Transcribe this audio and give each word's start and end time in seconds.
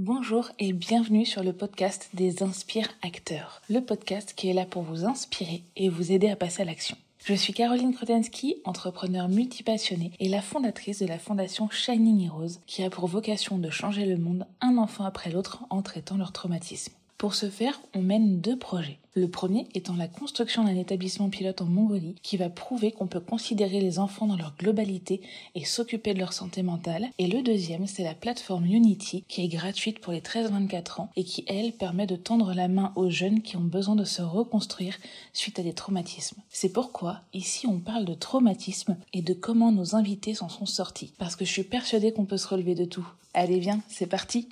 Bonjour 0.00 0.52
et 0.60 0.72
bienvenue 0.72 1.26
sur 1.26 1.42
le 1.42 1.52
podcast 1.52 2.10
des 2.14 2.44
Inspire 2.44 2.86
Acteurs, 3.02 3.62
le 3.68 3.80
podcast 3.80 4.32
qui 4.36 4.48
est 4.48 4.52
là 4.52 4.64
pour 4.64 4.84
vous 4.84 5.04
inspirer 5.04 5.64
et 5.74 5.88
vous 5.88 6.12
aider 6.12 6.30
à 6.30 6.36
passer 6.36 6.62
à 6.62 6.64
l'action. 6.64 6.96
Je 7.24 7.34
suis 7.34 7.52
Caroline 7.52 7.92
Krotensky, 7.92 8.58
entrepreneur 8.64 9.28
multipassionnée 9.28 10.12
et 10.20 10.28
la 10.28 10.40
fondatrice 10.40 11.00
de 11.00 11.06
la 11.06 11.18
fondation 11.18 11.68
Shining 11.68 12.26
Heroes 12.26 12.60
qui 12.68 12.84
a 12.84 12.90
pour 12.90 13.08
vocation 13.08 13.58
de 13.58 13.70
changer 13.70 14.06
le 14.06 14.18
monde 14.18 14.46
un 14.60 14.78
enfant 14.78 15.04
après 15.04 15.32
l'autre 15.32 15.64
en 15.68 15.82
traitant 15.82 16.16
leur 16.16 16.30
traumatisme. 16.30 16.92
Pour 17.16 17.34
ce 17.34 17.50
faire, 17.50 17.80
on 17.92 18.00
mène 18.00 18.40
deux 18.40 18.56
projets. 18.56 19.00
Le 19.18 19.26
premier 19.26 19.66
étant 19.74 19.96
la 19.96 20.06
construction 20.06 20.62
d'un 20.62 20.76
établissement 20.76 21.28
pilote 21.28 21.60
en 21.60 21.64
Mongolie 21.64 22.14
qui 22.22 22.36
va 22.36 22.48
prouver 22.48 22.92
qu'on 22.92 23.08
peut 23.08 23.18
considérer 23.18 23.80
les 23.80 23.98
enfants 23.98 24.28
dans 24.28 24.36
leur 24.36 24.54
globalité 24.56 25.22
et 25.56 25.64
s'occuper 25.64 26.14
de 26.14 26.20
leur 26.20 26.32
santé 26.32 26.62
mentale. 26.62 27.08
Et 27.18 27.26
le 27.26 27.42
deuxième, 27.42 27.88
c'est 27.88 28.04
la 28.04 28.14
plateforme 28.14 28.66
Unity 28.66 29.24
qui 29.26 29.42
est 29.42 29.48
gratuite 29.48 29.98
pour 29.98 30.12
les 30.12 30.20
13-24 30.20 31.00
ans 31.00 31.10
et 31.16 31.24
qui, 31.24 31.44
elle, 31.48 31.72
permet 31.72 32.06
de 32.06 32.14
tendre 32.14 32.54
la 32.54 32.68
main 32.68 32.92
aux 32.94 33.10
jeunes 33.10 33.42
qui 33.42 33.56
ont 33.56 33.60
besoin 33.60 33.96
de 33.96 34.04
se 34.04 34.22
reconstruire 34.22 34.96
suite 35.32 35.58
à 35.58 35.64
des 35.64 35.72
traumatismes. 35.72 36.40
C'est 36.48 36.72
pourquoi, 36.72 37.22
ici, 37.34 37.66
on 37.66 37.80
parle 37.80 38.04
de 38.04 38.14
traumatisme 38.14 38.96
et 39.12 39.22
de 39.22 39.34
comment 39.34 39.72
nos 39.72 39.96
invités 39.96 40.34
s'en 40.34 40.48
sont 40.48 40.66
sortis. 40.66 41.12
Parce 41.18 41.34
que 41.34 41.44
je 41.44 41.50
suis 41.50 41.64
persuadée 41.64 42.12
qu'on 42.12 42.24
peut 42.24 42.36
se 42.36 42.46
relever 42.46 42.76
de 42.76 42.84
tout. 42.84 43.08
Allez, 43.34 43.58
viens, 43.58 43.80
c'est 43.88 44.06
parti! 44.06 44.48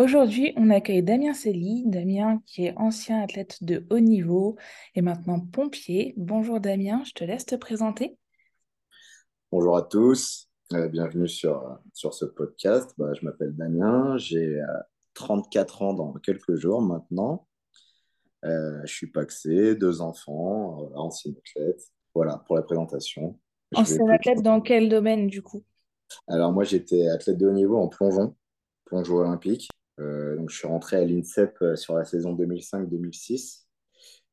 Aujourd'hui, 0.00 0.54
on 0.56 0.70
accueille 0.70 1.02
Damien 1.02 1.34
Célie, 1.34 1.82
Damien 1.84 2.40
qui 2.46 2.64
est 2.64 2.72
ancien 2.78 3.20
athlète 3.22 3.62
de 3.62 3.86
haut 3.90 4.00
niveau 4.00 4.56
et 4.94 5.02
maintenant 5.02 5.38
pompier. 5.38 6.14
Bonjour 6.16 6.58
Damien, 6.58 7.02
je 7.04 7.12
te 7.12 7.22
laisse 7.22 7.44
te 7.44 7.54
présenter. 7.54 8.16
Bonjour 9.52 9.76
à 9.76 9.82
tous, 9.82 10.48
euh, 10.72 10.88
bienvenue 10.88 11.28
sur, 11.28 11.78
sur 11.92 12.14
ce 12.14 12.24
podcast. 12.24 12.94
Bah, 12.96 13.12
je 13.12 13.26
m'appelle 13.26 13.54
Damien, 13.54 14.16
j'ai 14.16 14.58
34 15.12 15.82
euh, 15.82 15.84
ans 15.84 15.92
dans 15.92 16.12
quelques 16.14 16.54
jours 16.54 16.80
maintenant. 16.80 17.46
Euh, 18.46 18.80
je 18.86 18.94
suis 18.94 19.10
paxé, 19.10 19.74
deux 19.74 20.00
enfants, 20.00 20.78
ancien 20.94 21.32
athlète. 21.32 21.82
Voilà 22.14 22.42
pour 22.46 22.56
la 22.56 22.62
présentation. 22.62 23.38
Ancien 23.74 24.08
athlète 24.08 24.40
dans 24.40 24.62
quel 24.62 24.88
domaine 24.88 25.26
du 25.26 25.42
coup? 25.42 25.62
Alors 26.26 26.52
moi 26.52 26.64
j'étais 26.64 27.06
athlète 27.08 27.36
de 27.36 27.48
haut 27.48 27.52
niveau 27.52 27.76
en 27.76 27.88
plongeon, 27.88 28.34
plongeon 28.86 29.16
olympique. 29.16 29.68
Euh, 30.00 30.36
donc, 30.36 30.50
je 30.50 30.56
suis 30.56 30.68
rentré 30.68 30.96
à 30.96 31.04
l'INSEP 31.04 31.56
euh, 31.62 31.76
sur 31.76 31.94
la 31.94 32.04
saison 32.04 32.34
2005-2006. 32.34 33.66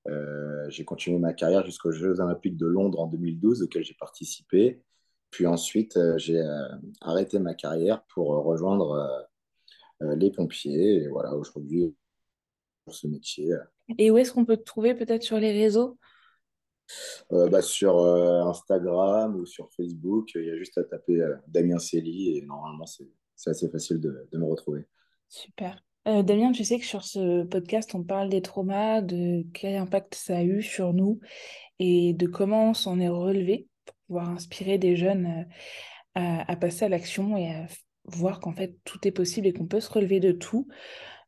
Euh, 0.07 0.69
j'ai 0.69 0.85
continué 0.85 1.19
ma 1.19 1.33
carrière 1.33 1.65
jusqu'aux 1.65 1.91
Jeux 1.91 2.19
Olympiques 2.21 2.55
de 2.55 2.65
Londres 2.65 2.99
en 2.99 3.07
2012, 3.07 3.63
auxquels 3.63 3.83
j'ai 3.83 3.95
participé. 3.95 4.81
Puis 5.29 5.45
ensuite, 5.45 5.99
j'ai 6.15 6.41
arrêté 7.01 7.37
ma 7.37 7.53
carrière 7.53 8.01
pour 8.05 8.27
rejoindre 8.45 9.27
les 9.99 10.31
pompiers. 10.31 11.03
Et 11.03 11.07
voilà, 11.09 11.35
aujourd'hui, 11.35 11.93
pour 12.85 12.95
ce 12.95 13.07
métier. 13.07 13.53
Et 13.97 14.09
où 14.09 14.17
est-ce 14.17 14.31
qu'on 14.31 14.45
peut 14.45 14.55
te 14.55 14.63
trouver 14.63 14.95
peut-être 14.95 15.23
sur 15.23 15.37
les 15.37 15.51
réseaux? 15.51 15.99
Bah, 17.29 17.61
Sur 17.61 17.99
Instagram 17.99 19.35
ou 19.35 19.45
sur 19.45 19.69
Facebook. 19.73 20.31
Il 20.35 20.45
y 20.45 20.49
a 20.49 20.55
juste 20.55 20.77
à 20.77 20.85
taper 20.85 21.21
Damien 21.49 21.77
Célie 21.77 22.37
et 22.37 22.41
normalement, 22.43 22.85
c'est 22.85 23.49
assez 23.49 23.67
facile 23.67 23.99
de, 23.99 24.29
de 24.31 24.37
me 24.37 24.45
retrouver. 24.45 24.87
Super. 25.29 25.83
Euh, 26.07 26.23
Damien, 26.23 26.51
tu 26.51 26.63
sais 26.63 26.79
que 26.79 26.85
sur 26.85 27.03
ce 27.03 27.43
podcast, 27.43 27.93
on 27.93 28.03
parle 28.03 28.29
des 28.29 28.41
traumas, 28.41 29.01
de 29.01 29.45
quel 29.53 29.75
impact 29.75 30.15
ça 30.15 30.37
a 30.37 30.43
eu 30.43 30.61
sur 30.61 30.93
nous 30.93 31.19
et 31.79 32.13
de 32.13 32.27
comment 32.27 32.69
on 32.69 32.73
s'en 32.73 32.99
est 32.99 33.09
relevé 33.09 33.67
pour 33.85 33.95
pouvoir 34.07 34.29
inspirer 34.29 34.77
des 34.77 34.95
jeunes 34.95 35.45
euh, 36.17 36.39
à, 36.47 36.55
passer 36.55 36.85
à 36.85 36.89
l'action 36.89 37.35
et 37.35 37.51
à 37.51 37.67
voir 38.05 38.39
qu'en 38.39 38.53
fait 38.53 38.77
tout 38.85 39.05
est 39.05 39.11
possible 39.11 39.47
et 39.47 39.53
qu'on 39.53 39.67
peut 39.67 39.81
se 39.81 39.91
relever 39.91 40.21
de 40.21 40.31
tout. 40.31 40.67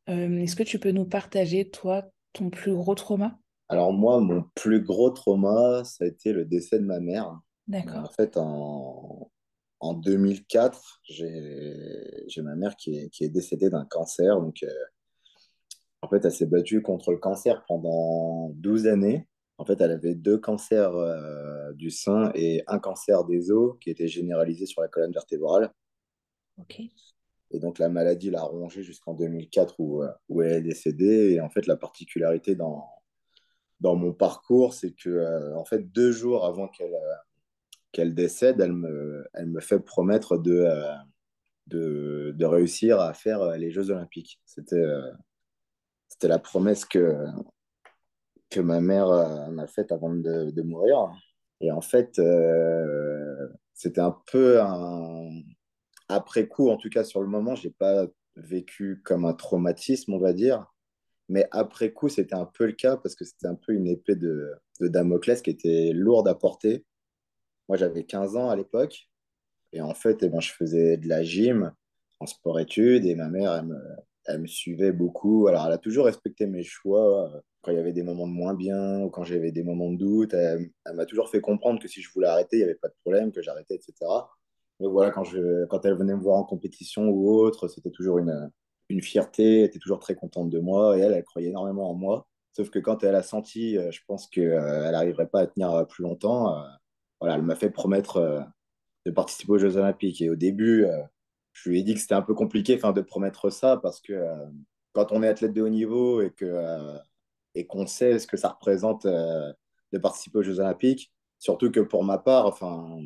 Euh, 0.07 0.37
est-ce 0.37 0.55
que 0.55 0.63
tu 0.63 0.79
peux 0.79 0.91
nous 0.91 1.05
partager, 1.05 1.69
toi, 1.69 2.05
ton 2.31 2.49
plus 2.49 2.73
gros 2.73 2.95
trauma? 2.95 3.37
Alors 3.67 3.91
moi, 3.91 4.21
mon 4.21 4.45
plus 4.55 4.81
gros 4.81 5.09
trauma, 5.09 5.83
ça 5.83 6.05
a 6.05 6.07
été 6.07 6.31
le 6.31 6.45
décès 6.45 6.79
de 6.79 6.85
ma 6.85 7.01
mère. 7.01 7.37
D'accord. 7.67 8.05
En 8.05 8.09
fait, 8.09 8.37
en, 8.37 9.28
en 9.79 9.93
2004, 9.93 11.01
j'ai 11.05 12.41
ma 12.41 12.55
mère 12.55 12.75
qui 12.75 12.97
est, 12.97 13.09
qui 13.09 13.23
est 13.23 13.29
décédée 13.29 13.69
d'un 13.69 13.85
cancer. 13.85 14.39
Donc, 14.41 14.63
euh, 14.63 14.69
en 16.01 16.09
fait, 16.09 16.23
elle 16.25 16.31
s'est 16.31 16.45
battue 16.45 16.81
contre 16.81 17.11
le 17.11 17.17
cancer 17.17 17.63
pendant 17.67 18.49
12 18.55 18.87
années. 18.87 19.27
En 19.57 19.65
fait, 19.65 19.79
elle 19.81 19.91
avait 19.91 20.15
deux 20.15 20.37
cancers 20.37 20.95
euh, 20.95 21.73
du 21.73 21.91
sein 21.91 22.31
et 22.33 22.63
un 22.67 22.79
cancer 22.79 23.25
des 23.25 23.51
os 23.51 23.77
qui 23.81 23.89
était 23.89 24.07
généralisé 24.07 24.65
sur 24.65 24.81
la 24.81 24.87
colonne 24.87 25.11
vertébrale. 25.11 25.71
Ok. 26.57 26.81
Et 27.51 27.59
donc, 27.59 27.79
la 27.79 27.89
maladie 27.89 28.29
l'a 28.29 28.43
rongée 28.43 28.83
jusqu'en 28.83 29.13
2004 29.13 29.75
où, 29.79 30.03
euh, 30.03 30.11
où 30.27 30.41
elle 30.41 30.53
est 30.53 30.61
décédée. 30.61 31.31
Et 31.33 31.41
en 31.41 31.49
fait, 31.49 31.67
la 31.67 31.77
particularité 31.77 32.55
dans, 32.55 32.85
dans 33.79 33.95
mon 33.95 34.13
parcours, 34.13 34.73
c'est 34.73 34.91
que, 34.91 35.55
en 35.55 35.65
fait, 35.65 35.91
deux 35.91 36.11
jours 36.11 36.45
avant 36.45 36.67
qu'elle 36.67 36.93
qu'elle 37.91 38.13
décède, 38.13 38.61
elle 38.61 38.73
me, 38.73 39.59
fait 39.59 39.79
promettre 39.79 40.37
de, 40.37 40.67
euh, 41.73 42.33
réussir 42.47 42.99
à 42.99 43.13
faire 43.13 43.41
euh, 43.41 43.57
les 43.57 43.71
Jeux 43.71 43.89
Olympiques. 43.89 44.39
C'était 44.45 44.75
euh, 44.75 45.11
la 46.23 46.39
promesse 46.39 46.85
que, 46.85 47.15
ma 48.57 48.81
mère 48.81 49.49
m'a 49.51 49.67
faite 49.67 49.91
avant 49.91 50.13
de, 50.13 50.61
mourir. 50.61 51.11
Et 51.61 51.71
en 51.71 51.81
fait, 51.81 52.21
c'était 53.73 54.01
un 54.01 54.17
peu 54.31 54.61
un... 54.61 55.29
Après 56.07 56.47
coup, 56.47 56.69
en 56.69 56.77
tout 56.77 56.89
cas 56.89 57.03
sur 57.03 57.21
le 57.21 57.27
moment, 57.27 57.55
je 57.55 57.67
n'ai 57.67 57.73
pas 57.73 58.07
vécu 58.35 59.01
comme 59.03 59.25
un 59.25 59.33
traumatisme, 59.33 60.13
on 60.13 60.19
va 60.19 60.33
dire. 60.33 60.65
Mais 61.27 61.47
après 61.51 61.93
coup, 61.93 62.09
c'était 62.09 62.35
un 62.35 62.45
peu 62.45 62.65
le 62.65 62.71
cas 62.71 62.97
parce 62.97 63.13
que 63.13 63.23
c'était 63.23 63.47
un 63.47 63.55
peu 63.55 63.73
une 63.73 63.87
épée 63.87 64.15
de 64.15 64.59
Damoclès 64.79 65.41
qui 65.43 65.51
était 65.51 65.91
lourde 65.93 66.27
à 66.27 66.33
porter 66.33 66.85
moi, 67.69 67.77
j'avais 67.77 68.03
15 68.03 68.35
ans 68.35 68.49
à 68.49 68.55
l'époque. 68.55 69.09
Et 69.71 69.81
en 69.81 69.93
fait, 69.93 70.23
eh 70.23 70.29
ben, 70.29 70.41
je 70.41 70.51
faisais 70.51 70.97
de 70.97 71.07
la 71.07 71.23
gym 71.23 71.71
en 72.19 72.25
sport-études 72.25 73.05
et 73.05 73.15
ma 73.15 73.29
mère, 73.29 73.53
elle 73.53 73.67
me, 73.67 73.79
elle 74.25 74.41
me, 74.41 74.47
suivait 74.47 74.91
beaucoup. 74.91 75.47
Alors, 75.47 75.67
elle 75.67 75.73
a 75.73 75.77
toujours 75.77 76.05
respecté 76.05 76.47
mes 76.47 76.63
choix 76.63 77.27
euh, 77.27 77.39
quand 77.61 77.71
il 77.71 77.77
y 77.77 77.79
avait 77.79 77.93
des 77.93 78.03
moments 78.03 78.27
de 78.27 78.33
moins 78.33 78.55
bien 78.55 79.01
ou 79.01 79.09
quand 79.09 79.23
j'avais 79.23 79.51
des 79.51 79.63
moments 79.63 79.91
de 79.91 79.97
doute. 79.97 80.33
Elle, 80.33 80.71
m'a 80.93 81.05
toujours 81.05 81.29
fait 81.29 81.41
comprendre 81.41 81.79
que 81.79 81.87
si 81.87 82.01
je 82.01 82.11
voulais 82.11 82.27
arrêter, 82.27 82.57
il 82.57 82.59
n'y 82.59 82.65
avait 82.65 82.75
pas 82.75 82.89
de 82.89 82.95
problème, 83.03 83.31
que 83.31 83.43
j'arrêtais, 83.43 83.75
etc. 83.75 83.93
Mais 84.79 84.87
voilà, 84.87 85.11
quand, 85.11 85.23
je, 85.23 85.65
quand 85.67 85.85
elle 85.85 85.95
venait 85.95 86.15
me 86.15 86.21
voir 86.21 86.37
en 86.37 86.43
compétition 86.43 87.07
ou 87.09 87.29
autre, 87.29 87.67
c'était 87.67 87.91
toujours 87.91 88.17
une, 88.17 88.49
une 88.89 89.03
fierté. 89.03 89.59
Elle 89.59 89.65
était 89.65 89.79
toujours 89.79 89.99
très 89.99 90.15
contente 90.15 90.49
de 90.49 90.59
moi 90.59 90.97
et 90.97 91.01
elle, 91.01 91.13
elle 91.13 91.23
croyait 91.23 91.49
énormément 91.49 91.91
en 91.91 91.93
moi. 91.93 92.27
Sauf 92.53 92.71
que 92.71 92.79
quand 92.79 93.03
elle 93.03 93.15
a 93.15 93.23
senti, 93.23 93.77
euh, 93.77 93.91
je 93.91 94.01
pense 94.07 94.27
qu'elle 94.27 94.53
euh, 94.53 94.91
n'arriverait 94.91 95.27
pas 95.27 95.41
à 95.41 95.47
tenir 95.47 95.85
plus 95.87 96.03
longtemps, 96.03 96.63
voilà, 97.19 97.35
elle 97.35 97.43
m'a 97.43 97.55
fait 97.55 97.69
promettre 97.69 98.17
euh, 98.17 98.41
de 99.05 99.11
participer 99.11 99.53
aux 99.53 99.57
Jeux 99.57 99.77
Olympiques. 99.77 100.21
Et 100.21 100.29
au 100.29 100.35
début, 100.35 100.85
euh, 100.85 101.01
je 101.53 101.69
lui 101.69 101.79
ai 101.79 101.83
dit 101.83 101.93
que 101.93 101.99
c'était 101.99 102.15
un 102.15 102.21
peu 102.21 102.33
compliqué 102.33 102.77
de 102.77 103.01
promettre 103.01 103.49
ça 103.49 103.77
parce 103.77 103.99
que 104.01 104.13
euh, 104.13 104.45
quand 104.93 105.11
on 105.11 105.23
est 105.23 105.27
athlète 105.27 105.53
de 105.53 105.61
haut 105.61 105.69
niveau 105.69 106.21
et 106.21 107.65
qu'on 107.65 107.87
sait 107.87 108.19
ce 108.19 108.27
que 108.27 108.37
ça 108.37 108.49
représente 108.49 109.05
de 109.05 109.97
participer 110.01 110.39
aux 110.39 110.43
Jeux 110.43 110.59
Olympiques, 110.59 111.13
surtout 111.37 111.71
que 111.71 111.79
pour 111.79 112.03
ma 112.03 112.17
part, 112.17 112.47
enfin, 112.47 112.99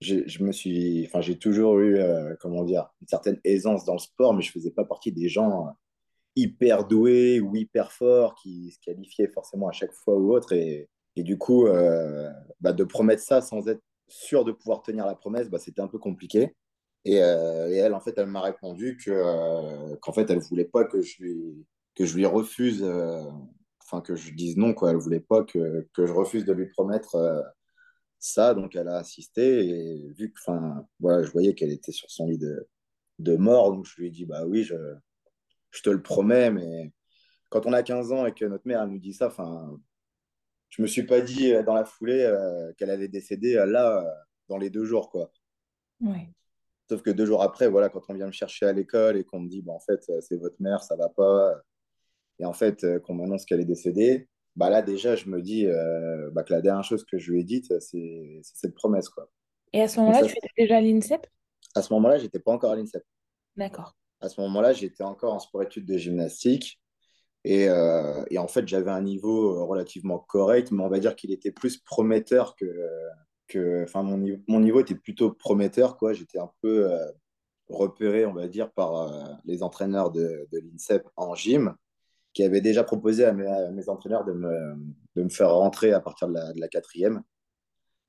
j'ai 0.00 1.38
toujours 1.38 1.78
eu, 1.80 1.98
comment 2.40 2.64
dire, 2.64 2.90
une 3.00 3.08
certaine 3.08 3.40
aisance 3.44 3.84
dans 3.86 3.94
le 3.94 3.98
sport, 3.98 4.34
mais 4.34 4.42
je 4.42 4.52
faisais 4.52 4.70
pas 4.70 4.84
partie 4.84 5.10
des 5.10 5.28
gens 5.28 5.74
hyper 6.36 6.86
doués 6.86 7.40
ou 7.40 7.56
hyper 7.56 7.92
forts 7.92 8.34
qui 8.34 8.70
se 8.72 8.78
qualifiaient 8.80 9.32
forcément 9.32 9.68
à 9.68 9.72
chaque 9.72 9.92
fois 9.92 10.16
ou 10.16 10.34
autre. 10.34 10.52
Et, 10.52 10.90
et 11.16 11.22
du 11.22 11.38
coup, 11.38 11.66
euh, 11.66 12.30
bah, 12.60 12.72
de 12.72 12.84
promettre 12.84 13.22
ça 13.22 13.40
sans 13.40 13.68
être 13.68 13.82
sûr 14.08 14.44
de 14.44 14.52
pouvoir 14.52 14.82
tenir 14.82 15.06
la 15.06 15.14
promesse, 15.14 15.48
bah, 15.48 15.58
c'était 15.58 15.80
un 15.80 15.88
peu 15.88 15.98
compliqué. 15.98 16.54
Et, 17.04 17.22
euh, 17.22 17.68
elle, 17.70 17.94
en 17.94 18.00
fait, 18.00 18.14
elle 18.18 18.26
m'a 18.26 18.42
répondu 18.42 18.96
que, 18.96 19.10
euh, 19.10 19.96
qu'en 20.02 20.12
fait, 20.12 20.30
elle 20.30 20.38
ne 20.38 20.42
voulait 20.42 20.64
pas 20.64 20.84
que 20.84 21.00
je 21.02 21.22
lui, 21.22 21.66
que 21.94 22.04
je 22.06 22.16
lui 22.16 22.26
refuse, 22.26 22.84
enfin, 23.82 24.00
que 24.02 24.16
je 24.16 24.32
dise 24.32 24.56
non, 24.56 24.74
quoi. 24.74 24.90
Elle 24.90 24.96
voulait 24.96 25.20
pas 25.20 25.44
que, 25.44 25.88
que, 25.94 26.06
je 26.06 26.12
refuse 26.12 26.44
de 26.44 26.52
lui 26.52 26.68
promettre 26.68 27.16
ça. 28.18 28.54
Donc, 28.54 28.76
elle 28.76 28.88
a 28.88 28.96
assisté. 28.98 29.66
Et 29.68 30.12
vu 30.16 30.32
que, 30.32 30.38
enfin, 30.40 30.86
voilà, 31.00 31.22
je 31.22 31.30
voyais 31.30 31.54
qu'elle 31.54 31.72
était 31.72 31.92
sur 31.92 32.10
son 32.10 32.26
lit 32.28 32.38
de, 32.38 32.68
de 33.18 33.36
mort, 33.36 33.72
donc 33.72 33.86
je 33.86 33.96
lui 34.00 34.08
ai 34.08 34.10
dit, 34.10 34.26
bah 34.26 34.44
oui, 34.46 34.64
je, 34.64 34.76
je 35.70 35.82
te 35.82 35.90
le 35.90 36.02
promets, 36.02 36.50
mais 36.50 36.92
quand 37.50 37.66
on 37.66 37.72
a 37.72 37.82
15 37.82 38.12
ans 38.12 38.26
et 38.26 38.32
que 38.32 38.44
notre 38.44 38.66
mère 38.66 38.82
elle 38.82 38.90
nous 38.90 38.98
dit 38.98 39.14
ça, 39.14 39.28
enfin, 39.28 39.78
je 40.70 40.82
me 40.82 40.86
suis 40.86 41.04
pas 41.04 41.20
dit 41.20 41.52
euh, 41.52 41.62
dans 41.62 41.74
la 41.74 41.84
foulée 41.84 42.22
euh, 42.22 42.72
qu'elle 42.74 42.90
allait 42.90 43.08
décéder 43.08 43.56
euh, 43.56 43.66
là, 43.66 44.04
dans 44.48 44.56
les 44.56 44.70
deux 44.70 44.84
jours, 44.84 45.10
quoi. 45.10 45.30
Ouais. 46.00 46.28
Sauf 46.88 47.02
que 47.02 47.10
deux 47.10 47.26
jours 47.26 47.42
après, 47.42 47.68
voilà, 47.68 47.88
quand 47.88 48.02
on 48.08 48.14
vient 48.14 48.26
me 48.26 48.32
chercher 48.32 48.66
à 48.66 48.72
l'école 48.72 49.16
et 49.16 49.24
qu'on 49.24 49.40
me 49.40 49.48
dit, 49.48 49.62
bah, 49.62 49.72
en 49.72 49.80
fait, 49.80 50.10
c'est 50.20 50.36
votre 50.36 50.60
mère, 50.60 50.82
ça 50.82 50.96
va 50.96 51.08
pas, 51.08 51.54
et 52.38 52.44
en 52.44 52.52
fait, 52.52 52.86
qu'on 53.02 53.14
m'annonce 53.14 53.44
qu'elle 53.44 53.60
est 53.60 53.66
décédée, 53.66 54.28
bah 54.56 54.70
là, 54.70 54.82
déjà, 54.82 55.14
je 55.14 55.28
me 55.28 55.40
dis 55.40 55.66
euh, 55.66 56.30
bah, 56.32 56.42
que 56.42 56.52
la 56.52 56.60
dernière 56.60 56.84
chose 56.84 57.04
que 57.04 57.18
je 57.18 57.30
lui 57.30 57.40
ai 57.40 57.44
dite, 57.44 57.78
c'est 57.80 58.40
cette 58.42 58.74
promesse, 58.74 59.08
quoi. 59.08 59.30
Et 59.72 59.82
à 59.82 59.88
ce 59.88 60.00
moment-là, 60.00 60.24
tu 60.24 60.32
étais 60.32 60.48
déjà 60.56 60.78
à 60.78 60.80
l'INSEP? 60.80 61.26
À 61.74 61.82
ce 61.82 61.92
moment-là, 61.92 62.18
j'étais 62.18 62.40
pas 62.40 62.52
encore 62.52 62.72
à 62.72 62.76
l'INSEP. 62.76 63.04
D'accord. 63.56 63.94
À 64.20 64.28
ce 64.28 64.40
moment-là, 64.40 64.72
j'étais 64.72 65.04
encore 65.04 65.34
en 65.34 65.38
sport-études 65.38 65.86
de 65.86 65.96
gymnastique. 65.96 66.79
Et, 67.44 67.68
euh, 67.68 68.24
et 68.30 68.38
en 68.38 68.48
fait, 68.48 68.68
j'avais 68.68 68.90
un 68.90 69.02
niveau 69.02 69.66
relativement 69.66 70.18
correct, 70.18 70.70
mais 70.72 70.82
on 70.82 70.88
va 70.88 70.98
dire 70.98 71.16
qu'il 71.16 71.32
était 71.32 71.52
plus 71.52 71.78
prometteur 71.78 72.54
que. 72.56 73.82
enfin, 73.82 74.02
mon, 74.02 74.60
niveau, 74.60 74.80
était 74.80 74.94
plutôt 74.94 75.32
prometteur, 75.32 75.96
quoi. 75.96 76.12
J'étais 76.12 76.38
un 76.38 76.50
peu 76.60 76.92
euh, 76.92 77.10
repéré, 77.68 78.26
on 78.26 78.34
va 78.34 78.48
dire, 78.48 78.70
par 78.72 78.94
euh, 78.94 79.24
les 79.44 79.62
entraîneurs 79.62 80.10
de, 80.10 80.46
de 80.52 80.58
l'INSEP 80.58 81.08
en 81.16 81.34
gym, 81.34 81.74
qui 82.34 82.44
avaient 82.44 82.60
déjà 82.60 82.84
proposé 82.84 83.24
à 83.24 83.32
mes, 83.32 83.88
entraîneurs 83.88 84.24
de 84.24 84.32
me, 84.32 85.28
faire 85.30 85.54
rentrer 85.54 85.92
à 85.92 86.00
partir 86.00 86.28
de 86.28 86.34
la, 86.34 86.52
de 86.52 86.60
la 86.60 86.68
quatrième. 86.68 87.22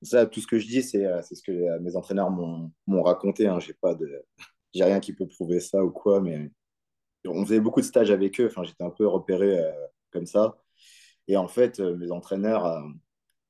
Ça, 0.02 0.26
tout 0.26 0.40
ce 0.40 0.46
que 0.46 0.58
je 0.58 0.66
dis, 0.66 0.82
c'est 0.82 1.06
ce 1.22 1.42
que 1.42 1.78
mes 1.78 1.96
entraîneurs 1.96 2.30
m'ont 2.30 3.02
raconté. 3.02 3.46
Hein. 3.46 3.60
J'ai 3.60 3.74
pas 3.74 3.96
rien 4.74 5.00
qui 5.00 5.12
peut 5.12 5.28
prouver 5.28 5.60
ça 5.60 5.84
ou 5.84 5.90
quoi, 5.90 6.20
mais 6.20 6.50
on 7.26 7.44
faisait 7.44 7.60
beaucoup 7.60 7.80
de 7.80 7.86
stages 7.86 8.10
avec 8.10 8.40
eux. 8.40 8.46
Enfin, 8.46 8.64
j'étais 8.64 8.84
un 8.84 8.90
peu 8.90 9.06
repéré 9.06 9.58
euh, 9.58 9.70
comme 10.10 10.26
ça. 10.26 10.58
Et 11.28 11.36
en 11.36 11.48
fait, 11.48 11.80
euh, 11.80 11.96
mes 11.96 12.10
entraîneurs 12.10 12.66
euh, 12.66 12.80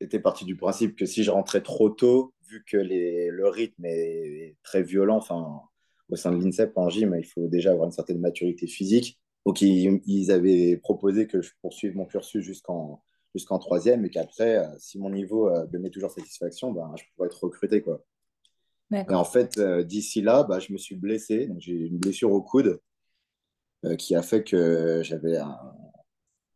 étaient 0.00 0.20
partis 0.20 0.44
du 0.44 0.56
principe 0.56 0.96
que 0.96 1.06
si 1.06 1.24
je 1.24 1.30
rentrais 1.30 1.62
trop 1.62 1.90
tôt, 1.90 2.34
vu 2.48 2.64
que 2.66 2.76
les, 2.76 3.28
le 3.30 3.48
rythme 3.48 3.84
est 3.86 4.56
très 4.62 4.82
violent, 4.82 5.16
enfin, 5.16 5.62
au 6.10 6.16
sein 6.16 6.32
de 6.32 6.42
l'INSEP 6.42 6.76
en 6.76 6.90
gym, 6.90 7.16
il 7.18 7.24
faut 7.24 7.48
déjà 7.48 7.72
avoir 7.72 7.86
une 7.86 7.92
certaine 7.92 8.20
maturité 8.20 8.66
physique. 8.66 9.18
Donc, 9.46 9.62
ils, 9.62 10.00
ils 10.06 10.30
avaient 10.30 10.76
proposé 10.76 11.26
que 11.26 11.40
je 11.40 11.50
poursuive 11.62 11.96
mon 11.96 12.04
cursus 12.04 12.44
jusqu'en 12.44 13.02
jusqu'en 13.34 13.58
troisième 13.58 14.04
et 14.04 14.10
qu'après, 14.10 14.62
si 14.78 14.98
mon 14.98 15.08
niveau 15.08 15.50
donnait 15.68 15.88
toujours 15.88 16.10
satisfaction, 16.10 16.70
ben, 16.70 16.92
je 16.98 17.04
pourrais 17.16 17.28
être 17.28 17.42
recruté. 17.42 17.80
Quoi. 17.80 18.04
Et 18.92 19.14
en 19.14 19.24
fait, 19.24 19.58
d'ici 19.58 20.20
là, 20.20 20.42
bah, 20.42 20.58
je 20.58 20.70
me 20.70 20.76
suis 20.76 20.96
blessé. 20.96 21.48
J'ai 21.56 21.72
une 21.72 21.96
blessure 21.96 22.30
au 22.30 22.42
coude 22.42 22.78
qui 23.98 24.14
a 24.14 24.22
fait 24.22 24.44
que 24.44 25.02
j'avais 25.02 25.36
un... 25.38 25.58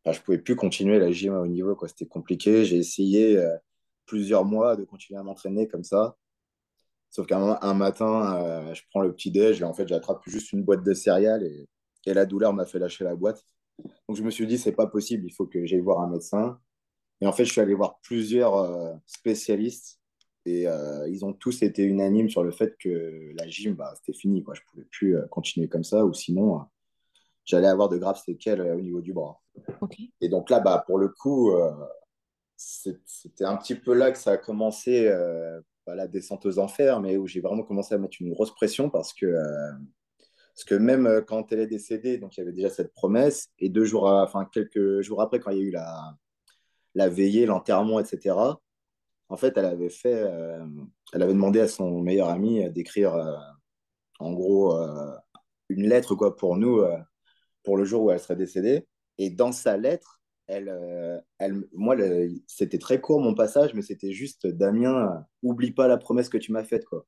enfin, 0.05 0.13
je 0.13 0.21
pouvais 0.21 0.39
plus 0.39 0.57
continuer 0.57 0.99
la 0.99 1.11
gym 1.11 1.35
à 1.35 1.41
haut 1.41 1.47
niveau. 1.47 1.75
Quoi. 1.75 1.89
C'était 1.89 2.07
compliqué. 2.07 2.65
J'ai 2.65 2.79
essayé 2.79 3.37
euh, 3.37 3.57
plusieurs 4.07 4.45
mois 4.45 4.77
de 4.77 4.85
continuer 4.85 5.19
à 5.19 5.23
m'entraîner 5.23 5.69
comme 5.69 5.85
ça. 5.85 6.17
Sauf 7.11 7.27
qu'un 7.27 7.59
un 7.61 7.75
matin, 7.75 8.37
euh, 8.37 8.75
je 8.75 8.83
prends 8.91 9.01
le 9.01 9.13
petit 9.13 9.31
déj 9.31 9.61
et 9.61 9.65
en 9.65 9.73
fait, 9.75 9.89
j'attrape 9.89 10.23
juste 10.27 10.53
une 10.53 10.63
boîte 10.63 10.85
de 10.85 10.93
céréales 10.93 11.45
et, 11.45 11.69
et 12.07 12.15
la 12.15 12.27
douleur 12.27 12.53
m'a 12.53 12.67
fait 12.67 12.79
lâcher 12.79 13.05
la 13.05 13.17
boîte. 13.17 13.43
Donc, 14.09 14.17
je 14.17 14.23
me 14.23 14.31
suis 14.31 14.47
dit, 14.47 14.59
c'est 14.59 14.73
pas 14.73 14.87
possible, 14.87 15.27
il 15.27 15.33
faut 15.33 15.47
que 15.47 15.65
j'aille 15.67 15.81
voir 15.81 16.01
un 16.01 16.09
médecin. 16.09 16.59
Et 17.21 17.27
en 17.27 17.33
fait, 17.33 17.45
je 17.45 17.53
suis 17.53 17.61
allé 17.61 17.75
voir 17.75 17.99
plusieurs 18.03 18.57
euh, 18.57 18.95
spécialistes 19.07 20.01
et 20.45 20.69
euh, 20.69 21.09
ils 21.09 21.25
ont 21.25 21.33
tous 21.33 21.63
été 21.63 21.83
unanimes 21.83 22.29
sur 22.29 22.45
le 22.45 22.53
fait 22.53 22.77
que 22.79 23.33
la 23.35 23.49
gym, 23.49 23.75
bah, 23.75 23.95
c'était 23.97 24.17
fini. 24.17 24.43
Quoi. 24.43 24.55
Je 24.55 24.61
pouvais 24.71 24.87
plus 24.91 25.17
euh, 25.17 25.27
continuer 25.29 25.69
comme 25.69 25.85
ça 25.85 26.05
ou 26.05 26.13
sinon, 26.13 26.61
j'allais 27.47 27.69
avoir 27.69 27.89
de 27.89 27.97
graves 27.97 28.21
séquelles 28.23 28.61
au 28.61 28.81
niveau 28.81 29.01
du 29.01 29.13
bras. 29.13 29.41
Okay. 29.81 30.11
Et 30.21 30.29
donc 30.29 30.51
là, 30.51 30.61
bah, 30.61 30.85
pour 30.87 30.99
le 30.99 31.09
coup, 31.09 31.53
c'était 32.57 33.45
un 33.45 33.57
petit 33.57 33.75
peu 33.75 33.95
là 33.95 34.11
que 34.11 34.19
ça 34.19 34.33
a 34.33 34.37
commencé 34.37 35.11
pas 35.87 35.95
la 35.95 36.07
descente 36.07 36.45
aux 36.45 36.59
enfers, 36.59 37.01
mais 37.01 37.17
où 37.17 37.27
j'ai 37.27 37.41
vraiment 37.41 37.63
commencé 37.63 37.95
à 37.95 37.99
mettre 37.99 38.17
une 38.21 38.33
grosse 38.33 38.55
pression 38.55 38.91
parce 38.91 39.15
que 39.15 39.35
parce 40.55 40.65
que 40.65 40.75
même 40.75 41.23
quand 41.27 41.53
elle 41.53 41.61
est 41.61 41.67
décédée, 41.67 42.19
donc 42.19 42.37
il 42.37 42.41
y 42.41 42.43
avait 42.43 42.53
déjà 42.53 42.71
cette 42.71 42.93
promesse, 42.95 43.49
et 43.59 43.69
deux 43.69 43.85
jours, 43.85 44.05
enfin 44.05 44.47
quelques 44.51 45.03
jours 45.03 45.21
après, 45.23 45.39
quand 45.39 45.51
il 45.51 45.59
y 45.59 45.61
a 45.61 45.65
eu 45.65 45.71
la, 45.71 46.17
la 46.95 47.09
veillée, 47.11 47.47
l'enterrement, 47.47 48.01
etc., 48.01 48.35
en 49.29 49.37
fait, 49.37 49.57
elle 49.57 49.65
avait 49.65 49.91
fait, 49.91 50.15
euh, 50.15 50.65
elle 51.13 51.23
avait 51.23 51.35
demandé 51.35 51.61
à 51.61 51.69
son 51.69 52.01
meilleur 52.01 52.29
ami 52.29 52.69
d'écrire, 52.71 53.15
euh, 53.15 53.37
en 54.19 54.33
gros, 54.33 54.77
euh, 54.77 55.15
une 55.69 55.89
lettre 55.89 56.15
quoi 56.15 56.37
pour 56.37 56.57
nous, 56.57 56.83
pour 57.67 57.77
le 57.77 57.85
jour 57.85 58.05
où 58.05 58.11
elle 58.11 58.21
serait 58.21 58.37
décédée. 58.37 58.87
Et 59.19 59.29
dans 59.29 59.53
sa 59.53 59.77
lettre, 59.77 60.23
elle, 60.47 60.73
elle, 61.39 61.65
moi, 61.73 61.97
c'était 62.47 62.79
très 62.79 63.01
court 63.01 63.21
mon 63.21 63.35
passage, 63.35 63.75
mais 63.75 63.83
c'était 63.83 64.13
juste 64.13 64.47
Damien, 64.47 65.27
oublie 65.43 65.73
pas 65.73 65.89
la 65.89 65.99
promesse 65.99 66.29
que 66.29 66.39
tu 66.39 66.53
m'as 66.53 66.63
faite, 66.63 66.85
quoi. 66.85 67.05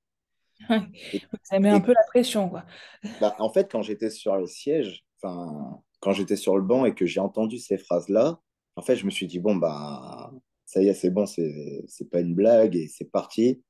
Et, 1.13 1.23
ça 1.45 1.61
met 1.61 1.69
un 1.69 1.81
peu 1.81 1.93
la 1.93 2.03
pression, 2.09 2.49
quoi. 2.49 2.65
Bah, 3.21 3.37
en 3.39 3.51
fait, 3.51 3.71
quand 3.71 3.83
j'étais 3.83 4.11
sur 4.11 4.37
le 4.37 4.47
siège, 4.47 5.07
enfin, 5.23 5.81
quand 6.01 6.13
j'étais 6.13 6.37
sur 6.37 6.57
le 6.57 6.65
banc 6.65 6.85
et 6.85 6.95
que 6.95 7.07
j'ai 7.07 7.21
entendu 7.21 7.59
ces 7.59 7.79
phrases-là, 7.79 8.41
en 8.75 8.83
fait, 8.83 8.97
je 8.97 9.07
me 9.07 9.11
suis 9.11 9.29
dit, 9.29 9.39
bon, 9.39 9.55
bah, 9.55 10.33
ça 10.67 10.83
y 10.83 10.89
est, 10.89 10.95
c'est 10.95 11.11
bon, 11.11 11.25
c'est 11.25 12.11
pas 12.11 12.21
une 12.21 12.35
blague 12.35 12.75
et 12.75 12.89
c'est 12.89 13.11
parti. 13.11 13.63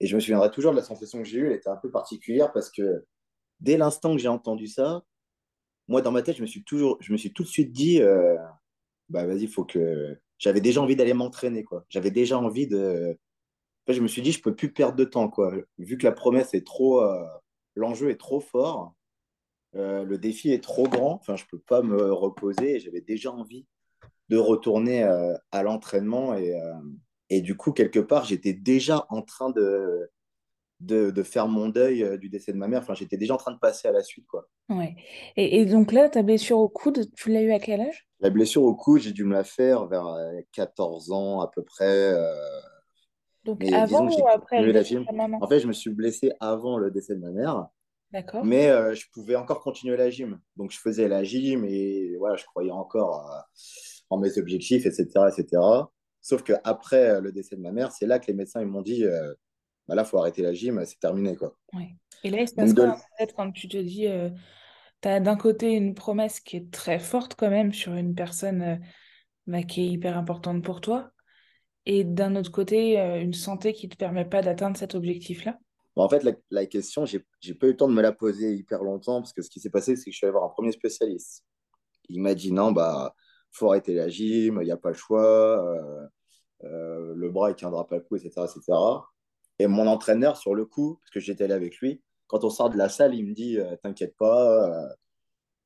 Et 0.00 0.08
je 0.08 0.16
me 0.16 0.20
souviendrai 0.20 0.50
toujours 0.50 0.72
de 0.72 0.76
la 0.76 0.82
sensation 0.82 1.20
que 1.22 1.24
j'ai 1.24 1.38
eue, 1.38 1.46
elle 1.46 1.56
était 1.56 1.70
un 1.70 1.76
peu 1.76 1.90
particulière 1.90 2.52
parce 2.52 2.70
que 2.70 3.06
dès 3.60 3.76
l'instant 3.76 4.12
que 4.12 4.18
j'ai 4.20 4.28
entendu 4.28 4.66
ça, 4.66 5.04
moi, 5.88 6.02
dans 6.02 6.12
ma 6.12 6.22
tête, 6.22 6.36
je 6.36 6.42
me 6.42 6.46
suis, 6.46 6.64
toujours, 6.64 6.98
je 7.00 7.12
me 7.12 7.16
suis 7.16 7.32
tout 7.32 7.42
de 7.42 7.48
suite 7.48 7.72
dit, 7.72 8.02
euh, 8.02 8.36
bah, 9.08 9.26
vas-y, 9.26 9.46
faut 9.46 9.64
que. 9.64 10.18
J'avais 10.38 10.60
déjà 10.60 10.82
envie 10.82 10.96
d'aller 10.96 11.14
m'entraîner, 11.14 11.64
quoi. 11.64 11.84
J'avais 11.88 12.10
déjà 12.10 12.38
envie 12.38 12.66
de. 12.66 13.16
Fait, 13.86 13.94
je 13.94 14.02
me 14.02 14.08
suis 14.08 14.22
dit, 14.22 14.32
je 14.32 14.42
peux 14.42 14.54
plus 14.54 14.72
perdre 14.72 14.96
de 14.96 15.04
temps, 15.04 15.28
quoi. 15.28 15.54
Vu 15.78 15.96
que 15.98 16.04
la 16.04 16.12
promesse 16.12 16.54
est 16.54 16.66
trop. 16.66 17.00
Euh, 17.02 17.24
l'enjeu 17.74 18.10
est 18.10 18.16
trop 18.20 18.40
fort, 18.40 18.94
euh, 19.76 20.04
le 20.04 20.18
défi 20.18 20.50
est 20.50 20.62
trop 20.62 20.88
grand, 20.88 21.14
enfin, 21.14 21.36
je 21.36 21.44
peux 21.50 21.58
pas 21.58 21.82
me 21.82 22.12
reposer. 22.12 22.80
J'avais 22.80 23.02
déjà 23.02 23.30
envie 23.32 23.66
de 24.28 24.38
retourner 24.38 25.02
à 25.04 25.62
l'entraînement. 25.62 26.34
Et, 26.34 26.52
et 27.30 27.40
du 27.40 27.56
coup, 27.56 27.72
quelque 27.72 28.00
part, 28.00 28.24
j'étais 28.24 28.54
déjà 28.54 29.06
en 29.10 29.22
train 29.22 29.50
de, 29.50 30.10
de, 30.80 31.10
de, 31.10 31.22
faire 31.22 31.48
mon 31.48 31.68
deuil 31.68 32.02
euh, 32.02 32.16
du 32.18 32.28
décès 32.28 32.52
de 32.52 32.58
ma 32.58 32.68
mère. 32.68 32.82
Enfin, 32.82 32.94
j'étais 32.94 33.16
déjà 33.16 33.34
en 33.34 33.38
train 33.38 33.52
de 33.52 33.58
passer 33.58 33.88
à 33.88 33.92
la 33.92 34.02
suite. 34.02 34.26
Quoi. 34.26 34.48
Ouais. 34.68 34.94
Et, 35.36 35.60
et 35.60 35.66
donc 35.66 35.92
là, 35.92 36.08
ta 36.08 36.22
blessure 36.22 36.58
au 36.58 36.68
coude, 36.68 37.06
tu 37.14 37.30
l'as 37.30 37.42
eu 37.42 37.52
à 37.52 37.58
quel 37.58 37.80
âge? 37.80 38.08
La 38.20 38.30
blessure 38.30 38.62
au 38.62 38.74
coude, 38.74 39.00
j'ai 39.02 39.12
dû 39.12 39.24
me 39.24 39.32
la 39.32 39.44
faire 39.44 39.86
vers 39.86 40.16
14 40.52 41.12
ans 41.12 41.40
à 41.40 41.48
peu 41.48 41.62
près. 41.62 42.12
Euh... 42.12 42.34
Donc 43.44 43.60
Mais 43.60 43.72
avant 43.72 44.08
ou 44.08 44.28
après 44.28 44.62
le 44.62 44.72
décès 44.72 44.96
de 44.96 45.04
ta 45.04 45.12
maman? 45.12 45.38
En 45.40 45.48
fait, 45.48 45.60
je 45.60 45.68
me 45.68 45.72
suis 45.72 45.90
blessé 45.90 46.32
avant 46.40 46.78
le 46.78 46.90
décès 46.90 47.14
de 47.14 47.20
ma 47.20 47.30
mère. 47.30 47.68
D'accord. 48.12 48.44
Mais 48.44 48.68
euh, 48.68 48.94
je 48.94 49.06
pouvais 49.12 49.36
encore 49.36 49.60
continuer 49.60 49.96
la 49.96 50.10
gym. 50.10 50.40
Donc, 50.56 50.70
je 50.70 50.78
faisais 50.78 51.08
la 51.08 51.24
gym 51.24 51.64
et 51.64 52.16
voilà, 52.18 52.36
je 52.36 52.44
croyais 52.44 52.70
encore 52.70 53.28
en 54.10 54.18
mes 54.18 54.38
objectifs, 54.38 54.86
etc. 54.86 55.06
etc. 55.28 55.60
Sauf 56.20 56.42
qu'après 56.42 57.10
euh, 57.10 57.20
le 57.20 57.32
décès 57.32 57.56
de 57.56 57.60
ma 57.60 57.72
mère, 57.72 57.92
c'est 57.92 58.06
là 58.06 58.18
que 58.18 58.26
les 58.26 58.34
médecins 58.34 58.60
ils 58.60 58.66
m'ont 58.66 58.82
dit 58.82 59.04
euh, 59.04 59.32
bah 59.88 59.94
là, 59.94 60.02
il 60.02 60.08
faut 60.08 60.18
arrêter 60.18 60.42
la 60.42 60.52
gym, 60.52 60.82
c'est 60.84 60.98
terminé. 60.98 61.36
Quoi. 61.36 61.56
Ouais. 61.72 61.94
Et 62.24 62.30
là, 62.30 62.40
il 62.40 62.48
se 62.48 62.54
passe 62.54 62.74
quoi, 62.74 62.98
de... 63.20 63.32
quand 63.32 63.52
tu 63.52 63.68
te 63.68 63.76
dis, 63.76 64.06
euh, 64.06 64.30
tu 65.02 65.08
as 65.08 65.20
d'un 65.20 65.36
côté 65.36 65.72
une 65.72 65.94
promesse 65.94 66.40
qui 66.40 66.56
est 66.56 66.70
très 66.70 66.98
forte 66.98 67.34
quand 67.34 67.50
même 67.50 67.72
sur 67.72 67.94
une 67.94 68.14
personne 68.14 68.62
euh, 68.62 68.76
bah, 69.46 69.62
qui 69.62 69.82
est 69.82 69.88
hyper 69.88 70.16
importante 70.18 70.62
pour 70.64 70.80
toi, 70.80 71.10
et 71.84 72.02
d'un 72.02 72.34
autre 72.34 72.50
côté, 72.50 73.00
euh, 73.00 73.20
une 73.20 73.32
santé 73.32 73.72
qui 73.72 73.86
ne 73.86 73.92
te 73.92 73.96
permet 73.96 74.24
pas 74.24 74.42
d'atteindre 74.42 74.76
cet 74.76 74.94
objectif-là? 74.96 75.56
Bon, 75.94 76.02
En 76.02 76.08
fait, 76.08 76.24
la, 76.24 76.32
la 76.50 76.66
question, 76.66 77.06
j'ai 77.06 77.20
pas 77.20 77.66
eu 77.66 77.70
le 77.70 77.76
temps 77.76 77.88
de 77.88 77.94
me 77.94 78.02
la 78.02 78.12
poser 78.12 78.54
hyper 78.54 78.82
longtemps, 78.82 79.20
parce 79.20 79.32
que 79.32 79.42
ce 79.42 79.48
qui 79.48 79.60
s'est 79.60 79.70
passé, 79.70 79.94
c'est 79.94 80.06
que 80.06 80.10
je 80.10 80.16
suis 80.16 80.26
allé 80.26 80.32
voir 80.32 80.44
un 80.44 80.48
premier 80.48 80.72
spécialiste. 80.72 81.44
Il 82.08 82.20
m'a 82.20 82.34
dit 82.34 82.52
non, 82.52 82.72
bah 82.72 83.14
faut 83.52 83.70
arrêter 83.70 83.94
la 83.94 84.08
gym, 84.08 84.58
il 84.60 84.64
n'y 84.64 84.70
a 84.70 84.76
pas 84.76 84.90
le 84.90 84.96
choix, 84.96 85.64
euh, 86.64 87.14
le 87.14 87.30
bras, 87.30 87.48
il 87.50 87.52
ne 87.52 87.56
tiendra 87.56 87.86
pas 87.86 87.96
le 87.96 88.02
coup, 88.02 88.16
etc., 88.16 88.30
etc. 88.44 88.60
Et 89.58 89.66
mon 89.66 89.86
entraîneur, 89.86 90.36
sur 90.36 90.54
le 90.54 90.64
coup, 90.66 90.98
parce 91.00 91.10
que 91.10 91.20
j'étais 91.20 91.44
allé 91.44 91.54
avec 91.54 91.76
lui, 91.78 92.02
quand 92.26 92.44
on 92.44 92.50
sort 92.50 92.70
de 92.70 92.76
la 92.76 92.88
salle, 92.88 93.14
il 93.14 93.26
me 93.26 93.34
dit 93.34 93.58
euh, 93.58 93.76
T'inquiète 93.82 94.16
pas, 94.16 94.88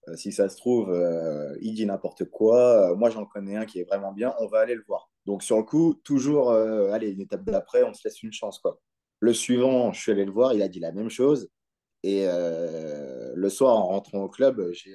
euh, 0.09 0.17
si 0.17 0.33
ça 0.33 0.49
se 0.49 0.57
trouve, 0.57 0.91
euh, 0.91 1.57
il 1.61 1.75
dit 1.75 1.87
n'importe 1.87 2.25
quoi. 2.27 2.95
moi, 2.97 3.11
j'en 3.11 3.27
connais 3.27 3.57
un 3.57 3.67
qui 3.67 3.81
est 3.81 3.85
vraiment 3.85 4.13
bien, 4.13 4.35
on 4.41 4.47
va 4.47 4.61
aller 4.61 4.75
le 4.75 4.85
voir. 4.87 5.11
Donc, 5.27 5.43
sur 5.43 5.57
le 5.57 5.65
coup, 5.65 5.95
toujours, 6.05 6.53
allez, 6.53 7.11
une 7.11 7.21
étape 7.21 7.45
d'après, 7.45 7.83
on 7.83 7.93
se 7.93 8.07
laisse 8.07 8.23
une 8.23 8.33
chance. 8.33 8.59
Quoi. 8.59 8.81
Le 9.21 9.33
suivant, 9.33 9.93
je 9.93 10.01
suis 10.01 10.13
allé 10.13 10.25
le 10.25 10.33
voir, 10.33 10.55
il 10.55 10.63
a 10.63 10.69
dit 10.69 10.81
la 10.81 10.93
même 10.93 11.11
chose. 11.11 11.49
Et 12.03 12.27
le 12.27 13.49
soir, 13.51 13.77
en 13.77 13.89
rentrant 13.89 14.23
au 14.23 14.29
club, 14.29 14.71
j'ai 14.73 14.95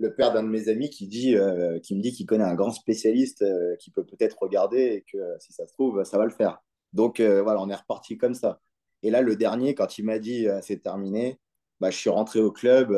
le 0.00 0.14
père 0.14 0.32
d'un 0.32 0.42
de 0.42 0.48
mes 0.48 0.68
amis 0.68 0.90
qui, 0.90 1.06
dit, 1.06 1.36
euh, 1.36 1.78
qui 1.78 1.94
me 1.94 2.00
dit 2.00 2.12
qu'il 2.12 2.26
connaît 2.26 2.44
un 2.44 2.54
grand 2.54 2.72
spécialiste 2.72 3.42
euh, 3.42 3.76
qui 3.76 3.90
peut 3.90 4.04
peut-être 4.04 4.38
regarder 4.40 4.80
et 4.80 5.04
que 5.12 5.18
si 5.38 5.52
ça 5.52 5.66
se 5.66 5.72
trouve, 5.74 6.02
ça 6.04 6.18
va 6.18 6.24
le 6.24 6.30
faire. 6.30 6.58
Donc 6.92 7.20
euh, 7.20 7.42
voilà, 7.42 7.60
on 7.60 7.68
est 7.68 7.74
reparti 7.74 8.18
comme 8.18 8.34
ça. 8.34 8.60
Et 9.02 9.10
là, 9.10 9.22
le 9.22 9.36
dernier, 9.36 9.74
quand 9.74 9.98
il 9.98 10.04
m'a 10.04 10.18
dit 10.18 10.46
c'est 10.62 10.82
terminé, 10.82 11.38
bah, 11.80 11.90
je 11.90 11.96
suis 11.96 12.10
rentré 12.10 12.40
au 12.40 12.52
club. 12.52 12.94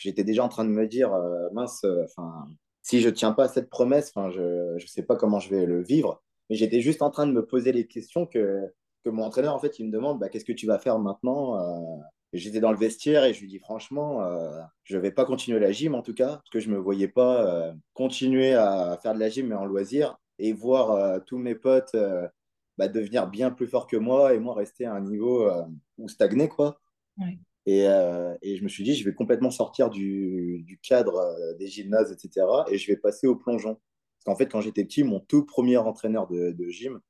J'étais 0.00 0.24
déjà 0.24 0.42
en 0.42 0.48
train 0.48 0.64
de 0.64 0.70
me 0.70 0.86
dire 0.86 1.10
mince, 1.52 1.84
si 2.82 3.02
je 3.02 3.10
tiens 3.10 3.32
pas 3.32 3.44
à 3.44 3.48
cette 3.48 3.68
promesse, 3.68 4.12
je 4.16 4.74
ne 4.74 4.86
sais 4.86 5.02
pas 5.02 5.16
comment 5.16 5.40
je 5.40 5.50
vais 5.50 5.66
le 5.66 5.82
vivre. 5.82 6.22
Mais 6.48 6.56
j'étais 6.56 6.80
juste 6.80 7.02
en 7.02 7.10
train 7.10 7.26
de 7.26 7.32
me 7.32 7.44
poser 7.44 7.72
les 7.72 7.86
questions 7.86 8.24
que, 8.24 8.62
que 9.04 9.10
mon 9.10 9.24
entraîneur, 9.24 9.54
en 9.54 9.58
fait, 9.58 9.78
il 9.78 9.86
me 9.86 9.92
demande 9.92 10.18
bah, 10.18 10.30
qu'est-ce 10.30 10.46
que 10.46 10.52
tu 10.52 10.66
vas 10.66 10.78
faire 10.78 10.98
maintenant 10.98 11.60
J'étais 12.34 12.58
dans 12.58 12.72
le 12.72 12.76
vestiaire 12.76 13.24
et 13.24 13.32
je 13.32 13.40
lui 13.40 13.46
dis 13.46 13.60
franchement, 13.60 14.24
euh, 14.24 14.60
je 14.82 14.96
ne 14.96 15.02
vais 15.02 15.12
pas 15.12 15.24
continuer 15.24 15.60
la 15.60 15.70
gym 15.70 15.94
en 15.94 16.02
tout 16.02 16.14
cas, 16.14 16.38
parce 16.38 16.50
que 16.50 16.58
je 16.58 16.68
ne 16.68 16.74
me 16.74 16.80
voyais 16.80 17.06
pas 17.06 17.46
euh, 17.46 17.72
continuer 17.92 18.54
à 18.54 18.98
faire 19.00 19.14
de 19.14 19.20
la 19.20 19.28
gym 19.28 19.46
mais 19.46 19.54
en 19.54 19.64
loisir 19.64 20.18
et 20.40 20.52
voir 20.52 20.90
euh, 20.90 21.20
tous 21.24 21.38
mes 21.38 21.54
potes 21.54 21.94
euh, 21.94 22.26
bah, 22.78 22.88
devenir 22.88 23.28
bien 23.28 23.50
plus 23.50 23.66
forts 23.66 23.86
que 23.86 23.96
moi 23.96 24.34
et 24.34 24.38
moi 24.38 24.54
rester 24.54 24.84
à 24.84 24.94
un 24.94 25.00
niveau 25.00 25.48
où 25.98 26.08
stagner 26.08 26.48
quoi. 26.48 26.80
Et, 27.66 27.84
et, 28.42 28.56
je 28.56 28.62
me 28.62 28.68
suis 28.68 28.84
dit, 28.84 28.94
je 28.94 29.04
vais 29.04 29.14
complètement 29.14 29.50
sortir 29.50 29.88
du, 29.88 30.62
du 30.66 30.78
cadre 30.78 31.34
des 31.58 31.68
gymnases, 31.68 32.12
etc. 32.12 32.46
Et 32.70 32.76
je 32.76 32.90
vais 32.92 32.96
passer 32.96 33.26
au 33.26 33.36
plongeon. 33.36 33.74
Parce 33.74 34.24
qu'en 34.26 34.36
fait, 34.36 34.50
quand 34.50 34.60
j'étais 34.60 34.84
petit, 34.84 35.02
mon 35.02 35.20
tout 35.20 35.46
premier 35.46 35.76
entraîneur 35.78 36.26
de, 36.26 36.50
de 36.50 36.68
gym, 36.68 37.00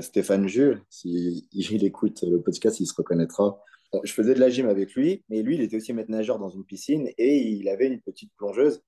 Stéphane 0.00 0.48
Jules, 0.48 0.82
s'il 0.90 1.44
il 1.52 1.84
écoute 1.84 2.22
le 2.22 2.42
podcast, 2.42 2.80
il 2.80 2.86
se 2.86 2.94
reconnaîtra. 2.94 3.60
Je 4.04 4.12
faisais 4.12 4.34
de 4.34 4.40
la 4.40 4.50
gym 4.50 4.68
avec 4.68 4.94
lui, 4.94 5.24
mais 5.28 5.42
lui, 5.42 5.54
il 5.54 5.62
était 5.62 5.76
aussi 5.76 5.92
maître 5.92 6.10
nageur 6.10 6.38
dans 6.38 6.50
une 6.50 6.64
piscine 6.64 7.08
et 7.16 7.38
il 7.38 7.68
avait 7.68 7.86
une 7.86 8.00
petite 8.00 8.32
plongeuse. 8.36 8.82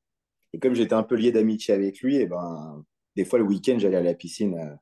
Et 0.52 0.59
comme 0.59 0.75
j'étais 0.75 0.95
un 0.95 1.02
peu 1.02 1.14
lié 1.14 1.33
d'amitié 1.33 1.73
avec 1.73 2.00
lui, 2.00 2.16
et 2.16 2.26
ben, 2.26 2.85
des 3.16 3.25
fois 3.25 3.38
le 3.38 3.45
week-end, 3.45 3.78
j'allais 3.78 3.97
à 3.97 4.02
la 4.02 4.14
piscine 4.14 4.54
euh, 4.59 4.75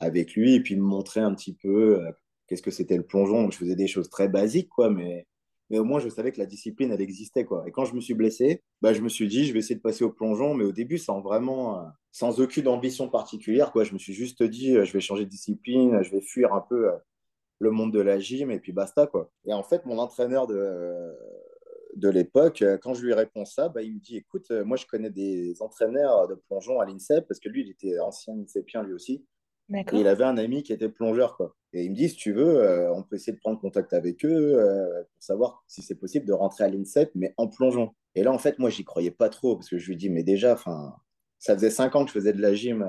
avec 0.00 0.34
lui 0.34 0.54
et 0.54 0.60
puis 0.60 0.76
me 0.76 0.82
montrer 0.82 1.20
un 1.20 1.34
petit 1.34 1.54
peu 1.54 2.00
euh, 2.00 2.10
qu'est-ce 2.46 2.62
que 2.62 2.70
c'était 2.70 2.96
le 2.96 3.04
plongeon. 3.04 3.50
Je 3.50 3.56
faisais 3.58 3.76
des 3.76 3.86
choses 3.86 4.10
très 4.10 4.28
basiques, 4.28 4.68
quoi, 4.70 4.90
mais, 4.90 5.26
mais 5.70 5.78
au 5.78 5.84
moins 5.84 6.00
je 6.00 6.08
savais 6.08 6.32
que 6.32 6.38
la 6.38 6.46
discipline, 6.46 6.90
elle 6.92 7.00
existait, 7.00 7.44
quoi. 7.44 7.64
Et 7.66 7.72
quand 7.72 7.84
je 7.84 7.94
me 7.94 8.00
suis 8.00 8.14
blessé, 8.14 8.62
bah, 8.82 8.92
je 8.92 9.02
me 9.02 9.08
suis 9.08 9.28
dit, 9.28 9.44
je 9.44 9.52
vais 9.52 9.60
essayer 9.60 9.76
de 9.76 9.80
passer 9.80 10.04
au 10.04 10.10
plongeon, 10.10 10.54
mais 10.54 10.64
au 10.64 10.72
début, 10.72 10.98
sans 10.98 11.20
vraiment, 11.20 11.80
euh, 11.80 11.84
sans 12.12 12.40
aucune 12.40 12.68
ambition 12.68 13.08
particulière, 13.08 13.72
quoi. 13.72 13.84
Je 13.84 13.92
me 13.92 13.98
suis 13.98 14.14
juste 14.14 14.42
dit, 14.42 14.74
je 14.74 14.92
vais 14.92 15.00
changer 15.00 15.24
de 15.24 15.30
discipline, 15.30 16.02
je 16.02 16.10
vais 16.10 16.20
fuir 16.20 16.52
un 16.54 16.64
peu 16.68 16.90
le 17.60 17.70
monde 17.70 17.92
de 17.92 18.00
la 18.00 18.18
gym 18.18 18.50
et 18.50 18.58
puis 18.58 18.72
basta, 18.72 19.06
quoi. 19.06 19.30
Et 19.46 19.52
en 19.52 19.62
fait, 19.62 19.84
mon 19.86 19.98
entraîneur 19.98 20.46
de 20.46 21.14
de 21.96 22.08
l'époque, 22.08 22.62
euh, 22.62 22.78
quand 22.78 22.94
je 22.94 23.02
lui 23.04 23.14
réponds 23.14 23.44
ça, 23.44 23.68
bah, 23.68 23.82
il 23.82 23.94
me 23.94 24.00
dit 24.00 24.16
écoute, 24.16 24.50
euh, 24.50 24.64
moi 24.64 24.76
je 24.76 24.86
connais 24.86 25.10
des 25.10 25.60
entraîneurs 25.60 26.28
de 26.28 26.34
plongeon 26.34 26.80
à 26.80 26.86
l'INSEP 26.86 27.26
parce 27.26 27.40
que 27.40 27.48
lui, 27.48 27.62
il 27.62 27.70
était 27.70 27.98
ancien 27.98 28.34
INSEPien 28.34 28.82
lui 28.82 28.92
aussi. 28.92 29.24
Et 29.72 30.00
il 30.00 30.08
avait 30.08 30.24
un 30.24 30.36
ami 30.36 30.62
qui 30.62 30.72
était 30.72 30.88
plongeur. 30.88 31.36
Quoi. 31.36 31.56
Et 31.72 31.84
il 31.84 31.90
me 31.90 31.96
dit 31.96 32.08
si 32.08 32.16
tu 32.16 32.32
veux, 32.32 32.62
euh, 32.62 32.92
on 32.92 33.02
peut 33.02 33.16
essayer 33.16 33.32
de 33.32 33.38
prendre 33.38 33.60
contact 33.60 33.92
avec 33.92 34.24
eux 34.24 34.56
pour 35.12 35.22
savoir 35.22 35.64
si 35.68 35.82
c'est 35.82 35.94
possible 35.94 36.26
de 36.26 36.32
rentrer 36.32 36.64
à 36.64 36.68
l'INSEP, 36.68 37.10
mais 37.14 37.34
en 37.36 37.48
plongeon. 37.48 37.94
Et 38.14 38.22
là, 38.22 38.32
en 38.32 38.38
fait, 38.38 38.58
moi, 38.58 38.70
j'y 38.70 38.84
croyais 38.84 39.12
pas 39.12 39.28
trop 39.28 39.56
parce 39.56 39.68
que 39.68 39.78
je 39.78 39.86
lui 39.86 39.96
dis 39.96 40.10
mais 40.10 40.24
déjà, 40.24 40.56
ça 41.38 41.54
faisait 41.54 41.70
cinq 41.70 41.94
ans 41.94 42.04
que 42.04 42.08
je 42.08 42.14
faisais 42.14 42.32
de 42.32 42.42
la 42.42 42.54
gym 42.54 42.84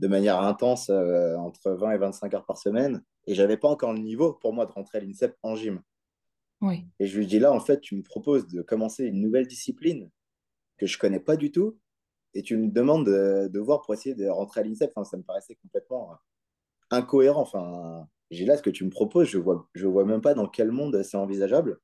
de 0.00 0.08
manière 0.08 0.40
intense, 0.40 0.90
entre 0.90 1.70
20 1.70 1.92
et 1.92 1.98
25 1.98 2.34
heures 2.34 2.46
par 2.46 2.58
semaine, 2.58 3.02
et 3.26 3.34
j'avais 3.34 3.56
pas 3.56 3.68
encore 3.68 3.92
le 3.92 4.00
niveau 4.00 4.32
pour 4.32 4.52
moi 4.52 4.66
de 4.66 4.72
rentrer 4.72 4.98
à 4.98 5.00
l'INSEP 5.00 5.36
en 5.42 5.54
gym. 5.54 5.80
Et 6.98 7.06
je 7.06 7.18
lui 7.18 7.26
dis 7.26 7.38
là, 7.38 7.52
en 7.52 7.60
fait, 7.60 7.80
tu 7.80 7.94
me 7.96 8.02
proposes 8.02 8.46
de 8.46 8.62
commencer 8.62 9.04
une 9.04 9.20
nouvelle 9.20 9.46
discipline 9.46 10.10
que 10.78 10.86
je 10.86 10.98
connais 10.98 11.20
pas 11.20 11.36
du 11.36 11.52
tout, 11.52 11.78
et 12.34 12.42
tu 12.42 12.56
me 12.56 12.68
demandes 12.70 13.06
de, 13.06 13.58
voir 13.58 13.82
pour 13.82 13.94
essayer 13.94 14.14
de 14.14 14.26
rentrer 14.26 14.60
à 14.60 14.64
l'INSEP. 14.64 14.92
Enfin, 14.94 15.04
ça 15.04 15.16
me 15.16 15.22
paraissait 15.22 15.54
complètement 15.56 16.12
euh, 16.12 16.16
incohérent. 16.90 17.42
Enfin, 17.42 18.08
j'ai 18.30 18.44
là 18.44 18.56
ce 18.56 18.62
que 18.62 18.70
tu 18.70 18.84
me 18.84 18.90
proposes, 18.90 19.28
je 19.28 19.38
vois, 19.38 19.68
je 19.74 19.86
vois 19.86 20.04
même 20.04 20.20
pas 20.20 20.34
dans 20.34 20.48
quel 20.48 20.70
monde 20.70 21.02
c'est 21.02 21.16
envisageable. 21.16 21.78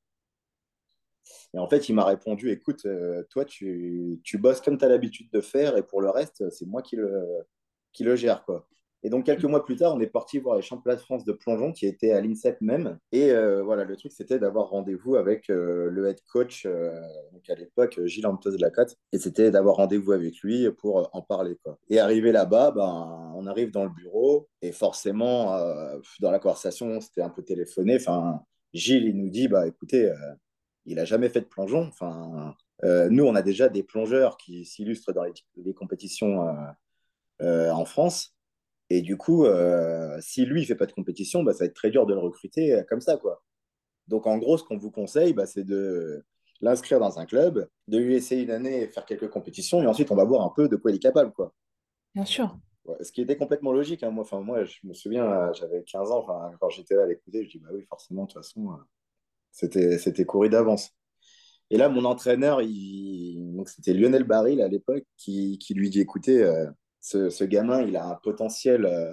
Et 1.55 1.59
en 1.59 1.69
fait, 1.69 1.89
il 1.89 1.95
m'a 1.95 2.05
répondu, 2.05 2.51
écoute, 2.51 2.87
euh, 2.87 3.25
toi, 3.31 3.45
tu, 3.45 4.21
tu 4.25 4.39
bosses 4.39 4.61
comme 4.61 4.79
tu 4.79 4.85
as 4.85 4.89
l'habitude 4.89 5.31
de 5.33 5.41
faire, 5.41 5.77
et 5.77 5.83
pour 5.83 6.01
le 6.01 6.11
reste, 6.11 6.49
c'est 6.51 6.67
moi 6.67 6.83
qui 6.83 6.97
le, 6.97 7.25
qui 7.93 8.05
le 8.05 8.17
gère, 8.17 8.45
quoi. 8.45 8.69
Et 9.03 9.09
donc, 9.09 9.25
quelques 9.25 9.45
mois 9.45 9.65
plus 9.65 9.77
tard, 9.77 9.95
on 9.95 10.01
est 10.01 10.07
parti 10.07 10.39
voir 10.39 10.57
les 10.57 10.63
championnats 10.63 10.97
de 10.97 11.01
France 11.01 11.25
de 11.25 11.33
plongeon 11.33 11.73
qui 11.73 11.87
étaient 11.87 12.13
à 12.13 12.21
l'INSEP 12.21 12.61
même. 12.61 12.99
Et 13.13 13.31
euh, 13.31 13.63
voilà, 13.63 13.85
le 13.85 13.97
truc, 13.97 14.13
c'était 14.13 14.39
d'avoir 14.39 14.69
rendez-vous 14.69 15.17
avec 15.17 15.49
euh, 15.49 15.89
le 15.91 16.09
head 16.09 16.21
coach, 16.31 16.67
euh, 16.67 17.01
à 17.49 17.55
l'époque, 17.55 17.99
Gilles 18.05 18.27
Antos 18.27 18.53
de 18.53 18.61
la 18.61 18.71
Cote. 18.71 18.97
Et 19.13 19.19
c'était 19.19 19.51
d'avoir 19.51 19.77
rendez-vous 19.77 20.13
avec 20.13 20.39
lui 20.41 20.71
pour 20.73 21.09
en 21.15 21.23
parler. 21.23 21.57
Et 21.89 21.99
arrivé 21.99 22.31
là-bas, 22.31 22.73
ben, 22.73 23.33
on 23.35 23.47
arrive 23.47 23.71
dans 23.71 23.85
le 23.85 23.91
bureau. 23.91 24.49
Et 24.61 24.73
forcément, 24.73 25.59
dans 26.21 26.31
la 26.31 26.39
conversation, 26.39 27.01
c'était 27.01 27.23
un 27.23 27.31
peu 27.31 27.43
téléphoné. 27.43 27.97
Enfin, 27.97 28.43
Gilles, 28.75 29.07
il 29.07 29.17
nous 29.17 29.31
dit 29.31 29.49
bah, 29.49 29.67
écoutez, 29.67 30.13
il 30.85 30.97
n'a 30.97 31.07
jamais 31.07 31.31
fait 31.31 31.41
de 31.41 31.47
plongeon. 31.47 31.89
Enfin, 31.89 32.55
nous, 32.83 33.25
on 33.25 33.35
a 33.35 33.43
déjà 33.43 33.69
des 33.71 33.83
plongeurs 33.83 34.37
qui 34.37 34.67
s'illustrent 34.67 35.13
dans 35.13 35.25
les 35.57 35.75
compétitions 35.75 36.55
en 37.41 37.85
France. 37.87 38.37
Et 38.91 39.03
du 39.03 39.17
coup, 39.17 39.45
euh, 39.45 40.19
si 40.21 40.45
lui, 40.45 40.63
il 40.63 40.67
fait 40.67 40.75
pas 40.75 40.87
de 40.87 40.93
compétition, 40.93 41.45
bah, 41.45 41.53
ça 41.53 41.61
va 41.61 41.67
être 41.67 41.75
très 41.75 41.91
dur 41.91 42.07
de 42.07 42.13
le 42.13 42.19
recruter 42.19 42.75
euh, 42.75 42.83
comme 42.83 43.01
ça. 43.01 43.17
quoi. 43.17 43.43
Donc, 44.09 44.27
en 44.27 44.37
gros, 44.37 44.59
ce 44.59 44.65
qu'on 44.65 44.77
vous 44.77 44.91
conseille, 44.91 45.33
bah, 45.33 45.47
c'est 45.47 45.63
de 45.63 46.25
l'inscrire 46.61 46.99
dans 46.99 47.19
un 47.21 47.25
club, 47.25 47.69
de 47.87 47.99
lui 47.99 48.17
essayer 48.17 48.43
une 48.43 48.51
année, 48.51 48.89
faire 48.89 49.07
quelques 49.07 49.31
compétitions, 49.31 49.81
et 49.81 49.87
ensuite, 49.87 50.11
on 50.11 50.17
va 50.17 50.25
voir 50.25 50.45
un 50.45 50.53
peu 50.55 50.69
de 50.69 50.75
quoi 50.75 50.91
il 50.91 50.97
est 50.97 51.01
capable. 51.01 51.33
Quoi. 51.33 51.55
Bien 52.17 52.25
sûr. 52.25 52.59
ce 53.01 53.13
qui 53.13 53.23
était 53.23 53.37
complètement 53.37 53.73
logique. 53.73 54.03
Hein. 54.03 54.11
Moi, 54.11 54.27
moi, 54.43 54.65
je 54.65 54.79
me 54.83 54.93
souviens, 54.93 55.25
euh, 55.25 55.53
j'avais 55.53 55.85
15 55.85 56.11
ans, 56.11 56.27
quand 56.61 56.69
j'étais 56.69 56.97
là 56.97 57.05
à 57.05 57.07
l'écouter, 57.07 57.45
je 57.45 57.51
dis, 57.51 57.59
bah 57.61 57.71
oui, 57.73 57.85
forcément, 57.89 58.25
de 58.25 58.33
toute 58.33 58.43
façon, 58.43 58.77
c'était, 59.53 60.25
couru 60.25 60.49
d'avance. 60.49 60.91
Et 61.71 61.77
là, 61.77 61.89
mon 61.89 62.05
entraîneur, 62.05 62.61
il... 62.61 63.63
c'était 63.67 63.95
Lionel 63.95 64.25
Baril 64.25 64.61
à 64.61 64.67
l'époque, 64.67 65.05
qui, 65.17 65.59
qui, 65.59 65.75
lui 65.75 65.91
dit, 65.91 66.01
écoutez, 66.01 66.45
ce, 67.01 67.45
gamin, 67.45 67.83
il 67.83 67.97
a 67.97 68.07
un 68.07 68.15
potentiel 68.17 68.85
euh, 68.85 69.13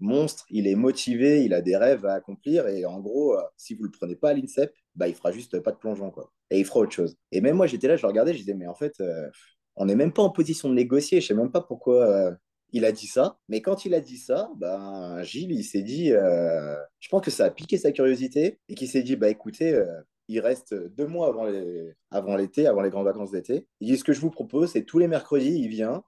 monstre, 0.00 0.44
il 0.50 0.66
est 0.66 0.74
motivé, 0.74 1.44
il 1.44 1.54
a 1.54 1.62
des 1.62 1.76
rêves 1.76 2.04
à 2.04 2.14
accomplir. 2.14 2.68
Et 2.68 2.84
en 2.84 3.00
gros, 3.00 3.36
euh, 3.36 3.42
si 3.56 3.74
vous 3.74 3.84
le 3.84 3.90
prenez 3.90 4.16
pas 4.16 4.30
à 4.30 4.34
l'INSEP, 4.34 4.72
bah, 4.94 5.08
il 5.08 5.14
fera 5.14 5.32
juste 5.32 5.58
pas 5.60 5.72
de 5.72 5.78
plongeon. 5.78 6.10
Quoi. 6.10 6.30
Et 6.50 6.60
il 6.60 6.64
fera 6.64 6.80
autre 6.80 6.92
chose. 6.92 7.16
Et 7.30 7.40
même 7.40 7.56
moi, 7.56 7.66
j'étais 7.66 7.88
là, 7.88 7.96
je 7.96 8.06
regardais, 8.06 8.34
je 8.34 8.38
disais, 8.38 8.54
mais 8.54 8.66
en 8.66 8.74
fait, 8.74 9.00
euh, 9.00 9.28
on 9.76 9.86
n'est 9.86 9.94
même 9.94 10.12
pas 10.12 10.22
en 10.22 10.30
position 10.30 10.68
de 10.68 10.74
négocier. 10.74 11.20
Je 11.20 11.28
sais 11.28 11.34
même 11.34 11.50
pas 11.50 11.62
pourquoi 11.62 12.36
il 12.72 12.84
a 12.84 12.92
dit 12.92 13.06
ça. 13.06 13.38
Mais 13.48 13.62
quand 13.62 13.86
il 13.86 13.94
a 13.94 14.00
dit 14.00 14.18
ça, 14.18 14.50
ben, 14.56 15.22
Gilles, 15.22 15.52
il 15.52 15.64
s'est 15.64 15.82
dit, 15.82 16.10
je 16.10 17.08
pense 17.08 17.22
que 17.22 17.30
ça 17.30 17.46
a 17.46 17.50
piqué 17.50 17.78
sa 17.78 17.90
curiosité 17.90 18.60
et 18.68 18.74
qu'il 18.74 18.88
s'est 18.88 19.02
dit, 19.02 19.16
bah 19.16 19.30
écoutez, 19.30 19.82
il 20.28 20.40
reste 20.40 20.74
deux 20.74 21.06
mois 21.06 21.28
avant, 21.28 21.46
les, 21.46 21.94
avant 22.10 22.36
l'été, 22.36 22.66
avant 22.66 22.82
les 22.82 22.90
grandes 22.90 23.06
vacances 23.06 23.30
d'été. 23.30 23.66
Il 23.80 23.88
dit, 23.88 23.96
ce 23.96 24.04
que 24.04 24.12
je 24.12 24.20
vous 24.20 24.30
propose, 24.30 24.72
c'est 24.72 24.84
tous 24.84 24.98
les 24.98 25.08
mercredis, 25.08 25.58
il 25.58 25.68
vient, 25.68 26.04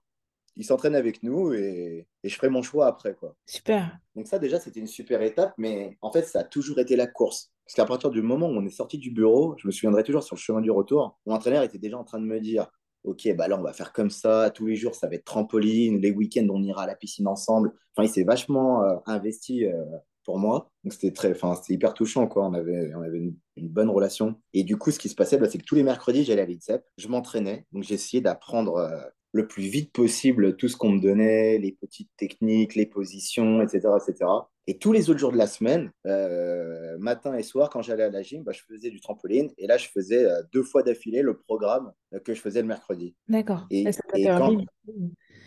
il 0.57 0.65
s'entraîne 0.65 0.95
avec 0.95 1.23
nous 1.23 1.53
et, 1.53 2.07
je 2.23 2.35
ferai 2.35 2.49
mon 2.49 2.63
choix 2.63 2.87
après. 2.87 3.15
Quoi. 3.15 3.37
Super. 3.47 3.99
Donc 4.15 4.27
ça 4.27 4.39
déjà, 4.39 4.59
c'était 4.61 4.81
une 4.81 4.87
super 4.87 5.23
étape, 5.23 5.55
mais 5.59 5.99
en 6.01 6.11
fait, 6.11 6.23
ça 6.23 6.41
a 6.41 6.45
toujours 6.45 6.79
été 6.79 6.97
la 6.97 7.07
course. 7.07 7.53
Parce 7.67 7.75
qu'à 7.75 7.85
partir 7.85 8.11
du 8.11 8.23
moment 8.23 8.47
où 8.49 8.53
on 8.53 8.65
est 8.65 8.71
sorti 8.71 8.99
du 8.99 9.11
bureau, 9.11 9.57
je 9.59 9.67
me 9.67 9.73
souviendrai 9.73 10.03
toujours 10.03 10.23
sur 10.23 10.37
le 10.37 10.41
chemin 10.41 10.61
du 10.61 10.71
retour, 10.71 11.19
mon 11.27 11.35
entraîneur 11.35 11.63
était 11.63 11.79
déjà 11.79 11.99
en 11.99 12.05
train 12.05 12.21
de 12.21 12.27
me 12.27 12.41
dire, 12.41 12.69
OK, 13.05 13.29
bah 13.37 13.49
là, 13.49 13.59
on 13.59 13.63
va 13.63 13.73
faire 13.73 13.93
comme 13.93 14.11
ça, 14.11 14.51
tous 14.51 14.67
les 14.67 14.77
jours, 14.77 14.95
ça 14.95 15.09
va 15.09 15.15
être 15.15 15.25
trampoline, 15.25 15.99
les 16.01 16.11
week-ends, 16.11 16.47
on 16.51 16.63
ira 16.63 16.83
à 16.85 16.87
la 16.87 16.95
piscine 16.95 17.27
ensemble. 17.27 17.73
Enfin, 17.95 18.07
il 18.07 18.13
s'est 18.13 18.25
vachement 18.25 18.83
euh, 18.83 18.97
investi 19.07 19.67
euh, 19.67 19.85
pour 20.25 20.39
moi. 20.39 20.71
Donc 20.83 20.95
c'était 20.95 21.13
très, 21.13 21.31
enfin, 21.33 21.55
c'était 21.55 21.75
hyper 21.75 21.95
touchant, 21.95 22.27
quoi. 22.27 22.47
On 22.47 22.55
avait, 22.55 22.95
on 22.95 23.03
avait 23.03 23.19
une, 23.19 23.37
bonne 23.69 23.91
relation. 23.91 24.41
Et 24.53 24.65
du 24.65 24.77
coup, 24.77 24.91
ce 24.91 24.99
qui 24.99 25.09
se 25.09 25.15
passait, 25.15 25.37
bah, 25.37 25.49
c'est 25.49 25.59
que 25.59 25.65
tous 25.65 25.75
les 25.75 25.83
mercredis, 25.83 26.25
j'allais 26.25 26.43
à 26.43 26.47
l'INSEP, 26.47 26.85
je 26.97 27.09
m'entraînais, 27.09 27.67
donc 27.73 27.83
j'essayais 27.83 28.23
d'apprendre 28.23 28.77
euh, 28.77 29.03
le 29.35 29.49
plus 29.49 29.65
vite 29.65 29.93
possible 29.93 30.57
tout 30.57 30.69
ce 30.69 30.77
qu'on 30.77 30.91
me 30.91 31.01
donnait, 31.01 31.59
les 31.59 31.73
petites 31.73 32.11
techniques, 32.17 32.77
les 32.77 32.87
positions, 32.87 33.61
etc. 33.63 33.89
etc. 34.01 34.31
Et 34.69 34.79
tous 34.79 34.93
les 34.93 35.11
autres 35.11 35.19
jours 35.19 35.33
de 35.33 35.37
la 35.37 35.49
semaine, 35.49 35.91
euh, 36.07 36.97
matin 36.99 37.35
et 37.35 37.43
soir, 37.43 37.69
quand 37.69 37.83
j'allais 37.83 38.05
à 38.05 38.11
la 38.11 38.23
gym, 38.23 38.45
bah, 38.45 38.53
je 38.53 38.63
faisais 38.63 38.91
du 38.91 39.01
trampoline. 39.01 39.51
Et 39.59 39.67
là, 39.67 39.77
je 39.77 39.89
faisais 39.89 40.25
euh, 40.25 40.41
deux 40.53 40.63
fois 40.63 40.85
d'affilée 40.85 41.21
le 41.21 41.37
programme 41.37 41.93
euh, 42.15 42.21
que 42.21 42.33
je 42.33 42.41
faisais 42.41 42.63
le 42.63 42.69
mercredi. 42.69 43.17
D'accord. 43.27 43.67
Et, 43.71 43.91
ça 43.91 44.03
t'a 44.09 44.17
permis... 44.17 44.67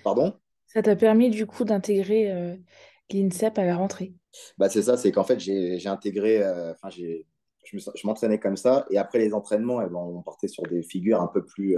Pardon? 0.04 0.34
Ça 0.66 0.82
t'a 0.82 0.98
permis 0.98 1.30
du 1.30 1.46
coup 1.46 1.64
d'intégrer 1.64 2.60
l'INSEP 3.10 3.58
à 3.58 3.64
la 3.64 3.78
rentrée? 3.78 4.14
Bah, 4.58 4.68
c'est 4.68 4.82
ça, 4.82 4.98
c'est 4.98 5.14
qu'en 5.14 5.24
fait, 5.24 5.40
j'ai 5.40 5.88
intégré, 5.88 6.46
enfin, 6.72 6.90
j'ai 6.90 7.26
je 7.64 8.08
m'entraînais 8.08 8.40
comme 8.40 8.56
ça. 8.56 8.86
Et 8.90 8.98
après 8.98 9.20
les 9.20 9.34
entraînements, 9.34 9.82
eh 9.82 9.88
ben, 9.88 9.98
on 9.98 10.22
partait 10.22 10.48
sur 10.48 10.64
des 10.64 10.84
figures 10.84 11.22
un 11.22 11.28
peu 11.28 11.44
plus, 11.46 11.78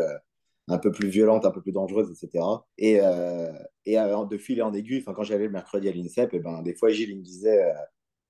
un 0.69 0.77
peu 0.77 0.91
plus 0.91 1.09
violente, 1.09 1.45
un 1.45 1.51
peu 1.51 1.61
plus 1.61 1.71
dangereuse, 1.71 2.11
etc. 2.11 2.43
Et, 2.77 2.99
euh, 3.01 3.51
et 3.85 3.95
de 3.95 4.37
fil 4.37 4.61
en 4.61 4.73
aiguille, 4.73 5.03
quand 5.03 5.23
j'allais 5.23 5.45
le 5.45 5.51
mercredi 5.51 5.89
à 5.89 5.91
l'INSEP, 5.91 6.33
et 6.33 6.37
eh 6.37 6.39
ben, 6.39 6.61
des 6.61 6.75
fois, 6.75 6.89
Gilles 6.89 7.17
me 7.17 7.23
disait 7.23 7.63
euh, 7.63 7.73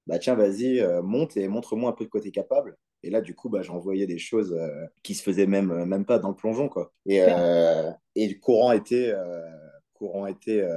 bah, 0.08 0.20
Tiens, 0.20 0.36
vas-y, 0.36 0.80
euh, 0.80 1.02
monte 1.02 1.38
et 1.38 1.48
montre-moi 1.48 1.90
un 1.90 1.94
peu 1.94 2.06
de 2.06 2.10
côté 2.10 2.32
capable. 2.32 2.78
Et 3.04 3.10
là, 3.10 3.22
du 3.22 3.36
coup, 3.36 3.50
bah, 3.50 3.62
j'envoyais 3.62 4.08
des 4.08 4.18
choses 4.18 4.58
qui 5.04 5.16
se 5.16 5.24
faisaient 5.24 5.46
même, 5.46 5.86
même 5.86 6.06
pas 6.06 6.20
dans 6.20 6.30
le 6.30 6.36
plongeon. 6.36 6.68
Quoi. 6.68 6.94
Et, 7.06 7.22
et 8.16 8.40
courant 8.40 8.74
été, 8.74 9.14
courant 9.94 10.26
été 10.28 10.68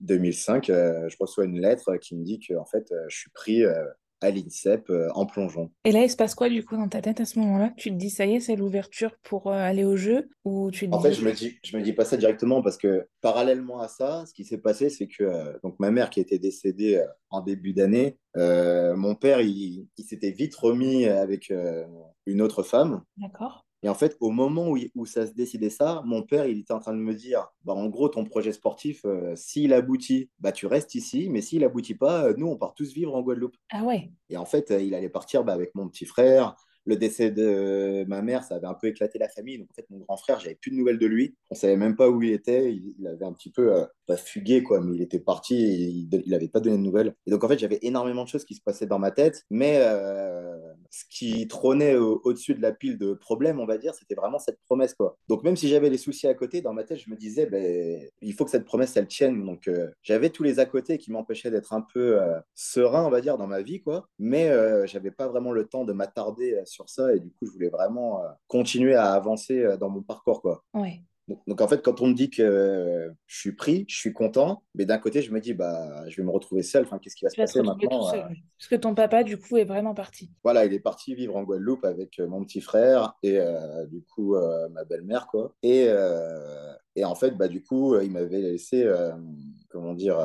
2005, 0.00 0.66
je 0.66 1.16
reçois 1.20 1.44
une 1.44 1.60
lettre 1.60 1.96
qui 1.98 2.16
me 2.16 2.24
dit 2.24 2.40
que 2.40 2.54
en 2.54 2.64
fait, 2.64 2.92
je 3.06 3.16
suis 3.16 3.30
pris 3.30 3.62
à 4.20 4.30
l'INSEP 4.30 4.90
euh, 4.90 5.08
en 5.14 5.26
plongeon. 5.26 5.70
Et 5.84 5.92
là, 5.92 6.02
il 6.02 6.10
se 6.10 6.16
passe 6.16 6.34
quoi 6.34 6.48
du 6.48 6.64
coup 6.64 6.76
dans 6.76 6.88
ta 6.88 7.00
tête 7.00 7.20
à 7.20 7.24
ce 7.24 7.38
moment-là? 7.38 7.72
Tu 7.76 7.90
te 7.90 7.96
dis 7.96 8.10
ça 8.10 8.26
y 8.26 8.34
est, 8.34 8.40
c'est 8.40 8.56
l'ouverture 8.56 9.16
pour 9.22 9.48
euh, 9.48 9.54
aller 9.54 9.84
au 9.84 9.96
jeu? 9.96 10.28
Ou 10.44 10.70
tu 10.70 10.88
En 10.90 11.00
fait, 11.00 11.12
je 11.12 11.24
me 11.24 11.32
dis, 11.32 11.58
je 11.64 11.76
me 11.76 11.82
dis 11.82 11.92
pas 11.92 12.04
ça 12.04 12.16
directement 12.16 12.62
parce 12.62 12.76
que 12.76 13.06
parallèlement 13.20 13.80
à 13.80 13.88
ça, 13.88 14.24
ce 14.26 14.32
qui 14.32 14.44
s'est 14.44 14.58
passé, 14.58 14.90
c'est 14.90 15.06
que 15.08 15.24
euh, 15.24 15.52
donc 15.62 15.78
ma 15.78 15.90
mère 15.90 16.10
qui 16.10 16.20
était 16.20 16.38
décédée 16.38 17.04
en 17.30 17.40
début 17.42 17.72
d'année, 17.72 18.18
mon 18.36 19.14
père 19.14 19.40
il, 19.40 19.88
il 19.96 20.04
s'était 20.04 20.30
vite 20.30 20.54
remis 20.54 21.06
avec 21.06 21.52
une 22.26 22.42
autre 22.42 22.62
femme. 22.62 23.02
D'accord. 23.16 23.64
Et 23.84 23.88
en 23.90 23.94
fait, 23.94 24.16
au 24.20 24.30
moment 24.30 24.70
où, 24.70 24.78
où 24.94 25.04
ça 25.04 25.26
se 25.26 25.34
décidait 25.34 25.68
ça, 25.68 26.02
mon 26.06 26.22
père, 26.22 26.46
il 26.46 26.58
était 26.58 26.72
en 26.72 26.80
train 26.80 26.94
de 26.94 26.98
me 26.98 27.12
dire, 27.12 27.52
bah, 27.64 27.74
en 27.74 27.86
gros, 27.88 28.08
ton 28.08 28.24
projet 28.24 28.52
sportif, 28.52 29.02
euh, 29.04 29.34
s'il 29.36 29.74
aboutit, 29.74 30.30
bah, 30.40 30.52
tu 30.52 30.66
restes 30.66 30.94
ici, 30.94 31.28
mais 31.30 31.42
s'il 31.42 31.62
aboutit 31.64 31.94
pas, 31.94 32.28
euh, 32.28 32.34
nous, 32.38 32.46
on 32.46 32.56
part 32.56 32.72
tous 32.72 32.94
vivre 32.94 33.14
en 33.14 33.20
Guadeloupe. 33.20 33.56
Ah 33.70 33.84
ouais. 33.84 34.10
Et 34.30 34.38
en 34.38 34.46
fait, 34.46 34.70
euh, 34.70 34.80
il 34.80 34.94
allait 34.94 35.10
partir 35.10 35.44
bah, 35.44 35.52
avec 35.52 35.74
mon 35.74 35.86
petit 35.86 36.06
frère, 36.06 36.56
le 36.86 36.96
décès 36.96 37.30
de 37.30 38.06
ma 38.08 38.22
mère, 38.22 38.42
ça 38.42 38.54
avait 38.56 38.66
un 38.66 38.74
peu 38.74 38.86
éclaté 38.86 39.18
la 39.18 39.28
famille. 39.28 39.58
Donc, 39.58 39.68
en 39.70 39.74
fait, 39.74 39.86
mon 39.90 39.98
grand 39.98 40.16
frère, 40.16 40.40
j'avais 40.40 40.54
plus 40.54 40.70
de 40.70 40.76
nouvelles 40.76 40.98
de 40.98 41.06
lui. 41.06 41.34
On 41.50 41.54
savait 41.54 41.76
même 41.76 41.96
pas 41.96 42.08
où 42.08 42.22
il 42.22 42.32
était. 42.32 42.72
Il, 42.72 42.94
il 42.98 43.06
avait 43.06 43.24
un 43.24 43.32
petit 43.34 43.50
peu 43.50 43.86
pas 44.06 44.16
fugué, 44.16 44.62
quoi, 44.62 44.82
mais 44.82 44.96
il 44.96 45.02
était 45.02 45.20
parti 45.20 45.56
et 45.56 45.88
il, 45.88 46.22
il 46.26 46.34
avait 46.34 46.48
pas 46.48 46.60
donné 46.60 46.76
de 46.76 46.82
nouvelles. 46.82 47.14
Et 47.26 47.30
donc, 47.30 47.42
en 47.42 47.48
fait, 47.48 47.58
j'avais 47.58 47.78
énormément 47.80 48.24
de 48.24 48.28
choses 48.28 48.44
qui 48.44 48.54
se 48.54 48.60
passaient 48.62 48.86
dans 48.86 48.98
ma 48.98 49.10
tête. 49.10 49.44
Mais 49.50 49.78
ce 50.94 51.04
qui 51.10 51.46
trônait 51.48 51.96
au- 51.96 52.20
au-dessus 52.24 52.54
de 52.54 52.62
la 52.62 52.72
pile 52.72 52.98
de 52.98 53.14
problèmes, 53.14 53.58
on 53.60 53.66
va 53.66 53.78
dire, 53.78 53.94
c'était 53.94 54.14
vraiment 54.14 54.38
cette 54.38 54.60
promesse, 54.66 54.94
quoi. 54.94 55.16
Donc, 55.28 55.42
même 55.42 55.56
si 55.56 55.68
j'avais 55.68 55.90
les 55.90 55.98
soucis 55.98 56.26
à 56.28 56.34
côté, 56.34 56.60
dans 56.60 56.72
ma 56.72 56.84
tête, 56.84 56.98
je 56.98 57.10
me 57.10 57.16
disais, 57.16 57.46
ben, 57.46 58.08
il 58.20 58.32
faut 58.34 58.44
que 58.44 58.50
cette 58.50 58.64
promesse, 58.64 58.96
elle 58.96 59.08
tienne. 59.08 59.44
Donc, 59.44 59.66
euh, 59.68 59.88
j'avais 60.02 60.30
tous 60.30 60.42
les 60.44 60.60
à 60.60 60.66
côté 60.66 60.98
qui 60.98 61.10
m'empêchaient 61.10 61.50
d'être 61.50 61.72
un 61.72 61.80
peu 61.82 62.22
euh, 62.22 62.38
serein, 62.54 63.04
on 63.04 63.10
va 63.10 63.20
dire, 63.20 63.38
dans 63.38 63.46
ma 63.48 63.62
vie, 63.62 63.80
quoi. 63.82 64.08
Mais 64.18 64.48
euh, 64.50 64.86
j'avais 64.86 65.10
pas 65.10 65.26
vraiment 65.28 65.52
le 65.52 65.66
temps 65.66 65.84
de 65.84 65.92
m'attarder 65.92 66.54
euh, 66.54 66.64
sur 66.64 66.88
ça 66.88 67.14
et 67.14 67.20
du 67.20 67.30
coup, 67.30 67.46
je 67.46 67.50
voulais 67.52 67.68
vraiment 67.70 68.22
continuer 68.48 68.94
à 68.94 69.12
avancer 69.12 69.76
dans 69.80 69.90
mon 69.90 70.02
parcours, 70.02 70.40
quoi. 70.42 70.64
Donc, 71.26 71.40
donc, 71.46 71.60
en 71.62 71.68
fait, 71.68 71.80
quand 71.82 72.00
on 72.02 72.08
me 72.08 72.14
dit 72.14 72.28
que 72.28 73.10
je 73.26 73.38
suis 73.38 73.52
pris, 73.52 73.86
je 73.88 73.96
suis 73.96 74.12
content, 74.12 74.62
mais 74.74 74.84
d'un 74.84 74.98
côté, 74.98 75.22
je 75.22 75.32
me 75.32 75.40
dis, 75.40 75.54
bah, 75.54 76.06
je 76.08 76.16
vais 76.16 76.22
me 76.22 76.30
retrouver 76.30 76.62
seul. 76.62 76.84
Enfin, 76.84 76.98
qu'est-ce 76.98 77.16
qui 77.16 77.24
va 77.24 77.30
se 77.30 77.34
Tu 77.34 77.40
passer 77.40 77.62
maintenant? 77.62 78.02
seul. 78.10 78.20
Euh, 78.20 78.26
oui. 78.30 78.42
Parce 78.58 78.68
que 78.68 78.74
ton 78.76 78.94
papa, 78.94 79.22
du 79.24 79.38
coup, 79.38 79.56
est 79.56 79.64
vraiment 79.64 79.94
parti. 79.94 80.30
voilà, 80.42 80.66
il 80.66 80.72
est 80.74 80.80
parti 80.80 81.14
vivre 81.14 81.36
en 81.36 81.42
Guadeloupe 81.42 81.84
avec 81.84 82.18
euh, 82.20 82.26
mon 82.26 82.44
petit 82.44 82.60
frère 82.60 83.14
et 83.22 83.38
euh, 83.40 83.86
du 83.86 84.02
coup 84.02 84.34
euh, 84.36 84.68
ma 84.68 84.84
belle-mère, 84.84 85.26
quoi. 85.28 85.54
Et, 85.62 85.86
euh, 85.88 86.74
et 86.96 87.04
en 87.04 87.14
fait, 87.14 87.30
bah, 87.32 87.48
du 87.48 87.62
coup, 87.62 87.98
il 88.00 88.10
m'avait 88.10 88.40
laissé, 88.42 88.86
comment 89.70 89.94
dire, 89.94 90.18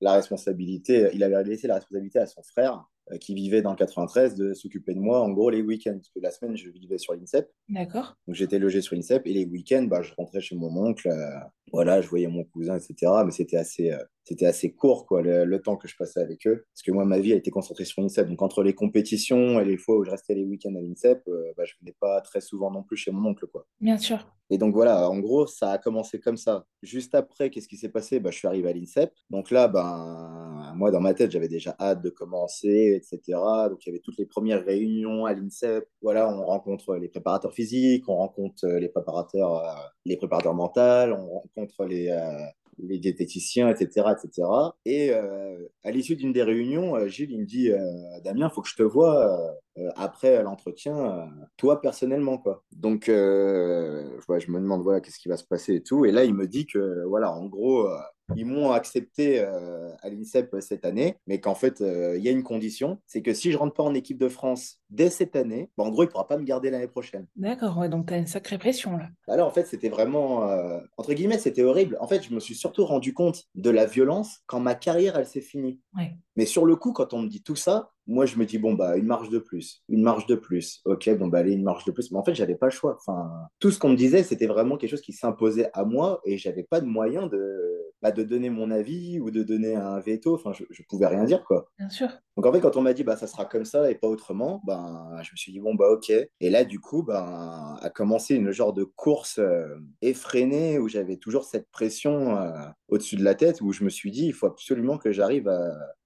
la 0.00 0.12
responsabilité, 0.12 1.08
il 1.14 1.22
avait 1.22 1.42
laissé 1.44 1.68
la 1.68 1.76
responsabilité 1.76 2.18
à 2.18 2.26
son 2.26 2.42
frère 2.42 2.84
qui 3.20 3.34
vivait 3.34 3.62
dans 3.62 3.70
le 3.70 3.76
93 3.76 4.34
de 4.34 4.52
s'occuper 4.54 4.94
de 4.94 4.98
moi, 5.00 5.20
en 5.20 5.30
gros, 5.30 5.50
les 5.50 5.62
week-ends. 5.62 5.94
Parce 5.94 6.08
que 6.10 6.20
la 6.20 6.30
semaine, 6.30 6.56
je 6.56 6.68
vivais 6.70 6.98
sur 6.98 7.14
l'INSEP. 7.14 7.48
D'accord. 7.68 8.16
Donc 8.26 8.34
j'étais 8.36 8.58
logé 8.58 8.80
sur 8.80 8.96
l'INSEP 8.96 9.26
et 9.26 9.32
les 9.32 9.44
week-ends, 9.44 9.84
bah, 9.84 10.02
je 10.02 10.12
rentrais 10.14 10.40
chez 10.40 10.56
mon 10.56 10.76
oncle. 10.76 11.08
euh, 11.08 11.38
voilà, 11.72 12.00
je 12.00 12.08
voyais 12.08 12.26
mon 12.28 12.44
cousin, 12.44 12.76
etc. 12.76 13.12
Mais 13.24 13.30
c'était 13.30 13.56
assez, 13.56 13.90
euh, 13.92 13.98
c'était 14.26 14.46
assez 14.46 14.72
court, 14.72 15.06
quoi, 15.06 15.22
le, 15.22 15.44
le 15.44 15.62
temps 15.62 15.76
que 15.76 15.86
je 15.86 15.96
passais 15.96 16.20
avec 16.20 16.46
eux. 16.48 16.66
Parce 16.74 16.82
que 16.82 16.90
moi, 16.90 17.04
ma 17.04 17.20
vie 17.20 17.32
a 17.32 17.36
été 17.36 17.50
concentrée 17.50 17.84
sur 17.84 18.02
l'INSEP. 18.02 18.28
Donc 18.28 18.42
entre 18.42 18.64
les 18.64 18.74
compétitions 18.74 19.60
et 19.60 19.64
les 19.64 19.78
fois 19.78 19.96
où 19.96 20.04
je 20.04 20.10
restais 20.10 20.34
les 20.34 20.44
week-ends 20.44 20.74
à 20.74 20.80
l'INSEP, 20.80 21.22
euh, 21.28 21.52
bah, 21.56 21.64
je 21.64 21.74
venais 21.80 21.94
pas 22.00 22.20
très 22.20 22.40
souvent 22.40 22.72
non 22.72 22.82
plus 22.82 22.96
chez 22.96 23.12
mon 23.12 23.30
oncle, 23.30 23.46
quoi. 23.46 23.66
Bien 23.80 23.96
sûr. 23.96 24.26
Et 24.50 24.58
donc 24.58 24.74
voilà, 24.74 25.08
en 25.08 25.18
gros, 25.18 25.46
ça 25.46 25.70
a 25.72 25.78
commencé 25.78 26.20
comme 26.20 26.36
ça. 26.36 26.66
Juste 26.82 27.14
après, 27.14 27.50
qu'est-ce 27.50 27.68
qui 27.68 27.76
s'est 27.76 27.88
passé? 27.88 28.20
Bah, 28.20 28.30
Je 28.30 28.38
suis 28.38 28.48
arrivé 28.48 28.68
à 28.68 28.72
l'INSEP. 28.72 29.12
Donc 29.30 29.50
là, 29.50 29.68
ben, 29.68 30.72
moi, 30.76 30.90
dans 30.90 31.00
ma 31.00 31.14
tête, 31.14 31.30
j'avais 31.30 31.48
déjà 31.48 31.76
hâte 31.80 32.02
de 32.02 32.10
commencer, 32.10 33.00
etc. 33.00 33.38
Donc 33.68 33.84
il 33.84 33.88
y 33.88 33.92
avait 33.92 34.02
toutes 34.02 34.18
les 34.18 34.26
premières 34.26 34.64
réunions 34.64 35.24
à 35.24 35.34
l'INSEP. 35.34 35.88
Voilà, 36.02 36.28
on 36.28 36.44
rencontre 36.44 36.96
les 36.96 37.08
préparateurs 37.08 37.52
physiques, 37.52 38.08
on 38.08 38.16
rencontre 38.16 38.64
euh, 38.64 38.78
les 38.78 38.88
préparateurs, 38.88 39.54
euh, 39.56 39.72
les 40.04 40.16
préparateurs 40.16 40.54
mentaux, 40.54 40.80
on 40.80 41.40
rencontre 41.40 41.84
les, 41.84 42.08
euh, 42.08 42.46
les 42.78 42.98
diététiciens, 42.98 43.68
etc. 43.68 44.06
etc. 44.12 44.48
Et 44.84 45.10
euh, 45.12 45.66
à 45.84 45.90
l'issue 45.90 46.16
d'une 46.16 46.32
des 46.32 46.42
réunions, 46.42 46.96
euh, 46.96 47.08
Gilles, 47.08 47.30
il 47.30 47.40
me 47.40 47.46
dit 47.46 47.70
euh, 47.70 47.80
Damien, 48.24 48.48
il 48.50 48.54
faut 48.54 48.62
que 48.62 48.68
je 48.68 48.76
te 48.76 48.82
vois 48.82 49.56
après 49.96 50.42
l'entretien, 50.42 50.96
euh, 50.98 51.26
toi 51.56 51.80
personnellement. 51.80 52.38
quoi. 52.38 52.62
Donc, 52.72 53.08
euh, 53.08 54.18
ouais, 54.28 54.40
je 54.40 54.50
me 54.50 54.58
demande 54.58 54.82
voilà, 54.82 55.00
qu'est-ce 55.00 55.18
qui 55.18 55.28
va 55.28 55.36
se 55.36 55.44
passer 55.44 55.74
et 55.76 55.82
tout. 55.82 56.04
Et 56.04 56.12
là, 56.12 56.24
il 56.24 56.34
me 56.34 56.46
dit 56.46 56.66
que, 56.66 57.04
voilà, 57.06 57.32
en 57.32 57.46
gros, 57.46 57.86
euh, 57.86 57.96
ils 58.34 58.46
m'ont 58.46 58.72
accepté 58.72 59.38
euh, 59.40 59.90
à 60.02 60.08
l'INSEP 60.08 60.56
cette 60.60 60.84
année, 60.84 61.16
mais 61.28 61.40
qu'en 61.40 61.54
fait, 61.54 61.80
euh, 61.80 62.16
il 62.16 62.24
y 62.24 62.28
a 62.28 62.32
une 62.32 62.42
condition 62.42 62.98
c'est 63.06 63.22
que 63.22 63.32
si 63.32 63.52
je 63.52 63.56
rentre 63.56 63.74
pas 63.74 63.84
en 63.84 63.94
équipe 63.94 64.18
de 64.18 64.28
France 64.28 64.78
dès 64.90 65.10
cette 65.10 65.36
année, 65.36 65.70
bah, 65.78 65.84
en 65.84 65.90
gros, 65.90 66.02
il 66.02 66.08
pourra 66.08 66.26
pas 66.26 66.36
me 66.36 66.44
garder 66.44 66.70
l'année 66.70 66.88
prochaine. 66.88 67.26
D'accord. 67.36 67.78
Ouais, 67.78 67.88
donc, 67.88 68.06
tu 68.08 68.14
as 68.14 68.16
une 68.16 68.26
sacrée 68.26 68.58
pression 68.58 68.96
là. 68.96 69.08
Bah 69.28 69.36
là, 69.36 69.46
en 69.46 69.50
fait, 69.50 69.66
c'était 69.66 69.88
vraiment, 69.88 70.48
euh, 70.48 70.80
entre 70.96 71.12
guillemets, 71.14 71.38
c'était 71.38 71.62
horrible. 71.62 71.96
En 72.00 72.08
fait, 72.08 72.22
je 72.22 72.34
me 72.34 72.40
suis 72.40 72.54
surtout 72.56 72.84
rendu 72.84 73.14
compte 73.14 73.44
de 73.54 73.70
la 73.70 73.86
violence 73.86 74.40
quand 74.46 74.58
ma 74.58 74.74
carrière, 74.74 75.16
elle 75.16 75.26
s'est 75.26 75.40
finie. 75.40 75.80
Ouais. 75.96 76.16
Mais 76.34 76.46
sur 76.46 76.64
le 76.64 76.74
coup, 76.76 76.92
quand 76.92 77.14
on 77.14 77.22
me 77.22 77.28
dit 77.28 77.42
tout 77.42 77.56
ça, 77.56 77.92
moi, 78.06 78.26
je 78.26 78.36
me 78.38 78.46
dis, 78.46 78.58
bon, 78.58 78.74
bah, 78.74 78.96
une 78.96 79.06
marche 79.06 79.30
de 79.30 79.38
plus, 79.38 79.82
une 79.88 80.02
marche 80.02 80.26
de 80.26 80.34
plus. 80.34 80.80
Ok, 80.84 81.08
bon, 81.18 81.28
bah, 81.28 81.38
allez, 81.38 81.52
une 81.52 81.64
marche 81.64 81.84
de 81.84 81.92
plus. 81.92 82.10
Mais 82.10 82.18
en 82.18 82.24
fait, 82.24 82.34
j'avais 82.34 82.54
pas 82.54 82.66
le 82.66 82.72
choix. 82.72 82.96
Enfin, 83.00 83.30
tout 83.58 83.70
ce 83.70 83.78
qu'on 83.78 83.90
me 83.90 83.96
disait, 83.96 84.22
c'était 84.22 84.46
vraiment 84.46 84.76
quelque 84.76 84.90
chose 84.90 85.00
qui 85.00 85.12
s'imposait 85.12 85.70
à 85.72 85.84
moi 85.84 86.20
et 86.24 86.38
j'avais 86.38 86.64
pas 86.64 86.80
de 86.80 86.86
moyen 86.86 87.26
de, 87.26 87.82
bah, 88.02 88.12
de 88.12 88.22
donner 88.22 88.50
mon 88.50 88.70
avis 88.70 89.20
ou 89.20 89.30
de 89.30 89.42
donner 89.42 89.74
un 89.74 89.98
veto. 90.00 90.34
Enfin, 90.34 90.52
je, 90.52 90.64
je 90.70 90.82
pouvais 90.88 91.06
rien 91.06 91.24
dire, 91.24 91.44
quoi. 91.44 91.68
Bien 91.78 91.88
sûr. 91.88 92.08
Donc 92.36 92.44
en 92.44 92.52
fait, 92.52 92.60
quand 92.60 92.76
on 92.76 92.82
m'a 92.82 92.92
dit 92.92 93.02
bah 93.02 93.16
ça 93.16 93.26
sera 93.26 93.46
comme 93.46 93.64
ça 93.64 93.90
et 93.90 93.94
pas 93.94 94.08
autrement, 94.08 94.60
ben 94.66 95.18
je 95.22 95.30
me 95.32 95.36
suis 95.36 95.52
dit 95.52 95.60
bon 95.60 95.74
bah 95.74 95.88
ok. 95.88 96.10
Et 96.10 96.50
là 96.50 96.64
du 96.64 96.80
coup, 96.80 97.02
ben 97.02 97.78
a 97.80 97.88
commencé 97.88 98.34
une 98.34 98.50
genre 98.50 98.74
de 98.74 98.84
course 98.84 99.38
euh, 99.38 99.78
effrénée 100.02 100.78
où 100.78 100.86
j'avais 100.86 101.16
toujours 101.16 101.44
cette 101.44 101.70
pression 101.70 102.36
euh, 102.36 102.50
au-dessus 102.88 103.16
de 103.16 103.24
la 103.24 103.34
tête 103.34 103.62
où 103.62 103.72
je 103.72 103.84
me 103.84 103.88
suis 103.88 104.10
dit 104.10 104.26
il 104.26 104.34
faut 104.34 104.46
absolument 104.46 104.98
que 104.98 105.12
j'arrive 105.12 105.50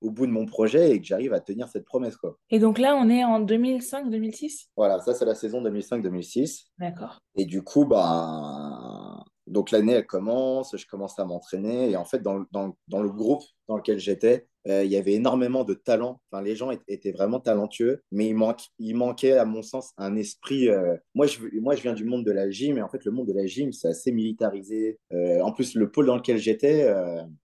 au 0.00 0.10
bout 0.10 0.26
de 0.26 0.32
mon 0.32 0.46
projet 0.46 0.92
et 0.92 1.00
que 1.00 1.06
j'arrive 1.06 1.34
à 1.34 1.40
tenir 1.40 1.68
cette 1.68 1.84
promesse 1.90 2.16
quoi. 2.16 2.38
Et 2.50 2.58
donc 2.58 2.78
là, 2.78 2.94
on 2.96 3.08
est 3.10 3.24
en 3.24 3.40
2005-2006? 3.44 4.68
Voilà, 4.76 5.00
ça 5.00 5.12
c'est 5.14 5.24
la 5.24 5.34
saison 5.34 5.62
2005-2006. 5.62 6.64
D'accord. 6.78 7.18
Et 7.36 7.44
du 7.44 7.62
coup, 7.62 7.84
bah, 7.84 9.22
donc 9.46 9.70
l'année, 9.70 9.92
elle 9.94 10.06
commence, 10.06 10.76
je 10.76 10.86
commence 10.86 11.18
à 11.18 11.24
m'entraîner. 11.24 11.90
Et 11.90 11.96
en 11.96 12.04
fait, 12.04 12.20
dans, 12.20 12.34
le- 12.38 12.46
dans, 12.52 12.76
dans 12.88 13.02
le 13.02 13.10
groupe 13.10 13.42
dans 13.68 13.76
lequel 13.76 13.98
j'étais, 13.98 14.46
euh, 14.68 14.84
il 14.84 14.90
y 14.90 14.96
avait 14.96 15.14
énormément 15.14 15.64
de 15.64 15.74
talent. 15.74 16.20
Enfin, 16.30 16.42
les 16.42 16.56
gens 16.56 16.70
étaient, 16.70 17.12
vraiment 17.12 17.40
talentueux, 17.40 18.02
mais 18.12 18.28
il, 18.28 18.34
manque, 18.34 18.62
il 18.78 18.94
manquait, 18.94 19.32
à 19.32 19.44
mon 19.44 19.62
sens, 19.62 19.92
un 19.96 20.16
esprit. 20.16 20.68
euh, 20.68 20.96
Moi, 21.14 21.26
je, 21.26 21.40
moi, 21.60 21.74
je 21.74 21.82
viens 21.82 21.94
du 21.94 22.04
monde 22.04 22.24
de 22.24 22.32
la 22.32 22.50
gym, 22.50 22.78
et 22.78 22.82
en 22.82 22.88
fait, 22.88 23.04
le 23.04 23.10
monde 23.10 23.28
de 23.28 23.32
la 23.32 23.46
gym, 23.46 23.72
c'est 23.72 23.88
assez 23.88 24.12
militarisé. 24.12 24.98
Euh, 25.12 25.40
en 25.40 25.52
plus, 25.52 25.74
le 25.74 25.90
pôle 25.90 26.06
dans 26.06 26.16
lequel 26.16 26.38
j'étais, 26.38 26.92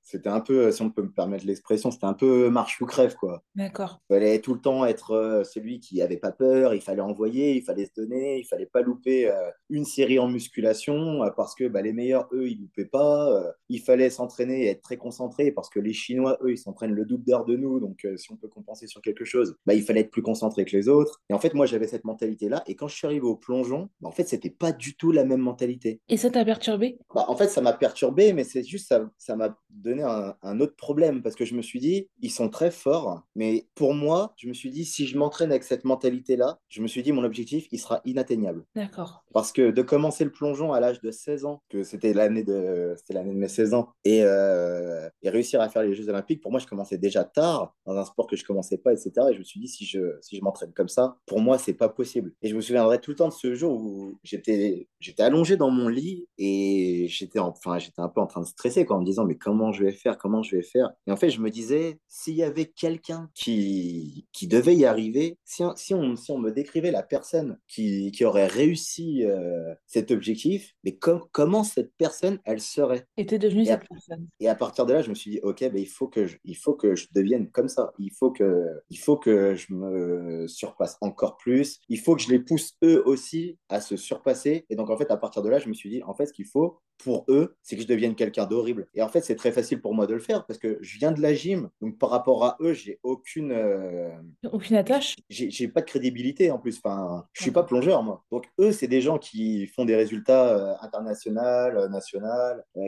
c'était 0.02 0.28
un 0.28 0.40
peu, 0.40 0.70
si 0.70 0.82
on 0.82 0.90
peut 0.90 1.02
me 1.02 1.12
permettre 1.12 1.46
l'expression, 1.46 1.90
c'était 1.90 2.06
un 2.06 2.14
peu 2.14 2.48
marche 2.50 2.80
ou 2.80 2.86
crève, 2.86 3.14
quoi. 3.16 3.42
D'accord. 3.54 4.00
Il 4.10 4.14
fallait 4.14 4.40
tout 4.40 4.54
le 4.54 4.60
temps 4.60 4.84
être 4.84 5.42
celui 5.44 5.80
qui 5.80 6.02
avait 6.02 6.16
pas 6.16 6.32
peur, 6.32 6.74
il 6.74 6.80
fallait 6.80 7.00
envoyer, 7.00 7.54
il 7.56 7.62
fallait 7.62 7.86
se 7.86 7.92
donner, 7.96 8.38
il 8.38 8.44
fallait 8.44 8.66
pas 8.66 8.82
louper 8.82 9.32
une 9.70 9.84
série 9.84 10.18
en 10.18 10.28
musculation 10.28 11.20
parce 11.36 11.54
que 11.54 11.66
bah, 11.68 11.82
les 11.82 11.92
meilleurs, 11.92 12.28
eux, 12.32 12.48
ils 12.48 12.60
loupaient 12.60 12.84
pas. 12.84 13.54
il 13.68 13.80
fallait 13.80 14.10
s'entraîner 14.10 14.64
et 14.64 14.68
être 14.68 14.82
très 14.82 14.96
concentré 14.96 15.50
parce 15.50 15.68
que 15.68 15.80
les 15.80 15.92
Chinois, 15.92 16.38
eux, 16.42 16.52
ils 16.52 16.58
s'entraînent 16.58 16.94
le 16.94 17.05
double 17.06 17.24
d'heures 17.24 17.44
de 17.44 17.56
nous. 17.56 17.80
Donc, 17.80 18.04
euh, 18.04 18.16
si 18.16 18.30
on 18.32 18.36
peut 18.36 18.48
compenser 18.48 18.86
sur 18.86 19.00
quelque 19.00 19.24
chose, 19.24 19.56
bah, 19.66 19.74
il 19.74 19.82
fallait 19.82 20.00
être 20.00 20.10
plus 20.10 20.22
concentré 20.22 20.64
que 20.64 20.76
les 20.76 20.88
autres. 20.88 21.22
Et 21.30 21.34
en 21.34 21.38
fait, 21.38 21.54
moi, 21.54 21.66
j'avais 21.66 21.86
cette 21.86 22.04
mentalité-là. 22.04 22.62
Et 22.66 22.74
quand 22.74 22.88
je 22.88 22.96
suis 22.96 23.06
arrivé 23.06 23.26
au 23.26 23.36
plongeon, 23.36 23.88
bah, 24.00 24.08
en 24.08 24.12
fait, 24.12 24.24
c'était 24.24 24.50
pas 24.50 24.72
du 24.72 24.96
tout 24.96 25.12
la 25.12 25.24
même 25.24 25.40
mentalité. 25.40 26.00
Et 26.08 26.16
ça 26.16 26.30
t'a 26.30 26.44
perturbé? 26.44 26.98
Bah, 27.14 27.24
en 27.28 27.36
fait, 27.36 27.48
ça 27.48 27.60
m'a 27.60 27.72
perturbé, 27.72 28.32
mais 28.32 28.44
c'est 28.44 28.62
juste 28.62 28.88
ça, 28.88 29.08
ça 29.18 29.36
m'a 29.36 29.56
donné 29.70 30.02
un, 30.02 30.34
un 30.42 30.60
autre 30.60 30.76
problème 30.76 31.22
parce 31.22 31.36
que 31.36 31.44
je 31.44 31.54
me 31.54 31.62
suis 31.62 31.80
dit, 31.80 32.08
ils 32.20 32.30
sont 32.30 32.48
très 32.48 32.70
forts, 32.70 33.22
mais 33.34 33.66
pour 33.74 33.94
moi, 33.94 34.32
je 34.36 34.48
me 34.48 34.54
suis 34.54 34.70
dit, 34.70 34.84
si 34.84 35.06
je 35.06 35.18
m'entraîne 35.18 35.50
avec 35.50 35.64
cette 35.64 35.84
mentalité-là, 35.84 36.58
je 36.68 36.82
me 36.82 36.86
suis 36.86 37.02
dit, 37.02 37.12
mon 37.12 37.24
objectif, 37.24 37.66
il 37.70 37.78
sera 37.78 38.00
inatteignable. 38.04 38.64
D'accord. 38.74 39.24
Parce 39.32 39.52
que 39.52 39.70
de 39.70 39.82
commencer 39.82 40.24
le 40.24 40.32
plongeon 40.32 40.72
à 40.72 40.80
l'âge 40.80 41.00
de 41.00 41.10
16 41.10 41.44
ans, 41.44 41.62
que 41.68 41.82
c'était 41.82 42.12
l'année 42.12 42.42
de, 42.42 42.94
l'année 43.10 43.32
de 43.32 43.38
mes 43.38 43.48
16 43.48 43.74
ans, 43.74 43.90
et, 44.04 44.22
euh, 44.22 45.08
et 45.22 45.30
réussir 45.30 45.60
à 45.60 45.68
faire 45.68 45.82
les 45.82 45.94
Jeux 45.94 46.08
Olympiques, 46.08 46.40
pour 46.40 46.50
moi, 46.50 46.60
je 46.60 46.66
commençais 46.66 46.95
déjà 46.98 47.24
tard 47.24 47.74
dans 47.86 47.96
un 47.96 48.04
sport 48.04 48.26
que 48.26 48.36
je 48.36 48.44
commençais 48.44 48.78
pas, 48.78 48.92
etc. 48.92 49.12
Et 49.30 49.34
je 49.34 49.38
me 49.38 49.44
suis 49.44 49.60
dit, 49.60 49.68
si 49.68 49.84
je, 49.84 50.16
si 50.20 50.36
je 50.36 50.42
m'entraîne 50.42 50.72
comme 50.72 50.88
ça, 50.88 51.16
pour 51.26 51.40
moi, 51.40 51.58
c'est 51.58 51.74
pas 51.74 51.88
possible. 51.88 52.32
Et 52.42 52.48
je 52.48 52.56
me 52.56 52.60
souviendrai 52.60 53.00
tout 53.00 53.10
le 53.12 53.16
temps 53.16 53.28
de 53.28 53.32
ce 53.32 53.54
jour 53.54 53.72
où 53.80 54.18
j'étais, 54.24 54.88
j'étais 55.00 55.22
allongé 55.22 55.56
dans 55.56 55.70
mon 55.70 55.88
lit 55.88 56.26
et 56.38 57.06
j'étais, 57.08 57.38
enfin, 57.38 57.78
j'étais 57.78 58.00
un 58.00 58.08
peu 58.08 58.20
en 58.20 58.26
train 58.26 58.40
de 58.40 58.46
stresser, 58.46 58.84
quoi, 58.84 58.96
en 58.96 59.00
me 59.00 59.04
disant, 59.06 59.24
mais 59.24 59.36
comment 59.36 59.72
je 59.72 59.84
vais 59.84 59.92
faire, 59.92 60.18
comment 60.18 60.42
je 60.42 60.56
vais 60.56 60.62
faire? 60.62 60.90
Et 61.06 61.12
en 61.12 61.16
fait, 61.16 61.30
je 61.30 61.40
me 61.40 61.50
disais, 61.50 61.98
s'il 62.08 62.34
y 62.34 62.42
avait 62.42 62.66
quelqu'un 62.66 63.30
qui, 63.34 64.26
qui 64.32 64.46
devait 64.48 64.74
y 64.76 64.84
arriver, 64.84 65.38
si, 65.44 65.62
on- 65.62 65.74
si, 65.76 65.94
on, 65.94 66.16
si 66.16 66.30
on 66.30 66.38
me 66.38 66.50
décrivait 66.50 66.90
la 66.90 67.02
personne 67.02 67.58
qui, 67.68 68.10
qui 68.12 68.24
aurait 68.24 68.46
réussi 68.46 69.24
euh, 69.24 69.74
cet 69.86 70.10
objectif, 70.10 70.74
mais 70.84 70.96
com- 70.96 71.22
comment 71.32 71.64
cette 71.64 71.92
personne, 71.96 72.38
elle 72.44 72.60
serait? 72.60 73.06
Et 73.16 73.26
t'es 73.26 73.38
devenu 73.38 73.62
Et 73.62 73.66
cette 73.66 73.74
après- 73.76 73.88
personne. 73.94 74.26
et 74.40 74.48
à 74.48 74.54
partir 74.54 74.86
de 74.86 74.92
là, 74.92 75.02
je 75.02 75.10
me 75.10 75.14
suis 75.14 75.30
dit, 75.30 75.40
OK, 75.42 75.60
ben, 75.60 75.76
il, 75.76 75.86
faut 75.88 76.08
que 76.08 76.26
je, 76.26 76.36
il 76.44 76.56
faut 76.56 76.74
que 76.74 76.85
je 76.94 77.08
devienne 77.14 77.50
comme 77.50 77.68
ça. 77.68 77.92
Il 77.98 78.12
faut, 78.12 78.30
que, 78.30 78.66
il 78.90 78.98
faut 78.98 79.16
que 79.16 79.54
je 79.54 79.72
me 79.72 80.46
surpasse 80.46 80.96
encore 81.00 81.36
plus. 81.36 81.80
Il 81.88 81.98
faut 81.98 82.14
que 82.14 82.22
je 82.22 82.30
les 82.30 82.38
pousse 82.38 82.76
eux 82.84 83.02
aussi 83.06 83.58
à 83.68 83.80
se 83.80 83.96
surpasser. 83.96 84.66
Et 84.70 84.76
donc, 84.76 84.90
en 84.90 84.96
fait, 84.96 85.10
à 85.10 85.16
partir 85.16 85.42
de 85.42 85.48
là, 85.48 85.58
je 85.58 85.68
me 85.68 85.74
suis 85.74 85.90
dit, 85.90 86.02
en 86.02 86.14
fait, 86.14 86.26
ce 86.26 86.32
qu'il 86.32 86.46
faut, 86.46 86.78
pour 86.98 87.24
eux, 87.28 87.56
c'est 87.62 87.76
que 87.76 87.82
je 87.82 87.86
devienne 87.86 88.14
quelqu'un 88.14 88.46
d'horrible. 88.46 88.86
Et 88.94 89.02
en 89.02 89.08
fait, 89.08 89.20
c'est 89.20 89.36
très 89.36 89.52
facile 89.52 89.80
pour 89.80 89.94
moi 89.94 90.06
de 90.06 90.14
le 90.14 90.20
faire 90.20 90.46
parce 90.46 90.58
que 90.58 90.78
je 90.80 90.98
viens 90.98 91.12
de 91.12 91.20
la 91.20 91.34
gym. 91.34 91.68
Donc, 91.80 91.98
par 91.98 92.10
rapport 92.10 92.44
à 92.44 92.56
eux, 92.60 92.72
j'ai 92.72 92.98
aucune. 93.02 93.52
euh, 93.52 94.10
Aucune 94.52 94.76
attache 94.76 95.16
j'ai 95.28 95.68
pas 95.68 95.80
de 95.80 95.86
crédibilité 95.86 96.50
en 96.50 96.58
plus. 96.58 96.78
Enfin, 96.82 97.26
je 97.32 97.42
suis 97.42 97.50
pas 97.50 97.62
plongeur, 97.64 98.02
moi. 98.02 98.24
Donc, 98.30 98.46
eux, 98.60 98.72
c'est 98.72 98.86
des 98.88 99.00
gens 99.00 99.18
qui 99.18 99.66
font 99.66 99.84
des 99.84 99.96
résultats 99.96 100.48
euh, 100.56 100.74
internationaux, 100.80 101.40
euh, 101.40 101.88
nationaux, 101.88 102.26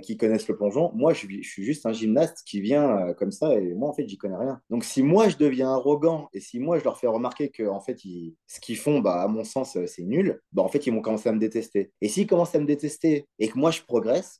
qui 0.03 0.17
connaissent 0.17 0.49
le 0.49 0.57
plongeon. 0.57 0.93
Moi, 0.95 1.13
je, 1.13 1.19
suis- 1.21 1.43
je 1.43 1.49
suis 1.49 1.65
juste 1.65 1.87
un 1.87 1.93
gymnaste 1.93 2.43
qui 2.47 2.61
vient 2.61 3.13
comme 3.15 3.33
ça 3.33 3.55
et 3.55 3.75
moi, 3.75 3.89
en 3.91 3.93
fait, 3.93 4.09
j'y 4.09 4.17
connais 4.19 4.37
rien. 4.37 4.61
Donc, 4.71 4.85
si 4.85 5.03
moi, 5.03 5.29
je 5.29 5.37
deviens 5.37 5.71
arrogant 5.71 6.29
et 6.33 6.41
si 6.41 6.59
moi, 6.61 6.79
je 6.79 6.85
leur 6.85 6.99
fais 6.99 7.07
remarquer 7.07 7.51
que, 7.51 7.67
en 7.69 7.81
fait, 7.81 8.05
ils- 8.05 8.35
ce 8.47 8.61
qu'ils 8.61 8.77
font, 8.77 9.01
bah, 9.01 9.23
à 9.23 9.29
mon 9.29 9.45
sens, 9.45 9.77
c'est 9.87 10.03
nul, 10.05 10.41
bah, 10.53 10.63
en 10.63 10.69
fait, 10.69 10.87
ils 10.87 10.93
vont 10.93 11.01
commencer 11.03 11.29
à 11.29 11.33
me 11.33 11.39
détester. 11.41 11.93
Et 12.01 12.09
s'ils 12.09 12.27
commencent 12.27 12.55
à 12.55 12.61
me 12.61 12.67
détester 12.67 13.27
et 13.39 13.49
que 13.49 13.59
moi, 13.59 13.71
je 13.71 13.83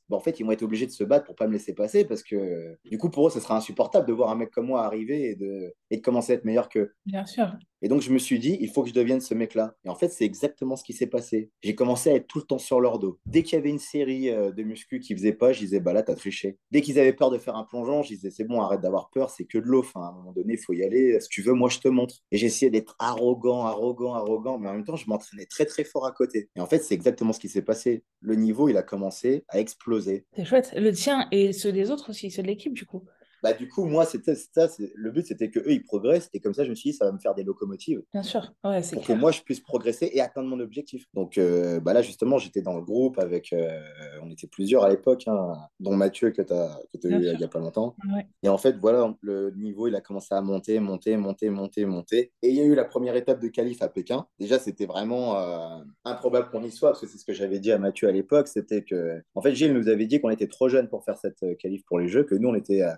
bah, 0.09 0.17
en 0.17 0.19
fait, 0.19 0.39
ils 0.39 0.45
vont 0.45 0.51
être 0.51 0.63
obligés 0.63 0.85
de 0.85 0.91
se 0.91 1.03
battre 1.03 1.25
pour 1.25 1.35
pas 1.35 1.47
me 1.47 1.53
laisser 1.53 1.73
passer 1.73 2.05
parce 2.05 2.23
que, 2.23 2.77
du 2.89 2.97
coup, 2.97 3.09
pour 3.09 3.27
eux, 3.27 3.29
ce 3.31 3.39
sera 3.39 3.55
insupportable 3.57 4.07
de 4.07 4.13
voir 4.13 4.29
un 4.29 4.35
mec 4.35 4.51
comme 4.51 4.67
moi 4.67 4.83
arriver 4.83 5.29
et 5.31 5.35
de, 5.35 5.73
et 5.89 5.97
de 5.97 6.01
commencer 6.01 6.33
à 6.33 6.35
être 6.35 6.45
meilleur 6.45 6.69
qu'eux. 6.69 6.93
Bien 7.05 7.25
sûr. 7.25 7.51
Et 7.81 7.87
donc, 7.87 8.01
je 8.01 8.11
me 8.11 8.19
suis 8.19 8.39
dit, 8.39 8.57
il 8.59 8.69
faut 8.69 8.83
que 8.83 8.89
je 8.89 8.93
devienne 8.93 9.21
ce 9.21 9.33
mec-là. 9.33 9.75
Et 9.85 9.89
en 9.89 9.95
fait, 9.95 10.09
c'est 10.09 10.25
exactement 10.25 10.75
ce 10.75 10.83
qui 10.83 10.93
s'est 10.93 11.07
passé. 11.07 11.49
J'ai 11.61 11.75
commencé 11.75 12.09
à 12.09 12.15
être 12.15 12.27
tout 12.27 12.39
le 12.39 12.45
temps 12.45 12.57
sur 12.57 12.81
leur 12.81 12.99
dos. 12.99 13.19
Dès 13.25 13.43
qu'il 13.43 13.53
y 13.53 13.59
avait 13.59 13.69
une 13.69 13.79
série 13.79 14.29
euh, 14.29 14.51
de 14.51 14.63
muscu 14.63 14.99
qui 14.99 15.15
faisait 15.15 15.33
pas, 15.33 15.53
je 15.53 15.59
disais, 15.59 15.79
bah 15.79 15.93
là, 15.93 16.03
t'as 16.03 16.15
triché. 16.15 16.57
Dès 16.71 16.81
qu'ils 16.81 16.99
avaient 16.99 17.13
peur 17.13 17.31
de 17.31 17.37
faire 17.37 17.55
un 17.55 17.63
plongeon, 17.63 18.03
je 18.03 18.09
disais, 18.09 18.31
c'est 18.31 18.43
bon, 18.43 18.61
arrête 18.61 18.81
d'avoir 18.81 19.09
peur, 19.09 19.29
c'est 19.29 19.45
que 19.45 19.57
de 19.57 19.65
l'eau. 19.65 19.79
Enfin, 19.79 20.01
à 20.01 20.09
un 20.09 20.11
moment 20.11 20.33
donné, 20.33 20.53
il 20.53 20.59
faut 20.59 20.73
y 20.73 20.83
aller. 20.83 21.19
Si 21.21 21.29
tu 21.29 21.41
veux, 21.41 21.53
moi, 21.53 21.69
je 21.69 21.79
te 21.79 21.87
montre. 21.87 22.15
Et 22.31 22.37
j'essayais 22.37 22.71
d'être 22.71 22.95
arrogant, 22.99 23.65
arrogant, 23.65 24.13
arrogant, 24.13 24.57
mais 24.57 24.69
en 24.69 24.73
même 24.73 24.83
temps, 24.85 24.95
je 24.95 25.07
m'entraînais 25.07 25.45
très, 25.45 25.65
très 25.65 25.83
fort 25.83 26.05
à 26.05 26.11
côté. 26.11 26.49
Et 26.55 26.61
en 26.61 26.65
fait, 26.65 26.79
c'est 26.79 26.93
exactement 26.93 27.33
ce 27.33 27.39
qui 27.39 27.49
s'est 27.49 27.61
passé. 27.61 28.03
Le 28.21 28.35
niveau, 28.35 28.69
il 28.69 28.77
a 28.77 28.83
commencé 28.83 29.45
à 29.47 29.59
exploser. 29.59 30.25
C'est 30.35 30.45
chouette. 30.45 30.73
Le 30.75 30.91
tien 30.91 31.27
et 31.31 31.53
ceux 31.53 31.71
des 31.71 31.91
autres 31.91 32.09
aussi, 32.09 32.29
ceux 32.31 32.41
de 32.41 32.47
l'équipe, 32.47 32.73
du 32.73 32.85
coup. 32.85 33.03
Bah, 33.43 33.53
du 33.53 33.67
coup, 33.67 33.85
moi, 33.85 34.05
c'était 34.05 34.35
ça. 34.35 34.67
Le 34.95 35.11
but, 35.11 35.25
c'était 35.25 35.49
que 35.49 35.59
eux, 35.59 35.71
ils 35.71 35.83
progressent. 35.83 36.29
Et 36.33 36.39
comme 36.39 36.53
ça, 36.53 36.63
je 36.63 36.69
me 36.69 36.75
suis 36.75 36.91
dit, 36.91 36.97
ça 36.97 37.05
va 37.05 37.11
me 37.11 37.19
faire 37.19 37.35
des 37.35 37.43
locomotives. 37.43 38.03
Bien 38.11 38.23
sûr. 38.23 38.53
Ouais, 38.63 38.81
pour 38.93 39.03
que 39.05 39.13
moi 39.13 39.31
je 39.31 39.41
puisse 39.41 39.59
progresser 39.59 40.09
et 40.13 40.21
atteindre 40.21 40.47
mon 40.47 40.59
objectif. 40.59 41.05
Donc 41.13 41.37
euh, 41.37 41.79
bah 41.79 41.93
là 41.93 42.01
justement 42.01 42.37
j'étais 42.37 42.61
dans 42.61 42.75
le 42.75 42.81
groupe 42.81 43.19
avec, 43.19 43.53
euh, 43.53 43.79
on 44.21 44.29
était 44.31 44.47
plusieurs 44.47 44.83
à 44.83 44.89
l'époque, 44.89 45.23
hein, 45.27 45.53
dont 45.79 45.95
Mathieu 45.95 46.31
que 46.31 46.41
tu 46.41 46.53
as, 46.53 46.79
que 47.01 47.07
Bien 47.07 47.19
eu 47.19 47.23
sûr. 47.23 47.33
il 47.33 47.37
n'y 47.37 47.43
a 47.43 47.47
pas 47.47 47.59
longtemps. 47.59 47.95
Ouais. 48.13 48.25
Et 48.43 48.49
en 48.49 48.57
fait 48.57 48.77
voilà, 48.77 49.15
le 49.21 49.51
niveau 49.51 49.87
il 49.87 49.95
a 49.95 50.01
commencé 50.01 50.33
à 50.33 50.41
monter, 50.41 50.79
monter, 50.79 51.17
monter, 51.17 51.49
monter, 51.49 51.85
monter. 51.85 52.31
Et 52.41 52.49
il 52.49 52.55
y 52.55 52.61
a 52.61 52.65
eu 52.65 52.75
la 52.75 52.85
première 52.85 53.15
étape 53.15 53.41
de 53.41 53.47
qualif 53.47 53.81
à 53.81 53.89
Pékin. 53.89 54.25
Déjà 54.39 54.59
c'était 54.59 54.85
vraiment 54.85 55.37
euh, 55.39 55.79
improbable 56.05 56.49
qu'on 56.49 56.63
y 56.63 56.71
soit 56.71 56.89
parce 56.89 57.01
que 57.01 57.07
c'est 57.07 57.17
ce 57.17 57.25
que 57.25 57.33
j'avais 57.33 57.59
dit 57.59 57.71
à 57.71 57.77
Mathieu 57.77 58.07
à 58.07 58.11
l'époque, 58.11 58.47
c'était 58.47 58.83
que 58.83 59.21
en 59.35 59.41
fait 59.41 59.53
Gilles 59.53 59.73
nous 59.73 59.87
avait 59.87 60.05
dit 60.05 60.19
qu'on 60.19 60.29
était 60.29 60.47
trop 60.47 60.69
jeunes 60.69 60.89
pour 60.89 61.03
faire 61.03 61.17
cette 61.17 61.43
euh, 61.43 61.55
qualif 61.55 61.83
pour 61.85 61.99
les 61.99 62.07
Jeux, 62.07 62.23
que 62.23 62.35
nous 62.35 62.49
on 62.49 62.55
était 62.55 62.81
euh, 62.81 62.93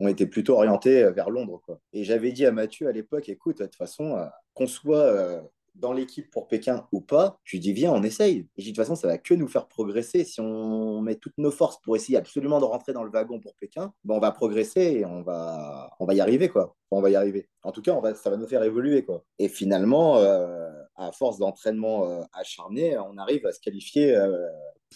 on 0.00 0.08
était 0.08 0.26
plutôt 0.26 0.54
orienté 0.54 1.10
vers 1.10 1.30
Londres. 1.30 1.60
Quoi. 1.64 1.80
Et 1.92 2.04
j'avais 2.04 2.32
dit 2.32 2.46
à 2.46 2.52
Mathieu 2.52 2.88
à 2.88 2.92
l'époque, 2.92 3.28
écoute, 3.28 3.58
de 3.58 3.64
toute 3.64 3.76
façon, 3.76 4.16
euh, 4.16 4.26
qu'on 4.54 4.66
soit 4.66 4.98
euh, 4.98 5.40
dans 5.74 5.92
l'équipe 5.92 6.30
pour 6.30 6.48
Pékin 6.48 6.86
ou 6.92 7.00
pas, 7.00 7.38
je 7.44 7.56
lui 7.56 7.60
dis, 7.60 7.72
viens, 7.72 7.92
on 7.92 8.02
essaye. 8.02 8.38
Et 8.38 8.46
je 8.58 8.64
dis, 8.64 8.72
de 8.72 8.76
toute 8.76 8.84
façon, 8.84 8.94
ça 8.94 9.08
va 9.08 9.18
que 9.18 9.34
nous 9.34 9.48
faire 9.48 9.68
progresser. 9.68 10.24
Si 10.24 10.40
on 10.40 11.00
met 11.00 11.16
toutes 11.16 11.36
nos 11.38 11.50
forces 11.50 11.80
pour 11.80 11.96
essayer 11.96 12.18
absolument 12.18 12.60
de 12.60 12.64
rentrer 12.64 12.92
dans 12.92 13.04
le 13.04 13.10
wagon 13.10 13.40
pour 13.40 13.54
Pékin, 13.54 13.92
ben, 14.04 14.14
on 14.14 14.18
va 14.18 14.32
progresser 14.32 14.80
et 14.80 15.04
on 15.04 15.22
va, 15.22 15.90
on 15.98 16.06
va 16.06 16.14
y 16.14 16.20
arriver. 16.20 16.48
quoi. 16.48 16.76
On 16.90 17.00
va 17.00 17.10
y 17.10 17.16
arriver. 17.16 17.48
En 17.62 17.72
tout 17.72 17.82
cas, 17.82 17.92
on 17.92 18.00
va, 18.00 18.14
ça 18.14 18.30
va 18.30 18.36
nous 18.36 18.46
faire 18.46 18.62
évoluer. 18.62 19.04
Quoi. 19.04 19.24
Et 19.38 19.48
finalement, 19.48 20.18
euh, 20.18 20.70
à 20.96 21.12
force 21.12 21.38
d'entraînement 21.38 22.08
euh, 22.08 22.22
acharné, 22.32 22.98
on 22.98 23.16
arrive 23.18 23.46
à 23.46 23.52
se 23.52 23.60
qualifier 23.60 24.14
euh, 24.16 24.46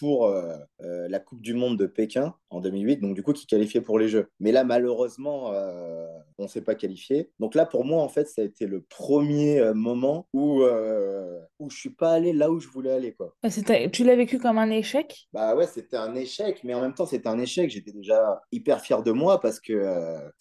pour 0.01 0.25
euh, 0.25 0.57
euh, 0.81 1.07
la 1.09 1.19
Coupe 1.19 1.41
du 1.41 1.53
Monde 1.53 1.77
de 1.77 1.85
Pékin 1.85 2.33
en 2.49 2.59
2008, 2.59 3.01
donc 3.01 3.13
du 3.13 3.21
coup 3.21 3.33
qui 3.33 3.45
qualifiait 3.45 3.81
pour 3.81 3.99
les 3.99 4.07
Jeux. 4.07 4.29
Mais 4.39 4.51
là, 4.51 4.63
malheureusement, 4.63 5.53
euh, 5.53 6.07
on 6.39 6.43
ne 6.43 6.47
s'est 6.47 6.63
pas 6.63 6.73
qualifié. 6.73 7.29
Donc 7.39 7.53
là, 7.53 7.67
pour 7.67 7.85
moi, 7.85 8.01
en 8.01 8.09
fait, 8.09 8.27
ça 8.27 8.41
a 8.41 8.45
été 8.45 8.65
le 8.65 8.81
premier 8.81 9.61
moment 9.75 10.27
où, 10.33 10.63
euh, 10.63 11.39
où 11.59 11.69
je 11.69 11.75
ne 11.75 11.79
suis 11.79 11.89
pas 11.91 12.13
allé 12.13 12.33
là 12.33 12.49
où 12.49 12.59
je 12.59 12.67
voulais 12.67 12.89
aller. 12.89 13.13
Quoi. 13.13 13.35
Tu 13.91 14.03
l'as 14.03 14.15
vécu 14.15 14.39
comme 14.39 14.57
un 14.57 14.71
échec? 14.71 15.27
Bah 15.33 15.55
ouais, 15.55 15.67
c'était 15.67 15.97
un 15.97 16.15
échec, 16.15 16.61
mais 16.63 16.73
en 16.73 16.81
même 16.81 16.95
temps, 16.95 17.05
c'était 17.05 17.29
un 17.29 17.37
échec. 17.37 17.69
J'étais 17.69 17.91
déjà 17.91 18.41
hyper 18.51 18.81
fier 18.81 19.03
de 19.03 19.11
moi 19.11 19.39
parce 19.39 19.59
que, 19.59 19.83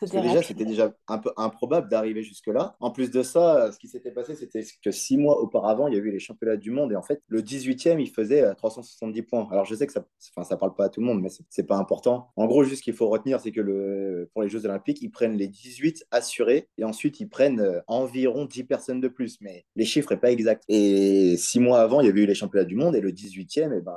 parce 0.01 0.11
que 0.11 0.17
C'était 0.17 0.23
déjà, 0.23 0.43
c'était 0.43 0.65
déjà 0.65 0.95
un 1.07 1.19
peu 1.19 1.33
improbable 1.37 1.91
d'arriver 1.91 2.23
jusque-là. 2.23 2.77
En 2.81 2.91
plus 2.91 3.11
de 3.11 3.23
ça, 3.23 3.71
ce 3.73 3.79
qui 3.79 3.89
s'était 3.89 4.11
passé, 4.11 4.35
c'était 4.35 4.65
que 4.83 4.91
six 4.91 5.19
mois 5.19 5.39
auparavant, 5.39 5.87
il 5.87 5.95
y 5.95 5.97
a 5.99 6.01
eu 6.01 6.11
les 6.11 6.19
championnats 6.19 6.57
du 6.57 6.71
monde 6.71 6.93
et 6.93 6.97
en 6.97 7.03
fait, 7.03 7.23
le 7.29 7.43
18e, 7.43 8.01
il 8.01 8.09
faisait 8.11 8.43
euh, 8.43 8.55
370 8.55 9.23
points. 9.23 9.49
Alors, 9.51 9.65
je 9.65 9.75
sais 9.75 9.87
que 9.87 9.93
ça, 9.93 10.05
ça 10.19 10.57
parle 10.57 10.75
pas 10.75 10.85
à 10.85 10.89
tout 10.89 11.01
le 11.01 11.07
monde, 11.07 11.21
mais 11.21 11.29
c'est 11.49 11.67
pas 11.67 11.77
important. 11.77 12.31
En 12.37 12.47
gros, 12.47 12.65
juste 12.65 12.79
ce 12.79 12.83
qu'il 12.83 12.95
faut 12.95 13.09
retenir, 13.09 13.41
c'est 13.41 13.53
que 13.53 14.29
pour 14.33 14.43
les 14.43 14.49
Jeux 14.49 14.65
Olympiques, 14.65 15.03
ils 15.03 15.11
prennent 15.11 15.37
les 15.37 15.49
18 15.49 16.07
assurés 16.11 16.69
et 16.79 16.85
ensuite 16.85 17.21
ils 17.21 17.29
prennent 17.29 17.61
euh, 17.61 17.81
environ 17.87 18.45
10 18.45 18.65
personnes 18.65 19.01
de 19.01 19.09
plus. 19.09 19.39
Mais 19.41 19.65
les 19.77 19.85
chiffres 19.85 20.13
n'est 20.13 20.21
pas 20.21 20.31
exact. 20.31 20.65
Et 20.69 21.37
six 21.37 21.61
mois 21.61 21.81
avant, 21.81 22.01
il 22.01 22.07
y 22.07 22.11
avait 22.11 22.23
eu 22.23 22.27
les 22.27 22.35
championnats 22.35 22.65
du 22.65 22.77
monde 22.77 22.97
et 22.97 23.01
le 23.01 23.11
18e, 23.11 23.77
et 23.77 23.81
ben, 23.81 23.97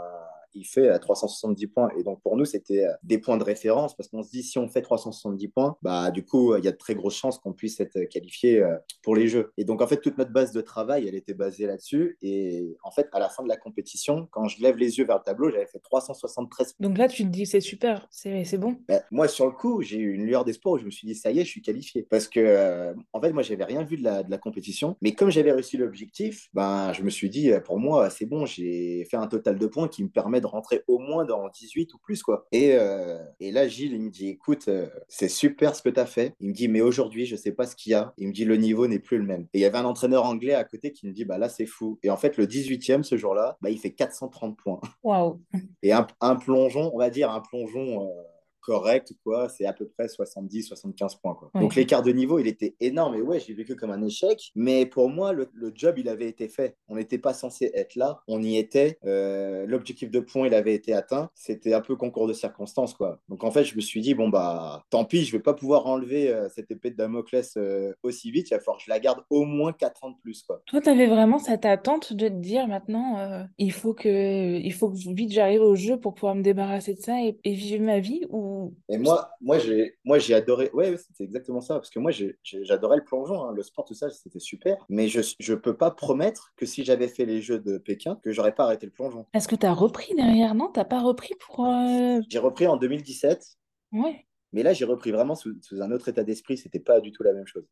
il 0.56 0.66
fait 0.66 0.90
à 0.90 1.00
370 1.00 1.68
points. 1.68 1.90
Et 1.98 2.04
donc 2.04 2.22
pour 2.22 2.38
nous, 2.38 2.46
c'était 2.46 2.86
euh, 2.86 2.94
des 3.04 3.18
points 3.18 3.38
de 3.38 3.44
référence 3.44 3.96
parce 3.96 4.10
qu'on 4.10 4.24
se 4.24 4.30
dit 4.30 4.44
si 4.44 4.58
on 4.58 4.68
fait 4.68 4.82
370 4.82 5.48
points, 5.50 5.78
bah 5.82 6.12
du 6.12 6.26
coup, 6.26 6.56
il 6.56 6.64
y 6.64 6.68
a 6.68 6.72
de 6.72 6.78
très 6.78 6.96
grosses 6.96 7.16
chances 7.16 7.40
qu'on 7.40 7.54
puisse 7.54 7.80
être 7.80 8.04
qualifié 8.06 8.62
euh, 8.62 8.76
pour 9.02 9.16
les 9.16 9.28
Jeux. 9.28 9.54
Et 9.58 9.66
donc 9.66 9.82
en 9.82 9.88
fait, 9.88 9.98
toute 9.98 10.18
notre 10.18 10.32
base 10.32 10.52
de 10.52 10.62
travail, 10.62 11.08
elle 11.08 11.16
était 11.16 11.34
basée 11.34 11.68
là-dessus. 11.68 12.18
Et 12.22 12.78
en 12.84 12.92
fait, 12.92 13.08
à 13.14 13.20
la 13.20 13.30
fin 13.30 13.44
de 13.44 13.50
la 13.50 13.58
compétition, 13.58 14.28
quand 14.32 14.48
je 14.48 14.62
lève 14.62 14.78
les 14.78 14.98
yeux 14.98 15.06
vers 15.06 15.18
le 15.18 15.24
tableau, 15.24 15.50
j'avais 15.50 15.66
fait 15.66 15.80
373 15.80 16.76
Donc 16.80 16.98
là, 16.98 17.08
tu 17.08 17.24
te 17.24 17.30
dis, 17.30 17.46
c'est 17.46 17.60
super, 17.60 18.08
c'est 18.10 18.58
bon. 18.58 18.78
ben, 18.88 19.02
moi, 19.12 19.28
sur 19.28 19.46
le 19.46 19.52
coup, 19.52 19.82
j'ai 19.82 19.98
eu 19.98 20.14
une 20.14 20.26
lueur 20.26 20.46
d'espoir 20.46 20.76
où 20.76 20.78
je 20.78 20.86
me 20.86 20.92
suis 20.92 21.08
dit, 21.08 21.16
ça 21.16 21.32
y 21.32 21.40
est, 21.40 21.46
je 21.46 21.50
suis 21.50 21.62
qualifié. 21.62 22.04
Parce 22.10 22.28
que, 22.28 22.40
euh, 22.40 22.94
en 23.14 23.22
fait, 23.22 23.32
moi, 23.32 23.44
j'avais 23.44 23.64
rien 23.64 23.84
vu 23.84 23.98
de 23.98 24.04
la, 24.04 24.24
de 24.24 24.32
la 24.32 24.38
compétition. 24.38 24.96
Mais 25.02 25.14
comme 25.14 25.30
j'avais 25.30 25.52
réussi 25.52 25.78
l'objectif, 25.78 26.50
ben, 26.54 26.94
je 26.94 27.04
me 27.04 27.10
suis 27.10 27.30
dit, 27.30 27.52
euh, 27.52 27.60
pour 27.60 27.80
moi, 27.80 28.10
c'est 28.10 28.26
bon, 28.26 28.46
j'ai 28.46 29.06
fait 29.10 29.18
un 29.18 29.28
total 29.28 29.58
de 29.58 29.68
points 29.68 29.88
qui 29.88 30.04
me 30.04 30.10
permet 30.10 30.42
de 30.44 30.48
rentrer 30.48 30.84
au 30.88 31.00
moins 31.00 31.26
dans 31.26 31.50
18 31.50 31.94
ou 31.94 31.98
plus, 31.98 32.22
quoi. 32.22 32.46
Et, 32.52 32.74
euh, 32.74 33.18
et 33.40 33.52
là, 33.52 33.68
Gilles, 33.68 33.94
il 33.94 34.02
me 34.02 34.10
dit, 34.10 34.30
écoute, 34.30 34.68
euh, 34.68 34.88
c'est 35.08 35.30
super 35.30 35.76
ce 35.76 35.82
que 35.82 35.90
tu 35.90 36.00
as 36.00 36.06
fait. 36.06 36.36
Il 36.40 36.50
me 36.50 36.54
dit, 36.54 36.68
mais 36.68 36.82
aujourd'hui, 36.82 37.26
je 37.26 37.36
sais 37.36 37.52
pas 37.52 37.66
ce 37.66 37.76
qu'il 37.76 37.92
y 37.92 37.96
a. 37.96 38.14
Il 38.18 38.28
me 38.28 38.34
dit, 38.34 38.46
le 38.46 38.58
niveau 38.58 38.88
n'est 38.88 39.00
plus 39.00 39.18
le 39.18 39.26
même. 39.26 39.48
Et 39.54 39.60
il 39.60 39.62
y 39.62 39.66
avait 39.66 39.78
un 39.78 39.86
entraîneur 39.86 40.26
anglais 40.26 40.54
à 40.54 40.64
côté 40.64 40.92
qui 40.92 41.08
me 41.08 41.12
dit, 41.12 41.26
bah 41.26 41.38
là, 41.38 41.50
c'est 41.50 41.66
fou. 41.66 41.98
Et 42.04 42.10
en 42.10 42.18
fait, 42.18 42.38
le 42.38 42.46
18e, 42.46 43.04
ce 43.04 43.18
jour-là, 43.18 43.58
bah, 43.62 43.70
il 43.70 43.80
fait 43.80 43.92
430 43.92 44.58
points. 44.58 44.82
Waouh. 45.04 45.42
Et 45.82 45.92
un, 45.94 46.06
un 46.22 46.36
plongeon, 46.36 46.92
on 46.94 46.98
va 46.98 47.10
dire 47.10 47.32
un 47.32 47.42
plongeon 47.42 48.04
euh, 48.04 48.24
correct, 48.64 49.14
quoi, 49.24 49.50
c'est 49.50 49.66
à 49.66 49.74
peu 49.74 49.88
près 49.88 50.08
70-75 50.08 51.20
points. 51.22 51.36
Quoi. 51.36 51.52
Ouais. 51.54 51.62
Donc 51.62 51.76
l'écart 51.76 52.02
de 52.02 52.12
niveau, 52.12 52.40
il 52.40 52.48
était 52.48 52.76
énorme. 52.80 53.16
Et 53.16 53.22
ouais, 53.22 53.40
j'ai 53.40 53.54
vécu 53.54 53.76
comme 53.76 53.92
un 53.92 54.02
échec. 54.02 54.52
Mais 54.56 54.86
pour 54.86 55.10
moi, 55.10 55.34
le, 55.34 55.50
le 55.54 55.72
job, 55.76 55.96
il 55.98 56.10
avait 56.10 56.28
été 56.28 56.48
fait. 56.48 56.78
On 56.88 56.96
n'était 56.96 57.18
pas 57.18 57.34
censé 57.34 57.72
être 57.74 57.96
là. 57.96 58.22
On 58.28 58.42
y 58.42 58.58
était. 58.58 58.98
Euh, 59.06 59.66
L'objectif 59.68 60.10
de 60.10 60.20
points, 60.20 60.48
il 60.48 60.54
avait 60.54 60.74
été 60.74 60.94
atteint. 60.94 61.30
C'était 61.36 61.74
un 61.74 61.82
peu 61.82 61.96
concours 61.96 62.28
de 62.28 62.34
circonstances. 62.34 62.94
Quoi. 62.94 63.20
Donc 63.28 63.44
en 63.44 63.52
fait, 63.52 63.66
je 63.66 63.76
me 63.76 63.82
suis 63.82 64.02
dit, 64.02 64.14
bon, 64.14 64.30
bah, 64.30 64.84
tant 64.90 65.06
pis, 65.06 65.26
je 65.26 65.32
vais 65.34 65.44
pas 65.44 65.54
pouvoir 65.54 65.86
enlever 65.86 66.30
euh, 66.30 66.48
cette 66.50 66.72
épée 66.72 66.90
de 66.90 66.96
Damoclès 66.96 67.54
euh, 67.58 67.94
aussi 68.02 68.32
vite. 68.32 68.50
Il 68.50 68.54
va 68.54 68.60
falloir 68.60 68.78
que 68.78 68.84
je 68.86 68.90
la 68.90 69.00
garde 69.00 69.24
au 69.30 69.44
moins 69.44 69.74
4 69.74 70.06
ans 70.06 70.12
de 70.12 70.18
plus. 70.22 70.44
Quoi. 70.44 70.62
Toi, 70.66 70.82
tu 70.82 70.90
avais 70.90 71.08
vraiment 71.08 71.38
cette 71.38 71.66
attente 71.66 72.14
de 72.14 72.28
te 72.30 72.34
dire 72.34 72.68
maintenant, 72.68 73.46
il 73.58 73.72
faut 73.72 73.94
que, 73.94 74.58
il 74.58 74.74
faut 74.74 74.90
que 74.90 75.14
vite 75.14 75.32
j'arrive 75.32 75.62
au 75.62 75.76
jeu 75.76 76.00
pour 76.00 76.14
pouvoir 76.14 76.36
me 76.36 76.42
débarrasser 76.42 76.94
de 76.94 77.00
ça 77.00 77.22
et, 77.22 77.38
et 77.44 77.54
vivre 77.54 77.84
ma 77.84 78.00
vie 78.00 78.22
ou 78.30 78.53
Et 78.90 78.98
moi, 78.98 79.32
moi, 79.42 79.58
j'ai, 79.60 79.96
moi, 80.04 80.20
j'ai 80.20 80.34
adoré. 80.34 80.70
Ouais, 80.74 80.96
c'était 80.98 81.24
exactement 81.24 81.62
ça. 81.62 81.76
Parce 81.76 81.90
que 81.90 82.00
moi, 82.00 82.12
j'adorais 82.44 82.98
le 82.98 83.04
plongeon, 83.04 83.44
hein, 83.44 83.54
le 83.54 83.64
sport, 83.64 83.86
tout 83.86 83.94
ça, 83.94 84.10
c'était 84.10 84.40
super. 84.40 84.78
Mais 84.90 85.08
je, 85.08 85.22
je 85.40 85.54
peux 85.54 85.76
pas 85.78 85.92
promettre 85.92 86.54
que 86.58 86.66
si 86.66 86.84
j'avais 86.84 87.08
fait 87.08 87.26
les 87.26 87.42
Jeux 87.42 87.60
de 87.60 87.78
Pékin, 87.78 88.20
que 88.24 88.32
j'aurais 88.32 88.56
pas 88.56 88.66
arrêté 88.66 88.86
le 88.86 88.92
plongeon. 88.92 89.26
est-ce 89.34 89.48
que 89.48 89.56
tu 89.56 89.66
as 89.66 89.74
repris 89.74 90.14
derrière? 90.16 90.56
Non, 90.56 90.70
t'as 90.74 90.86
pas 90.86 91.02
repris 91.02 91.34
pour. 91.40 91.66
euh, 91.66 92.20
J'ai 92.30 92.40
repris 92.40 92.68
en 92.68 92.78
2017, 92.78 93.46
Ouais, 93.94 94.26
mais 94.52 94.64
là, 94.64 94.74
j'ai 94.74 94.86
repris 94.86 95.12
vraiment 95.12 95.36
sous, 95.36 95.54
sous 95.62 95.82
un 95.82 95.92
autre 95.92 96.10
état 96.10 96.24
d'esprit. 96.24 96.58
C'était 96.58 96.80
pas 96.80 97.00
du 97.02 97.12
tout 97.12 97.24
la 97.24 97.34
même 97.34 97.46
chose. 97.48 97.66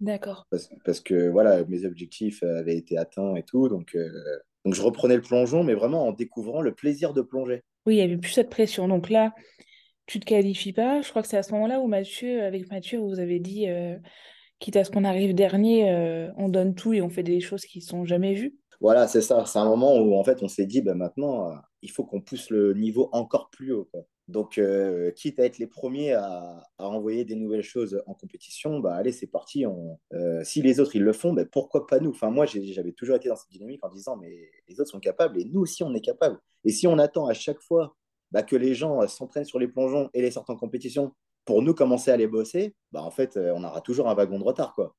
d'accord. 0.00 0.46
Parce, 0.50 0.68
parce 0.84 1.00
que 1.00 1.28
voilà, 1.28 1.64
mes 1.64 1.84
objectifs 1.84 2.42
avaient 2.42 2.76
été 2.76 2.96
atteints 2.98 3.34
et 3.36 3.42
tout. 3.44 3.68
Donc, 3.68 3.94
euh, 3.94 4.08
donc, 4.64 4.74
je 4.74 4.82
reprenais 4.82 5.16
le 5.16 5.22
plongeon, 5.22 5.62
mais 5.62 5.74
vraiment 5.74 6.06
en 6.06 6.12
découvrant 6.12 6.60
le 6.60 6.74
plaisir 6.74 7.12
de 7.14 7.22
plonger. 7.22 7.62
Oui, 7.86 7.94
il 7.94 7.96
n'y 7.98 8.02
avait 8.02 8.18
plus 8.18 8.32
cette 8.32 8.50
pression. 8.50 8.86
Donc 8.88 9.08
là, 9.08 9.32
tu 10.08 10.18
te 10.20 10.24
qualifies 10.24 10.72
pas. 10.72 11.02
Je 11.02 11.10
crois 11.10 11.22
que 11.22 11.28
c'est 11.28 11.36
à 11.36 11.42
ce 11.42 11.52
moment-là 11.52 11.80
où 11.80 11.86
Mathieu, 11.86 12.42
avec 12.42 12.68
Mathieu, 12.70 12.98
vous 12.98 13.20
avez 13.20 13.38
dit, 13.38 13.68
euh, 13.68 13.96
quitte 14.58 14.76
à 14.76 14.82
ce 14.82 14.90
qu'on 14.90 15.04
arrive 15.04 15.34
dernier, 15.34 15.92
euh, 15.92 16.32
on 16.38 16.48
donne 16.48 16.74
tout 16.74 16.94
et 16.94 17.02
on 17.02 17.10
fait 17.10 17.22
des 17.22 17.40
choses 17.40 17.66
qui 17.66 17.82
sont 17.82 18.06
jamais 18.06 18.32
vues. 18.32 18.56
Voilà, 18.80 19.06
c'est 19.06 19.20
ça. 19.20 19.44
C'est 19.44 19.58
un 19.58 19.66
moment 19.66 19.96
où 19.98 20.14
en 20.14 20.24
fait 20.24 20.42
on 20.42 20.48
s'est 20.48 20.64
dit, 20.64 20.80
bah, 20.80 20.94
maintenant, 20.94 21.50
euh, 21.50 21.54
il 21.82 21.90
faut 21.90 22.04
qu'on 22.04 22.22
pousse 22.22 22.48
le 22.48 22.72
niveau 22.72 23.10
encore 23.12 23.50
plus 23.50 23.72
haut. 23.72 23.88
Donc, 24.28 24.60
quitte 25.16 25.40
à 25.40 25.46
être 25.46 25.56
les 25.56 25.66
premiers 25.66 26.12
à, 26.12 26.62
envoyer 26.78 27.24
des 27.24 27.34
nouvelles 27.34 27.62
choses 27.62 28.02
en 28.06 28.12
compétition, 28.12 28.78
bah 28.78 28.94
allez, 28.94 29.10
c'est 29.10 29.26
parti. 29.26 29.64
Si 30.42 30.60
les 30.60 30.80
autres 30.80 30.96
ils 30.96 31.02
le 31.02 31.14
font, 31.14 31.32
bah, 31.32 31.46
pourquoi 31.50 31.86
pas 31.86 31.98
nous? 31.98 32.10
Enfin, 32.10 32.28
moi, 32.28 32.44
j'avais 32.44 32.92
toujours 32.92 33.16
été 33.16 33.30
dans 33.30 33.36
cette 33.36 33.50
dynamique 33.50 33.82
en 33.82 33.88
disant, 33.88 34.18
mais 34.18 34.50
les 34.68 34.80
autres 34.80 34.90
sont 34.90 35.00
capables 35.00 35.40
et 35.40 35.46
nous 35.46 35.60
aussi, 35.60 35.82
on 35.82 35.94
est 35.94 36.02
capables. 36.02 36.38
Et 36.64 36.70
si 36.72 36.86
on 36.86 36.98
attend 36.98 37.26
à 37.26 37.32
chaque 37.32 37.60
fois 37.62 37.96
bah, 38.30 38.42
que 38.42 38.56
les 38.56 38.74
gens 38.74 39.06
s'entraînent 39.08 39.44
sur 39.44 39.58
les 39.58 39.68
plongeons 39.68 40.10
et 40.14 40.22
les 40.22 40.30
sortent 40.30 40.50
en 40.50 40.56
compétition 40.56 41.12
pour 41.44 41.62
nous 41.62 41.74
commencer 41.74 42.10
à 42.10 42.16
les 42.16 42.26
bosser, 42.26 42.74
bah, 42.92 43.02
en 43.02 43.10
fait, 43.10 43.38
on 43.38 43.64
aura 43.64 43.80
toujours 43.80 44.08
un 44.08 44.14
wagon 44.14 44.38
de 44.38 44.44
retard. 44.44 44.74
Quoi. 44.74 44.94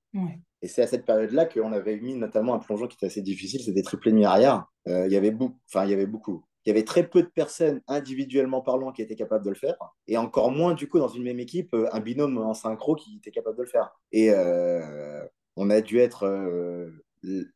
Et 0.61 0.67
c'est 0.67 0.81
à 0.81 0.87
cette 0.87 1.05
période-là 1.05 1.45
qu'on 1.45 1.71
avait 1.71 1.97
mis 1.97 2.15
notamment 2.15 2.53
un 2.53 2.59
plongeon 2.59 2.87
qui 2.87 2.95
était 2.95 3.05
assez 3.05 3.21
difficile, 3.21 3.61
c'était 3.61 3.81
triplé 3.81 4.11
nuit 4.11 4.25
arrière. 4.25 4.65
Euh, 4.87 5.05
il 5.07 5.13
y 5.13 5.17
avait 5.17 5.31
beaucoup, 5.31 5.57
enfin, 5.71 5.85
il 5.85 5.91
y 5.91 5.93
avait 5.93 6.05
beaucoup. 6.05 6.43
Il 6.65 6.69
y 6.69 6.71
avait 6.71 6.83
très 6.83 7.07
peu 7.07 7.23
de 7.23 7.27
personnes 7.27 7.81
individuellement 7.87 8.61
parlant 8.61 8.91
qui 8.91 9.01
étaient 9.01 9.15
capables 9.15 9.45
de 9.45 9.49
le 9.49 9.55
faire, 9.55 9.77
et 10.07 10.17
encore 10.17 10.51
moins 10.51 10.73
du 10.73 10.89
coup 10.89 10.99
dans 10.99 11.07
une 11.07 11.23
même 11.23 11.39
équipe 11.39 11.73
euh, 11.73 11.87
un 11.93 12.01
binôme 12.01 12.37
en 12.37 12.53
synchro 12.53 12.95
qui 12.95 13.17
était 13.17 13.31
capable 13.31 13.57
de 13.57 13.63
le 13.63 13.69
faire. 13.69 13.91
Et 14.11 14.31
euh, 14.31 15.25
on 15.55 15.69
a 15.69 15.81
dû 15.81 15.99
être 15.99 16.27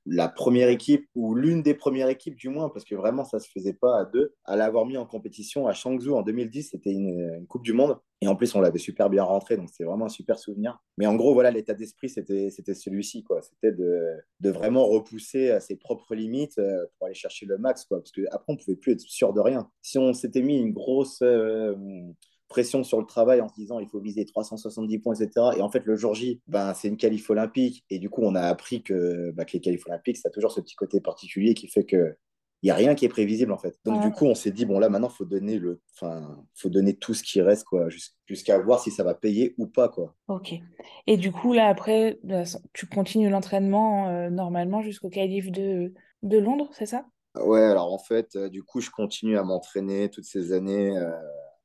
la 0.05 0.27
première 0.27 0.69
équipe, 0.69 1.07
ou 1.15 1.35
l'une 1.35 1.61
des 1.61 1.73
premières 1.73 2.09
équipes 2.09 2.35
du 2.35 2.49
moins, 2.49 2.69
parce 2.69 2.85
que 2.85 2.95
vraiment 2.95 3.23
ça 3.23 3.39
se 3.39 3.49
faisait 3.49 3.73
pas 3.73 3.99
à 3.99 4.05
deux, 4.05 4.33
à 4.45 4.55
l'avoir 4.55 4.85
mis 4.85 4.97
en 4.97 5.05
compétition 5.05 5.67
à 5.67 5.73
Changzhou 5.73 6.15
en 6.15 6.21
2010, 6.21 6.71
c'était 6.71 6.91
une, 6.91 7.45
Coupe 7.47 7.63
du 7.63 7.73
Monde. 7.73 7.97
Et 8.21 8.27
en 8.27 8.35
plus, 8.35 8.55
on 8.55 8.61
l'avait 8.61 8.79
super 8.79 9.09
bien 9.09 9.23
rentré, 9.23 9.57
donc 9.57 9.69
c'est 9.71 9.83
vraiment 9.83 10.05
un 10.05 10.09
super 10.09 10.39
souvenir. 10.39 10.81
Mais 10.97 11.05
en 11.05 11.15
gros, 11.15 11.33
voilà, 11.33 11.51
l'état 11.51 11.73
d'esprit, 11.73 12.09
c'était, 12.09 12.49
c'était 12.49 12.73
celui-ci, 12.73 13.23
quoi. 13.23 13.41
C'était 13.41 13.73
de, 13.73 14.13
de, 14.39 14.49
vraiment 14.49 14.85
repousser 14.85 15.51
à 15.51 15.59
ses 15.59 15.75
propres 15.75 16.15
limites 16.15 16.57
euh, 16.57 16.85
pour 16.97 17.07
aller 17.07 17.15
chercher 17.15 17.45
le 17.45 17.57
max, 17.57 17.83
quoi. 17.83 17.99
Parce 17.99 18.11
qu'après, 18.11 18.53
on 18.53 18.55
pouvait 18.55 18.77
plus 18.77 18.93
être 18.93 19.01
sûr 19.01 19.33
de 19.33 19.41
rien. 19.41 19.69
Si 19.81 19.97
on 19.97 20.13
s'était 20.13 20.41
mis 20.41 20.57
une 20.57 20.73
grosse... 20.73 21.21
Euh, 21.21 21.75
pression 22.53 22.83
sur 22.83 22.99
le 22.99 23.07
travail 23.07 23.41
en 23.41 23.49
se 23.49 23.55
disant 23.55 23.79
il 23.79 23.87
faut 23.87 23.99
viser 23.99 24.25
370 24.25 24.99
points, 24.99 25.15
etc. 25.15 25.47
Et 25.57 25.61
en 25.61 25.69
fait, 25.69 25.85
le 25.85 25.95
jour 25.95 26.13
J, 26.13 26.39
ben, 26.47 26.75
c'est 26.75 26.87
une 26.87 26.97
qualif 26.97 27.27
olympique. 27.31 27.83
Et 27.89 27.97
du 27.97 28.11
coup, 28.11 28.21
on 28.23 28.35
a 28.35 28.41
appris 28.41 28.83
que, 28.83 29.31
ben, 29.31 29.43
que 29.43 29.53
les 29.53 29.61
qualifs 29.61 29.87
olympiques, 29.87 30.17
ça 30.17 30.29
a 30.29 30.31
toujours 30.31 30.51
ce 30.51 30.61
petit 30.61 30.75
côté 30.75 31.01
particulier 31.01 31.55
qui 31.55 31.67
fait 31.67 31.83
que 31.83 32.15
il 32.61 32.67
n'y 32.67 32.71
a 32.71 32.75
rien 32.75 32.95
qui 32.95 33.03
est 33.03 33.09
prévisible 33.09 33.51
en 33.51 33.57
fait. 33.57 33.77
Donc 33.83 34.01
du 34.01 34.09
coup, 34.11 34.23
on 34.23 34.35
s'est 34.35 34.51
dit 34.51 34.65
bon 34.65 34.79
là 34.79 34.87
maintenant 34.87 35.09
faut 35.09 35.25
donner 35.25 35.59
le 35.59 35.81
enfin 35.95 36.45
faut 36.55 36.69
donner 36.69 36.95
tout 36.95 37.13
ce 37.13 37.21
qui 37.21 37.41
reste 37.41 37.65
quoi 37.65 37.89
jusqu'à 38.25 38.57
voir 38.57 38.79
si 38.79 38.89
ça 38.89 39.03
va 39.03 39.15
payer 39.15 39.53
ou 39.57 39.67
pas 39.67 39.89
quoi. 39.89 40.15
OK. 40.29 40.53
Et 41.05 41.17
du 41.17 41.33
coup 41.33 41.51
là 41.51 41.67
après 41.67 42.21
tu 42.71 42.87
continues 42.87 43.29
l'entraînement 43.29 44.07
euh, 44.07 44.29
normalement 44.29 44.81
jusqu'au 44.81 45.09
qualif 45.09 45.51
de 45.51 45.93
de 46.23 46.37
Londres, 46.37 46.69
c'est 46.71 46.85
ça? 46.85 47.05
Ouais, 47.35 47.63
alors 47.63 47.91
en 47.91 47.97
fait, 47.97 48.35
euh, 48.35 48.49
du 48.49 48.63
coup, 48.63 48.79
je 48.79 48.89
continue 48.89 49.37
à 49.37 49.43
m'entraîner 49.43 50.09
toutes 50.09 50.25
ces 50.25 50.53
années 50.53 50.97
euh, 50.97 51.11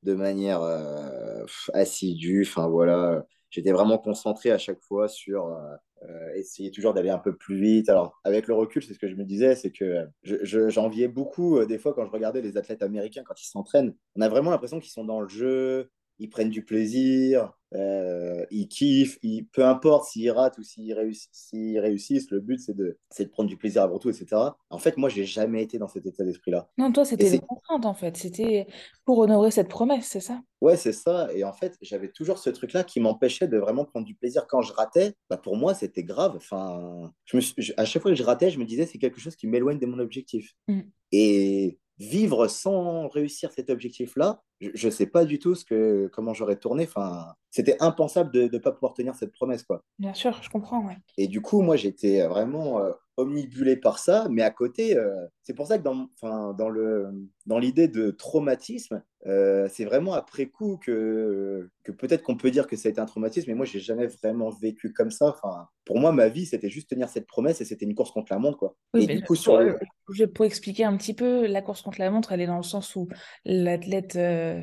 de 0.03 0.15
manière 0.15 0.63
euh, 0.63 1.45
assidue. 1.75 2.45
Enfin 2.47 2.69
voilà, 2.69 3.25
j'étais 3.51 3.73
vraiment 3.73 3.99
concentré 3.99 4.51
à 4.51 4.59
chaque 4.59 4.81
fois 4.81 5.09
sur 5.09 5.47
euh, 5.47 5.77
euh, 6.09 6.35
essayer 6.35 6.71
toujours 6.71 6.95
d'aller 6.95 7.11
un 7.11 7.19
peu 7.19 7.37
plus 7.37 7.61
vite. 7.61 7.89
Alors 7.89 8.21
avec 8.25 8.47
le 8.47 8.55
recul, 8.55 8.83
c'est 8.83 8.95
ce 8.95 8.99
que 8.99 9.09
je 9.09 9.17
me 9.17 9.25
disais, 9.25 9.55
c'est 9.57 9.71
que 9.71 10.07
j'enviais 10.23 11.09
beaucoup 11.09 11.65
des 11.65 11.79
fois 11.79 11.95
quand 11.95 12.07
je 12.07 12.13
regardais 12.13 12.43
les 12.43 12.57
athlètes 12.57 12.83
américains 12.83 13.25
quand 13.25 13.41
ils 13.41 13.49
s'entraînent. 13.49 13.95
On 14.17 14.21
a 14.21 14.29
vraiment 14.29 14.51
l'impression 14.51 14.81
qu'ils 14.81 14.93
sont 14.93 15.05
dans 15.05 15.21
le 15.21 15.29
jeu, 15.29 15.91
ils 16.19 16.29
prennent 16.29 16.51
du 16.51 16.65
plaisir, 16.65 17.53
euh, 17.75 18.45
ils 18.51 18.67
kiffent, 18.69 19.19
ils, 19.23 19.47
peu 19.47 19.65
importe 19.65 20.09
s'ils 20.09 20.31
ratent 20.31 20.59
ou 20.59 20.63
s'ils 20.63 20.95
réussissent, 20.95 21.79
réussissent, 21.79 22.31
le 22.31 22.41
but 22.41 22.59
c'est 22.59 22.75
de, 22.75 22.99
de 23.19 23.25
prendre 23.27 23.49
du 23.49 23.57
plaisir 23.57 23.83
avant 23.83 23.99
tout, 23.99 24.09
etc. 24.09 24.27
En 24.71 24.79
fait, 24.79 24.97
moi, 24.97 25.09
j'ai 25.09 25.25
jamais 25.25 25.63
été 25.63 25.79
dans 25.79 25.89
cet 25.89 26.07
état 26.07 26.25
d'esprit-là. 26.25 26.69
Non, 26.79 26.91
toi, 26.93 27.05
c'était 27.05 27.31
des 27.31 27.41
contraintes 27.41 27.87
en 27.87 27.95
fait, 27.95 28.17
c'était 28.17 28.67
pour 29.05 29.19
honorer 29.19 29.51
cette 29.51 29.69
promesse, 29.69 30.07
c'est 30.07 30.21
ça? 30.21 30.41
Ouais, 30.61 30.77
c'est 30.77 30.93
ça. 30.93 31.29
Et 31.35 31.45
en 31.45 31.53
fait, 31.53 31.77
j'avais 31.83 32.11
toujours 32.11 32.39
ce 32.39 32.51
truc-là 32.51 32.85
qui 32.85 33.01
m'empêchait 33.01 33.49
de 33.49 33.59
vraiment 33.59 33.85
prendre 33.85 34.07
du 34.07 34.15
plaisir. 34.15 34.47
Quand 34.49 34.63
je 34.63 34.73
ratais, 34.73 35.15
bah 35.31 35.37
pour 35.37 35.57
moi, 35.57 35.75
c'était 35.75 36.03
grave. 36.03 36.35
Enfin, 36.37 37.13
je 37.27 37.37
me 37.37 37.43
à 37.77 37.85
chaque 37.85 38.03
fois 38.03 38.11
que 38.11 38.17
je 38.17 38.25
ratais, 38.25 38.51
je 38.51 38.59
me 38.59 38.65
disais, 38.65 38.87
c'est 38.87 38.99
quelque 38.99 39.21
chose 39.21 39.37
qui 39.37 39.47
m'éloigne 39.47 39.79
de 39.79 39.87
mon 39.87 39.99
objectif. 39.99 40.55
Mm. 40.67 40.81
Et 41.13 41.79
vivre 41.99 42.47
sans 42.49 43.09
réussir 43.09 43.51
cet 43.53 43.71
objectif-là, 43.71 44.43
je 44.61 44.87
ne 44.87 44.91
sais 44.91 45.07
pas 45.07 45.25
du 45.25 45.39
tout 45.39 45.55
ce 45.55 45.65
que, 45.65 46.09
comment 46.13 46.35
j'aurais 46.35 46.57
tourné. 46.57 46.85
Enfin, 46.85 47.35
c'était 47.51 47.77
impensable 47.81 48.33
de 48.33 48.49
ne 48.53 48.59
pas 48.59 48.73
pouvoir 48.73 48.95
tenir 48.95 49.15
cette 49.15 49.33
promesse. 49.33 49.63
Quoi. 49.63 49.83
Bien 49.99 50.15
sûr, 50.15 50.41
je 50.43 50.51
comprends. 50.51 50.87
Ouais. 50.87 50.97
Et 51.17 51.29
du 51.29 51.41
coup, 51.41 51.61
moi, 51.63 51.77
j'étais 51.77 52.27
vraiment 52.27 52.81
euh, 52.81 52.93
omnibulé 53.19 53.77
par 53.77 53.99
ça. 53.99 54.29
Mais 54.31 54.43
à 54.43 54.51
côté, 54.51 54.97
euh, 54.97 55.15
c'est 55.43 55.53
pour 55.53 55.67
ça 55.67 55.77
que 55.77 55.83
dans, 55.83 56.09
dans, 56.55 56.69
le, 56.69 57.11
dans 57.47 57.59
l'idée 57.59 57.89
de 57.89 58.11
traumatisme, 58.11 59.03
euh, 59.27 59.69
c'est 59.71 59.85
vraiment 59.85 60.15
après 60.15 60.47
coup 60.47 60.79
que, 60.79 61.69
que 61.83 61.93
peut-être 61.93 62.23
qu'on 62.23 62.37
peut 62.37 62.51
dire 62.51 62.67
que 62.67 62.77
ça 62.77 62.89
a 62.89 62.91
été 62.91 63.01
un 63.01 63.07
traumatisme, 63.07 63.51
mais 63.51 63.57
moi, 63.57 63.67
j'ai 63.67 63.81
jamais 63.81 64.07
vraiment 64.07 64.51
vécu 64.51 64.93
comme 64.93 65.11
ça. 65.11 65.27
Enfin, 65.27 65.67
pour 65.85 65.99
moi, 65.99 66.13
ma 66.13 66.29
vie, 66.29 66.47
c'était 66.47 66.71
juste 66.71 66.89
tenir 66.91 67.09
cette 67.09 67.27
promesse 67.27 67.61
et 67.61 67.65
c'était 67.65 67.85
une 67.85 67.95
course 67.95 68.13
contre 68.13 68.33
la 68.33 68.39
montre. 68.39 68.57
Quoi. 68.57 68.77
et 68.95 69.07
du 69.07 69.23
coup, 69.23 69.35
sur 69.35 69.61
pour 70.35 70.45
expliquer 70.45 70.85
un 70.85 70.97
petit 70.97 71.15
peu, 71.15 71.47
la 71.47 71.61
course 71.61 71.83
contre 71.83 71.99
la 71.99 72.11
montre, 72.11 72.33
elle 72.33 72.41
est 72.41 72.47
dans 72.47 72.57
le 72.57 72.63
sens 72.63 72.95
où 72.95 73.09
l'athlète 73.45 74.17
euh, 74.17 74.63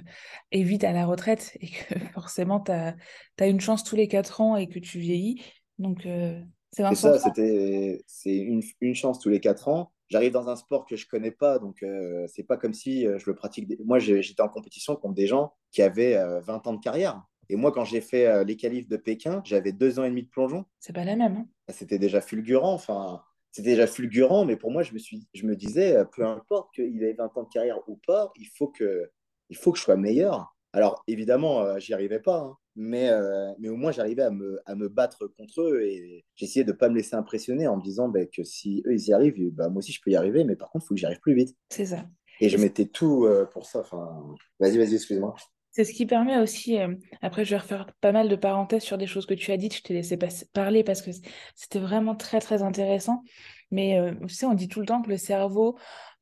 est 0.52 0.64
vite 0.64 0.84
à 0.84 0.94
la 0.94 1.06
retraite 1.06 1.58
et 1.60 1.68
que 1.68 2.00
forcément, 2.14 2.62
tu 2.62 2.72
as, 2.72 2.96
une 3.48 3.60
chance 3.60 3.84
tous 3.84 3.96
les 3.96 4.08
4 4.08 4.42
ans 4.42 4.56
et 4.56 4.68
que 4.68 4.80
tu 4.80 5.00
vieillis. 5.00 5.44
Donc, 5.78 6.06
euh, 6.06 6.40
c'est 6.76 6.96
ça, 6.96 7.20
c'était, 7.20 8.04
c'est 8.08 8.36
une, 8.36 8.62
une, 8.82 8.96
chance 8.96 9.20
tous 9.20 9.30
les 9.30 9.40
4 9.40 9.68
ans. 9.68 9.92
J'arrive 10.10 10.34
dans 10.34 10.50
un 10.50 10.56
sport 10.56 10.86
que 10.86 10.96
je 10.96 11.08
connais 11.08 11.32
pas, 11.32 11.58
donc 11.58 11.82
euh, 11.82 12.28
c'est 12.28 12.44
pas 12.44 12.58
comme 12.58 12.74
si 12.74 13.04
je 13.04 13.24
le 13.26 13.34
pratique. 13.34 13.68
Moi, 13.84 14.00
j'étais 14.00 14.42
en 14.42 14.50
compétition 14.50 14.96
contre 14.96 15.16
des 15.16 15.28
gens 15.28 15.54
qui 15.72 15.82
avaient 15.82 16.16
20 16.42 16.68
ans 16.68 16.74
de 16.74 16.80
carrière. 16.80 17.24
Et 17.50 17.56
moi, 17.56 17.72
quand 17.72 17.86
j'ai 17.86 18.02
fait 18.02 18.44
les 18.46 18.56
qualifs 18.56 18.88
de 18.88 18.98
Pékin, 18.98 19.42
j'avais 19.46 19.72
deux 19.72 20.00
ans 20.00 20.04
et 20.04 20.10
demi 20.10 20.24
de 20.24 20.30
plongeon. 20.30 20.66
C'est 20.80 20.94
pas 20.94 21.04
la 21.04 21.16
même. 21.16 21.38
Hein. 21.38 21.48
C'était 21.70 22.00
déjà 22.00 22.22
fulgurant. 22.22 22.74
Enfin, 22.74 23.24
c'était 23.52 23.72
déjà 23.72 23.88
fulgurant, 23.88 24.46
mais 24.46 24.58
pour 24.58 24.72
moi, 24.72 24.84
je 24.84 24.94
me, 24.94 25.00
suis, 25.00 25.28
je 25.34 25.46
me 25.46 25.56
disais, 25.56 25.98
peu 26.14 26.26
importe 26.26 26.74
qu'il 26.76 27.04
ait 27.04 27.14
20 27.14 27.38
ans 27.38 27.44
de 27.44 27.50
carrière 27.50 27.80
ou 27.88 28.00
pas, 28.06 28.32
il 28.36 28.48
faut 28.48 28.68
que, 28.68 29.10
il 29.50 29.58
faut 29.58 29.72
que 29.72 29.78
je 29.78 29.84
sois 29.84 29.96
meilleur. 29.96 30.56
Alors, 30.76 31.04
évidemment, 31.08 31.62
euh, 31.62 31.80
j'y 31.80 31.94
arrivais 31.94 32.20
pas, 32.20 32.40
hein, 32.40 32.58
mais, 32.76 33.10
euh, 33.10 33.52
mais 33.60 33.70
au 33.70 33.76
moins, 33.76 33.92
j'arrivais 33.92 34.24
à 34.24 34.32
me, 34.32 34.60
à 34.66 34.76
me 34.76 34.90
battre 34.90 35.28
contre 35.28 35.62
eux 35.62 35.82
et 35.84 36.26
j'essayais 36.36 36.66
de 36.66 36.72
ne 36.72 36.78
pas 36.78 36.90
me 36.90 36.96
laisser 36.96 37.16
impressionner 37.16 37.68
en 37.68 37.78
me 37.78 37.82
disant 37.84 38.10
bah, 38.10 38.26
que 38.26 38.44
si 38.44 38.84
eux, 38.86 38.94
ils 38.94 39.08
y 39.08 39.14
arrivent, 39.14 39.52
bah, 39.52 39.70
moi 39.70 39.80
aussi, 39.80 39.92
je 39.92 40.02
peux 40.02 40.12
y 40.12 40.16
arriver, 40.16 40.44
mais 40.44 40.56
par 40.56 40.70
contre, 40.70 40.86
il 40.86 40.88
faut 40.88 40.94
que 40.96 41.00
j'y 41.00 41.06
arrive 41.06 41.20
plus 41.20 41.36
vite. 41.36 41.56
C'est 41.70 41.86
ça. 41.86 42.06
Et 42.42 42.50
je 42.50 42.58
mettais 42.58 42.86
tout 42.86 43.26
euh, 43.26 43.46
pour 43.46 43.66
ça. 43.66 43.80
Enfin, 43.80 44.36
vas-y, 44.60 44.78
vas-y, 44.78 44.96
excuse-moi. 44.96 45.36
C'est 45.72 45.84
ce 45.84 45.94
qui 45.94 46.06
permet 46.06 46.38
aussi, 46.38 46.78
après 47.22 47.44
je 47.44 47.50
vais 47.50 47.58
refaire 47.58 47.88
pas 48.00 48.14
mal 48.14 48.30
de 48.30 48.38
parenthèses 48.38 48.84
sur 48.84 48.98
des 48.98 49.08
choses 49.08 49.26
que 49.26 49.34
tu 49.34 49.52
as 49.52 49.58
dites, 49.58 49.76
je 49.76 49.82
t'ai 49.84 49.94
laissé 49.94 50.18
parler 50.54 50.86
parce 50.86 51.02
que 51.02 51.12
c'était 51.54 51.80
vraiment 51.80 52.16
très 52.16 52.40
très 52.40 52.64
intéressant. 52.64 53.24
Mais 53.72 54.00
euh, 54.00 54.14
tu 54.22 54.34
sais, 54.34 54.46
on 54.46 54.54
dit 54.54 54.70
tout 54.70 54.80
le 54.80 54.86
temps 54.86 55.02
que 55.02 55.10
le 55.10 55.18
cerveau 55.18 55.78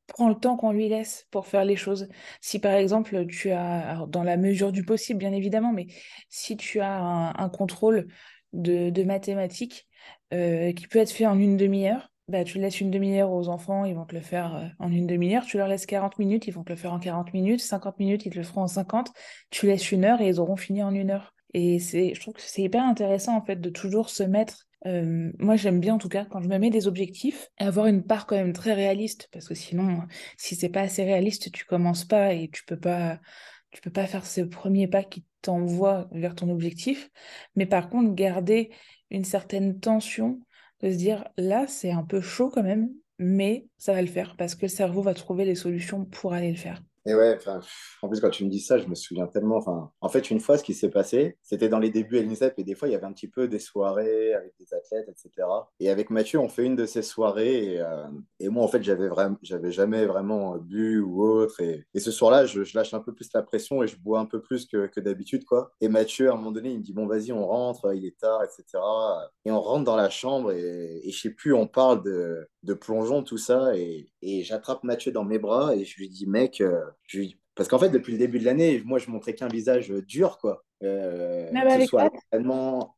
prend 0.06 0.28
le 0.28 0.34
temps 0.34 0.56
qu'on 0.56 0.72
lui 0.72 0.88
laisse 0.88 1.26
pour 1.30 1.46
faire 1.46 1.64
les 1.64 1.76
choses. 1.76 2.08
Si 2.40 2.58
par 2.58 2.74
exemple 2.74 3.26
tu 3.26 3.50
as, 3.50 4.04
dans 4.08 4.22
la 4.22 4.36
mesure 4.36 4.72
du 4.72 4.84
possible 4.84 5.18
bien 5.18 5.32
évidemment, 5.32 5.72
mais 5.72 5.86
si 6.28 6.56
tu 6.56 6.80
as 6.80 6.98
un, 7.36 7.48
contrôle 7.48 8.06
de, 8.52 9.02
mathématiques 9.02 9.88
euh, 10.32 10.72
qui 10.72 10.86
peut 10.86 10.98
être 10.98 11.10
fait 11.12 11.26
en 11.26 11.38
une 11.38 11.56
demi-heure, 11.56 12.10
bah, 12.28 12.42
tu 12.42 12.58
laisses 12.58 12.80
une 12.80 12.90
demi-heure 12.90 13.30
aux 13.30 13.48
enfants, 13.48 13.84
ils 13.84 13.94
vont 13.94 14.06
te 14.06 14.14
le 14.14 14.22
faire 14.22 14.56
euh, 14.56 14.66
en 14.78 14.90
une 14.90 15.06
demi-heure. 15.06 15.44
Tu 15.44 15.58
leur 15.58 15.68
laisses 15.68 15.84
40 15.84 16.18
minutes, 16.18 16.46
ils 16.46 16.52
vont 16.52 16.64
te 16.64 16.70
le 16.70 16.76
faire 16.76 16.94
en 16.94 16.98
40 16.98 17.34
minutes. 17.34 17.60
50 17.60 17.98
minutes, 17.98 18.24
ils 18.24 18.30
te 18.30 18.38
le 18.38 18.44
feront 18.44 18.62
en 18.62 18.66
50. 18.66 19.10
Tu 19.50 19.66
laisses 19.66 19.92
une 19.92 20.06
heure 20.06 20.22
et 20.22 20.28
ils 20.28 20.40
auront 20.40 20.56
fini 20.56 20.82
en 20.82 20.94
une 20.94 21.10
heure. 21.10 21.34
Et 21.52 21.78
c'est, 21.78 22.14
je 22.14 22.20
trouve 22.20 22.34
que 22.34 22.40
c'est 22.40 22.62
hyper 22.62 22.82
intéressant 22.82 23.36
en 23.36 23.42
fait 23.42 23.60
de 23.60 23.68
toujours 23.68 24.08
se 24.08 24.22
mettre 24.22 24.66
euh, 24.86 25.32
moi, 25.38 25.56
j'aime 25.56 25.80
bien 25.80 25.94
en 25.94 25.98
tout 25.98 26.08
cas 26.08 26.24
quand 26.24 26.40
je 26.42 26.48
me 26.48 26.58
mets 26.58 26.70
des 26.70 26.86
objectifs, 26.86 27.48
avoir 27.58 27.86
une 27.86 28.04
part 28.04 28.26
quand 28.26 28.36
même 28.36 28.52
très 28.52 28.74
réaliste, 28.74 29.28
parce 29.32 29.48
que 29.48 29.54
sinon, 29.54 30.02
si 30.36 30.56
c'est 30.56 30.68
pas 30.68 30.82
assez 30.82 31.04
réaliste, 31.04 31.50
tu 31.52 31.64
commences 31.64 32.04
pas 32.04 32.32
et 32.34 32.50
tu 32.50 32.64
peux 32.64 32.78
pas, 32.78 33.20
tu 33.70 33.80
peux 33.80 33.90
pas 33.90 34.06
faire 34.06 34.26
ce 34.26 34.42
premier 34.42 34.86
pas 34.88 35.02
qui 35.02 35.24
t'envoie 35.42 36.08
vers 36.12 36.34
ton 36.34 36.50
objectif. 36.50 37.10
Mais 37.56 37.66
par 37.66 37.88
contre, 37.88 38.14
garder 38.14 38.70
une 39.10 39.24
certaine 39.24 39.80
tension, 39.80 40.40
de 40.80 40.90
se 40.90 40.96
dire 40.96 41.24
là, 41.36 41.66
c'est 41.66 41.90
un 41.90 42.04
peu 42.04 42.20
chaud 42.20 42.50
quand 42.50 42.62
même, 42.62 42.90
mais 43.18 43.66
ça 43.78 43.92
va 43.94 44.02
le 44.02 44.08
faire 44.08 44.36
parce 44.36 44.54
que 44.54 44.62
le 44.62 44.68
cerveau 44.68 45.02
va 45.02 45.14
trouver 45.14 45.44
les 45.44 45.54
solutions 45.54 46.04
pour 46.04 46.34
aller 46.34 46.50
le 46.50 46.56
faire. 46.56 46.82
Et 47.06 47.14
ouais, 47.14 47.38
en 48.00 48.08
plus, 48.08 48.20
quand 48.20 48.30
tu 48.30 48.44
me 48.44 48.50
dis 48.50 48.60
ça, 48.60 48.78
je 48.78 48.86
me 48.86 48.94
souviens 48.94 49.26
tellement. 49.26 49.92
En 50.00 50.08
fait, 50.08 50.30
une 50.30 50.40
fois, 50.40 50.56
ce 50.56 50.64
qui 50.64 50.72
s'est 50.72 50.90
passé, 50.90 51.36
c'était 51.42 51.68
dans 51.68 51.78
les 51.78 51.90
débuts 51.90 52.18
à 52.18 52.22
l'INSEP, 52.22 52.58
et 52.58 52.64
des 52.64 52.74
fois, 52.74 52.88
il 52.88 52.92
y 52.92 52.94
avait 52.94 53.04
un 53.04 53.12
petit 53.12 53.28
peu 53.28 53.46
des 53.46 53.58
soirées 53.58 54.32
avec 54.32 54.54
des 54.58 54.72
athlètes, 54.72 55.08
etc. 55.08 55.46
Et 55.80 55.90
avec 55.90 56.08
Mathieu, 56.08 56.38
on 56.38 56.48
fait 56.48 56.64
une 56.64 56.76
de 56.76 56.86
ces 56.86 57.02
soirées, 57.02 57.74
et, 57.74 57.80
euh, 57.80 58.50
moi, 58.50 58.64
en 58.64 58.68
fait, 58.68 58.82
j'avais 58.82 59.08
vraiment, 59.08 59.36
jamais 59.42 60.06
vraiment 60.06 60.56
bu 60.56 61.00
ou 61.00 61.22
autre. 61.22 61.60
Et, 61.60 61.84
ce 61.98 62.10
soir-là, 62.10 62.46
je, 62.46 62.62
lâche 62.74 62.94
un 62.94 63.00
peu 63.00 63.12
plus 63.12 63.28
la 63.34 63.42
pression 63.42 63.82
et 63.82 63.86
je 63.86 63.96
bois 63.96 64.18
un 64.20 64.26
peu 64.26 64.40
plus 64.40 64.66
que, 64.66 64.86
que 64.86 65.00
d'habitude, 65.00 65.44
quoi. 65.44 65.72
Et 65.80 65.88
Mathieu, 65.88 66.30
à 66.30 66.32
un 66.32 66.36
moment 66.36 66.52
donné, 66.52 66.70
il 66.70 66.78
me 66.78 66.82
dit, 66.82 66.94
bon, 66.94 67.06
vas-y, 67.06 67.32
on 67.32 67.46
rentre, 67.46 67.94
il 67.94 68.06
est 68.06 68.18
tard, 68.18 68.42
etc. 68.42 68.82
Et 69.44 69.50
on 69.50 69.60
rentre 69.60 69.84
dans 69.84 69.96
la 69.96 70.08
chambre, 70.08 70.52
et, 70.52 71.00
et 71.04 71.10
je 71.10 71.20
sais 71.20 71.30
plus, 71.30 71.52
on 71.52 71.66
parle 71.66 72.02
de, 72.02 72.48
de 72.62 72.74
plongeon, 72.74 73.22
tout 73.22 73.38
ça, 73.38 73.76
et, 73.76 74.08
et 74.24 74.42
j'attrape 74.42 74.82
Mathieu 74.84 75.12
dans 75.12 75.24
mes 75.24 75.38
bras, 75.38 75.76
et 75.76 75.84
je 75.84 75.98
lui 75.98 76.08
dis, 76.08 76.26
mec, 76.26 76.62
euh, 76.62 76.80
je 77.02 77.22
Parce 77.54 77.68
qu'en 77.68 77.78
fait, 77.78 77.90
depuis 77.90 78.12
le 78.12 78.18
début 78.18 78.38
de 78.38 78.46
l'année, 78.46 78.82
moi, 78.84 78.98
je 78.98 79.10
montrais 79.10 79.34
qu'un 79.34 79.48
visage 79.48 79.90
dur, 79.90 80.38
quoi. 80.38 80.64
Euh, 80.82 81.52
même 81.52 81.68
avec 81.68 81.88
soit 81.88 82.10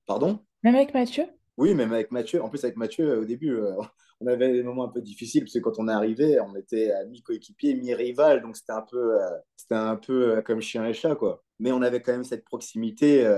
Pardon? 0.06 0.38
Même 0.62 0.76
avec 0.76 0.94
Mathieu? 0.94 1.24
Oui, 1.56 1.74
même 1.74 1.92
avec 1.92 2.12
Mathieu. 2.12 2.42
En 2.42 2.48
plus, 2.48 2.62
avec 2.62 2.76
Mathieu, 2.76 3.18
au 3.18 3.24
début, 3.24 3.56
euh, 3.56 3.72
on 4.20 4.28
avait 4.28 4.52
des 4.52 4.62
moments 4.62 4.84
un 4.84 4.88
peu 4.88 5.02
difficiles, 5.02 5.42
parce 5.42 5.54
que 5.54 5.58
quand 5.58 5.78
on 5.78 5.88
est 5.88 5.92
arrivé, 5.92 6.38
on 6.38 6.54
était 6.54 6.92
mi-coéquipier, 7.08 7.74
mi-rival, 7.74 8.40
donc 8.40 8.56
c'était 8.56 8.72
un 8.72 8.84
peu, 8.88 9.20
euh, 9.20 9.30
c'était 9.56 9.74
un 9.74 9.96
peu 9.96 10.40
comme 10.42 10.60
chien 10.60 10.86
et 10.86 10.92
chat, 10.92 11.16
quoi. 11.16 11.42
Mais 11.58 11.72
on 11.72 11.82
avait 11.82 12.02
quand 12.02 12.12
même 12.12 12.24
cette 12.24 12.44
proximité 12.44 13.28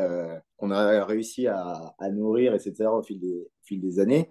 qu'on 0.59 0.73
a 0.73 1.05
réussi 1.07 1.47
à, 1.47 1.95
à, 1.99 2.11
nourrir, 2.11 2.53
etc., 2.53 2.85
au 2.93 3.03
fil 3.03 3.19
des, 3.19 3.45
au 3.45 3.65
fil 3.65 3.81
des 3.81 3.99
années. 3.99 4.31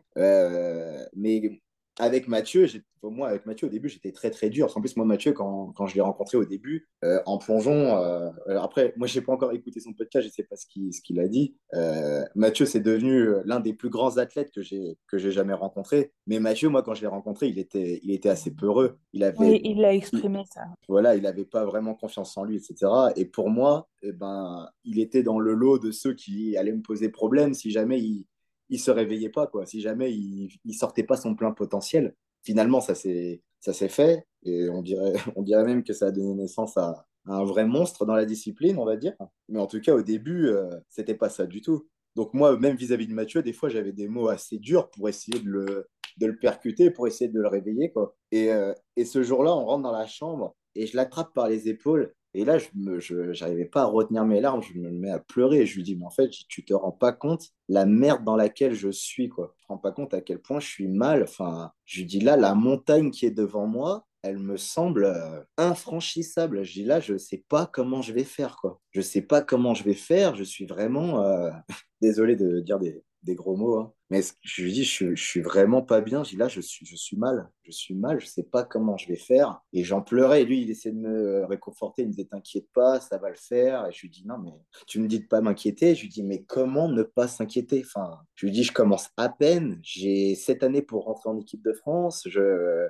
mais 1.15 1.61
avec 1.99 2.27
Mathieu, 2.27 2.67
moi, 3.03 3.29
avec 3.29 3.45
Mathieu, 3.45 3.67
au 3.67 3.69
début, 3.69 3.89
j'étais 3.89 4.11
très, 4.11 4.31
très 4.31 4.49
dur. 4.49 4.75
En 4.75 4.81
plus, 4.81 4.95
moi, 4.97 5.05
Mathieu, 5.05 5.33
quand, 5.33 5.71
quand 5.75 5.87
je 5.87 5.95
l'ai 5.95 6.01
rencontré 6.01 6.37
au 6.37 6.45
début, 6.45 6.87
euh, 7.03 7.19
en 7.25 7.37
plongeon, 7.37 7.97
euh, 7.97 8.29
après, 8.59 8.93
moi, 8.97 9.07
je 9.07 9.17
n'ai 9.17 9.25
pas 9.25 9.33
encore 9.33 9.51
écouté 9.51 9.79
son 9.79 9.93
podcast, 9.93 10.23
je 10.23 10.29
ne 10.29 10.33
sais 10.33 10.43
pas 10.43 10.55
ce 10.55 10.65
qu'il 10.67 11.19
a 11.19 11.27
dit. 11.27 11.55
Euh, 11.73 12.23
Mathieu, 12.35 12.65
c'est 12.65 12.79
devenu 12.79 13.27
l'un 13.45 13.59
des 13.59 13.73
plus 13.73 13.89
grands 13.89 14.17
athlètes 14.17 14.51
que 14.51 14.61
j'ai 14.61 15.31
jamais 15.31 15.53
rencontré. 15.53 16.11
Mais 16.27 16.39
Mathieu, 16.39 16.69
moi, 16.69 16.83
quand 16.83 16.93
je 16.93 17.01
l'ai 17.01 17.07
rencontré, 17.07 17.47
il 17.47 17.59
était, 17.59 17.99
il 18.03 18.11
était 18.11 18.29
assez 18.29 18.51
peureux. 18.51 18.97
Il 19.13 19.23
avait, 19.23 19.37
oui, 19.37 19.61
il 19.63 19.83
a 19.85 19.93
exprimé 19.93 20.43
ça. 20.51 20.61
Voilà, 20.87 21.15
il 21.15 21.23
n'avait 21.23 21.45
pas 21.45 21.65
vraiment 21.65 21.95
confiance 21.95 22.37
en 22.37 22.43
lui, 22.43 22.57
etc. 22.57 22.91
Et 23.15 23.25
pour 23.25 23.49
moi, 23.49 23.87
eh 24.01 24.11
ben, 24.11 24.67
il 24.83 24.99
était 24.99 25.23
dans 25.23 25.39
le 25.39 25.53
lot 25.53 25.79
de 25.79 25.91
ceux 25.91 26.13
qui 26.13 26.57
allaient 26.57 26.71
me 26.71 26.81
poser 26.81 27.09
problème 27.09 27.53
si 27.53 27.71
jamais 27.71 27.99
il 27.99 28.25
il 28.69 28.79
se 28.79 28.91
réveillait 28.91 29.29
pas, 29.29 29.47
quoi. 29.47 29.65
Si 29.65 29.81
jamais 29.81 30.11
il, 30.13 30.49
il 30.65 30.73
sortait 30.73 31.03
pas 31.03 31.17
son 31.17 31.35
plein 31.35 31.51
potentiel, 31.51 32.15
finalement, 32.43 32.81
ça 32.81 32.95
s'est, 32.95 33.41
fait. 33.89 34.25
Et 34.43 34.69
on 34.69 34.81
dirait, 34.81 35.13
on 35.35 35.43
dirait 35.43 35.65
même 35.65 35.83
que 35.83 35.93
ça 35.93 36.07
a 36.07 36.11
donné 36.11 36.33
naissance 36.33 36.77
à, 36.77 37.05
un 37.29 37.43
vrai 37.43 37.65
monstre 37.65 38.05
dans 38.05 38.15
la 38.15 38.25
discipline, 38.25 38.77
on 38.77 38.85
va 38.85 38.95
dire. 38.95 39.13
Mais 39.49 39.59
en 39.59 39.67
tout 39.67 39.81
cas, 39.81 39.93
au 39.93 40.01
début, 40.01 40.47
euh, 40.47 40.69
c'était 40.87 41.15
pas 41.15 41.29
ça 41.29 41.45
du 41.45 41.61
tout. 41.61 41.85
Donc 42.15 42.33
moi, 42.33 42.57
même 42.57 42.77
vis-à-vis 42.77 43.07
de 43.07 43.13
Mathieu, 43.13 43.43
des 43.43 43.51
fois, 43.51 43.67
j'avais 43.67 43.91
des 43.91 44.07
mots 44.07 44.29
assez 44.29 44.59
durs 44.59 44.89
pour 44.89 45.09
essayer 45.09 45.39
de 45.41 45.49
le, 45.49 45.89
de 46.17 46.25
le 46.25 46.39
percuter, 46.39 46.89
pour 46.89 47.05
essayer 47.05 47.29
de 47.29 47.37
le 47.37 47.47
réveiller, 47.49 47.91
quoi. 47.91 48.15
Et, 48.31 48.53
euh, 48.53 48.73
et 48.95 49.03
ce 49.03 49.23
jour-là, 49.23 49.53
on 49.53 49.65
rentre 49.65 49.83
dans 49.83 49.91
la 49.91 50.07
chambre 50.07 50.55
et 50.73 50.87
je 50.87 50.95
l'attrape 50.95 51.33
par 51.33 51.49
les 51.49 51.67
épaules 51.67 52.13
et 52.37 52.45
là, 52.45 52.59
je 52.59 53.41
n'arrivais 53.41 53.65
pas 53.65 53.81
à 53.81 53.85
retenir 53.85 54.23
mes 54.23 54.39
larmes, 54.39 54.61
je 54.61 54.77
me 54.77 54.91
mets 54.91 55.09
à 55.09 55.17
pleurer. 55.17 55.65
Je 55.65 55.75
lui 55.75 55.81
dis, 55.81 55.95
mais 55.95 56.05
en 56.05 56.11
fait, 56.11 56.29
tu 56.47 56.63
te 56.63 56.71
rends 56.71 56.91
pas 56.91 57.11
compte 57.11 57.47
la 57.67 57.87
merde 57.87 58.23
dans 58.23 58.35
laquelle 58.35 58.75
je 58.75 58.91
suis, 58.91 59.27
quoi. 59.27 59.55
Tu 59.57 59.63
te 59.63 59.67
rends 59.69 59.79
pas 59.79 59.91
compte 59.91 60.13
à 60.13 60.21
quel 60.21 60.39
point 60.39 60.59
je 60.59 60.67
suis 60.67 60.87
mal. 60.87 61.23
Enfin, 61.23 61.71
je 61.85 61.97
lui 61.97 62.05
dis, 62.05 62.19
là, 62.19 62.37
la 62.37 62.53
montagne 62.53 63.09
qui 63.09 63.25
est 63.25 63.31
devant 63.31 63.65
moi, 63.65 64.05
elle 64.21 64.37
me 64.37 64.55
semble 64.55 65.05
euh, 65.05 65.41
infranchissable. 65.57 66.63
Je 66.63 66.73
dis, 66.73 66.83
là, 66.83 66.99
je 66.99 67.17
sais 67.17 67.43
pas 67.49 67.65
comment 67.65 68.03
je 68.03 68.13
vais 68.13 68.23
faire, 68.23 68.57
quoi. 68.57 68.79
Je 68.91 69.01
sais 69.01 69.23
pas 69.23 69.41
comment 69.41 69.73
je 69.73 69.83
vais 69.83 69.95
faire. 69.95 70.35
Je 70.35 70.43
suis 70.43 70.67
vraiment, 70.67 71.23
euh, 71.23 71.49
désolé 72.01 72.35
de 72.35 72.59
dire 72.59 72.77
des, 72.77 73.03
des 73.23 73.33
gros 73.33 73.57
mots, 73.57 73.79
hein. 73.79 73.93
Mais 74.09 74.21
je 74.41 74.63
lui 74.63 74.71
dis, 74.71 74.83
je, 74.85 75.15
je, 75.15 75.23
suis 75.23 75.41
vraiment 75.41 75.81
pas 75.81 75.99
bien. 75.99 76.23
Je 76.23 76.29
dis 76.31 76.37
là, 76.37 76.47
je 76.47 76.61
suis, 76.61 76.85
je 76.85 76.95
suis 76.95 77.17
mal, 77.17 77.49
je 77.63 77.71
suis 77.71 77.93
mal, 77.93 78.21
je 78.21 78.25
sais 78.25 78.43
pas 78.43 78.63
comment 78.63 78.95
je 78.95 79.07
vais 79.07 79.17
faire. 79.17 79.59
Et 79.73 79.83
j'en 79.83 80.01
pleurais. 80.01 80.43
Et 80.43 80.45
lui, 80.45 80.61
il 80.61 80.69
essaie 80.69 80.91
de 80.91 80.97
me 80.97 81.45
réconforter. 81.45 82.03
Il 82.03 82.07
me 82.07 82.11
disait, 82.11 82.25
t'inquiète 82.25 82.67
pas, 82.73 83.01
ça 83.01 83.17
va 83.17 83.29
le 83.29 83.35
faire. 83.35 83.85
Et 83.87 83.91
je 83.91 84.01
lui 84.01 84.09
dis, 84.09 84.25
non, 84.25 84.37
mais 84.37 84.53
tu 84.87 84.99
me 85.01 85.07
dis 85.07 85.19
de 85.19 85.27
pas 85.27 85.41
m'inquiéter. 85.41 85.93
Je 85.93 86.03
lui 86.03 86.09
dis, 86.09 86.23
mais 86.23 86.43
comment 86.43 86.87
ne 86.87 87.03
pas 87.03 87.27
s'inquiéter? 87.27 87.83
Enfin, 87.85 88.19
je 88.35 88.45
lui 88.45 88.53
dis, 88.53 88.63
je 88.63 88.71
commence 88.71 89.09
à 89.17 89.27
peine. 89.27 89.77
J'ai 89.83 90.35
sept 90.35 90.63
années 90.63 90.81
pour 90.81 91.03
rentrer 91.03 91.29
en 91.29 91.37
équipe 91.37 91.63
de 91.63 91.73
France. 91.73 92.23
Je, 92.29 92.87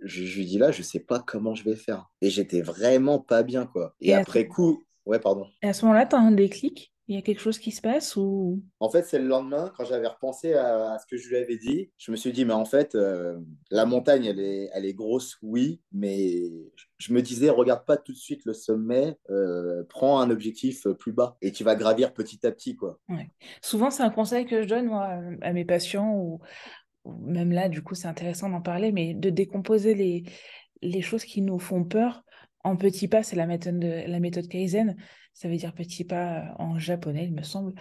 je, 0.00 0.36
lui 0.36 0.44
dis 0.44 0.58
là, 0.58 0.72
je 0.72 0.82
sais 0.82 1.00
pas 1.00 1.20
comment 1.20 1.54
je 1.54 1.64
vais 1.64 1.76
faire. 1.76 2.10
Et 2.20 2.28
j'étais 2.28 2.60
vraiment 2.60 3.18
pas 3.18 3.42
bien, 3.42 3.64
quoi. 3.64 3.94
Et, 4.00 4.12
après 4.12 4.46
coup, 4.46 4.84
ouais, 5.06 5.20
pardon. 5.20 5.46
Et 5.62 5.68
à 5.68 5.72
ce 5.72 5.86
moment-là, 5.86 6.04
tu 6.04 6.16
as 6.16 6.18
un 6.18 6.32
déclic? 6.32 6.92
Il 7.10 7.16
y 7.16 7.18
a 7.18 7.22
quelque 7.22 7.40
chose 7.40 7.58
qui 7.58 7.72
se 7.72 7.80
passe 7.80 8.14
ou? 8.14 8.62
En 8.78 8.88
fait, 8.88 9.04
c'est 9.04 9.18
le 9.18 9.26
lendemain, 9.26 9.72
quand 9.76 9.84
j'avais 9.84 10.06
repensé 10.06 10.54
à, 10.54 10.96
ce 11.00 11.06
que 11.06 11.20
je 11.20 11.28
lui 11.28 11.38
avais 11.38 11.56
dit, 11.56 11.90
je 11.98 12.12
me 12.12 12.16
suis 12.16 12.30
dit, 12.30 12.44
mais 12.44 12.52
en 12.52 12.64
fait, 12.64 12.94
euh, 12.94 13.36
la 13.72 13.84
montagne, 13.84 14.26
elle 14.26 14.38
est, 14.38 14.70
elle 14.72 14.86
est 14.86 14.94
grosse, 14.94 15.36
oui, 15.42 15.80
mais 15.90 16.52
je 16.98 17.12
me 17.12 17.20
disais, 17.20 17.50
regarde 17.50 17.84
pas 17.84 17.96
tout 17.96 18.12
de 18.12 18.16
suite 18.16 18.44
le 18.44 18.52
sommet, 18.52 19.18
euh, 19.28 19.82
prends 19.88 20.20
un 20.20 20.30
objectif 20.30 20.86
plus 21.00 21.10
bas 21.10 21.36
et 21.42 21.50
tu 21.50 21.64
vas 21.64 21.74
gravir 21.74 22.14
petit 22.14 22.46
à 22.46 22.52
petit. 22.52 22.76
quoi. 22.76 23.00
Souvent, 23.60 23.90
c'est 23.90 24.04
un 24.04 24.10
conseil 24.10 24.46
que 24.46 24.62
je 24.62 24.68
donne 24.68 24.86
moi, 24.86 25.18
à 25.42 25.52
mes 25.52 25.64
patients, 25.64 26.14
ou, 26.14 26.38
même 27.26 27.50
là, 27.50 27.68
du 27.68 27.82
coup, 27.82 27.96
c'est 27.96 28.06
intéressant 28.06 28.48
d'en 28.48 28.62
parler, 28.62 28.92
mais 28.92 29.14
de 29.14 29.30
décomposer 29.30 29.94
les, 29.94 30.22
les 30.80 31.02
choses 31.02 31.24
qui 31.24 31.42
nous 31.42 31.58
font 31.58 31.82
peur 31.82 32.22
en 32.64 32.76
petits 32.76 33.08
pas, 33.08 33.22
c'est 33.22 33.36
la 33.36 33.46
méthode, 33.46 33.78
de, 33.78 34.04
la 34.06 34.20
méthode 34.20 34.48
Kaizen. 34.48 34.96
Ça 35.32 35.48
veut 35.48 35.56
dire 35.56 35.72
petit 35.72 36.04
pas 36.04 36.38
euh, 36.38 36.44
en 36.58 36.78
japonais, 36.78 37.24
il 37.24 37.34
me 37.34 37.42
semble. 37.42 37.74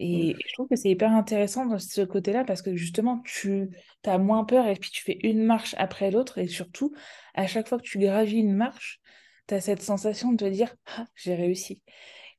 Et 0.00 0.34
je 0.44 0.52
trouve 0.54 0.68
que 0.68 0.76
c'est 0.76 0.90
hyper 0.90 1.12
intéressant 1.12 1.66
dans 1.66 1.78
ce 1.78 2.00
côté-là 2.00 2.44
parce 2.44 2.62
que 2.62 2.74
justement, 2.74 3.22
tu 3.24 3.70
as 4.04 4.18
moins 4.18 4.44
peur 4.44 4.66
et 4.66 4.74
puis 4.74 4.90
tu 4.90 5.02
fais 5.02 5.18
une 5.22 5.44
marche 5.44 5.74
après 5.78 6.10
l'autre. 6.10 6.38
Et 6.38 6.48
surtout, 6.48 6.92
à 7.34 7.46
chaque 7.46 7.68
fois 7.68 7.78
que 7.78 7.84
tu 7.84 7.98
gravis 7.98 8.38
une 8.38 8.54
marche, 8.54 9.00
tu 9.46 9.54
as 9.54 9.60
cette 9.60 9.82
sensation 9.82 10.32
de 10.32 10.36
te 10.36 10.50
dire 10.50 10.74
Ah, 10.96 11.06
j'ai 11.14 11.34
réussi. 11.34 11.82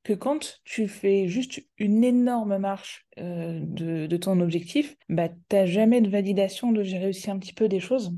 Que 0.03 0.13
quand 0.13 0.59
tu 0.65 0.87
fais 0.87 1.27
juste 1.27 1.63
une 1.77 2.03
énorme 2.03 2.57
marche 2.57 3.05
euh, 3.17 3.59
de, 3.63 4.17
ton 4.17 4.39
objectif, 4.41 4.95
bah, 5.09 5.29
tu 5.29 5.55
n'as 5.55 5.65
jamais 5.65 6.01
de 6.01 6.09
validation 6.09 6.71
de 6.71 6.83
j'ai 6.83 6.97
réussi 6.97 7.31
un 7.31 7.39
petit 7.39 7.53
peu 7.53 7.67
des 7.67 7.79
choses. 7.79 8.11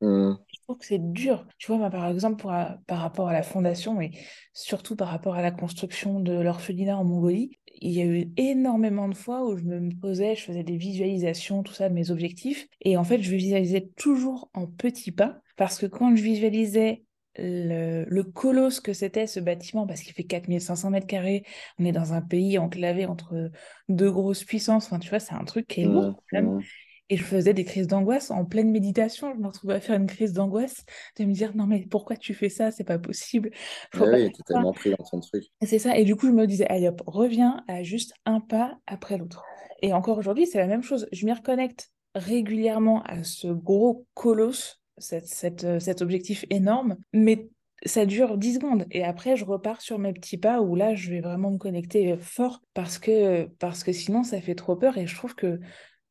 Mmh. 0.00 0.34
Je 0.52 0.60
trouve 0.62 0.78
que 0.78 0.86
c'est 0.86 1.12
dur. 1.12 1.46
Tu 1.58 1.74
vois, 1.74 1.90
par 1.90 2.06
exemple, 2.06 2.36
pour, 2.36 2.52
par 2.86 2.98
rapport 2.98 3.28
à 3.28 3.32
la 3.32 3.42
fondation 3.42 4.00
et 4.00 4.10
surtout 4.52 4.96
par 4.96 5.08
rapport 5.08 5.34
à 5.34 5.42
la 5.42 5.50
construction 5.50 6.20
de 6.20 6.32
l'orphelinat 6.32 6.98
en 6.98 7.04
Mongolie, 7.04 7.58
il 7.80 7.92
y 7.92 8.00
a 8.00 8.04
eu 8.04 8.32
énormément 8.36 9.08
de 9.08 9.14
fois 9.14 9.44
où 9.46 9.56
je 9.56 9.64
me 9.64 9.94
posais, 10.00 10.34
je 10.34 10.42
faisais 10.42 10.64
des 10.64 10.76
visualisations, 10.76 11.62
tout 11.62 11.74
ça, 11.74 11.88
de 11.88 11.94
mes 11.94 12.10
objectifs. 12.10 12.66
Et 12.80 12.96
en 12.96 13.04
fait, 13.04 13.20
je 13.20 13.34
visualisais 13.34 13.88
toujours 13.96 14.50
en 14.54 14.66
petits 14.66 15.12
pas 15.12 15.40
parce 15.56 15.78
que 15.78 15.86
quand 15.86 16.14
je 16.14 16.22
visualisais 16.22 17.04
le, 17.38 18.04
le 18.08 18.24
colosse 18.24 18.80
que 18.80 18.92
c'était 18.92 19.26
ce 19.26 19.40
bâtiment, 19.40 19.86
parce 19.86 20.00
qu'il 20.00 20.14
fait 20.14 20.24
4500 20.24 20.90
mètres 20.90 21.06
carrés, 21.06 21.44
on 21.78 21.84
est 21.84 21.92
dans 21.92 22.14
un 22.14 22.22
pays 22.22 22.58
enclavé 22.58 23.06
entre 23.06 23.50
deux 23.88 24.10
grosses 24.10 24.44
puissances, 24.44 24.86
enfin, 24.86 24.98
tu 24.98 25.10
vois, 25.10 25.20
c'est 25.20 25.34
un 25.34 25.44
truc 25.44 25.66
qui 25.66 25.82
est 25.82 25.84
lourd. 25.84 26.22
Mmh, 26.32 26.60
et 27.08 27.16
je 27.16 27.22
faisais 27.22 27.54
des 27.54 27.64
crises 27.64 27.86
d'angoisse 27.86 28.30
en 28.30 28.44
pleine 28.44 28.70
méditation. 28.70 29.32
Je 29.34 29.40
me 29.40 29.46
retrouvais 29.46 29.74
à 29.74 29.80
faire 29.80 29.96
une 29.96 30.06
crise 30.06 30.32
d'angoisse, 30.32 30.84
de 31.18 31.24
me 31.24 31.32
dire 31.32 31.54
non, 31.54 31.66
mais 31.66 31.86
pourquoi 31.88 32.16
tu 32.16 32.34
fais 32.34 32.48
ça? 32.48 32.70
C'est 32.70 32.84
pas 32.84 32.98
possible. 32.98 33.50
Faut 33.94 34.06
oui, 34.12 34.32
tellement 34.46 34.72
pris 34.72 34.90
dans 34.90 35.04
ton 35.04 35.20
truc. 35.20 35.44
C'est 35.62 35.78
ça. 35.78 35.96
Et 35.96 36.04
du 36.04 36.16
coup, 36.16 36.26
je 36.26 36.32
me 36.32 36.46
disais, 36.46 36.66
allez 36.66 36.88
hop, 36.88 37.02
reviens 37.06 37.62
à 37.68 37.82
juste 37.82 38.12
un 38.24 38.40
pas 38.40 38.78
après 38.86 39.18
l'autre. 39.18 39.44
Et 39.82 39.92
encore 39.92 40.18
aujourd'hui, 40.18 40.46
c'est 40.46 40.58
la 40.58 40.66
même 40.66 40.82
chose. 40.82 41.06
Je 41.12 41.26
m'y 41.26 41.32
reconnecte 41.32 41.90
régulièrement 42.14 43.02
à 43.02 43.22
ce 43.24 43.48
gros 43.48 44.06
colosse, 44.14 44.82
cette, 44.98 45.64
euh, 45.64 45.78
cet 45.78 46.00
objectif 46.00 46.44
énorme, 46.50 46.96
mais 47.12 47.48
ça 47.84 48.06
dure 48.06 48.38
10 48.38 48.54
secondes 48.54 48.86
et 48.90 49.04
après 49.04 49.36
je 49.36 49.44
repars 49.44 49.82
sur 49.82 49.98
mes 49.98 50.14
petits 50.14 50.38
pas 50.38 50.62
où 50.62 50.74
là 50.76 50.94
je 50.94 51.10
vais 51.10 51.20
vraiment 51.20 51.50
me 51.50 51.58
connecter 51.58 52.16
fort 52.16 52.62
parce 52.72 52.98
que 52.98 53.44
parce 53.58 53.84
que 53.84 53.92
sinon 53.92 54.22
ça 54.22 54.40
fait 54.40 54.54
trop 54.54 54.76
peur 54.76 54.96
et 54.96 55.06
je 55.06 55.14
trouve 55.14 55.34
que 55.34 55.60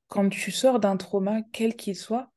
quand 0.08 0.30
tu 0.30 0.52
sors 0.52 0.80
d'un 0.80 0.98
trauma, 0.98 1.42
quel 1.52 1.76
qu'il 1.76 1.96
soit, 1.96 2.32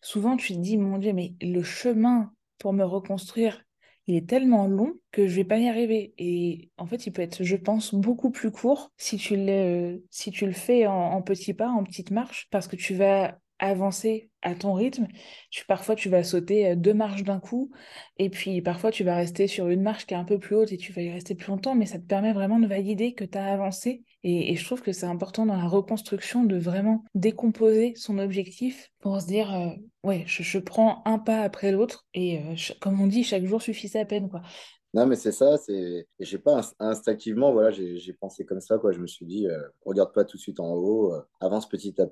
souvent 0.00 0.36
tu 0.36 0.54
te 0.54 0.58
dis, 0.58 0.76
mon 0.76 0.98
Dieu, 0.98 1.12
mais 1.12 1.34
le 1.40 1.62
chemin 1.62 2.32
pour 2.58 2.72
me 2.72 2.84
reconstruire, 2.84 3.62
il 4.06 4.14
est 4.14 4.28
tellement 4.28 4.66
long 4.68 4.94
que 5.10 5.26
je 5.26 5.34
vais 5.34 5.44
pas 5.44 5.58
y 5.58 5.68
arriver. 5.68 6.14
Et 6.18 6.70
en 6.76 6.86
fait, 6.86 7.06
il 7.06 7.12
peut 7.12 7.22
être, 7.22 7.42
je 7.42 7.56
pense, 7.56 7.94
beaucoup 7.94 8.30
plus 8.30 8.50
court 8.50 8.92
si 8.96 9.16
tu 9.16 9.36
le, 9.36 10.04
si 10.10 10.30
tu 10.30 10.46
le 10.46 10.52
fais 10.52 10.86
en, 10.86 11.20
petits 11.22 11.54
pas, 11.54 11.68
en 11.68 11.82
petites 11.82 12.12
marches, 12.12 12.46
parce 12.50 12.68
que 12.68 12.76
tu 12.76 12.94
vas 12.94 13.38
avancer 13.58 14.30
à 14.42 14.54
ton 14.54 14.74
rythme. 14.74 15.08
Tu, 15.50 15.64
parfois, 15.66 15.96
tu 15.96 16.08
vas 16.08 16.22
sauter 16.22 16.68
euh, 16.68 16.76
deux 16.76 16.94
marches 16.94 17.24
d'un 17.24 17.40
coup, 17.40 17.70
et 18.18 18.30
puis 18.30 18.60
parfois, 18.60 18.90
tu 18.90 19.02
vas 19.02 19.16
rester 19.16 19.46
sur 19.46 19.68
une 19.68 19.82
marche 19.82 20.06
qui 20.06 20.14
est 20.14 20.18
un 20.18 20.24
peu 20.24 20.38
plus 20.38 20.56
haute 20.56 20.72
et 20.72 20.76
tu 20.76 20.92
vas 20.92 21.02
y 21.02 21.10
rester 21.10 21.34
plus 21.34 21.48
longtemps, 21.48 21.74
mais 21.74 21.86
ça 21.86 21.98
te 21.98 22.04
permet 22.04 22.32
vraiment 22.32 22.60
de 22.60 22.66
valider 22.66 23.14
que 23.14 23.24
tu 23.24 23.38
as 23.38 23.52
avancé. 23.52 24.04
Et, 24.24 24.56
je 24.56 24.64
trouve 24.64 24.82
que 24.82 24.92
c'est 24.92 25.06
important 25.06 25.46
dans 25.46 25.56
la 25.56 25.68
reconstruction 25.68 26.44
de 26.44 26.56
vraiment 26.56 27.04
décomposer 27.14 27.94
son 27.96 28.18
objectif 28.18 28.90
pour 28.98 29.20
se 29.20 29.26
dire, 29.26 29.54
euh, 29.54 29.68
ouais, 30.02 30.24
je, 30.26 30.58
prends 30.58 31.02
un 31.04 31.18
pas 31.18 31.42
après 31.42 31.70
l'autre, 31.70 32.06
et 32.12 32.40
euh, 32.40 32.54
comme 32.80 33.00
on 33.00 33.06
dit, 33.06 33.22
chaque 33.22 33.44
jour 33.44 33.62
suffit 33.62 33.88
sa 33.88 34.04
peine, 34.04 34.28
quoi. 34.28 34.42
Non, 34.96 35.04
mais 35.04 35.16
c'est 35.16 35.30
ça, 35.30 35.58
c'est. 35.58 36.08
J'ai 36.20 36.38
pas 36.38 36.62
instinctivement, 36.78 37.52
voilà, 37.52 37.70
j'ai 37.70 38.12
pensé 38.18 38.46
comme 38.46 38.62
ça, 38.62 38.78
quoi. 38.78 38.92
Je 38.92 38.98
me 38.98 39.06
suis 39.06 39.26
dit, 39.26 39.46
euh, 39.46 39.60
regarde 39.84 40.14
pas 40.14 40.24
tout 40.24 40.38
de 40.38 40.40
suite 40.40 40.58
en 40.58 40.72
haut, 40.72 41.12
euh, 41.12 41.20
avance 41.40 41.68
petit 41.68 42.00
à 42.00 42.06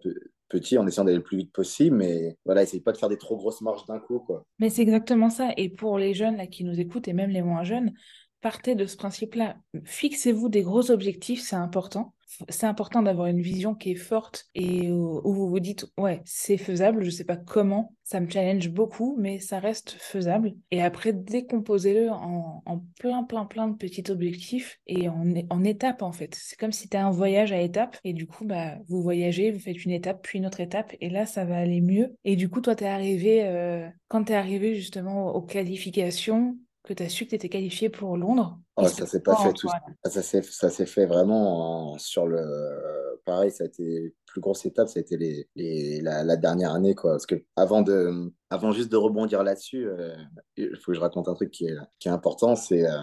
petit 0.50 0.76
en 0.76 0.86
essayant 0.86 1.04
d'aller 1.04 1.16
le 1.16 1.22
plus 1.22 1.38
vite 1.38 1.52
possible, 1.52 1.96
mais 1.96 2.36
voilà, 2.44 2.62
essaye 2.62 2.80
pas 2.80 2.92
de 2.92 2.98
faire 2.98 3.08
des 3.08 3.16
trop 3.16 3.38
grosses 3.38 3.62
marches 3.62 3.86
d'un 3.86 4.00
coup, 4.00 4.18
quoi. 4.18 4.44
Mais 4.58 4.68
c'est 4.68 4.82
exactement 4.82 5.30
ça. 5.30 5.52
Et 5.56 5.70
pour 5.70 5.96
les 5.96 6.12
jeunes 6.12 6.36
là, 6.36 6.46
qui 6.46 6.62
nous 6.62 6.78
écoutent 6.78 7.08
et 7.08 7.14
même 7.14 7.30
les 7.30 7.40
moins 7.40 7.64
jeunes, 7.64 7.94
partez 8.44 8.74
de 8.74 8.84
ce 8.84 8.98
principe-là. 8.98 9.56
Fixez-vous 9.84 10.50
des 10.50 10.60
gros 10.60 10.90
objectifs, 10.90 11.40
c'est 11.40 11.56
important. 11.56 12.12
c'est 12.50 12.66
important 12.66 13.00
d'avoir 13.00 13.28
une 13.28 13.40
vision 13.40 13.74
qui 13.74 13.92
est 13.92 13.94
forte 13.94 14.48
et 14.54 14.92
où, 14.92 15.22
vous 15.24 15.48
vous 15.48 15.60
dites, 15.60 15.86
ouais, 15.96 16.20
c'est 16.26 16.58
faisable, 16.58 17.04
je 17.04 17.10
sais 17.10 17.24
pas 17.24 17.38
comment, 17.38 17.94
ça 18.02 18.20
me 18.20 18.28
challenge 18.28 18.68
beaucoup, 18.68 19.16
mais 19.18 19.38
ça 19.38 19.60
reste 19.60 19.92
faisable. 19.92 20.52
Et 20.70 20.82
après, 20.82 21.14
décomposez-le 21.14 22.10
en, 22.10 22.62
plein, 22.98 23.22
plein, 23.24 23.46
plein 23.46 23.68
de 23.68 23.76
petits 23.78 24.10
objectifs 24.10 24.78
et 24.86 25.08
en, 25.08 25.24
en 25.48 25.64
étapes, 25.64 26.02
en 26.02 26.12
fait. 26.12 26.34
C'est 26.34 26.58
comme 26.58 26.72
si 26.72 26.90
tu 26.90 26.98
as 26.98 27.06
un 27.06 27.10
voyage 27.10 27.50
à 27.50 27.62
étapes 27.62 27.96
et 28.04 28.12
du 28.12 28.26
coup, 28.26 28.44
bah, 28.44 28.76
vous 28.88 29.00
voyagez, 29.00 29.52
vous 29.52 29.58
faites 29.58 29.86
une 29.86 29.92
étape, 29.92 30.20
puis 30.22 30.38
une 30.38 30.44
autre 30.44 30.60
étape, 30.60 30.92
et 31.00 31.08
là, 31.08 31.24
ça 31.24 31.46
va 31.46 31.56
aller 31.56 31.80
mieux. 31.80 32.14
Et 32.24 32.36
du 32.36 32.50
coup, 32.50 32.60
toi, 32.60 32.76
tu 32.76 32.84
es 32.84 32.88
arrivé, 32.88 33.46
euh, 33.46 33.88
quand 34.08 34.24
tu 34.24 34.32
es 34.32 34.36
arrivé 34.36 34.74
justement 34.74 35.34
aux 35.34 35.42
qualifications, 35.42 36.58
que 36.84 36.92
tu 36.92 37.02
as 37.02 37.08
su 37.08 37.24
que 37.24 37.30
tu 37.30 37.36
étais 37.36 37.48
qualifié 37.48 37.88
pour 37.88 38.16
Londres 38.16 38.58
oh, 38.76 38.86
Ça 38.86 39.06
s'est 39.06 39.22
pas 39.22 39.36
fait 39.36 39.52
tout 39.52 39.68
ça. 39.68 40.22
Ça 40.42 40.70
s'est 40.70 40.86
fait 40.86 41.06
vraiment 41.06 41.98
sur 41.98 42.26
le. 42.26 43.18
Pareil, 43.24 43.50
ça 43.50 43.64
a 43.64 43.66
été 43.66 44.14
plus 44.26 44.42
grosse 44.42 44.66
étape, 44.66 44.88
ça 44.88 44.98
a 44.98 45.02
été 45.02 45.16
les, 45.16 45.48
les 45.56 46.00
la, 46.02 46.36
dernière 46.36 46.74
année. 46.74 46.94
Quoi. 46.94 47.12
Parce 47.12 47.24
que 47.24 47.42
avant, 47.56 47.80
de, 47.80 48.30
avant 48.50 48.70
juste 48.70 48.92
de 48.92 48.98
rebondir 48.98 49.42
là-dessus, 49.42 49.86
euh, 49.86 50.14
il 50.56 50.76
faut 50.76 50.92
que 50.92 50.94
je 50.94 51.00
raconte 51.00 51.28
un 51.28 51.34
truc 51.34 51.50
qui 51.50 51.66
est, 51.66 51.76
qui 51.98 52.08
est 52.08 52.10
important. 52.10 52.54
C'est 52.54 52.86
euh, 52.86 53.00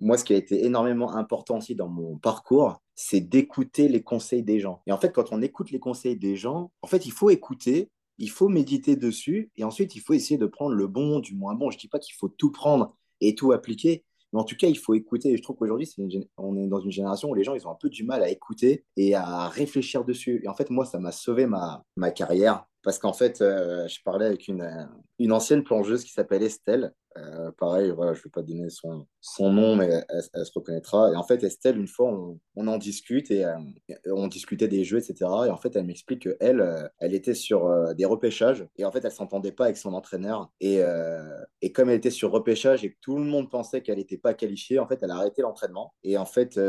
moi, 0.00 0.18
ce 0.18 0.24
qui 0.24 0.34
a 0.34 0.36
été 0.36 0.64
énormément 0.64 1.14
important 1.16 1.58
aussi 1.58 1.74
dans 1.74 1.88
mon 1.88 2.18
parcours, 2.18 2.80
c'est 2.94 3.20
d'écouter 3.20 3.88
les 3.88 4.02
conseils 4.02 4.42
des 4.42 4.60
gens. 4.60 4.82
Et 4.86 4.92
en 4.92 4.98
fait, 4.98 5.12
quand 5.12 5.32
on 5.32 5.42
écoute 5.42 5.70
les 5.70 5.80
conseils 5.80 6.16
des 6.16 6.36
gens, 6.36 6.70
en 6.82 6.86
fait, 6.86 7.06
il 7.06 7.12
faut 7.12 7.30
écouter, 7.30 7.90
il 8.18 8.30
faut 8.30 8.48
méditer 8.48 8.94
dessus, 8.94 9.50
et 9.56 9.64
ensuite, 9.64 9.96
il 9.96 10.00
faut 10.00 10.12
essayer 10.12 10.38
de 10.38 10.46
prendre 10.46 10.74
le 10.74 10.86
bon 10.86 11.20
du 11.20 11.34
moins 11.34 11.54
bon. 11.54 11.70
Je 11.70 11.76
ne 11.76 11.80
dis 11.80 11.88
pas 11.88 11.98
qu'il 11.98 12.14
faut 12.14 12.28
tout 12.28 12.52
prendre 12.52 12.94
et 13.20 13.34
tout 13.34 13.52
appliquer. 13.52 14.04
Mais 14.32 14.40
en 14.40 14.44
tout 14.44 14.56
cas, 14.56 14.68
il 14.68 14.78
faut 14.78 14.94
écouter. 14.94 15.30
Et 15.30 15.36
je 15.36 15.42
trouve 15.42 15.56
qu'aujourd'hui, 15.56 15.88
on 16.36 16.56
est 16.56 16.66
dans 16.66 16.80
une 16.80 16.90
génération 16.90 17.30
où 17.30 17.34
les 17.34 17.44
gens, 17.44 17.54
ils 17.54 17.66
ont 17.66 17.70
un 17.70 17.78
peu 17.80 17.88
du 17.88 18.04
mal 18.04 18.22
à 18.22 18.28
écouter 18.28 18.84
et 18.96 19.14
à 19.14 19.48
réfléchir 19.48 20.04
dessus. 20.04 20.40
Et 20.44 20.48
en 20.48 20.54
fait, 20.54 20.70
moi, 20.70 20.84
ça 20.84 20.98
m'a 20.98 21.12
sauvé 21.12 21.46
ma, 21.46 21.82
ma 21.96 22.10
carrière. 22.10 22.64
Parce 22.82 22.98
qu'en 22.98 23.12
fait, 23.12 23.40
euh, 23.40 23.88
je 23.88 24.00
parlais 24.04 24.26
avec 24.26 24.48
une, 24.48 24.88
une 25.18 25.32
ancienne 25.32 25.64
plongeuse 25.64 26.04
qui 26.04 26.12
s'appelle 26.12 26.42
Estelle, 26.42 26.92
euh, 27.16 27.50
pareil, 27.52 27.90
voilà, 27.90 28.12
je 28.12 28.20
ne 28.20 28.24
vais 28.24 28.30
pas 28.30 28.42
donner 28.42 28.68
son, 28.68 29.06
nom, 29.40 29.76
mais 29.76 30.04
elle, 30.08 30.44
se 30.44 30.52
reconnaîtra. 30.54 31.12
Et 31.12 31.16
en 31.16 31.22
fait, 31.22 31.42
Estelle, 31.42 31.78
une 31.78 31.88
fois, 31.88 32.10
on, 32.56 32.66
en 32.66 32.78
discute 32.78 33.30
et 33.30 33.44
euh, 33.44 33.54
on 34.06 34.28
discutait 34.28 34.68
des 34.68 34.84
jeux, 34.84 34.98
etc. 34.98 35.30
Et 35.46 35.50
en 35.50 35.56
fait, 35.56 35.76
elle 35.76 35.84
m'explique 35.84 36.22
qu'elle, 36.22 36.60
euh, 36.60 36.88
elle 36.98 37.14
était 37.14 37.34
sur 37.34 37.94
des 37.94 38.04
repêchages 38.04 38.66
et 38.76 38.84
en 38.84 38.92
fait, 38.92 39.04
elle 39.04 39.12
s'entendait 39.12 39.52
pas 39.52 39.64
avec 39.64 39.76
son 39.76 39.94
entraîneur. 39.94 40.50
Et, 40.60 40.80
et 41.62 41.72
comme 41.72 41.90
elle 41.90 41.96
était 41.96 42.10
sur 42.10 42.30
repêchage 42.30 42.84
et 42.84 42.92
que 42.92 42.98
tout 43.00 43.16
le 43.16 43.24
monde 43.24 43.50
pensait 43.50 43.82
qu'elle 43.82 43.98
n'était 43.98 44.18
pas 44.18 44.34
qualifiée, 44.34 44.78
en 44.78 44.86
fait, 44.86 44.98
elle 45.02 45.10
a 45.10 45.16
arrêté 45.16 45.42
l'entraînement. 45.42 45.94
Et 46.02 46.18
en 46.18 46.26
fait, 46.26 46.60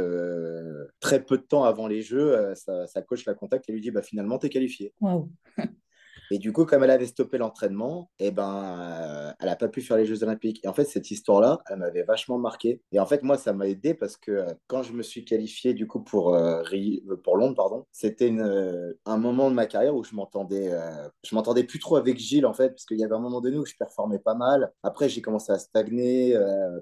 très 0.99 1.23
peu 1.23 1.37
de 1.37 1.43
temps 1.43 1.63
avant 1.63 1.87
les 1.87 2.01
jeux, 2.01 2.53
sa, 2.55 3.01
coach 3.01 3.25
la 3.25 3.33
contacte 3.33 3.69
et 3.69 3.73
lui 3.73 3.81
dit 3.81 3.91
bah, 3.91 4.01
finalement, 4.01 4.37
tu 4.37 4.47
es 4.47 4.49
qualifiée. 4.49 4.93
Waouh 5.01 5.29
Et 6.31 6.39
du 6.39 6.51
coup, 6.51 6.65
comme 6.65 6.83
elle 6.83 6.91
avait 6.91 7.05
stoppé 7.05 7.37
l'entraînement, 7.37 8.09
eh 8.19 8.31
ben, 8.31 8.75
euh, 8.79 9.31
elle 9.39 9.47
n'a 9.47 9.55
pas 9.55 9.67
pu 9.69 9.81
faire 9.81 9.97
les 9.97 10.05
Jeux 10.05 10.23
Olympiques. 10.23 10.59
Et 10.63 10.67
en 10.67 10.73
fait, 10.73 10.85
cette 10.85 11.11
histoire-là, 11.11 11.59
elle 11.69 11.77
m'avait 11.77 12.03
vachement 12.03 12.37
marqué. 12.37 12.81
Et 12.91 12.99
en 12.99 13.05
fait, 13.05 13.23
moi, 13.23 13.37
ça 13.37 13.53
m'a 13.53 13.67
aidé 13.67 13.93
parce 13.93 14.17
que 14.17 14.31
euh, 14.31 14.45
quand 14.67 14.83
je 14.83 14.93
me 14.93 15.03
suis 15.03 15.25
qualifié 15.25 15.73
du 15.73 15.87
coup 15.87 16.01
pour, 16.01 16.35
euh, 16.35 16.63
pour 17.23 17.37
Londres, 17.37 17.55
pardon, 17.55 17.85
c'était 17.91 18.33
un 19.05 19.17
moment 19.17 19.49
de 19.49 19.55
ma 19.55 19.65
carrière 19.65 19.95
où 19.95 20.03
je 20.03 20.15
m'entendais, 20.15 20.71
je 21.23 21.35
m'entendais 21.35 21.63
plus 21.63 21.79
trop 21.79 21.95
avec 21.95 22.17
Gilles 22.17 22.45
en 22.45 22.53
fait, 22.53 22.69
parce 22.69 22.85
qu'il 22.85 22.99
y 22.99 23.03
avait 23.03 23.15
un 23.15 23.19
moment 23.19 23.41
donné 23.41 23.57
où 23.57 23.65
je 23.65 23.73
performais 23.77 24.19
pas 24.19 24.35
mal. 24.35 24.71
Après, 24.83 25.09
j'ai 25.09 25.21
commencé 25.21 25.51
à 25.51 25.59
stagner, 25.59 26.37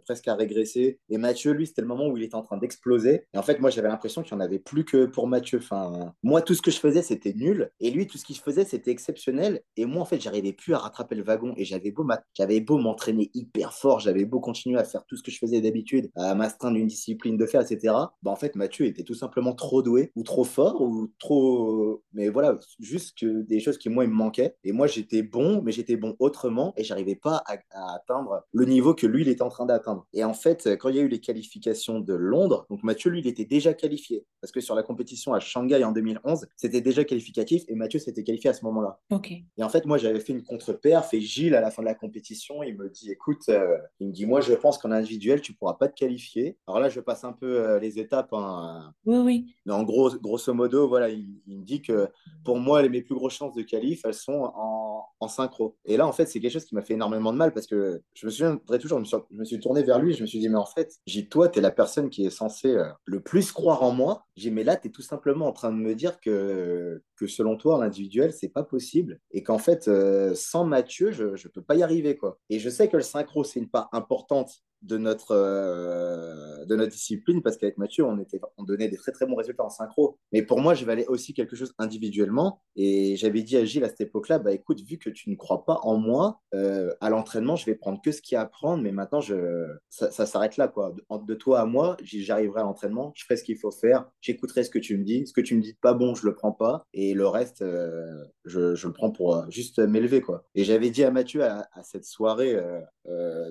presque 0.05 0.27
à 0.27 0.35
régresser. 0.35 0.99
Et 1.09 1.17
Mathieu, 1.17 1.51
lui, 1.51 1.67
c'était 1.67 1.81
le 1.81 1.87
moment 1.87 2.07
où 2.07 2.17
il 2.17 2.23
était 2.23 2.35
en 2.35 2.41
train 2.41 2.57
d'exploser. 2.57 3.27
Et 3.33 3.37
en 3.37 3.43
fait, 3.43 3.59
moi, 3.59 3.69
j'avais 3.69 3.87
l'impression 3.87 4.23
qu'il 4.23 4.35
n'y 4.35 4.43
en 4.43 4.45
avait 4.45 4.59
plus 4.59 4.85
que 4.85 5.05
pour 5.05 5.27
Mathieu. 5.27 5.59
Enfin, 5.59 6.13
moi, 6.23 6.41
tout 6.41 6.53
ce 6.53 6.61
que 6.61 6.71
je 6.71 6.79
faisais, 6.79 7.01
c'était 7.01 7.33
nul. 7.33 7.71
Et 7.79 7.91
lui, 7.91 8.07
tout 8.07 8.17
ce 8.17 8.25
qu'il 8.25 8.37
faisait, 8.37 8.65
c'était 8.65 8.91
exceptionnel 8.91 9.34
et 9.75 9.86
moi, 9.86 10.01
en 10.01 10.05
fait, 10.05 10.19
j'arrivais 10.19 10.53
plus 10.53 10.73
à 10.73 10.79
rattraper 10.79 11.15
le 11.15 11.23
wagon. 11.23 11.53
Et 11.57 11.65
j'avais 11.65 11.91
beau, 11.91 12.07
j'avais 12.33 12.59
beau 12.59 12.77
m'entraîner 12.77 13.31
hyper 13.33 13.73
fort, 13.73 13.99
j'avais 13.99 14.25
beau 14.25 14.39
continuer 14.39 14.79
à 14.79 14.83
faire 14.83 15.05
tout 15.05 15.15
ce 15.15 15.23
que 15.23 15.31
je 15.31 15.38
faisais 15.39 15.61
d'habitude, 15.61 16.09
à 16.15 16.36
m'astreindre 16.36 16.77
une 16.77 16.88
discipline 16.88 17.38
de 17.38 17.45
fer, 17.45 17.61
etc. 17.61 17.93
Bah, 18.23 18.31
en 18.31 18.36
fait, 18.36 18.55
Mathieu 18.55 18.86
était 18.86 19.03
tout 19.03 19.13
simplement 19.13 19.53
trop 19.53 19.81
doué, 19.81 20.11
ou 20.15 20.23
trop 20.23 20.43
fort, 20.43 20.81
ou 20.81 21.11
trop. 21.19 22.03
Mais 22.13 22.29
voilà, 22.29 22.59
juste 22.79 23.17
que 23.19 23.41
des 23.43 23.59
choses 23.59 23.77
qui, 23.77 23.89
moi, 23.89 24.03
il 24.03 24.09
me 24.09 24.15
manquaient. 24.15 24.55
Et 24.63 24.71
moi, 24.71 24.88
j'étais 24.88 25.23
bon, 25.23 25.61
mais 25.61 25.71
j'étais 25.71 25.95
bon 25.95 26.15
autrement. 26.19 26.73
Et 26.77 26.83
j'arrivais 26.83 27.15
pas 27.15 27.43
à, 27.45 27.57
à, 27.71 27.95
atteindre 27.95 28.43
le 28.51 28.65
niveau 28.65 28.93
que 28.93 29.07
lui, 29.07 29.21
il 29.21 29.29
était 29.29 29.41
en 29.41 29.49
train 29.49 29.65
d'atteindre. 29.65 30.07
Et 30.13 30.23
en 30.23 30.33
fait, 30.33 30.77
quand 30.77 30.89
il 30.89 30.95
y 30.95 30.99
a 30.99 31.03
eu 31.03 31.07
les 31.07 31.19
qualifications 31.19 31.99
de 31.99 32.13
Londres, 32.13 32.65
donc 32.69 32.83
Mathieu, 32.83 33.09
lui, 33.11 33.19
il 33.19 33.27
était 33.27 33.45
déjà 33.45 33.73
qualifié. 33.73 34.25
Parce 34.41 34.51
que 34.51 34.61
sur 34.61 34.75
la 34.75 34.83
compétition 34.83 35.33
à 35.33 35.39
Shanghai 35.39 35.83
en 35.83 35.91
2011, 35.91 36.47
c'était 36.55 36.81
déjà 36.81 37.03
qualificatif. 37.03 37.63
Et 37.67 37.75
Mathieu 37.75 37.99
s'était 37.99 38.23
qualifié 38.23 38.49
à 38.49 38.53
ce 38.53 38.63
moment-là. 38.65 38.99
Et 39.32 39.63
en 39.63 39.69
fait, 39.69 39.86
moi, 39.86 39.97
j'avais 39.97 40.19
fait 40.19 40.34
une 40.34 40.43
contre-perf 40.43 41.13
et 41.13 41.21
Gilles, 41.21 41.55
à 41.55 41.61
la 41.61 41.71
fin 41.71 41.82
de 41.82 41.88
la 41.88 41.95
compétition, 41.95 42.63
il 42.63 42.78
me 42.78 42.89
dit 42.89 43.11
écoute, 43.11 43.49
euh, 43.49 43.78
il 43.99 44.07
me 44.07 44.13
dit 44.13 44.26
moi, 44.26 44.41
je 44.41 44.53
pense 44.53 44.78
qu'en 44.78 44.91
individuel, 44.91 45.41
tu 45.41 45.53
ne 45.53 45.57
pourras 45.57 45.76
pas 45.76 45.88
te 45.88 45.95
qualifier. 45.95 46.57
Alors 46.67 46.80
là, 46.80 46.89
je 46.89 46.99
passe 46.99 47.23
un 47.23 47.34
peu 47.34 47.59
euh, 47.59 47.80
les 47.80 47.99
étapes. 47.99 48.34
Hein. 48.34 48.93
oui, 49.05 49.17
oui. 49.17 49.55
Mais 49.65 49.73
en 49.73 49.84
gros, 49.84 50.11
grosso 50.17 50.53
modo, 50.53 50.88
voilà, 50.88 51.09
il, 51.09 51.28
me 51.47 51.63
dit 51.63 51.82
que 51.82 52.09
pour 52.43 52.57
moi, 52.57 52.88
mes 52.88 53.01
plus 53.01 53.15
grosses 53.15 53.36
chances 53.36 53.55
de 53.55 53.63
qualif, 53.63 54.01
elles 54.05 54.13
sont 54.13 54.51
en, 54.55 55.05
en 55.19 55.28
synchro. 55.28 55.78
Et 55.86 55.97
là, 55.97 56.07
en 56.07 56.13
fait, 56.13 56.26
c'est 56.26 56.39
quelque 56.39 56.51
chose 56.51 56.65
qui 56.65 56.76
m'a 56.76 56.82
fait 56.82 56.93
énormément 56.93 57.32
de 57.32 57.38
mal 57.38 57.53
parce 57.53 57.67
que 57.67 58.01
je 58.13 58.26
me 58.26 58.32
souviendrai 58.32 58.80
toujours, 58.80 59.03
je 59.03 59.15
me, 59.32 59.45
suis, 59.45 59.59
tourné 59.59 59.84
vers 59.84 59.99
lui 59.99 60.13
je 60.13 60.21
me 60.21 60.28
suis 60.28 60.39
dit 60.39 60.49
mais 60.49 60.57
en 60.57 60.65
fait, 60.65 60.93
j'ai 61.05 61.28
toi, 61.28 61.49
tu 61.49 61.59
es 61.59 61.61
la 61.61 61.71
personne 61.71 62.09
qui 62.09 62.26
est 62.26 62.30
censée 62.30 62.76
euh, 62.76 62.89
le 63.05 63.21
plus 63.21 63.51
croire 63.51 63.84
en 63.84 63.91
moi. 63.91 64.26
J'ai 64.36 64.51
mais 64.51 64.63
là, 64.63 64.76
tu 64.76 64.88
es 64.88 64.91
tout 64.91 65.01
simplement 65.01 65.47
en 65.47 65.53
train 65.53 65.71
de 65.71 65.78
me 65.78 65.95
dire 65.95 66.19
que, 66.19 67.01
que 67.16 67.28
selon 67.28 67.57
toi, 67.57 67.80
l'individuel, 67.80 68.34
c'est 68.34 68.49
pas 68.49 68.63
possible 68.63 69.20
et 69.32 69.43
qu'en 69.43 69.57
fait, 69.57 69.88
euh, 69.88 70.34
sans 70.36 70.66
Mathieu, 70.66 71.11
je 71.11 71.26
ne 71.26 71.49
peux 71.49 71.61
pas 71.61 71.76
y 71.76 71.84
arriver. 71.84 72.18
Quoi. 72.18 72.39
Et 72.49 72.59
je 72.59 72.70
sais 72.70 72.88
que 72.89 72.97
le 72.97 73.03
synchro, 73.03 73.43
c'est 73.43 73.59
une 73.59 73.70
part 73.70 73.89
importante 73.91 74.63
de 74.86 74.97
notre, 74.97 75.31
euh, 75.31 76.65
de 76.65 76.75
notre 76.75 76.91
discipline 76.91 77.41
parce 77.41 77.57
qu'avec 77.57 77.77
Mathieu, 77.77 78.05
on, 78.05 78.17
était, 78.19 78.39
on 78.57 78.63
donnait 78.63 78.88
des 78.88 78.97
très 78.97 79.11
très 79.11 79.25
bons 79.25 79.36
résultats 79.36 79.63
en 79.63 79.69
synchro. 79.69 80.17
Mais 80.31 80.41
pour 80.41 80.61
moi, 80.61 80.73
je 80.73 80.86
aller 80.89 81.05
aussi 81.07 81.33
quelque 81.33 81.55
chose 81.55 81.73
individuellement. 81.77 82.61
Et 82.75 83.15
j'avais 83.15 83.41
dit 83.43 83.57
à 83.57 83.65
Gilles 83.65 83.83
à 83.83 83.89
cette 83.89 84.01
époque-là, 84.01 84.39
bah 84.39 84.51
écoute, 84.51 84.81
vu 84.81 84.97
que 84.97 85.09
tu 85.09 85.29
ne 85.29 85.36
crois 85.36 85.65
pas 85.65 85.79
en 85.83 85.97
moi, 85.97 86.41
euh, 86.53 86.93
à 87.01 87.09
l'entraînement, 87.09 87.55
je 87.55 87.65
vais 87.65 87.75
prendre 87.75 88.01
que 88.01 88.11
ce 88.11 88.21
qu'il 88.21 88.36
y 88.36 88.38
a 88.38 88.41
à 88.41 88.45
prendre, 88.45 88.83
mais 88.83 88.91
maintenant, 88.91 89.21
je, 89.21 89.67
ça, 89.89 90.11
s'arrête 90.11 90.57
là. 90.57 90.67
Quoi. 90.67 90.95
De, 91.11 91.33
toi 91.36 91.61
à 91.61 91.65
moi, 91.65 91.97
j'arriverai 92.03 92.61
à 92.61 92.63
l'entraînement, 92.63 93.13
je 93.15 93.23
ferai 93.23 93.38
ce 93.38 93.43
qu'il 93.43 93.57
faut 93.57 93.71
faire, 93.71 94.05
j'écouterai 94.21 94.63
ce 94.63 94.69
que 94.69 94.79
tu 94.79 94.97
me 94.97 95.03
dis. 95.03 95.25
Ce 95.27 95.33
que 95.33 95.41
tu 95.41 95.55
me 95.55 95.61
dis 95.61 95.73
pas 95.81 95.93
bon, 95.93 96.15
je 96.15 96.25
le 96.25 96.36
prends 96.36 96.51
pas. 96.51 96.83
Et 96.93 97.13
le 97.13 97.27
reste, 97.27 97.61
euh, 97.61 98.25
je, 98.45 98.86
le 98.86 98.93
prends 98.93 99.11
pour 99.11 99.49
juste 99.49 99.79
m'élever. 99.79 100.21
quoi. 100.21 100.45
Et 100.55 100.63
j'avais 100.63 100.89
dit 100.89 101.03
à 101.03 101.11
Mathieu 101.11 101.43
à, 101.43 101.67
cette 101.83 102.05
soirée 102.05 102.57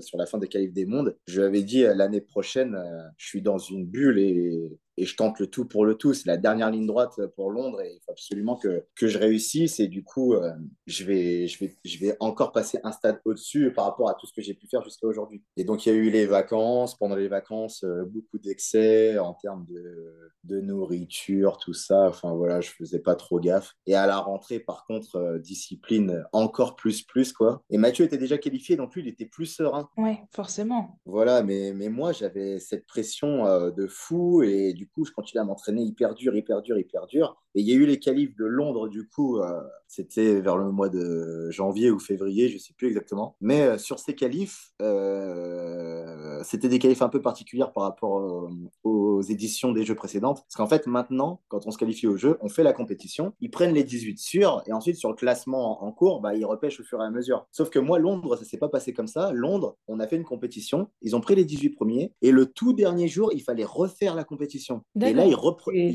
sur 0.00 0.18
la 0.18 0.26
fin 0.26 0.38
des 0.38 0.48
Qualifs 0.48 0.72
des 0.72 0.86
Mondes, 0.86 1.16
je 1.26 1.40
lui 1.40 1.46
avais 1.46 1.62
dit 1.62 1.84
euh, 1.84 1.94
l'année 1.94 2.20
prochaine, 2.20 2.74
euh, 2.74 3.08
je 3.16 3.26
suis 3.26 3.42
dans 3.42 3.58
une 3.58 3.86
bulle 3.86 4.18
et 4.18 4.78
et 4.96 5.06
je 5.06 5.16
tente 5.16 5.38
le 5.40 5.46
tout 5.48 5.64
pour 5.64 5.84
le 5.84 5.96
tout. 5.96 6.14
C'est 6.14 6.26
la 6.26 6.36
dernière 6.36 6.70
ligne 6.70 6.86
droite 6.86 7.20
pour 7.36 7.50
Londres 7.50 7.80
et 7.82 7.94
il 7.94 8.00
faut 8.04 8.12
absolument 8.12 8.56
que, 8.56 8.84
que 8.96 9.08
je 9.08 9.18
réussisse. 9.18 9.80
Et 9.80 9.88
du 9.88 10.04
coup, 10.04 10.34
euh, 10.34 10.52
je, 10.86 11.04
vais, 11.04 11.46
je, 11.48 11.58
vais, 11.58 11.76
je 11.84 11.98
vais 11.98 12.16
encore 12.20 12.52
passer 12.52 12.78
un 12.84 12.92
stade 12.92 13.20
au-dessus 13.24 13.72
par 13.72 13.86
rapport 13.86 14.08
à 14.08 14.14
tout 14.14 14.26
ce 14.26 14.32
que 14.32 14.42
j'ai 14.42 14.54
pu 14.54 14.66
faire 14.66 14.84
jusqu'à 14.84 15.06
aujourd'hui. 15.06 15.42
Et 15.56 15.64
donc, 15.64 15.86
il 15.86 15.88
y 15.88 15.92
a 15.92 15.94
eu 15.96 16.10
les 16.10 16.26
vacances. 16.26 16.96
Pendant 16.96 17.16
les 17.16 17.28
vacances, 17.28 17.84
euh, 17.84 18.04
beaucoup 18.04 18.38
d'excès 18.38 19.18
en 19.18 19.34
termes 19.34 19.66
de, 19.66 20.30
de, 20.44 20.60
nourriture, 20.60 21.58
tout 21.58 21.74
ça. 21.74 22.08
Enfin, 22.08 22.32
voilà, 22.34 22.60
je 22.60 22.70
faisais 22.70 23.00
pas 23.00 23.16
trop 23.16 23.40
gaffe. 23.40 23.74
Et 23.86 23.94
à 23.94 24.06
la 24.06 24.18
rentrée, 24.18 24.60
par 24.60 24.86
contre, 24.86 25.16
euh, 25.16 25.38
discipline 25.38 26.24
encore 26.32 26.76
plus, 26.76 27.02
plus, 27.02 27.32
quoi. 27.32 27.62
Et 27.70 27.78
Mathieu 27.78 28.04
était 28.04 28.18
déjà 28.18 28.38
qualifié, 28.38 28.76
donc 28.76 28.94
lui, 28.94 29.02
il 29.02 29.08
était 29.08 29.26
plus 29.26 29.46
serein. 29.46 29.88
Oui, 29.96 30.16
forcément. 30.30 30.98
Voilà, 31.04 31.42
mais, 31.42 31.72
mais 31.74 31.88
moi, 31.88 32.12
j'avais 32.12 32.58
cette 32.58 32.86
pression 32.86 33.70
de 33.70 33.86
fou 33.86 34.42
et 34.42 34.72
du 34.72 34.83
du 34.84 34.90
coup, 34.90 35.04
je 35.06 35.12
continue 35.12 35.40
à 35.40 35.44
m'entraîner 35.44 35.82
hyper 35.82 36.14
dur, 36.14 36.36
hyper 36.36 36.60
dur, 36.60 36.78
hyper 36.78 37.06
dur. 37.06 37.42
Et 37.54 37.60
il 37.60 37.68
y 37.68 37.72
a 37.72 37.76
eu 37.76 37.86
les 37.86 37.98
qualifs 37.98 38.34
de 38.36 38.44
Londres, 38.44 38.88
du 38.88 39.06
coup, 39.06 39.38
euh, 39.38 39.60
c'était 39.86 40.40
vers 40.40 40.56
le 40.56 40.72
mois 40.72 40.88
de 40.88 41.50
janvier 41.50 41.90
ou 41.90 42.00
février, 42.00 42.48
je 42.48 42.54
ne 42.54 42.58
sais 42.58 42.74
plus 42.76 42.88
exactement. 42.88 43.36
Mais 43.40 43.62
euh, 43.62 43.78
sur 43.78 44.00
ces 44.00 44.14
qualifs, 44.14 44.72
euh, 44.82 46.40
c'était 46.42 46.68
des 46.68 46.80
qualifs 46.80 47.02
un 47.02 47.08
peu 47.08 47.22
particuliers 47.22 47.66
par 47.72 47.84
rapport 47.84 48.50
aux 48.82 49.22
éditions 49.22 49.72
des 49.72 49.84
jeux 49.84 49.94
précédentes. 49.94 50.42
Parce 50.42 50.56
qu'en 50.56 50.66
fait, 50.66 50.88
maintenant, 50.88 51.42
quand 51.48 51.66
on 51.66 51.70
se 51.70 51.78
qualifie 51.78 52.08
au 52.08 52.16
jeu, 52.16 52.38
on 52.40 52.48
fait 52.48 52.64
la 52.64 52.72
compétition, 52.72 53.34
ils 53.40 53.50
prennent 53.50 53.74
les 53.74 53.84
18 53.84 54.18
sûrs, 54.18 54.62
et 54.66 54.72
ensuite, 54.72 54.96
sur 54.96 55.10
le 55.10 55.14
classement 55.14 55.84
en, 55.84 55.92
cours, 55.92 56.20
bah, 56.20 56.34
ils 56.34 56.44
repêchent 56.44 56.80
au 56.80 56.84
fur 56.84 57.00
et 57.00 57.04
à 57.04 57.10
mesure. 57.10 57.46
Sauf 57.52 57.70
que 57.70 57.78
moi, 57.78 58.00
Londres, 58.00 58.34
ça 58.34 58.42
ne 58.42 58.46
s'est 58.46 58.58
pas 58.58 58.68
passé 58.68 58.92
comme 58.92 59.06
ça. 59.06 59.30
Londres, 59.32 59.76
on 59.86 60.00
a 60.00 60.08
fait 60.08 60.16
une 60.16 60.24
compétition, 60.24 60.88
ils 61.02 61.14
ont 61.14 61.20
pris 61.20 61.36
les 61.36 61.44
18 61.44 61.70
premiers, 61.70 62.12
et 62.20 62.32
le 62.32 62.46
tout 62.46 62.72
dernier 62.72 63.06
jour, 63.06 63.30
il 63.32 63.42
fallait 63.42 63.64
refaire 63.64 64.16
la 64.16 64.24
compétition. 64.24 64.82
Et 65.00 65.12
là, 65.12 65.24
ils, 65.24 65.34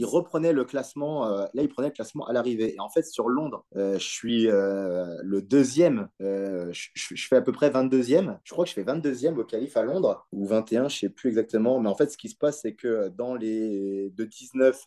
reprenaient 0.06 0.54
le 0.54 0.64
classement 0.64 1.49
là, 1.54 1.64
il 1.64 1.70
prenait 1.70 1.90
le 1.90 1.94
classement 1.94 2.28
à 2.28 2.34
l'arrivée. 2.34 2.76
Et 2.76 2.80
en 2.80 2.90
fait, 2.90 3.04
sur 3.04 3.30
Londres, 3.30 3.66
je 3.76 3.98
suis 3.98 4.48
le 4.48 5.42
deuxième. 5.42 6.10
Je, 6.20 6.90
je, 6.94 7.28
fais 7.28 7.36
à 7.36 7.42
peu 7.42 7.52
près 7.52 7.70
22e. 7.70 8.38
Je 8.44 8.52
crois 8.52 8.66
que 8.66 8.70
je 8.70 8.76
fais 8.76 8.84
22e 8.84 9.38
au 9.38 9.44
qualif 9.44 9.78
à 9.78 9.84
Londres, 9.84 10.28
ou 10.32 10.46
21, 10.46 10.90
je 10.90 11.00
sais 11.00 11.10
plus 11.10 11.30
exactement. 11.30 11.80
Mais 11.80 11.90
en 11.90 11.96
fait, 11.96 12.12
ce 12.12 12.18
qui 12.18 12.30
se 12.30 12.36
passe, 12.36 12.62
c'est 12.62 12.74
que 12.74 13.10
dans 13.10 13.36
les 13.36 14.12
de 14.16 14.26
19 14.26 14.84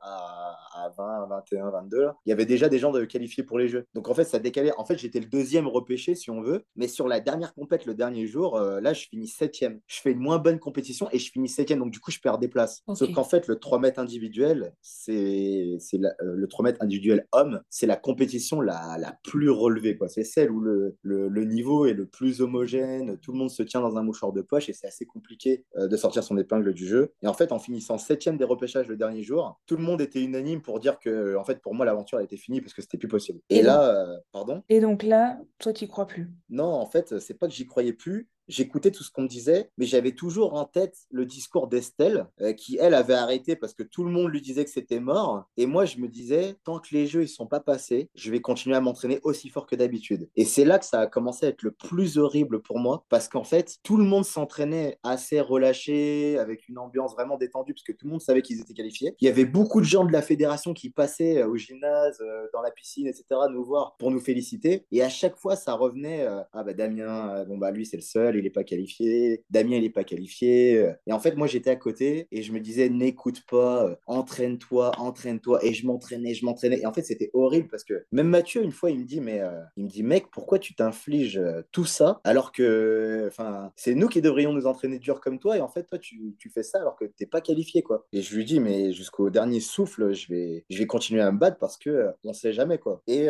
à, 0.00 0.56
à 0.74 0.88
20, 0.96 1.26
21, 1.28 1.70
22, 1.70 2.08
il 2.24 2.30
y 2.30 2.32
avait 2.32 2.46
déjà 2.46 2.68
des 2.68 2.78
gens 2.78 2.92
de 2.92 3.04
qualifiés 3.04 3.44
pour 3.44 3.58
les 3.58 3.68
Jeux. 3.68 3.86
Donc 3.94 4.08
en 4.08 4.14
fait, 4.14 4.24
ça 4.24 4.38
décalait. 4.38 4.72
En 4.78 4.84
fait, 4.84 4.98
j'étais 4.98 5.20
le 5.20 5.26
deuxième 5.26 5.66
repêché, 5.66 6.14
si 6.14 6.30
on 6.30 6.40
veut. 6.40 6.64
Mais 6.76 6.88
sur 6.88 7.08
la 7.08 7.20
dernière 7.20 7.54
compète, 7.54 7.86
le 7.86 7.94
dernier 7.94 8.26
jour, 8.26 8.58
là, 8.58 8.92
je 8.92 9.06
finis 9.08 9.28
septième. 9.28 9.80
Je 9.86 10.00
fais 10.00 10.12
une 10.12 10.20
moins 10.20 10.38
bonne 10.38 10.58
compétition 10.58 11.08
et 11.12 11.18
je 11.18 11.30
finis 11.30 11.48
septième. 11.48 11.80
Donc 11.80 11.90
du 11.90 12.00
coup, 12.00 12.10
je 12.10 12.20
perds 12.20 12.38
des 12.38 12.48
places. 12.48 12.82
Sauf 12.94 13.12
qu'en 13.12 13.24
fait, 13.24 13.46
le 13.46 13.58
3 13.58 13.78
mètres 13.78 14.00
individuel, 14.00 14.74
c'est 14.80 15.78
euh, 16.22 16.34
le 16.34 16.46
3 16.46 16.64
mètres 16.64 16.82
individuel 16.82 17.26
homme, 17.32 17.60
c'est 17.70 17.86
la 17.86 17.96
compétition 17.96 18.60
la, 18.60 18.96
la 18.98 19.18
plus 19.22 19.50
relevée. 19.50 19.98
C'est 20.08 20.24
celle 20.24 20.50
où 20.50 20.60
le, 20.60 20.96
le, 21.02 21.44
niveau 21.44 21.86
est 21.86 21.94
le 21.94 22.06
plus 22.06 22.40
homogène, 22.40 23.18
tout 23.18 23.32
le 23.32 23.38
monde 23.38 23.50
se 23.50 23.62
tient 23.62 23.80
dans 23.80 23.96
un 23.96 24.02
mouchoir 24.02 24.32
de 24.32 24.42
poche 24.42 24.68
et 24.68 24.72
c'est 24.72 24.86
assez 24.86 25.06
compliqué 25.06 25.64
euh, 25.76 25.88
de 25.88 25.96
sortir 25.96 26.22
son 26.22 26.36
épingle 26.38 26.72
du 26.74 26.86
jeu. 26.86 27.12
Et 27.22 27.26
en 27.26 27.34
fait, 27.34 27.52
en 27.52 27.58
finissant 27.58 27.98
septième 27.98 28.36
des 28.36 28.44
repêchages 28.44 28.88
le 28.88 28.96
dernier 28.96 29.22
jour, 29.22 29.60
tout 29.66 29.76
le 29.76 29.82
monde 29.82 30.00
était 30.00 30.22
unanime 30.22 30.62
pour 30.62 30.80
dire 30.80 30.98
que, 30.98 31.36
en 31.36 31.44
fait, 31.44 31.60
pour 31.60 31.74
moi, 31.74 31.86
l'aventure 31.86 32.20
était 32.20 32.36
finie 32.36 32.60
parce 32.60 32.74
que 32.74 32.82
c'était 32.82 32.98
plus 32.98 33.08
possible. 33.08 33.40
Et, 33.50 33.62
là, 33.62 33.90
euh, 33.90 34.16
pardon? 34.32 34.62
Et 34.68 34.80
donc 34.80 35.02
là, 35.02 35.38
toi, 35.58 35.72
tu 35.72 35.86
crois 35.86 36.06
plus? 36.06 36.30
Non, 36.48 36.72
en 36.72 36.86
fait, 36.86 37.18
c'est 37.18 37.34
pas 37.34 37.46
que 37.46 37.54
j'y 37.54 37.66
croyais 37.66 37.92
plus, 37.92 38.28
j'écoutais 38.48 38.90
tout 38.90 39.02
ce 39.02 39.10
qu'on 39.10 39.22
me 39.22 39.28
disait, 39.28 39.70
mais 39.78 39.86
j'avais 39.86 40.12
toujours 40.12 40.54
en 40.54 40.64
tête 40.64 40.96
le 41.10 41.26
discours 41.26 41.68
d'Estelle, 41.68 42.26
euh, 42.40 42.52
qui, 42.52 42.78
elle, 42.78 42.94
avait 42.94 43.14
arrêté 43.14 43.56
parce 43.56 43.74
que 43.74 43.82
tout 43.82 44.04
le 44.04 44.10
monde 44.10 44.30
lui 44.30 44.40
disait 44.40 44.64
que 44.64 44.70
c'était 44.70 45.00
mort. 45.00 45.44
Et 45.56 45.66
moi, 45.66 45.84
je 45.84 45.98
me 45.98 46.08
disais, 46.08 46.56
tant 46.64 46.78
que 46.78 46.88
les 46.92 47.06
jeux 47.06 47.22
ne 47.22 47.26
sont 47.26 47.46
pas 47.46 47.60
passés, 47.60 48.10
je 48.14 48.30
vais 48.30 48.40
continuer 48.40 48.76
à 48.76 48.80
m'entraîner 48.80 49.20
aussi 49.22 49.48
fort 49.48 49.66
que 49.66 49.76
d'habitude. 49.76 50.28
Et 50.36 50.44
c'est 50.44 50.64
là 50.64 50.78
que 50.78 50.84
ça 50.84 51.00
a 51.00 51.06
commencé 51.06 51.46
à 51.46 51.48
être 51.50 51.62
le 51.62 51.72
plus 51.72 52.18
horrible 52.18 52.62
pour 52.62 52.78
moi, 52.78 53.04
parce 53.08 53.28
qu'en 53.28 53.44
fait, 53.44 53.76
tout 53.82 53.96
le 53.96 54.04
monde 54.04 54.24
s'entraînait 54.24 54.98
assez 55.02 55.40
relâché, 55.40 56.38
avec 56.38 56.68
une 56.68 56.78
ambiance 56.78 57.14
vraiment 57.14 57.36
détendue, 57.36 57.74
parce 57.74 57.84
que 57.84 57.92
tout 57.92 58.06
le 58.06 58.12
monde 58.12 58.22
savait 58.22 58.42
qu'ils 58.42 58.60
étaient 58.60 58.74
qualifiés. 58.74 59.14
Il 59.20 59.24
y 59.26 59.28
avait 59.28 59.44
beaucoup 59.44 59.80
de 59.80 59.86
gens 59.86 60.04
de 60.04 60.12
la 60.12 60.22
fédération 60.22 60.74
qui 60.74 60.90
passaient 60.90 61.42
euh, 61.42 61.48
au 61.48 61.56
gymnase, 61.56 62.18
euh, 62.20 62.46
dans 62.52 62.62
la 62.62 62.70
piscine, 62.70 63.06
etc., 63.06 63.24
nous 63.50 63.64
voir 63.64 63.96
pour 63.98 64.10
nous 64.10 64.20
féliciter. 64.20 64.86
Et 64.92 65.02
à 65.02 65.08
chaque 65.08 65.36
fois, 65.36 65.56
ça 65.56 65.74
revenait, 65.74 66.26
ah 66.52 66.62
bah 66.64 66.74
Damien, 66.74 67.44
bon 67.44 67.58
bah 67.58 67.70
lui, 67.70 67.86
c'est 67.86 67.96
le 67.96 68.02
seul 68.02 68.35
il 68.38 68.44
n'est 68.44 68.50
pas 68.50 68.64
qualifié, 68.64 69.44
Damien, 69.50 69.76
il 69.76 69.82
n'est 69.82 69.90
pas 69.90 70.04
qualifié. 70.04 70.92
Et 71.06 71.12
en 71.12 71.20
fait, 71.20 71.36
moi, 71.36 71.46
j'étais 71.46 71.70
à 71.70 71.76
côté 71.76 72.28
et 72.30 72.42
je 72.42 72.52
me 72.52 72.60
disais, 72.60 72.88
n'écoute 72.88 73.42
pas, 73.48 73.86
euh, 73.86 73.96
entraîne-toi, 74.06 74.92
entraîne-toi. 74.98 75.64
Et 75.64 75.74
je 75.74 75.86
m'entraînais, 75.86 76.34
je 76.34 76.44
m'entraînais. 76.44 76.80
Et 76.80 76.86
en 76.86 76.92
fait, 76.92 77.02
c'était 77.02 77.30
horrible 77.32 77.68
parce 77.68 77.84
que 77.84 78.04
même 78.12 78.28
Mathieu, 78.28 78.62
une 78.62 78.72
fois, 78.72 78.90
il 78.90 79.00
me 79.00 79.04
dit, 79.04 79.20
mais 79.20 79.40
euh, 79.40 79.60
il 79.76 79.84
me 79.84 79.88
dit, 79.88 80.02
mec, 80.02 80.30
pourquoi 80.30 80.58
tu 80.58 80.74
t'infliges 80.74 81.38
euh, 81.38 81.62
tout 81.72 81.84
ça 81.84 82.20
alors 82.24 82.52
que, 82.52 83.30
c'est 83.76 83.94
nous 83.94 84.08
qui 84.08 84.20
devrions 84.20 84.52
nous 84.52 84.66
entraîner 84.66 84.98
dur 84.98 85.20
comme 85.20 85.38
toi. 85.38 85.56
Et 85.56 85.60
en 85.60 85.68
fait, 85.68 85.84
toi, 85.84 85.98
tu, 85.98 86.34
fais 86.52 86.62
ça 86.62 86.80
alors 86.80 86.96
que 86.96 87.04
tu 87.04 87.12
n'es 87.20 87.26
pas 87.26 87.40
qualifié, 87.40 87.82
quoi. 87.82 88.06
Et 88.12 88.22
je 88.22 88.34
lui 88.36 88.44
dis, 88.44 88.60
mais 88.60 88.92
jusqu'au 88.92 89.30
dernier 89.30 89.60
souffle, 89.60 90.12
je 90.12 90.28
vais, 90.28 90.64
je 90.70 90.78
vais 90.78 90.86
continuer 90.86 91.20
à 91.20 91.30
me 91.32 91.38
battre 91.38 91.58
parce 91.58 91.76
que 91.76 92.08
on 92.24 92.32
sait 92.32 92.52
jamais, 92.52 92.78
quoi. 92.78 93.02
Et, 93.06 93.26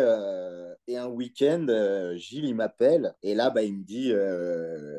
et 0.87 0.97
un 0.97 1.09
week-end, 1.09 1.67
Gilles, 2.17 2.45
il 2.45 2.55
m'appelle 2.55 3.15
et 3.23 3.35
là, 3.35 3.51
bah, 3.51 3.63
il 3.63 3.79
me 3.79 3.85
dit, 3.85 4.13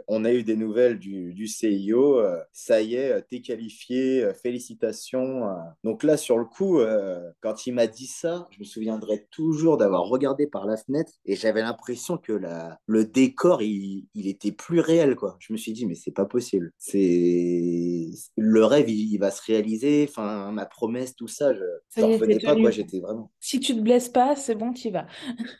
on 0.08 0.26
a 0.26 0.34
eu 0.34 0.44
des 0.44 0.56
nouvelles 0.56 1.00
du, 1.00 1.48
CIO. 1.48 2.20
Euh, 2.20 2.40
ça 2.52 2.82
y 2.82 2.96
est, 2.96 3.22
t'es 3.30 3.42
qualifié, 3.42 4.24
euh, 4.24 4.34
félicitations. 4.34 5.48
Euh. 5.48 5.56
Donc 5.84 6.04
là, 6.04 6.18
sur 6.18 6.38
le 6.38 6.46
coup, 6.46 6.80
quand 7.42 7.68
il 7.68 7.74
m'a 7.74 7.88
dit 7.88 8.08
ça, 8.08 8.48
je 8.52 8.60
me 8.60 8.66
souviendrai 8.66 9.28
toujours 9.32 9.78
d'avoir 9.78 10.04
regardé 10.04 10.48
par 10.48 10.66
la 10.66 10.78
fenêtre 10.78 11.14
et 11.26 11.36
j'avais 11.36 11.62
l'impression 11.62 12.18
que 12.18 12.34
la, 12.34 12.80
le 12.86 13.06
décor, 13.06 13.62
il, 13.62 14.08
était 14.16 14.52
plus 14.52 14.80
réel. 14.80 15.16
Quoi. 15.16 15.38
Je 15.40 15.54
me 15.54 15.58
suis 15.58 15.74
dit, 15.74 15.86
mais 15.86 15.96
c'est 15.96 16.12
pas 16.12 16.26
possible. 16.26 16.72
C'est 16.78 18.10
Le 18.36 18.66
rêve, 18.66 18.90
il, 18.90 19.18
va 19.18 19.32
se 19.32 19.42
réaliser. 19.46 20.06
Enfin, 20.10 20.52
ma 20.52 20.66
promesse, 20.66 21.16
tout 21.16 21.28
ça, 21.28 21.54
je 21.54 22.02
ne 22.02 22.14
revenais 22.14 22.40
pas. 22.40 22.56
Quoi. 22.56 22.72
J'étais 22.72 23.00
vraiment... 23.00 23.32
Si 23.40 23.60
tu 23.60 23.76
te 23.76 23.82
blesses 23.82 24.10
pas, 24.10 24.36
c'est 24.36 24.56
bon, 24.56 24.74
tu 24.74 24.90
y 24.90 24.92
vas. 24.92 25.08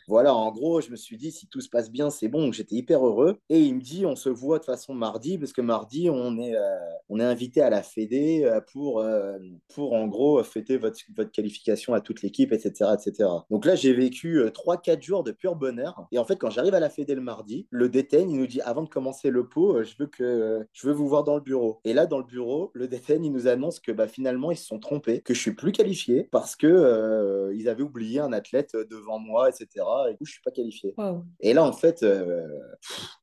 voilà, 0.08 0.34
en 0.34 0.50
gros, 0.52 0.80
je 0.80 0.90
me 0.90 0.96
suis 0.96 1.16
dit, 1.16 1.32
si 1.32 1.48
tout 1.48 1.60
se 1.60 1.68
passe 1.68 1.90
bien, 1.90 2.10
c'est 2.10 2.28
bon. 2.28 2.52
J'étais 2.52 2.76
hyper 2.76 3.04
heureux. 3.06 3.38
Et 3.48 3.60
il 3.60 3.74
me 3.74 3.80
dit, 3.80 4.06
on 4.06 4.16
se 4.16 4.27
voit 4.28 4.58
de 4.58 4.64
façon 4.64 4.94
mardi, 4.94 5.38
parce 5.38 5.52
que 5.52 5.60
mardi, 5.60 6.08
on 6.10 6.38
est, 6.38 6.56
euh, 6.56 6.78
on 7.08 7.20
est 7.20 7.24
invité 7.24 7.62
à 7.62 7.70
la 7.70 7.82
Fédé 7.82 8.42
euh, 8.44 8.60
pour, 8.72 9.00
euh, 9.00 9.38
pour 9.74 9.94
en 9.94 10.06
gros 10.06 10.42
fêter 10.42 10.76
votre, 10.76 10.98
votre 11.16 11.30
qualification 11.30 11.94
à 11.94 12.00
toute 12.00 12.22
l'équipe, 12.22 12.52
etc., 12.52 12.90
etc. 12.94 13.28
Donc 13.50 13.64
là, 13.64 13.74
j'ai 13.74 13.92
vécu 13.92 14.42
3-4 14.52 15.02
jours 15.02 15.24
de 15.24 15.32
pur 15.32 15.56
bonheur. 15.56 16.06
Et 16.12 16.18
en 16.18 16.24
fait, 16.24 16.36
quand 16.36 16.50
j'arrive 16.50 16.74
à 16.74 16.80
la 16.80 16.90
Fédé 16.90 17.14
le 17.14 17.20
mardi, 17.20 17.66
le 17.70 17.88
déteigne, 17.88 18.30
il 18.30 18.38
nous 18.38 18.46
dit 18.46 18.60
avant 18.60 18.82
de 18.82 18.88
commencer 18.88 19.30
le 19.30 19.48
pot, 19.48 19.82
je 19.82 19.94
veux 19.98 20.06
que 20.06 20.66
je 20.72 20.86
veux 20.86 20.92
vous 20.92 21.08
voir 21.08 21.24
dans 21.24 21.34
le 21.34 21.40
bureau. 21.40 21.80
Et 21.84 21.92
là, 21.92 22.06
dans 22.06 22.18
le 22.18 22.24
bureau, 22.24 22.70
le 22.74 22.88
déteigne, 22.88 23.24
il 23.24 23.32
nous 23.32 23.46
annonce 23.46 23.80
que 23.80 23.92
bah, 23.92 24.08
finalement, 24.08 24.50
ils 24.50 24.56
se 24.56 24.66
sont 24.66 24.78
trompés, 24.78 25.20
que 25.20 25.34
je 25.34 25.40
suis 25.40 25.54
plus 25.54 25.72
qualifié 25.72 26.28
parce 26.30 26.56
que 26.56 27.52
ils 27.54 27.68
avaient 27.68 27.82
oublié 27.82 28.20
un 28.20 28.32
athlète 28.32 28.76
devant 28.90 29.18
moi, 29.18 29.48
etc. 29.48 29.68
Et 30.08 30.12
du 30.12 30.18
coup, 30.18 30.24
je 30.24 30.32
suis 30.32 30.42
pas 30.42 30.50
qualifié. 30.50 30.94
Et 31.40 31.54
là, 31.54 31.64
en 31.64 31.72
fait, 31.72 32.04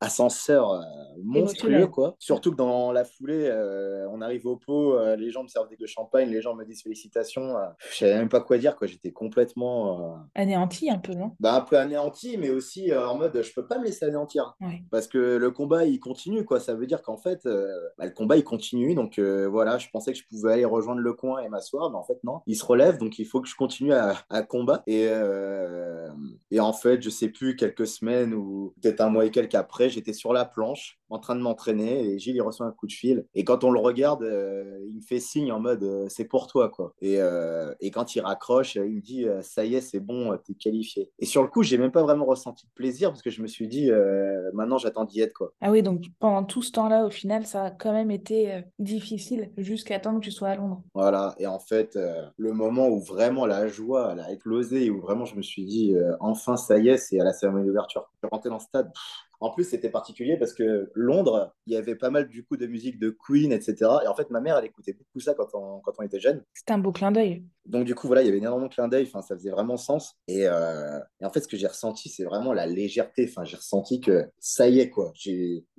ascenseur 0.01 0.81
monstrueux, 1.23 1.87
quoi. 1.87 2.15
Surtout 2.19 2.51
que 2.51 2.57
dans 2.57 2.91
la 2.91 3.05
foulée, 3.05 3.47
euh, 3.49 4.07
on 4.11 4.21
arrive 4.21 4.45
au 4.47 4.57
pot, 4.57 4.97
euh, 4.97 5.15
les 5.15 5.31
gens 5.31 5.43
me 5.43 5.47
servent 5.47 5.69
des 5.69 5.87
champagne, 5.87 6.29
les 6.29 6.41
gens 6.41 6.55
me 6.55 6.65
disent 6.65 6.83
félicitations. 6.83 7.57
Euh, 7.57 7.67
je 7.91 7.97
savais 7.97 8.15
même 8.15 8.29
pas 8.29 8.41
quoi 8.41 8.57
dire, 8.57 8.75
quoi. 8.75 8.87
J'étais 8.87 9.11
complètement. 9.11 10.17
Anéanti 10.33 10.89
un 10.89 10.97
peu, 10.97 11.13
non? 11.13 11.31
Bah, 11.39 11.55
Un 11.55 11.61
peu 11.61 11.77
anéanti, 11.77 12.37
mais 12.37 12.49
aussi 12.49 12.93
en 12.95 13.17
mode 13.17 13.41
je 13.41 13.53
peux 13.53 13.67
pas 13.67 13.77
me 13.77 13.85
laisser 13.85 14.05
anéantir. 14.05 14.55
Parce 14.91 15.07
que 15.07 15.17
le 15.37 15.51
combat, 15.51 15.85
il 15.85 15.99
continue, 15.99 16.45
quoi. 16.45 16.59
Ça 16.59 16.73
veut 16.73 16.87
dire 16.87 17.01
qu'en 17.01 17.17
fait, 17.17 17.41
bah, 17.97 18.05
le 18.05 18.11
combat, 18.11 18.37
il 18.37 18.43
continue. 18.43 18.95
Donc 18.95 19.19
voilà, 19.19 19.77
je 19.77 19.87
pensais 19.89 20.13
que 20.13 20.19
je 20.19 20.25
pouvais 20.27 20.53
aller 20.53 20.65
rejoindre 20.65 21.01
le 21.01 21.13
coin 21.13 21.41
et 21.41 21.49
m'asseoir, 21.49 21.89
mais 21.91 21.97
en 21.97 22.03
fait, 22.03 22.23
non. 22.23 22.39
Il 22.47 22.55
se 22.55 22.65
relève, 22.65 22.97
donc 22.97 23.19
il 23.19 23.25
faut 23.25 23.41
que 23.41 23.47
je 23.47 23.55
continue 23.55 23.93
à, 23.93 24.15
à 24.29 24.41
combattre. 24.43 24.83
Et, 24.87 25.09
et 26.51 26.59
en 26.59 26.73
fait, 26.73 27.01
je 27.01 27.09
sais 27.09 27.29
plus, 27.29 27.55
quelques 27.55 27.87
semaines 27.87 28.33
ou 28.33 28.73
peut-être 28.81 29.01
un 29.01 29.09
mois 29.09 29.25
et 29.25 29.31
quelques 29.31 29.55
après, 29.55 29.89
j'étais 29.89 30.13
sur 30.13 30.33
la 30.33 30.45
planche 30.45 30.84
en 31.09 31.19
train 31.19 31.35
de 31.35 31.41
m'entraîner 31.41 32.05
et 32.05 32.19
Gilles 32.19 32.35
il 32.35 32.41
reçoit 32.41 32.65
un 32.65 32.71
coup 32.71 32.87
de 32.87 32.91
fil. 32.91 33.25
Et 33.35 33.43
quand 33.43 33.63
on 33.63 33.71
le 33.71 33.79
regarde 33.79 34.23
euh, 34.23 34.79
il 34.87 34.95
me 34.95 35.01
fait 35.01 35.19
signe 35.19 35.51
en 35.51 35.59
mode 35.59 35.83
euh, 35.83 36.05
c'est 36.09 36.25
pour 36.25 36.47
toi 36.47 36.69
quoi. 36.69 36.93
Et, 37.01 37.19
euh, 37.19 37.73
et, 37.79 37.91
quand 37.91 38.15
il 38.15 38.21
raccroche 38.21 38.75
il 38.75 38.95
me 38.95 39.01
dit 39.01 39.25
ça 39.41 39.65
y 39.65 39.75
est 39.75 39.81
c'est 39.81 39.99
bon 39.99 40.37
t'es 40.45 40.53
qualifié. 40.53 41.11
Et 41.19 41.25
sur 41.25 41.41
le 41.41 41.47
coup 41.47 41.63
j'ai 41.63 41.77
même 41.77 41.91
pas 41.91 42.03
vraiment 42.03 42.25
ressenti 42.25 42.65
de 42.65 42.71
plaisir 42.73 43.09
parce 43.09 43.21
que 43.21 43.29
je 43.29 43.41
me 43.41 43.47
suis 43.47 43.67
dit 43.67 43.91
maintenant 44.53 44.77
j'attends 44.77 45.05
d'y 45.05 45.21
être 45.21 45.33
quoi. 45.33 45.53
Ah 45.61 45.71
oui 45.71 45.83
donc 45.83 46.05
pendant 46.19 46.43
tout 46.43 46.61
ce 46.61 46.71
temps 46.71 46.89
là 46.89 47.05
au 47.05 47.09
final 47.09 47.45
ça 47.45 47.65
a 47.65 47.71
quand 47.71 47.93
même 47.93 48.11
été 48.11 48.63
difficile 48.79 49.51
jusqu'à 49.57 49.99
temps 49.99 50.15
que 50.15 50.23
tu 50.23 50.31
sois 50.31 50.49
à 50.49 50.55
Londres. 50.55 50.81
Voilà. 50.93 51.35
Et 51.39 51.47
en 51.47 51.59
fait 51.59 51.97
le 52.37 52.51
moment 52.51 52.87
où 52.87 52.99
vraiment 52.99 53.45
la 53.45 53.67
joie 53.67 54.09
elle 54.13 54.19
a 54.19 54.31
éclosé 54.31 54.89
où 54.89 54.99
vraiment 54.99 55.25
je 55.25 55.35
me 55.35 55.41
suis 55.41 55.65
dit 55.65 55.95
enfin 56.19 56.57
ça 56.57 56.77
y 56.77 56.89
est 56.89 56.97
c'est 56.97 57.19
à 57.19 57.23
la 57.23 57.33
cérémonie 57.33 57.67
d'ouverture. 57.67 58.09
Je 58.13 58.19
suis 58.19 58.29
rentré 58.31 58.49
dans 58.49 58.55
le 58.55 58.61
stade 58.61 58.91
en 59.45 59.51
plus, 59.51 59.65
c'était 59.65 59.91
particulier 59.91 60.37
parce 60.37 60.53
que 60.53 60.91
Londres, 60.95 61.53
il 61.67 61.73
y 61.73 61.77
avait 61.77 61.95
pas 61.95 62.09
mal 62.09 62.27
du 62.27 62.43
coup 62.43 62.57
de 62.57 62.65
musique 62.65 62.97
de 62.97 63.11
Queen, 63.11 63.51
etc. 63.51 63.75
Et 64.03 64.07
en 64.07 64.15
fait, 64.15 64.31
ma 64.31 64.41
mère, 64.41 64.57
elle 64.57 64.65
écoutait 64.65 64.93
beaucoup 64.93 65.19
ça 65.19 65.35
quand 65.35 65.49
on, 65.53 65.81
quand 65.81 65.93
on 65.99 66.01
était 66.01 66.19
jeune. 66.19 66.43
C'était 66.51 66.73
un 66.73 66.79
beau 66.79 66.91
clin 66.91 67.11
d'œil. 67.11 67.43
Donc 67.67 67.85
du 67.85 67.93
coup, 67.93 68.07
voilà, 68.07 68.23
il 68.23 68.25
y 68.25 68.29
avait 68.29 68.39
énormément 68.39 68.67
de 68.67 68.73
clin 68.73 68.87
d'œil. 68.87 69.05
Enfin, 69.07 69.21
ça 69.21 69.35
faisait 69.35 69.51
vraiment 69.51 69.77
sens. 69.77 70.15
Et, 70.27 70.47
euh, 70.47 70.99
et 71.21 71.25
en 71.25 71.29
fait, 71.29 71.41
ce 71.41 71.47
que 71.47 71.57
j'ai 71.57 71.67
ressenti, 71.67 72.09
c'est 72.09 72.23
vraiment 72.23 72.53
la 72.53 72.65
légèreté. 72.65 73.27
Enfin, 73.29 73.43
j'ai 73.43 73.57
ressenti 73.57 74.01
que 74.01 74.25
ça 74.39 74.67
y 74.67 74.79
est, 74.79 74.89
quoi. 74.89 75.13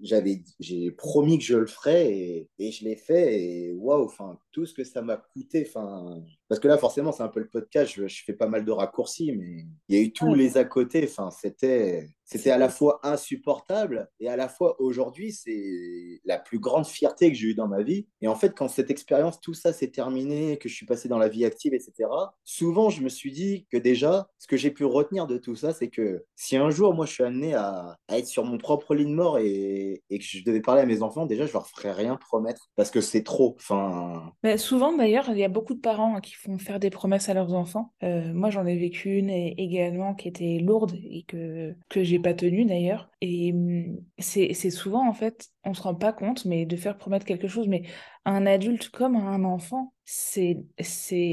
J'avais, 0.01 0.45
j'ai 0.61 0.93
promis 0.93 1.39
que 1.39 1.45
je 1.45 1.57
le 1.57 1.67
ferais 1.67 2.13
et, 2.13 2.49
et 2.61 2.71
je 2.71 2.85
l'ai 2.85 2.97
fait. 2.97 3.41
Et 3.41 3.73
waouh, 3.73 4.05
enfin, 4.05 4.39
tout 4.53 4.65
ce 4.65 4.75
que 4.75 4.85
ça 4.85 5.03
m'a 5.03 5.17
coûté. 5.17 5.67
Enfin, 5.67 6.23
parce 6.49 6.61
que 6.61 6.69
là, 6.69 6.79
forcément, 6.79 7.13
c'est 7.13 7.23
un 7.23 7.29
peu 7.29 7.41
le 7.41 7.49
podcast. 7.49 7.93
Je, 7.95 8.07
je, 8.07 8.25
fais 8.25 8.33
pas 8.33 8.47
mal 8.47 8.65
de 8.65 8.73
raccourcis, 8.73 9.33
mais 9.33 9.65
il 9.89 9.97
y 9.97 9.99
a 9.99 10.03
eu 10.03 10.13
tous 10.13 10.35
les 10.35 10.57
à 10.57 10.65
côté. 10.65 11.09
Enfin, 11.09 11.31
c'était 11.31 12.09
c'était 12.27 12.51
à 12.51 12.59
la 12.59 12.69
fois 12.69 12.99
insupportable 13.05 14.09
et 14.19 14.29
à 14.29 14.37
la 14.37 14.49
fois 14.49 14.81
aujourd'hui, 14.81 15.33
c'est 15.33 16.21
la 16.25 16.39
plus 16.39 16.59
grande 16.59 16.85
fierté 16.85 17.31
que 17.31 17.39
j'ai 17.39 17.49
eue 17.49 17.55
dans 17.55 17.69
ma 17.69 17.83
vie. 17.83 18.09
Et 18.21 18.27
en 18.27 18.35
fait, 18.35 18.53
quand 18.53 18.67
cette 18.67 18.91
expérience, 18.91 19.41
tout 19.41 19.55
ça 19.55 19.73
s'est 19.73 19.91
terminé, 19.91 20.59
que 20.59 20.69
je 20.69 20.75
suis 20.75 20.87
passé 20.87 21.09
dans 21.09 21.19
la 21.19 21.29
vie 21.29 21.45
active, 21.45 21.73
etc., 21.73 22.11
souvent, 22.43 22.91
je 22.91 23.03
me 23.03 23.09
suis 23.09 23.31
dit 23.31 23.67
que 23.71 23.77
déjà, 23.77 24.29
ce 24.39 24.49
que 24.49 24.57
j'ai 24.57 24.73
pu 24.73 24.85
retenir 24.85 25.29
de 25.29 25.39
tout 25.39 25.55
ça, 25.55 25.73
c'est 25.73 25.89
que 25.89 26.25
si 26.35 26.57
un 26.57 26.69
jour, 26.69 26.95
moi, 26.95 27.07
je 27.07 27.13
suis 27.13 27.23
amené 27.23 27.55
à, 27.55 27.97
être 28.09 28.27
sur 28.27 28.45
mon 28.45 28.59
propre 28.59 28.97
lit 28.97 29.05
de 29.05 29.11
mort 29.11 29.39
et, 29.39 30.03
que 30.11 30.17
je 30.21 30.43
devais 30.45 30.61
parler 30.61 30.83
à 30.83 30.87
mes 30.87 31.03
enfants, 31.03 31.27
déjà, 31.27 31.47
je 31.47 31.53
leur 31.53 31.69
ferais 31.69 31.93
rien 31.93 32.17
promettre 32.17 32.71
parce 32.75 32.91
que 32.91 33.01
c'est 33.01 33.23
trop. 33.23 33.55
Enfin... 33.57 34.33
Bah, 34.43 34.59
souvent, 34.59 34.97
d'ailleurs, 34.97 35.29
il 35.29 35.39
y 35.39 35.45
a 35.45 35.49
beaucoup 35.49 35.75
de 35.75 35.81
parents 35.81 36.17
hein, 36.17 36.21
qui 36.21 36.35
font 36.37 36.59
faire 36.59 36.79
des 36.79 36.91
promesses 36.91 37.29
à 37.29 37.35
leurs 37.35 37.55
enfants. 37.55 37.93
Euh, 38.03 38.33
moi, 38.33 38.51
j'en 38.51 38.67
ai 38.67 38.77
vécu 38.77 39.17
une 39.17 39.31
également 39.31 40.15
qui 40.15 40.29
était 40.29 40.59
lourde 40.59 40.97
et 41.03 41.25
que, 41.25 41.75
que 41.89 42.05
j'ai 42.05 42.19
pas 42.19 42.35
tenue 42.35 42.65
d'ailleurs. 42.65 43.11
Et 43.21 43.53
hum, 43.53 43.99
c'est 44.19 44.53
souvent, 44.71 45.09
en 45.09 45.13
fait, 45.13 45.49
on 45.65 45.75
se 45.75 45.83
rend 45.83 45.95
pas 45.95 46.13
compte, 46.13 46.45
mais 46.45 46.67
de 46.67 46.77
faire 46.77 46.97
promettre 46.97 47.25
quelque 47.25 47.49
chose, 47.49 47.69
mais 47.69 47.83
un 48.25 48.47
adulte 48.47 48.91
comme 48.91 49.17
un 49.17 49.45
enfant, 49.45 49.95
c'est 50.05 50.59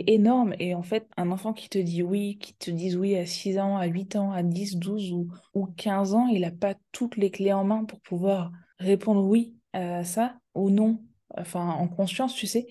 énorme. 0.08 0.56
Et 0.60 0.76
en 0.76 0.84
fait, 0.84 1.08
un 1.18 1.32
enfant 1.32 1.54
qui 1.54 1.70
te 1.70 1.78
dit 1.78 2.04
oui, 2.04 2.38
qui 2.40 2.56
te 2.56 2.72
dise 2.72 2.96
oui 2.96 3.16
à 3.16 3.26
6 3.26 3.60
ans, 3.60 3.78
à 3.78 3.86
8 3.86 4.16
ans, 4.16 4.32
à 4.32 4.44
10, 4.44 4.78
12 4.78 5.12
ou, 5.12 5.28
ou 5.54 5.66
15 5.66 6.14
ans, 6.14 6.28
il 6.28 6.42
n'a 6.42 6.52
pas 6.52 6.76
toutes 6.92 7.18
les 7.18 7.32
clés 7.32 7.54
en 7.54 7.64
main 7.64 7.86
pour 7.86 8.00
pouvoir 8.02 8.52
répondre 8.80 9.26
oui 9.26 9.56
à 9.74 10.04
ça 10.04 10.38
ou 10.56 10.70
non, 10.70 11.04
enfin 11.38 11.68
en 11.68 11.88
conscience, 11.88 12.36
tu 12.36 12.48
sais. 12.48 12.68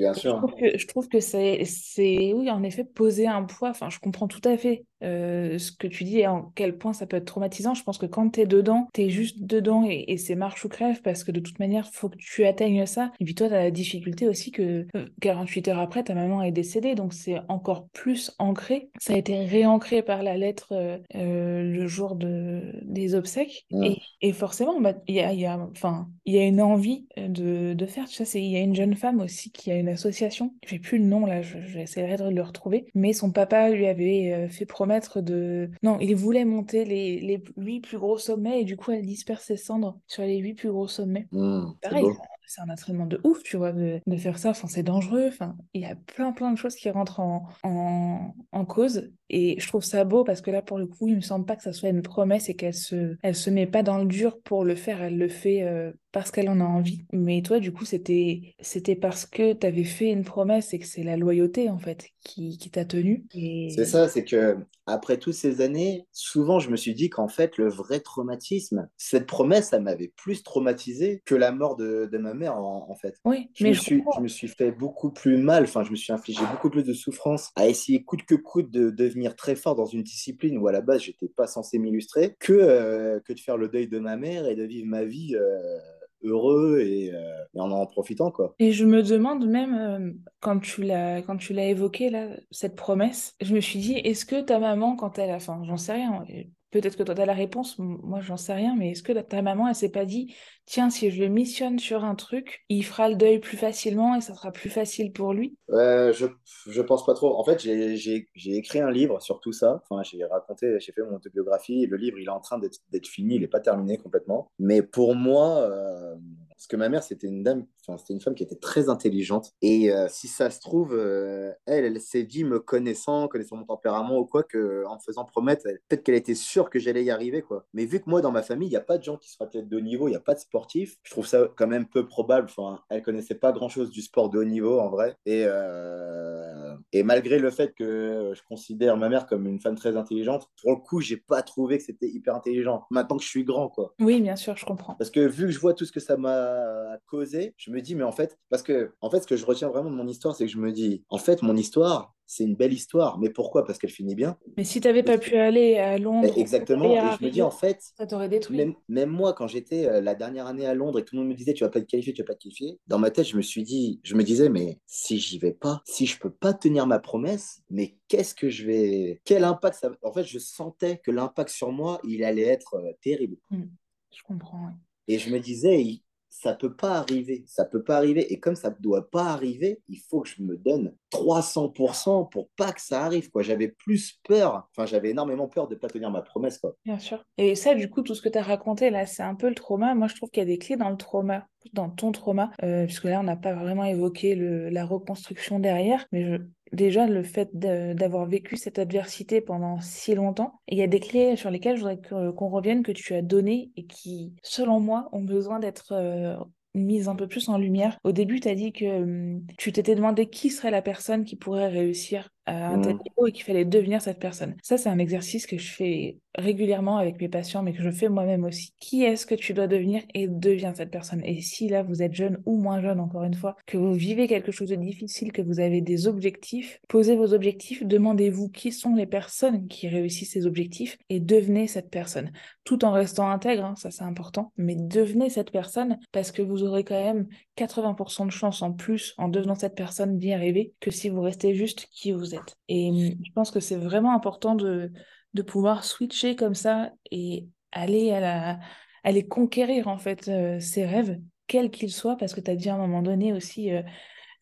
Bien 0.00 0.14
Je 0.14 0.20
sûr. 0.20 0.34
trouve 0.36 0.54
que, 0.54 0.78
je 0.78 0.86
trouve 0.86 1.08
que 1.08 1.20
c'est, 1.20 1.64
c'est, 1.64 2.32
oui, 2.34 2.50
en 2.50 2.62
effet, 2.62 2.84
poser 2.84 3.26
un 3.26 3.44
poids. 3.44 3.70
Enfin, 3.70 3.90
je 3.90 3.98
comprends 4.00 4.28
tout 4.28 4.40
à 4.44 4.56
fait 4.58 4.84
euh, 5.02 5.58
ce 5.58 5.72
que 5.72 5.86
tu 5.86 6.04
dis 6.04 6.18
et 6.20 6.26
en 6.26 6.52
quel 6.54 6.76
point 6.78 6.92
ça 6.92 7.06
peut 7.06 7.16
être 7.16 7.24
traumatisant. 7.26 7.74
Je 7.74 7.82
pense 7.82 7.98
que 7.98 8.06
quand 8.06 8.30
tu 8.30 8.40
es 8.40 8.46
dedans, 8.46 8.88
tu 8.94 9.02
es 9.02 9.10
juste 9.10 9.42
dedans 9.42 9.84
et, 9.88 10.04
et 10.08 10.16
c'est 10.18 10.34
marche 10.34 10.64
ou 10.64 10.68
crève 10.68 11.02
parce 11.02 11.24
que 11.24 11.32
de 11.32 11.40
toute 11.40 11.58
manière, 11.58 11.88
il 11.92 11.96
faut 11.96 12.08
que 12.08 12.16
tu 12.18 12.44
atteignes 12.44 12.86
ça. 12.86 13.12
Et 13.20 13.24
puis 13.24 13.34
toi, 13.34 13.48
tu 13.48 13.54
as 13.54 13.62
la 13.64 13.70
difficulté 13.70 14.28
aussi 14.28 14.50
que 14.50 14.86
euh, 14.96 15.06
48 15.20 15.68
heures 15.68 15.78
après, 15.78 16.04
ta 16.04 16.14
maman 16.14 16.42
est 16.42 16.52
décédée. 16.52 16.94
Donc 16.94 17.12
c'est 17.14 17.38
encore 17.48 17.88
plus 17.92 18.32
ancré. 18.38 18.90
Ça 18.98 19.14
a 19.14 19.16
été 19.16 19.44
réancré 19.44 20.02
par 20.02 20.22
la 20.22 20.36
lettre 20.36 20.68
euh, 20.72 20.98
euh, 21.16 21.62
le 21.62 21.86
jour 21.86 22.14
de, 22.16 22.62
des 22.82 23.14
obsèques. 23.14 23.66
Mm. 23.70 23.84
Et, 23.84 23.98
et 24.22 24.32
forcément, 24.32 24.80
bah, 24.80 24.94
il 25.06 25.14
y 25.14 25.20
a, 25.20 25.32
il 25.32 25.40
y 25.40 25.46
a, 25.46 25.58
enfin, 25.72 26.08
il 26.24 26.34
y 26.34 26.38
a 26.38 26.44
une 26.46 26.60
envie 26.60 27.06
de, 27.16 27.74
de 27.74 27.86
faire. 27.86 28.06
Tu 28.08 28.24
sais, 28.24 28.40
il 28.42 28.50
y 28.50 28.56
a 28.56 28.60
une 28.60 28.74
jeune 28.74 28.94
femme 28.94 29.20
aussi 29.20 29.50
qui 29.50 29.70
a 29.70 29.76
une 29.76 29.88
association. 29.88 30.54
J'ai 30.66 30.78
plus 30.78 30.98
le 30.98 31.04
nom 31.04 31.26
là, 31.26 31.42
je- 31.42 31.60
j'essaierai 31.66 32.16
de 32.16 32.28
le 32.28 32.42
retrouver. 32.42 32.86
Mais 32.94 33.12
son 33.12 33.30
papa 33.32 33.70
lui 33.70 33.86
avait 33.86 34.32
euh, 34.32 34.48
fait 34.48 34.66
promettre 34.66 34.89
de. 35.22 35.70
Non, 35.82 35.98
il 36.00 36.14
voulait 36.16 36.44
monter 36.44 36.84
les, 36.84 37.20
les 37.20 37.42
huit 37.56 37.80
plus 37.80 37.98
gros 37.98 38.18
sommets 38.18 38.60
et 38.60 38.64
du 38.64 38.76
coup, 38.76 38.90
elle 38.90 39.06
disperse 39.06 39.44
ses 39.44 39.56
cendres 39.56 39.98
sur 40.06 40.22
les 40.22 40.38
huit 40.38 40.54
plus 40.54 40.70
gros 40.70 40.88
sommets. 40.88 41.26
Mm. 41.32 41.66
C'est 41.82 41.90
Pareil, 41.90 42.06
c'est 42.50 42.62
un 42.62 42.68
entraînement 42.68 43.06
de 43.06 43.20
ouf, 43.22 43.42
tu 43.44 43.56
vois, 43.56 43.72
de, 43.72 44.00
de 44.04 44.16
faire 44.16 44.38
ça. 44.38 44.50
Enfin, 44.50 44.66
c'est 44.66 44.82
dangereux. 44.82 45.26
Enfin, 45.28 45.56
il 45.72 45.82
y 45.82 45.84
a 45.84 45.94
plein, 45.94 46.32
plein 46.32 46.50
de 46.50 46.58
choses 46.58 46.74
qui 46.74 46.90
rentrent 46.90 47.20
en, 47.20 47.46
en, 47.62 48.34
en 48.50 48.64
cause. 48.64 49.12
Et 49.28 49.54
je 49.60 49.68
trouve 49.68 49.84
ça 49.84 50.02
beau 50.04 50.24
parce 50.24 50.40
que 50.40 50.50
là, 50.50 50.60
pour 50.60 50.76
le 50.76 50.86
coup, 50.88 51.06
il 51.06 51.14
me 51.14 51.20
semble 51.20 51.46
pas 51.46 51.54
que 51.54 51.62
ça 51.62 51.72
soit 51.72 51.90
une 51.90 52.02
promesse 52.02 52.48
et 52.48 52.56
qu'elle 52.56 52.74
se, 52.74 53.16
elle 53.22 53.36
se 53.36 53.50
met 53.50 53.68
pas 53.68 53.84
dans 53.84 53.98
le 53.98 54.06
dur 54.06 54.40
pour 54.42 54.64
le 54.64 54.74
faire. 54.74 55.00
Elle 55.00 55.16
le 55.16 55.28
fait 55.28 55.62
euh, 55.62 55.92
parce 56.10 56.32
qu'elle 56.32 56.48
en 56.48 56.60
a 56.60 56.64
envie. 56.64 57.04
Mais 57.12 57.40
toi, 57.42 57.60
du 57.60 57.72
coup, 57.72 57.84
c'était, 57.84 58.56
c'était 58.58 58.96
parce 58.96 59.26
que 59.26 59.52
tu 59.52 59.64
avais 59.64 59.84
fait 59.84 60.10
une 60.10 60.24
promesse 60.24 60.74
et 60.74 60.80
que 60.80 60.86
c'est 60.86 61.04
la 61.04 61.16
loyauté, 61.16 61.70
en 61.70 61.78
fait, 61.78 62.08
qui, 62.24 62.58
qui 62.58 62.70
t'a 62.70 62.84
tenu. 62.84 63.24
C'est 63.32 63.84
ça, 63.84 64.08
c'est 64.08 64.24
que 64.24 64.56
après 64.92 65.18
toutes 65.18 65.34
ces 65.34 65.60
années, 65.60 66.06
souvent 66.12 66.58
je 66.58 66.70
me 66.70 66.76
suis 66.76 66.94
dit 66.94 67.10
qu'en 67.10 67.28
fait 67.28 67.56
le 67.58 67.68
vrai 67.68 68.00
traumatisme, 68.00 68.88
cette 68.96 69.26
promesse, 69.26 69.72
elle 69.72 69.82
m'avait 69.82 70.12
plus 70.16 70.42
traumatisé 70.42 71.22
que 71.24 71.34
la 71.34 71.52
mort 71.52 71.76
de, 71.76 72.08
de 72.10 72.18
ma 72.18 72.34
mère 72.34 72.56
en, 72.56 72.86
en 72.90 72.94
fait. 72.96 73.16
oui, 73.24 73.50
Je 73.54 73.64
mais 73.64 73.70
me 73.70 73.74
je 73.74 73.80
suis, 73.80 73.98
je 73.98 74.02
comprends. 74.04 74.20
me 74.20 74.28
suis 74.28 74.48
fait 74.48 74.72
beaucoup 74.72 75.10
plus 75.10 75.36
mal, 75.36 75.64
enfin 75.64 75.82
je 75.84 75.90
me 75.90 75.96
suis 75.96 76.12
infligé 76.12 76.40
beaucoup 76.50 76.70
plus 76.70 76.84
de 76.84 76.92
souffrance 76.92 77.50
à 77.56 77.68
essayer 77.68 78.02
coûte 78.04 78.24
que 78.24 78.34
coûte 78.34 78.70
de 78.70 78.90
devenir 78.90 79.36
très 79.36 79.56
fort 79.56 79.74
dans 79.74 79.86
une 79.86 80.02
discipline 80.02 80.58
où 80.58 80.68
à 80.68 80.72
la 80.72 80.80
base 80.80 81.02
j'étais 81.02 81.28
pas 81.28 81.46
censé 81.46 81.78
m'illustrer 81.78 82.36
que, 82.40 82.52
euh, 82.52 83.20
que 83.20 83.32
de 83.32 83.40
faire 83.40 83.56
le 83.56 83.68
deuil 83.68 83.88
de 83.88 83.98
ma 83.98 84.16
mère 84.16 84.46
et 84.46 84.54
de 84.56 84.64
vivre 84.64 84.86
ma 84.88 85.04
vie 85.04 85.34
euh, 85.36 85.78
heureux 86.22 86.80
et, 86.80 87.12
euh, 87.14 87.44
et 87.54 87.60
en 87.60 87.70
en 87.70 87.86
profitant 87.86 88.30
quoi. 88.30 88.54
Et 88.58 88.72
je 88.72 88.84
me 88.84 89.02
demande 89.02 89.46
même, 89.46 89.74
euh, 89.74 90.12
quand 90.40 90.60
tu 90.60 90.82
l'as, 90.82 91.22
quand 91.22 91.36
tu 91.36 91.52
l'as 91.52 91.66
évoqué, 91.66 92.10
là, 92.10 92.28
cette 92.50 92.76
promesse, 92.76 93.36
je 93.40 93.54
me 93.54 93.60
suis 93.60 93.78
dit, 93.78 93.94
est-ce 93.94 94.24
que 94.24 94.40
ta 94.40 94.58
maman, 94.58 94.96
quand 94.96 95.18
elle 95.18 95.30
a, 95.30 95.36
enfin, 95.36 95.62
j'en 95.64 95.76
sais 95.76 95.92
rien, 95.92 96.24
peut-être 96.70 96.96
que 96.96 97.02
toi, 97.02 97.14
tu 97.14 97.20
as 97.20 97.26
la 97.26 97.34
réponse, 97.34 97.78
moi, 97.78 98.20
j'en 98.20 98.36
sais 98.36 98.52
rien, 98.52 98.74
mais 98.76 98.92
est-ce 98.92 99.02
que 99.02 99.12
ta 99.12 99.42
maman, 99.42 99.68
elle 99.68 99.74
s'est 99.74 99.90
pas 99.90 100.04
dit, 100.04 100.34
tiens, 100.66 100.90
si 100.90 101.10
je 101.10 101.20
le 101.20 101.28
missionne 101.28 101.78
sur 101.78 102.04
un 102.04 102.14
truc, 102.14 102.64
il 102.68 102.84
fera 102.84 103.08
le 103.08 103.16
deuil 103.16 103.38
plus 103.38 103.56
facilement 103.56 104.14
et 104.14 104.20
ça 104.20 104.34
sera 104.34 104.52
plus 104.52 104.70
facile 104.70 105.12
pour 105.12 105.32
lui? 105.32 105.56
Euh, 105.70 106.12
je, 106.12 106.26
je 106.66 106.82
pense 106.82 107.04
pas 107.04 107.14
trop. 107.14 107.36
En 107.38 107.44
fait, 107.44 107.60
j'ai 107.60 108.26
écrit 108.56 108.80
un 108.80 108.90
livre 108.90 109.20
sur 109.20 109.40
tout 109.40 109.52
ça. 109.52 109.82
Enfin, 109.88 110.02
j'ai 110.02 110.24
raconté, 110.24 110.78
j'ai 110.80 110.92
fait 110.92 111.02
mon 111.02 111.16
autobiographie. 111.16 111.86
Le 111.86 111.96
livre, 111.96 112.18
il 112.18 112.26
est 112.26 112.30
en 112.30 112.40
train 112.40 112.58
d'être 112.58 113.06
fini. 113.06 113.36
Il 113.36 113.40
n'est 113.40 113.48
pas 113.48 113.60
terminé 113.60 113.98
complètement. 113.98 114.50
Mais 114.58 114.82
pour 114.82 115.14
moi, 115.14 115.58
euh, 115.62 116.14
parce 116.50 116.66
que 116.66 116.76
ma 116.76 116.88
mère, 116.88 117.02
c'était 117.02 117.26
une 117.26 117.42
dame, 117.42 117.66
enfin, 117.90 117.98
c'était 117.98 118.14
une 118.14 118.20
femme 118.20 118.34
qui 118.34 118.42
était 118.42 118.56
très 118.56 118.88
intelligente. 118.88 119.52
Et 119.62 119.92
euh, 119.92 120.06
si 120.08 120.28
ça 120.28 120.50
se 120.50 120.60
trouve, 120.60 120.94
euh, 120.94 121.52
elle, 121.66 121.84
elle 121.84 122.00
s'est 122.00 122.24
dit, 122.24 122.44
me 122.44 122.60
connaissant, 122.60 123.28
connaissant 123.28 123.56
mon 123.56 123.64
tempérament 123.64 124.18
ou 124.18 124.26
quoi, 124.26 124.42
que 124.42 124.84
en 124.86 124.94
me 124.94 125.00
faisant 125.00 125.24
promettre, 125.24 125.64
peut-être 125.64 126.02
qu'elle 126.02 126.14
était 126.14 126.34
sûre 126.34 126.70
que 126.70 126.78
j'allais 126.78 127.04
y 127.04 127.10
arriver, 127.10 127.42
quoi. 127.42 127.66
Mais 127.74 127.84
vu 127.84 128.00
que 128.00 128.08
moi, 128.08 128.20
dans 128.20 128.32
ma 128.32 128.42
famille, 128.42 128.68
il 128.68 128.72
n'y 128.72 128.76
a 128.76 128.80
pas 128.82 128.98
de 128.98 129.02
gens 129.02 129.16
qui 129.16 129.30
se 129.30 129.40
athlètes 129.42 129.68
de 129.68 129.76
haut 129.76 129.80
niveau, 129.80 130.08
il 130.08 130.10
n'y 130.10 130.16
a 130.16 130.20
pas 130.20 130.34
de 130.34 130.40
sportifs, 130.40 130.98
je 131.02 131.10
trouve 131.10 131.26
ça 131.26 131.48
quand 131.56 131.66
même 131.66 131.86
peu 131.86 132.06
probable. 132.06 132.48
Enfin, 132.50 132.80
elle 132.90 133.02
connaissait 133.02 133.34
pas 133.34 133.52
grand-chose 133.52 133.90
du 133.90 134.02
sport 134.02 134.30
de 134.30 134.38
haut 134.38 134.44
niveau, 134.44 134.78
en 134.78 134.90
vrai. 134.90 135.16
Et, 135.26 135.44
euh, 135.46 136.74
et 136.92 137.02
malgré 137.02 137.38
le 137.38 137.50
fait 137.50 137.74
que 137.74 138.32
je 138.34 138.42
considère 138.48 138.96
ma 138.96 139.08
mère 139.08 139.26
comme 139.26 139.46
une 139.46 139.60
femme 139.60 139.76
très 139.76 139.96
intelligente, 139.96 140.48
pour 140.60 140.72
le 140.72 140.76
coup, 140.76 141.00
j'ai 141.00 141.16
pas 141.16 141.42
trouvé 141.42 141.78
que 141.78 141.84
c'était 141.84 142.08
hyper 142.08 142.34
intelligent. 142.34 142.84
Maintenant 142.90 143.16
que 143.16 143.22
je 143.22 143.28
suis 143.28 143.44
grand, 143.44 143.68
quoi. 143.68 143.94
Oui, 144.00 144.20
bien 144.20 144.36
sûr, 144.36 144.56
je 144.56 144.64
comprends. 144.64 144.94
Parce 144.94 145.10
que 145.10 145.20
vu 145.20 145.46
que 145.46 145.52
je 145.52 145.58
vois 145.58 145.74
tout 145.74 145.84
ce 145.84 145.92
que 145.92 146.00
ça 146.00 146.16
m'a 146.16 146.98
causé, 147.06 147.54
je 147.56 147.70
me 147.70 147.79
dis, 147.80 147.94
mais 147.94 148.04
en 148.04 148.12
fait, 148.12 148.38
parce 148.48 148.62
que 148.62 148.92
en 149.00 149.10
fait, 149.10 149.20
ce 149.20 149.26
que 149.26 149.36
je 149.36 149.44
retiens 149.44 149.68
vraiment 149.68 149.90
de 149.90 149.96
mon 149.96 150.06
histoire, 150.08 150.34
c'est 150.34 150.46
que 150.46 150.52
je 150.52 150.58
me 150.58 150.72
dis, 150.72 151.04
en 151.08 151.18
fait, 151.18 151.42
mon 151.42 151.56
histoire, 151.56 152.14
c'est 152.26 152.44
une 152.44 152.54
belle 152.54 152.72
histoire. 152.72 153.18
Mais 153.18 153.28
pourquoi? 153.30 153.64
Parce 153.64 153.78
qu'elle 153.78 153.90
finit 153.90 154.14
bien. 154.14 154.36
Mais 154.56 154.62
si 154.62 154.80
t'avais 154.80 155.02
pas 155.02 155.18
pu 155.18 155.34
aller 155.36 155.78
à 155.78 155.98
Londres 155.98 156.32
ou 156.36 156.40
Exactement. 156.40 156.84
à 156.92 157.14
Et 157.14 157.18
je 157.18 157.24
me 157.24 157.30
dis, 157.30 157.42
en 157.42 157.50
fait, 157.50 157.82
ça 157.96 158.06
t'aurait 158.06 158.28
détruit. 158.28 158.56
même, 158.56 158.74
même 158.88 159.10
moi, 159.10 159.32
quand 159.32 159.48
j'étais 159.48 159.86
euh, 159.86 160.00
la 160.00 160.14
dernière 160.14 160.46
année 160.46 160.64
à 160.64 160.74
Londres 160.74 161.00
et 161.00 161.04
tout 161.04 161.16
le 161.16 161.22
monde 161.22 161.30
me 161.30 161.34
disait, 161.34 161.54
tu 161.54 161.64
vas 161.64 161.70
pas 161.70 161.80
te 161.80 161.86
qualifier, 161.86 162.12
tu 162.12 162.22
vas 162.22 162.26
pas 162.26 162.34
te 162.34 162.42
qualifier, 162.44 162.78
dans 162.86 163.00
ma 163.00 163.10
tête, 163.10 163.26
je 163.26 163.36
me 163.36 163.42
suis 163.42 163.64
dit, 163.64 164.00
je 164.04 164.14
me 164.14 164.22
disais, 164.22 164.48
mais 164.48 164.78
si 164.86 165.18
j'y 165.18 165.38
vais 165.38 165.52
pas, 165.52 165.82
si 165.86 166.06
je 166.06 166.18
peux 166.20 166.30
pas 166.30 166.54
tenir 166.54 166.86
ma 166.86 167.00
promesse, 167.00 167.62
mais 167.68 167.96
qu'est-ce 168.06 168.34
que 168.36 168.48
je 168.48 168.64
vais, 168.64 169.20
quel 169.24 169.42
impact 169.42 169.78
ça, 169.80 169.90
en 170.02 170.12
fait, 170.12 170.24
je 170.24 170.38
sentais 170.38 170.98
que 170.98 171.10
l'impact 171.10 171.50
sur 171.50 171.72
moi, 171.72 172.00
il 172.04 172.22
allait 172.22 172.42
être 172.42 172.74
euh, 172.74 172.92
terrible. 173.02 173.38
Hmm, 173.50 173.64
je 174.12 174.22
comprends, 174.22 174.66
ouais. 174.66 174.72
Et 175.08 175.18
je 175.18 175.30
me 175.30 175.40
disais, 175.40 176.00
ça 176.42 176.54
peut 176.54 176.74
pas 176.74 176.92
arriver, 176.98 177.44
ça 177.46 177.64
peut 177.66 177.82
pas 177.82 177.96
arriver. 177.98 178.32
Et 178.32 178.40
comme 178.40 178.54
ça 178.56 178.70
ne 178.70 178.74
doit 178.80 179.10
pas 179.10 179.24
arriver, 179.26 179.82
il 179.88 179.98
faut 179.98 180.22
que 180.22 180.28
je 180.28 180.42
me 180.42 180.56
donne 180.56 180.94
300% 181.10 182.24
pour 182.24 182.48
pas 182.56 182.72
que 182.72 182.80
ça 182.80 183.04
arrive, 183.04 183.30
quoi. 183.30 183.42
J'avais 183.42 183.68
plus 183.68 184.18
peur, 184.26 184.68
enfin, 184.70 184.86
j'avais 184.86 185.10
énormément 185.10 185.48
peur 185.48 185.68
de 185.68 185.74
pas 185.74 185.88
tenir 185.88 186.10
ma 186.10 186.22
promesse, 186.22 186.58
quoi. 186.58 186.76
Bien 186.84 186.98
sûr. 186.98 187.22
Et 187.36 187.54
ça, 187.54 187.74
du 187.74 187.90
coup, 187.90 188.00
tout 188.02 188.14
ce 188.14 188.22
que 188.22 188.28
tu 188.28 188.38
as 188.38 188.42
raconté 188.42 188.88
là, 188.90 189.04
c'est 189.06 189.22
un 189.22 189.34
peu 189.34 189.48
le 189.48 189.54
trauma. 189.54 189.94
Moi, 189.94 190.08
je 190.08 190.14
trouve 190.14 190.30
qu'il 190.30 190.40
y 190.40 190.44
a 190.44 190.46
des 190.46 190.58
clés 190.58 190.76
dans 190.76 190.90
le 190.90 190.96
trauma, 190.96 191.46
dans 191.74 191.90
ton 191.90 192.10
trauma, 192.12 192.50
euh, 192.62 192.86
puisque 192.86 193.04
là, 193.04 193.20
on 193.20 193.24
n'a 193.24 193.36
pas 193.36 193.52
vraiment 193.54 193.84
évoqué 193.84 194.34
la 194.34 194.84
reconstruction 194.86 195.58
derrière, 195.58 196.06
mais 196.12 196.24
je- 196.24 196.42
déjà, 196.72 197.06
le 197.06 197.22
fait 197.22 197.50
d'avoir 197.54 198.26
vécu 198.26 198.56
cette 198.56 198.78
adversité 198.78 199.40
pendant 199.40 199.80
si 199.80 200.14
longtemps, 200.14 200.60
il 200.68 200.78
y 200.78 200.82
a 200.82 200.86
des 200.86 201.00
clés 201.00 201.36
sur 201.36 201.50
lesquelles 201.50 201.76
je 201.76 201.82
voudrais 201.82 202.32
qu'on 202.34 202.48
revienne, 202.48 202.82
que 202.82 202.92
tu 202.92 203.14
as 203.14 203.22
données 203.22 203.70
et 203.76 203.86
qui, 203.86 204.34
selon 204.42 204.80
moi, 204.80 205.08
ont 205.12 205.22
besoin 205.22 205.58
d'être 205.58 205.92
euh, 205.92 206.36
mises 206.74 207.08
un 207.08 207.16
peu 207.16 207.26
plus 207.26 207.48
en 207.48 207.58
lumière. 207.58 207.98
Au 208.04 208.12
début, 208.12 208.40
tu 208.40 208.48
as 208.48 208.54
dit 208.54 208.72
que 208.72 209.02
hum, 209.02 209.46
tu 209.58 209.72
t'étais 209.72 209.94
demandé 209.94 210.28
qui 210.28 210.50
serait 210.50 210.70
la 210.70 210.82
personne 210.82 211.24
qui 211.24 211.36
pourrait 211.36 211.68
réussir 211.68 212.30
à 212.50 212.68
un 212.70 212.78
tel 212.80 212.94
Mm. 212.94 212.98
niveau 213.04 213.26
et 213.26 213.32
qu'il 213.32 213.44
fallait 213.44 213.64
devenir 213.64 214.02
cette 214.02 214.18
personne. 214.18 214.56
Ça, 214.62 214.78
c'est 214.78 214.88
un 214.88 214.98
exercice 214.98 215.46
que 215.46 215.58
je 215.58 215.70
fais 215.70 216.18
régulièrement 216.36 216.96
avec 216.96 217.20
mes 217.20 217.28
patients, 217.28 217.62
mais 217.62 217.72
que 217.72 217.82
je 217.82 217.90
fais 217.90 218.08
moi-même 218.08 218.44
aussi. 218.44 218.72
Qui 218.80 219.02
est-ce 219.04 219.26
que 219.26 219.34
tu 219.34 219.52
dois 219.52 219.66
devenir 219.66 220.02
et 220.14 220.28
deviens 220.28 220.74
cette 220.74 220.90
personne? 220.90 221.22
Et 221.24 221.40
si 221.40 221.68
là, 221.68 221.82
vous 221.82 222.02
êtes 222.02 222.14
jeune 222.14 222.40
ou 222.46 222.56
moins 222.60 222.80
jeune, 222.80 223.00
encore 223.00 223.24
une 223.24 223.34
fois, 223.34 223.56
que 223.66 223.76
vous 223.76 223.92
vivez 223.94 224.26
quelque 224.28 224.52
chose 224.52 224.68
de 224.68 224.76
difficile, 224.76 225.32
que 225.32 225.42
vous 225.42 225.60
avez 225.60 225.80
des 225.80 226.06
objectifs, 226.06 226.80
posez 226.88 227.16
vos 227.16 227.34
objectifs, 227.34 227.84
demandez-vous 227.84 228.48
qui 228.48 228.72
sont 228.72 228.94
les 228.94 229.06
personnes 229.06 229.66
qui 229.68 229.88
réussissent 229.88 230.32
ces 230.32 230.46
objectifs 230.46 230.98
et 231.08 231.20
devenez 231.20 231.66
cette 231.66 231.90
personne. 231.90 232.30
Tout 232.64 232.84
en 232.84 232.92
restant 232.92 233.28
intègre, 233.30 233.64
hein, 233.64 233.74
ça 233.76 233.90
c'est 233.90 234.04
important, 234.04 234.52
mais 234.56 234.76
devenez 234.76 235.30
cette 235.30 235.50
personne 235.50 235.98
parce 236.12 236.30
que 236.32 236.42
vous 236.42 236.62
aurez 236.62 236.84
quand 236.84 237.02
même 237.02 237.26
80% 237.56 238.26
de 238.26 238.30
chance 238.30 238.62
en 238.62 238.72
plus 238.72 239.14
en 239.18 239.28
devenant 239.28 239.54
cette 239.56 239.74
personne 239.74 240.18
d'y 240.18 240.32
arriver 240.32 240.72
que 240.80 240.90
si 240.90 241.08
vous 241.08 241.20
restez 241.20 241.54
juste 241.54 241.88
qui 241.92 242.12
vous 242.12 242.34
êtes. 242.34 242.39
Et 242.68 242.90
hum, 242.90 243.24
je 243.24 243.32
pense 243.32 243.50
que 243.50 243.60
c'est 243.60 243.76
vraiment 243.76 244.14
important 244.14 244.54
de, 244.54 244.92
de 245.34 245.42
pouvoir 245.42 245.84
switcher 245.84 246.36
comme 246.36 246.54
ça 246.54 246.92
et 247.10 247.48
aller 247.72 248.10
à 248.10 248.20
la, 248.20 249.22
conquérir 249.22 249.88
en 249.88 249.98
fait 249.98 250.28
euh, 250.28 250.60
ses 250.60 250.84
rêves, 250.84 251.20
quels 251.46 251.70
qu'ils 251.70 251.92
soient, 251.92 252.16
parce 252.16 252.34
que 252.34 252.40
tu 252.40 252.50
as 252.50 252.56
dit 252.56 252.68
à 252.68 252.74
un 252.74 252.78
moment 252.78 253.02
donné 253.02 253.32
aussi 253.32 253.72
euh, 253.72 253.82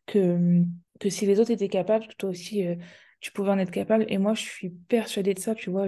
que, 0.07 0.18
hum, 0.18 0.66
que 1.01 1.11
si 1.11 1.26
les 1.26 1.40
autres 1.40 1.51
étaient 1.51 1.68
capables, 1.68 2.07
toi 2.18 2.30
aussi 2.30 2.66
euh, 2.66 2.76
tu 3.20 3.32
pouvais 3.32 3.51
en 3.51 3.59
être 3.59 3.70
capable. 3.70 4.07
Et 4.09 4.18
moi 4.18 4.34
je 4.34 4.42
suis 4.42 4.70
persuadée 4.70 5.34
de 5.34 5.40
ça, 5.40 5.55
tu 5.55 5.70
vois, 5.70 5.86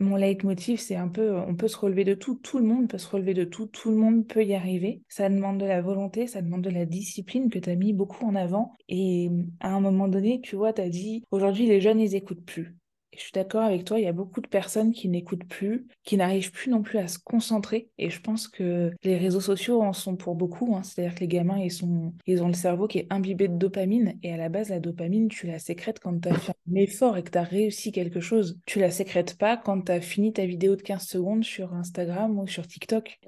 mon 0.00 0.16
leitmotiv, 0.16 0.80
c'est 0.80 0.96
un 0.96 1.08
peu, 1.08 1.36
on 1.36 1.54
peut 1.54 1.68
se 1.68 1.76
relever 1.76 2.04
de 2.04 2.14
tout, 2.14 2.34
tout 2.36 2.58
le 2.58 2.64
monde 2.64 2.88
peut 2.88 2.98
se 2.98 3.08
relever 3.08 3.34
de 3.34 3.44
tout, 3.44 3.66
tout 3.66 3.90
le 3.90 3.96
monde 3.96 4.26
peut 4.26 4.44
y 4.44 4.54
arriver. 4.54 5.02
Ça 5.08 5.28
demande 5.28 5.58
de 5.58 5.66
la 5.66 5.82
volonté, 5.82 6.26
ça 6.26 6.42
demande 6.42 6.62
de 6.62 6.70
la 6.70 6.86
discipline 6.86 7.50
que 7.50 7.58
tu 7.58 7.70
as 7.70 7.76
mis 7.76 7.92
beaucoup 7.92 8.26
en 8.26 8.34
avant. 8.34 8.74
Et 8.88 9.30
à 9.60 9.70
un 9.70 9.80
moment 9.80 10.08
donné, 10.08 10.40
tu 10.40 10.56
vois, 10.56 10.72
tu 10.72 10.82
as 10.82 10.88
dit, 10.88 11.24
aujourd'hui, 11.30 11.66
les 11.66 11.80
jeunes, 11.80 12.00
ils 12.00 12.14
écoutent 12.16 12.44
plus. 12.44 12.76
Je 13.16 13.22
suis 13.22 13.32
d'accord 13.32 13.62
avec 13.62 13.84
toi, 13.84 13.98
il 13.98 14.04
y 14.04 14.08
a 14.08 14.12
beaucoup 14.12 14.40
de 14.40 14.48
personnes 14.48 14.92
qui 14.92 15.08
n'écoutent 15.08 15.44
plus, 15.44 15.86
qui 16.02 16.16
n'arrivent 16.16 16.52
plus 16.52 16.70
non 16.70 16.82
plus 16.82 16.98
à 16.98 17.08
se 17.08 17.18
concentrer. 17.18 17.88
Et 17.98 18.10
je 18.10 18.20
pense 18.20 18.48
que 18.48 18.92
les 19.02 19.16
réseaux 19.16 19.40
sociaux 19.40 19.82
en 19.82 19.92
sont 19.92 20.16
pour 20.16 20.34
beaucoup. 20.34 20.74
Hein. 20.76 20.82
C'est-à-dire 20.82 21.14
que 21.14 21.20
les 21.20 21.28
gamins, 21.28 21.58
ils, 21.58 21.70
sont, 21.70 22.12
ils 22.26 22.42
ont 22.42 22.48
le 22.48 22.54
cerveau 22.54 22.86
qui 22.86 22.98
est 22.98 23.06
imbibé 23.10 23.48
de 23.48 23.56
dopamine. 23.56 24.18
Et 24.22 24.32
à 24.32 24.36
la 24.36 24.48
base, 24.48 24.68
la 24.68 24.80
dopamine, 24.80 25.28
tu 25.28 25.46
la 25.46 25.58
sécrètes 25.58 26.00
quand 26.00 26.20
tu 26.20 26.28
as 26.28 26.34
fait 26.34 26.54
un 26.70 26.74
effort 26.76 27.16
et 27.16 27.22
que 27.22 27.30
tu 27.30 27.38
as 27.38 27.42
réussi 27.42 27.92
quelque 27.92 28.20
chose. 28.20 28.58
Tu 28.66 28.78
la 28.78 28.90
sécrètes 28.90 29.36
pas 29.36 29.56
quand 29.56 29.82
tu 29.82 29.92
as 29.92 30.00
fini 30.00 30.32
ta 30.32 30.46
vidéo 30.46 30.76
de 30.76 30.82
15 30.82 31.06
secondes 31.06 31.44
sur 31.44 31.74
Instagram 31.74 32.38
ou 32.38 32.46
sur 32.46 32.66
TikTok. 32.66 33.18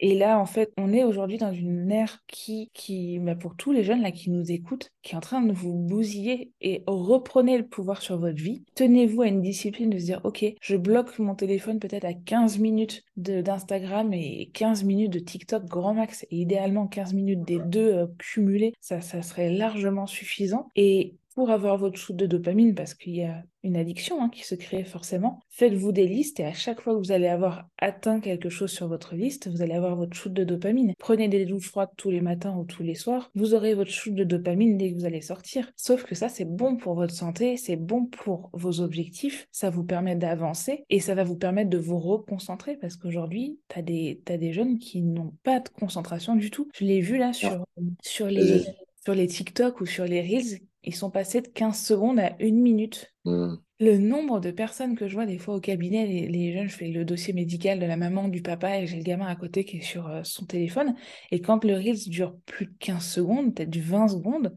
Et, 0.00 0.14
là, 0.14 0.38
en 0.38 0.46
fait, 0.46 0.72
on 0.76 0.92
est 0.92 1.04
aujourd'hui 1.04 1.38
dans 1.38 1.52
une 1.52 1.90
ère 1.90 2.20
qui, 2.26 2.70
qui 2.72 3.18
bah, 3.18 3.34
pour 3.34 3.56
tous 3.56 3.72
les 3.72 3.84
jeunes 3.84 4.02
là, 4.02 4.12
qui 4.12 4.30
nous 4.30 4.50
écoutent, 4.50 4.90
qui 5.02 5.14
est 5.14 5.16
en 5.16 5.20
train 5.20 5.42
de 5.42 5.52
vous 5.52 5.74
bousiller 5.74 6.52
et 6.60 6.82
reprenez 6.86 7.58
le 7.58 7.66
pouvoir 7.66 8.02
sur 8.02 8.18
votre 8.18 8.42
vie. 8.42 8.64
Tenez-vous 8.74 9.22
à 9.22 9.26
une 9.26 9.33
discipline 9.42 9.90
de 9.90 9.98
se 9.98 10.04
dire, 10.04 10.20
OK, 10.24 10.44
je 10.60 10.76
bloque 10.76 11.18
mon 11.18 11.34
téléphone 11.34 11.78
peut-être 11.78 12.04
à 12.04 12.14
15 12.14 12.58
minutes 12.58 13.04
d'Instagram 13.16 14.12
et 14.12 14.50
15 14.52 14.84
minutes 14.84 15.12
de 15.12 15.18
TikTok 15.18 15.64
grand 15.64 15.94
max, 15.94 16.24
et 16.30 16.36
idéalement 16.36 16.86
15 16.86 17.14
minutes 17.14 17.42
des 17.42 17.58
deux 17.58 17.94
euh, 17.94 18.06
cumulés, 18.18 18.74
ça, 18.80 19.00
ça 19.00 19.22
serait 19.22 19.50
largement 19.50 20.06
suffisant. 20.06 20.68
Et 20.76 21.14
pour 21.34 21.50
avoir 21.50 21.76
votre 21.78 21.98
shoot 21.98 22.16
de 22.16 22.26
dopamine, 22.26 22.74
parce 22.74 22.94
qu'il 22.94 23.16
y 23.16 23.24
a 23.24 23.42
une 23.62 23.76
addiction 23.76 24.22
hein, 24.22 24.28
qui 24.28 24.44
se 24.44 24.54
crée 24.54 24.84
forcément, 24.84 25.40
faites-vous 25.48 25.90
des 25.90 26.06
listes 26.06 26.38
et 26.38 26.44
à 26.44 26.52
chaque 26.52 26.80
fois 26.80 26.94
que 26.94 26.98
vous 26.98 27.12
allez 27.12 27.26
avoir 27.26 27.66
atteint 27.78 28.20
quelque 28.20 28.50
chose 28.50 28.70
sur 28.70 28.88
votre 28.88 29.14
liste, 29.14 29.48
vous 29.48 29.62
allez 29.62 29.72
avoir 29.72 29.96
votre 29.96 30.14
shoot 30.14 30.32
de 30.32 30.44
dopamine. 30.44 30.92
Prenez 30.98 31.28
des 31.28 31.46
douches 31.46 31.68
froides 31.68 31.90
tous 31.96 32.10
les 32.10 32.20
matins 32.20 32.54
ou 32.56 32.64
tous 32.64 32.82
les 32.82 32.94
soirs, 32.94 33.30
vous 33.34 33.54
aurez 33.54 33.74
votre 33.74 33.90
shoot 33.90 34.14
de 34.14 34.24
dopamine 34.24 34.76
dès 34.76 34.92
que 34.92 34.98
vous 34.98 35.06
allez 35.06 35.22
sortir. 35.22 35.72
Sauf 35.76 36.04
que 36.04 36.14
ça, 36.14 36.28
c'est 36.28 36.44
bon 36.44 36.76
pour 36.76 36.94
votre 36.94 37.14
santé, 37.14 37.56
c'est 37.56 37.76
bon 37.76 38.06
pour 38.06 38.50
vos 38.52 38.80
objectifs, 38.80 39.48
ça 39.50 39.70
vous 39.70 39.84
permet 39.84 40.16
d'avancer 40.16 40.84
et 40.90 41.00
ça 41.00 41.14
va 41.14 41.24
vous 41.24 41.36
permettre 41.36 41.70
de 41.70 41.78
vous 41.78 41.98
reconcentrer 41.98 42.76
parce 42.76 42.96
qu'aujourd'hui, 42.96 43.58
tu 43.68 43.78
as 43.78 43.82
des, 43.82 44.20
as 44.28 44.36
des 44.36 44.52
jeunes 44.52 44.78
qui 44.78 45.02
n'ont 45.02 45.32
pas 45.42 45.60
de 45.60 45.68
concentration 45.70 46.36
du 46.36 46.50
tout. 46.50 46.68
Je 46.74 46.84
l'ai 46.84 47.00
vu 47.00 47.16
là 47.16 47.32
sur, 47.32 47.64
sur 48.02 48.26
les 48.26 48.62
sur 49.04 49.14
les 49.14 49.26
TikTok 49.26 49.80
ou 49.82 49.86
sur 49.86 50.04
les 50.06 50.22
Reels 50.22 50.60
ils 50.84 50.94
sont 50.94 51.10
passés 51.10 51.40
de 51.40 51.48
15 51.48 51.78
secondes 51.78 52.18
à 52.20 52.36
une 52.38 52.60
minute. 52.60 53.12
Hmm. 53.24 53.54
Le 53.80 53.98
nombre 53.98 54.38
de 54.38 54.50
personnes 54.50 54.96
que 54.96 55.08
je 55.08 55.14
vois 55.14 55.26
des 55.26 55.38
fois 55.38 55.56
au 55.56 55.60
cabinet, 55.60 56.06
les, 56.06 56.52
jeunes, 56.52 56.68
je 56.68 56.76
fais 56.76 56.88
le 56.88 57.04
dossier 57.04 57.32
médical 57.32 57.80
de 57.80 57.86
la 57.86 57.96
maman, 57.96 58.28
du 58.28 58.42
papa, 58.42 58.78
et 58.78 58.86
j'ai 58.86 58.96
le 58.96 59.02
gamin 59.02 59.26
à 59.26 59.34
côté 59.34 59.64
qui 59.64 59.78
est 59.78 59.82
sur 59.82 60.08
euh, 60.08 60.20
son 60.22 60.46
téléphone. 60.46 60.94
Et 61.30 61.40
quand 61.40 61.64
le 61.64 61.74
Reels 61.74 62.08
dure 62.08 62.36
plus 62.46 62.66
de 62.66 62.74
15 62.78 63.04
secondes, 63.04 63.54
peut-être 63.54 63.70
du 63.70 63.80
20 63.80 64.08
secondes, 64.08 64.54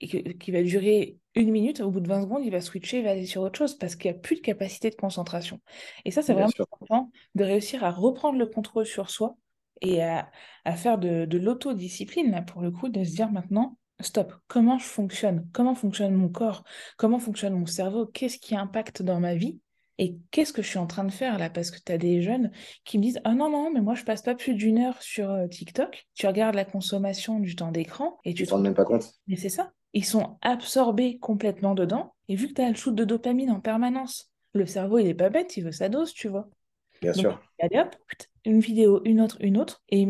et 0.00 0.38
qui 0.38 0.50
va 0.52 0.62
durer 0.62 1.18
une 1.34 1.50
minute, 1.50 1.80
au 1.80 1.90
bout 1.90 2.00
de 2.00 2.08
20 2.08 2.22
secondes, 2.22 2.44
il 2.44 2.50
va 2.50 2.60
switcher, 2.60 2.98
il 2.98 3.04
va 3.04 3.10
aller 3.10 3.26
sur 3.26 3.42
autre 3.42 3.58
chose 3.58 3.76
parce 3.76 3.96
qu'il 3.96 4.10
n'y 4.10 4.16
a 4.16 4.20
plus 4.20 4.36
de 4.36 4.40
capacité 4.40 4.90
de 4.90 4.94
concentration. 4.94 5.60
Et 6.04 6.12
ça, 6.12 6.22
c'est 6.22 6.32
vraiment 6.32 6.48
important 6.60 7.10
de 7.34 7.44
réussir 7.44 7.82
à 7.82 7.90
reprendre 7.90 8.38
le 8.38 8.46
contrôle 8.46 8.86
sur 8.86 9.10
soi 9.10 9.36
et 9.80 10.02
à, 10.02 10.30
faire 10.76 10.98
de, 10.98 11.24
de 11.24 11.38
l'autodiscipline, 11.38 12.44
pour 12.46 12.62
le 12.62 12.70
coup, 12.70 12.88
de 12.88 13.02
se 13.02 13.14
dire 13.14 13.30
maintenant, 13.30 13.76
stop, 14.00 14.32
comment 14.46 14.78
je 14.78 14.84
fonctionne, 14.84 15.48
comment 15.52 15.74
fonctionne 15.74 16.14
mon 16.14 16.28
corps, 16.28 16.64
comment 16.96 17.18
fonctionne 17.18 17.54
mon 17.54 17.66
cerveau, 17.66 18.06
qu'est-ce 18.06 18.38
qui 18.38 18.56
impacte 18.56 19.02
dans 19.02 19.20
ma 19.20 19.34
vie? 19.34 19.58
Et 20.00 20.16
qu'est-ce 20.30 20.52
que 20.52 20.62
je 20.62 20.68
suis 20.68 20.78
en 20.78 20.86
train 20.86 21.02
de 21.02 21.10
faire 21.10 21.38
là? 21.38 21.50
Parce 21.50 21.72
que 21.72 21.78
tu 21.84 21.90
as 21.90 21.98
des 21.98 22.22
jeunes 22.22 22.52
qui 22.84 22.98
me 22.98 23.02
disent 23.02 23.20
Ah 23.24 23.34
non, 23.34 23.50
non, 23.50 23.72
mais 23.72 23.80
moi 23.80 23.94
je 23.94 24.04
passe 24.04 24.22
pas 24.22 24.36
plus 24.36 24.54
d'une 24.54 24.78
heure 24.78 25.02
sur 25.02 25.28
euh, 25.30 25.48
TikTok. 25.48 26.06
Tu 26.14 26.26
regardes 26.28 26.54
la 26.54 26.64
consommation 26.64 27.40
du 27.40 27.56
temps 27.56 27.72
d'écran 27.72 28.18
et 28.24 28.32
tu 28.32 28.46
te 28.46 28.54
rends 28.54 28.60
même 28.60 28.74
pas 28.74 28.84
compte. 28.84 29.12
Mais 29.26 29.34
c'est 29.34 29.48
ça. 29.48 29.72
Ils 29.94 30.04
sont 30.04 30.38
absorbés 30.40 31.18
complètement 31.18 31.74
dedans. 31.74 32.14
Et 32.28 32.36
vu 32.36 32.46
que 32.46 32.52
tu 32.54 32.62
as 32.62 32.68
le 32.68 32.76
shoot 32.76 32.94
de 32.94 33.04
dopamine 33.04 33.50
en 33.50 33.60
permanence, 33.60 34.30
le 34.52 34.66
cerveau 34.66 34.98
il 34.98 35.08
est 35.08 35.14
pas 35.14 35.30
bête, 35.30 35.56
il 35.56 35.64
veut 35.64 35.72
sa 35.72 35.88
dose, 35.88 36.12
tu 36.12 36.28
vois. 36.28 36.48
Bien 37.02 37.12
sûr. 37.12 37.40
Allez 37.60 37.80
hop, 37.80 37.96
une 38.44 38.60
vidéo, 38.60 39.02
une 39.04 39.20
autre, 39.20 39.36
une 39.40 39.58
autre. 39.58 39.82
Et 39.88 40.06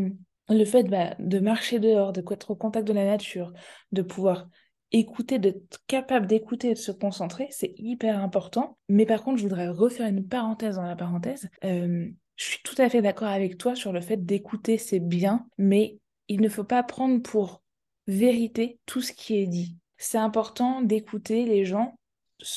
le 0.48 0.64
fait 0.64 0.84
bah, 0.84 1.14
de 1.18 1.38
marcher 1.38 1.78
dehors, 1.78 2.12
de 2.12 2.22
être 2.30 2.50
au 2.50 2.56
contact 2.56 2.86
de 2.86 2.92
la 2.92 3.04
nature, 3.04 3.52
de 3.92 4.02
pouvoir 4.02 4.48
écouter, 4.92 5.38
d'être 5.38 5.82
capable 5.86 6.26
d'écouter 6.26 6.70
et 6.70 6.74
de 6.74 6.78
se 6.78 6.92
concentrer, 6.92 7.48
c'est 7.50 7.74
hyper 7.76 8.22
important. 8.22 8.78
Mais 8.88 9.06
par 9.06 9.22
contre, 9.22 9.38
je 9.38 9.42
voudrais 9.42 9.68
refaire 9.68 10.06
une 10.06 10.26
parenthèse 10.26 10.76
dans 10.76 10.86
la 10.86 10.96
parenthèse. 10.96 11.48
Euh, 11.64 12.08
je 12.36 12.44
suis 12.44 12.62
tout 12.62 12.76
à 12.78 12.88
fait 12.88 13.02
d'accord 13.02 13.28
avec 13.28 13.58
toi 13.58 13.74
sur 13.74 13.92
le 13.92 14.00
fait 14.00 14.24
d'écouter, 14.24 14.78
c'est 14.78 15.00
bien, 15.00 15.46
mais 15.58 15.98
il 16.28 16.40
ne 16.40 16.48
faut 16.48 16.64
pas 16.64 16.82
prendre 16.82 17.20
pour 17.20 17.62
vérité 18.06 18.78
tout 18.86 19.02
ce 19.02 19.12
qui 19.12 19.36
est 19.36 19.46
dit. 19.46 19.76
C'est 19.96 20.18
important 20.18 20.80
d'écouter 20.80 21.44
les 21.44 21.64
gens 21.64 21.97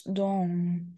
dans 0.05 0.47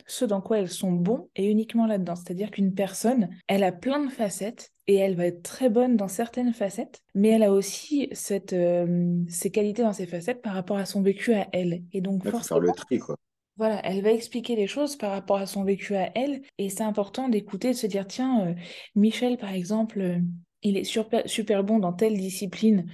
ce 0.08 0.26
dans 0.26 0.42
quoi 0.42 0.60
elles 0.60 0.70
sont 0.70 0.92
bons 0.92 1.30
et 1.36 1.50
uniquement 1.50 1.86
là-dedans. 1.86 2.16
C'est-à-dire 2.16 2.52
qu'une 2.52 2.74
personne, 2.74 3.30
elle 3.48 3.64
a 3.64 3.72
plein 3.72 4.04
de 4.04 4.12
facettes 4.12 4.72
et 4.88 4.96
elle 4.96 5.16
va 5.16 5.28
être 5.28 5.44
très 5.44 5.70
bonne 5.70 5.96
dans 5.96 6.08
certaines 6.08 6.54
facettes, 6.54 7.02
mais 7.16 7.30
elle 7.30 7.44
a 7.44 7.52
aussi 7.52 8.10
cette, 8.12 8.54
euh, 8.54 9.18
ses 9.30 9.50
qualités 9.50 9.84
dans 9.84 9.94
ses 9.94 10.08
facettes 10.08 10.42
par 10.42 10.54
rapport 10.54 10.78
à 10.78 10.86
son 10.86 11.02
vécu 11.02 11.34
à 11.34 11.48
elle. 11.54 11.84
Et 11.94 12.02
donc, 12.02 12.28
faut 12.28 12.40
faire 12.40 12.60
le 12.60 12.72
tri, 12.72 13.00
quoi. 13.00 13.16
Voilà, 13.56 13.80
elle 13.86 14.02
va 14.02 14.12
expliquer 14.12 14.56
les 14.56 14.66
choses 14.66 14.96
par 14.96 15.12
rapport 15.12 15.38
à 15.38 15.46
son 15.46 15.64
vécu 15.64 15.96
à 15.96 16.10
elle, 16.16 16.42
et 16.58 16.70
c'est 16.70 16.84
important 16.84 17.30
d'écouter, 17.30 17.70
de 17.70 17.78
se 17.78 17.86
dire, 17.86 18.08
tiens, 18.08 18.48
euh, 18.48 18.54
Michel, 18.96 19.38
par 19.38 19.54
exemple, 19.54 20.02
euh, 20.02 20.20
il 20.64 20.76
est 20.76 20.84
super, 20.84 21.22
super 21.30 21.64
bon 21.64 21.78
dans 21.78 21.94
telle 21.94 22.18
discipline, 22.18 22.88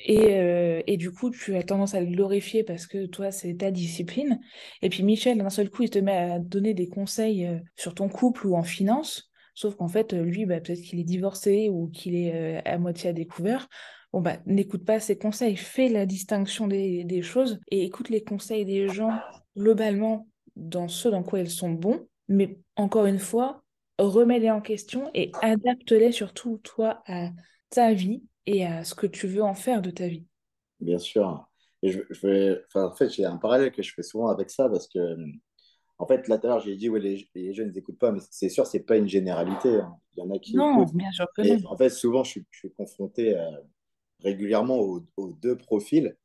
et, 0.00 0.82
et, 0.86 0.96
du 0.96 1.12
coup, 1.12 1.30
tu 1.30 1.56
as 1.56 1.62
tendance 1.62 1.94
à 1.94 2.00
le 2.00 2.06
glorifier 2.06 2.64
parce 2.64 2.86
que 2.86 3.06
toi, 3.06 3.30
c'est 3.30 3.54
ta 3.54 3.70
discipline. 3.70 4.40
Et 4.82 4.88
puis 4.88 5.02
Michel, 5.02 5.38
d'un 5.38 5.50
seul 5.50 5.70
coup, 5.70 5.84
il 5.84 5.90
te 5.90 5.98
met 5.98 6.16
à 6.16 6.38
donner 6.38 6.74
des 6.74 6.88
conseils 6.88 7.48
sur 7.76 7.94
ton 7.94 8.08
couple 8.08 8.46
ou 8.46 8.56
en 8.56 8.64
finance. 8.64 9.30
Sauf 9.54 9.76
qu'en 9.76 9.88
fait, 9.88 10.12
lui, 10.12 10.46
bah, 10.46 10.60
peut-être 10.60 10.82
qu'il 10.82 10.98
est 10.98 11.04
divorcé 11.04 11.68
ou 11.70 11.88
qu'il 11.88 12.16
est 12.16 12.34
euh, 12.34 12.60
à 12.64 12.76
moitié 12.76 13.10
à 13.10 13.12
découvert. 13.12 13.68
Bon, 14.12 14.20
bah, 14.20 14.36
n'écoute 14.46 14.84
pas 14.84 15.00
ses 15.00 15.16
conseils, 15.16 15.56
fais 15.56 15.88
la 15.88 16.06
distinction 16.06 16.66
des, 16.66 17.22
choses 17.22 17.60
et 17.70 17.84
écoute 17.84 18.10
les 18.10 18.22
conseils 18.22 18.64
des 18.64 18.88
gens 18.88 19.10
globalement 19.56 20.28
dans 20.56 20.86
ce 20.86 21.08
dans 21.08 21.22
quoi 21.22 21.40
ils 21.40 21.50
sont 21.50 21.70
bons. 21.70 22.06
Mais 22.28 22.58
encore 22.76 23.06
une 23.06 23.18
fois, 23.18 23.64
remets-les 23.98 24.50
en 24.50 24.60
question 24.60 25.10
et 25.14 25.32
adapte-les 25.40 26.12
surtout, 26.12 26.58
toi, 26.58 27.02
à 27.06 27.30
ta 27.70 27.92
vie 27.92 28.22
et 28.46 28.66
à 28.66 28.84
ce 28.84 28.94
que 28.94 29.06
tu 29.06 29.26
veux 29.26 29.42
en 29.42 29.54
faire 29.54 29.82
de 29.82 29.90
ta 29.90 30.08
vie. 30.08 30.26
Bien 30.80 30.98
sûr. 30.98 31.48
Et 31.82 31.90
je, 31.90 32.00
je 32.10 32.62
en 32.78 32.94
fait, 32.94 33.10
j'ai 33.10 33.24
un 33.24 33.36
parallèle 33.36 33.72
que 33.72 33.82
je 33.82 33.92
fais 33.92 34.02
souvent 34.02 34.28
avec 34.28 34.50
ça 34.50 34.68
parce 34.68 34.88
que 34.88 34.98
en 35.98 36.06
fait, 36.06 36.26
là, 36.28 36.38
tout 36.38 36.46
à 36.46 36.50
l'heure, 36.50 36.60
j'ai 36.60 36.76
dit, 36.76 36.88
ouais, 36.88 37.00
les, 37.00 37.28
les 37.34 37.54
jeunes 37.54 37.70
n'écoutent 37.70 37.98
pas, 37.98 38.10
mais 38.10 38.20
c'est 38.30 38.48
sûr, 38.48 38.66
c'est 38.66 38.80
pas 38.80 38.96
une 38.96 39.08
généralité. 39.08 39.76
Hein. 39.76 39.94
Il 40.16 40.20
y 40.20 40.22
en 40.26 40.30
a 40.30 40.38
qui 40.38 40.56
non, 40.56 40.82
écoutent. 40.82 40.94
bien 40.94 41.10
sûr 41.12 41.26
que. 41.36 41.66
En 41.66 41.76
fait, 41.76 41.90
souvent, 41.90 42.24
je 42.24 42.30
suis, 42.30 42.46
je 42.50 42.58
suis 42.58 42.72
confronté 42.72 43.36
euh, 43.36 43.50
régulièrement 44.20 44.78
aux, 44.78 45.32
deux 45.40 45.56
profils. 45.56 46.16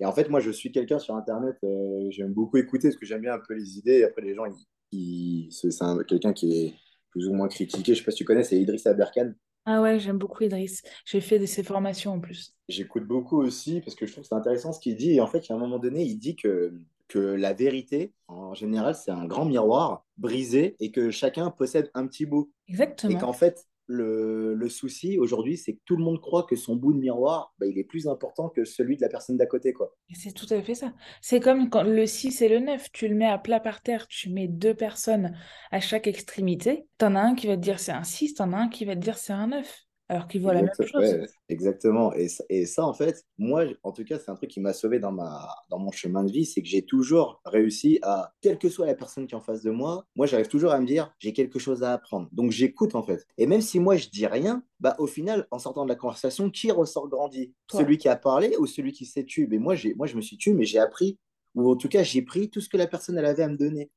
Et 0.00 0.06
en 0.06 0.12
fait, 0.12 0.28
moi, 0.28 0.40
je 0.40 0.50
suis 0.50 0.72
quelqu'un 0.72 0.98
sur 0.98 1.14
Internet, 1.14 1.56
euh, 1.62 2.06
j'aime 2.10 2.32
beaucoup 2.32 2.56
écouter 2.56 2.88
parce 2.88 2.98
que 2.98 3.06
j'aime 3.06 3.20
bien 3.20 3.34
un 3.34 3.40
peu 3.46 3.54
les 3.54 3.78
idées. 3.78 3.98
Et 3.98 4.04
après, 4.04 4.22
les 4.22 4.34
gens, 4.34 4.44
ils, 4.92 5.48
c'est 5.52 5.68
quelqu'un 6.08 6.32
qui 6.32 6.64
est 6.64 6.74
plus 7.10 7.28
ou 7.28 7.34
moins 7.34 7.48
critiqué. 7.48 7.94
Je 7.94 7.98
sais 7.98 8.04
pas 8.04 8.10
si 8.10 8.18
tu 8.18 8.24
connais, 8.24 8.44
c'est 8.44 8.58
Idriss 8.58 8.86
Aberkan. 8.86 9.32
Ah 9.70 9.82
ouais, 9.82 9.98
j'aime 9.98 10.16
beaucoup 10.16 10.44
Idriss. 10.44 10.82
J'ai 11.04 11.20
fait 11.20 11.38
de 11.38 11.44
ses 11.44 11.62
formations 11.62 12.14
en 12.14 12.20
plus. 12.20 12.54
J'écoute 12.70 13.06
beaucoup 13.06 13.36
aussi 13.36 13.82
parce 13.82 13.94
que 13.94 14.06
je 14.06 14.12
trouve 14.12 14.22
que 14.22 14.28
c'est 14.28 14.34
intéressant 14.34 14.72
ce 14.72 14.80
qu'il 14.80 14.96
dit. 14.96 15.12
Et 15.12 15.20
en 15.20 15.26
fait, 15.26 15.44
à 15.50 15.54
un 15.54 15.58
moment 15.58 15.78
donné, 15.78 16.04
il 16.04 16.16
dit 16.16 16.36
que 16.36 16.72
que 17.08 17.18
la 17.18 17.52
vérité, 17.52 18.12
en 18.28 18.54
général, 18.54 18.94
c'est 18.94 19.10
un 19.10 19.26
grand 19.26 19.44
miroir 19.44 20.06
brisé 20.16 20.76
et 20.80 20.90
que 20.90 21.10
chacun 21.10 21.50
possède 21.50 21.90
un 21.92 22.06
petit 22.06 22.24
bout. 22.24 22.50
Exactement. 22.66 23.12
Et 23.12 23.20
qu'en 23.20 23.34
fait, 23.34 23.66
le, 23.88 24.68
souci 24.68 25.18
aujourd'hui, 25.18 25.56
c'est 25.56 25.74
que 25.74 25.80
tout 25.84 25.96
le 25.96 26.04
monde 26.04 26.20
croit 26.20 26.44
que 26.44 26.54
son 26.54 26.76
bout 26.76 26.92
de 26.92 26.98
miroir, 26.98 27.54
bah, 27.58 27.66
il 27.66 27.78
est 27.78 27.84
plus 27.84 28.06
important 28.06 28.50
que 28.50 28.64
celui 28.64 28.96
de 28.96 29.02
la 29.02 29.08
personne 29.08 29.36
d'à 29.36 29.46
côté. 29.46 29.72
quoi. 29.72 29.96
C'est 30.14 30.32
tout 30.32 30.46
à 30.50 30.60
fait 30.62 30.74
ça. 30.74 30.92
C'est 31.22 31.40
comme 31.40 31.70
quand 31.70 31.82
le 31.82 32.06
6 32.06 32.42
et 32.42 32.48
le 32.48 32.60
9, 32.60 32.92
tu 32.92 33.08
le 33.08 33.14
mets 33.14 33.26
à 33.26 33.38
plat 33.38 33.60
par 33.60 33.82
terre, 33.82 34.06
tu 34.06 34.30
mets 34.30 34.46
deux 34.46 34.74
personnes 34.74 35.34
à 35.70 35.80
chaque 35.80 36.06
extrémité. 36.06 36.86
T'en 36.98 37.14
as 37.14 37.20
un 37.20 37.34
qui 37.34 37.46
va 37.46 37.56
te 37.56 37.62
dire 37.62 37.80
c'est 37.80 37.92
un 37.92 38.04
6, 38.04 38.34
t'en 38.34 38.52
as 38.52 38.58
un 38.58 38.68
qui 38.68 38.84
va 38.84 38.94
te 38.94 39.00
dire 39.00 39.16
c'est 39.16 39.32
un 39.32 39.48
9 39.48 39.87
alors 40.08 40.26
qu'ils 40.26 40.40
voient 40.40 40.54
la 40.54 40.62
même 40.62 40.70
chose. 40.80 41.26
exactement. 41.48 42.14
Et, 42.14 42.28
et, 42.48 42.64
ça, 42.64 42.84
en 42.84 42.94
fait, 42.94 43.24
moi, 43.36 43.64
en 43.82 43.92
tout 43.92 44.04
cas, 44.04 44.18
c'est 44.18 44.30
un 44.30 44.34
truc 44.34 44.50
qui 44.50 44.60
m'a 44.60 44.72
sauvé 44.72 44.98
dans, 44.98 45.12
ma, 45.12 45.48
dans 45.70 45.78
mon 45.78 45.92
chemin 45.92 46.24
de 46.24 46.32
vie, 46.32 46.46
c'est 46.46 46.62
que 46.62 46.68
j'ai 46.68 46.82
toujours 46.82 47.40
réussi 47.44 47.98
à, 48.02 48.32
quelle 48.40 48.58
que 48.58 48.70
soit 48.70 48.86
la 48.86 48.94
personne 48.94 49.26
qui 49.26 49.34
est 49.34 49.36
en 49.38 49.42
face 49.42 49.62
de 49.62 49.70
moi, 49.70 50.06
moi, 50.16 50.26
j'arrive 50.26 50.48
toujours 50.48 50.72
à 50.72 50.80
me 50.80 50.86
dire, 50.86 51.14
j'ai 51.18 51.32
quelque 51.34 51.58
chose 51.58 51.82
à 51.82 51.92
apprendre. 51.92 52.28
Donc, 52.32 52.52
j'écoute, 52.52 52.94
en 52.94 53.02
fait. 53.02 53.26
Et 53.36 53.46
même 53.46 53.60
si 53.60 53.80
moi, 53.80 53.96
je 53.96 54.08
dis 54.08 54.26
rien, 54.26 54.62
bah, 54.80 54.96
au 54.98 55.06
final, 55.06 55.46
en 55.50 55.58
sortant 55.58 55.84
de 55.84 55.90
la 55.90 55.96
conversation, 55.96 56.50
qui 56.50 56.70
ressort 56.70 57.08
grandi? 57.08 57.52
Celui 57.70 57.98
qui 57.98 58.08
a 58.08 58.16
parlé 58.16 58.56
ou 58.58 58.66
celui 58.66 58.92
qui 58.92 59.04
s'est 59.04 59.24
tué? 59.24 59.46
Mais 59.46 59.58
moi, 59.58 59.74
moi, 59.96 60.06
je 60.06 60.16
me 60.16 60.22
suis 60.22 60.38
tué, 60.38 60.54
mais 60.54 60.64
j'ai 60.64 60.78
appris 60.78 61.18
ou 61.60 61.72
en 61.72 61.76
tout 61.76 61.88
cas, 61.88 62.02
j'ai 62.02 62.22
pris 62.22 62.50
tout 62.50 62.60
ce 62.60 62.68
que 62.68 62.76
la 62.76 62.86
personne 62.86 63.18
elle 63.18 63.26
avait 63.26 63.42
à 63.42 63.48
me 63.48 63.56
donner. 63.56 63.90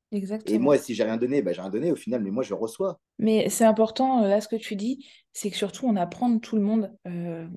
Et 0.45 0.55
Exactement. 0.55 0.59
moi, 0.59 0.77
si 0.77 0.95
j'ai 0.95 1.03
rien 1.03 1.17
donné, 1.17 1.41
bah, 1.41 1.53
j'ai 1.53 1.61
rien 1.61 1.69
donné 1.69 1.91
au 1.91 1.95
final, 1.95 2.21
mais 2.23 2.31
moi, 2.31 2.43
je 2.43 2.53
reçois. 2.53 2.99
Mais 3.19 3.49
c'est 3.49 3.65
important, 3.65 4.23
euh, 4.23 4.27
là, 4.27 4.41
ce 4.41 4.47
que 4.47 4.55
tu 4.55 4.75
dis, 4.75 5.05
c'est 5.33 5.51
que 5.51 5.57
surtout, 5.57 5.85
on 5.87 5.95
apprend 5.95 6.29
de 6.29 6.39
tout 6.39 6.55
le 6.55 6.61
monde. 6.63 6.91
Euh, 7.07 7.47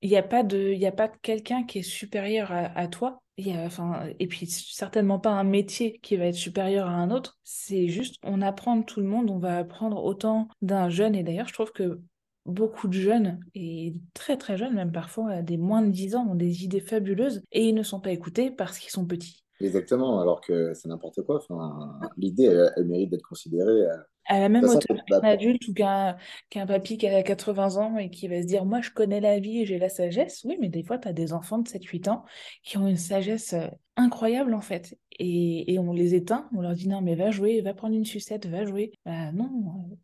Il 0.00 0.10
n'y 0.10 0.16
a 0.16 0.22
pas 0.22 0.42
de, 0.44 0.58
il 0.72 0.78
y 0.78 0.86
a 0.86 0.92
pas 0.92 1.08
de 1.08 1.16
quelqu'un 1.22 1.64
qui 1.64 1.80
est 1.80 1.82
supérieur 1.82 2.52
à, 2.52 2.66
à 2.78 2.86
toi. 2.88 3.22
Il 3.36 3.48
y 3.48 3.52
a, 3.52 3.64
enfin, 3.64 4.08
et 4.18 4.26
puis 4.28 4.46
certainement 4.46 5.18
pas 5.18 5.30
un 5.30 5.44
métier 5.44 5.98
qui 6.02 6.16
va 6.16 6.26
être 6.26 6.34
supérieur 6.36 6.86
à 6.88 6.92
un 6.92 7.10
autre. 7.10 7.38
C'est 7.44 7.88
juste, 7.88 8.16
on 8.22 8.42
apprend 8.42 8.76
de 8.76 8.84
tout 8.84 9.00
le 9.00 9.06
monde. 9.06 9.30
On 9.30 9.38
va 9.38 9.58
apprendre 9.58 10.02
autant 10.04 10.48
d'un 10.62 10.88
jeune. 10.88 11.14
Et 11.14 11.22
d'ailleurs, 11.24 11.48
je 11.48 11.52
trouve 11.54 11.72
que 11.72 12.00
beaucoup 12.46 12.88
de 12.88 12.94
jeunes, 12.94 13.40
et 13.54 13.94
très 14.14 14.36
très 14.36 14.56
jeunes 14.56 14.74
même 14.74 14.92
parfois, 14.92 15.42
des 15.42 15.56
moins 15.58 15.82
de 15.82 15.90
10 15.90 16.14
ans, 16.16 16.26
ont 16.28 16.34
des 16.34 16.64
idées 16.64 16.80
fabuleuses 16.80 17.42
et 17.52 17.68
ils 17.68 17.74
ne 17.74 17.82
sont 17.82 18.00
pas 18.00 18.10
écoutés 18.12 18.50
parce 18.50 18.78
qu'ils 18.78 18.90
sont 18.90 19.06
petits. 19.06 19.44
Exactement, 19.60 20.20
alors 20.20 20.40
que 20.40 20.72
c'est 20.74 20.88
n'importe 20.88 21.22
quoi. 21.22 21.36
Enfin, 21.36 21.98
l'idée, 22.16 22.44
elle, 22.44 22.72
elle 22.76 22.84
mérite 22.86 23.10
d'être 23.10 23.22
considérée. 23.26 23.70
euh, 23.86 23.96
à 24.26 24.38
la 24.40 24.48
même 24.50 24.68
hauteur 24.68 24.96
bah, 25.08 25.20
qu'un 25.20 25.28
adulte 25.28 25.66
ou 25.68 25.74
qu'un 25.74 26.16
qu'un 26.50 26.66
papy 26.66 26.98
qui 26.98 27.06
a 27.08 27.22
80 27.22 27.76
ans 27.76 27.96
et 27.96 28.10
qui 28.10 28.28
va 28.28 28.42
se 28.42 28.46
dire, 28.46 28.64
moi, 28.66 28.80
je 28.82 28.90
connais 28.90 29.20
la 29.20 29.40
vie 29.40 29.60
et 29.62 29.66
j'ai 29.66 29.78
la 29.78 29.88
sagesse. 29.88 30.44
Oui, 30.44 30.56
mais 30.60 30.68
des 30.68 30.82
fois, 30.84 30.98
tu 30.98 31.08
as 31.08 31.12
des 31.14 31.32
enfants 31.32 31.58
de 31.58 31.68
7-8 31.68 32.08
ans 32.08 32.24
qui 32.62 32.76
ont 32.78 32.86
une 32.86 32.96
sagesse 32.98 33.54
euh, 33.54 33.66
incroyable, 33.96 34.54
en 34.54 34.60
fait. 34.60 34.98
Et, 35.18 35.72
et 35.72 35.78
on 35.78 35.92
les 35.92 36.14
éteint, 36.14 36.48
on 36.54 36.60
leur 36.60 36.74
dit, 36.74 36.88
non, 36.88 37.00
mais 37.00 37.14
va 37.16 37.30
jouer, 37.30 37.60
va 37.62 37.74
prendre 37.74 37.94
une 37.96 38.04
sucette, 38.04 38.46
va 38.46 38.64
jouer. 38.66 38.92
Bah, 39.06 39.32
non. 39.32 39.90
euh, 39.92 39.96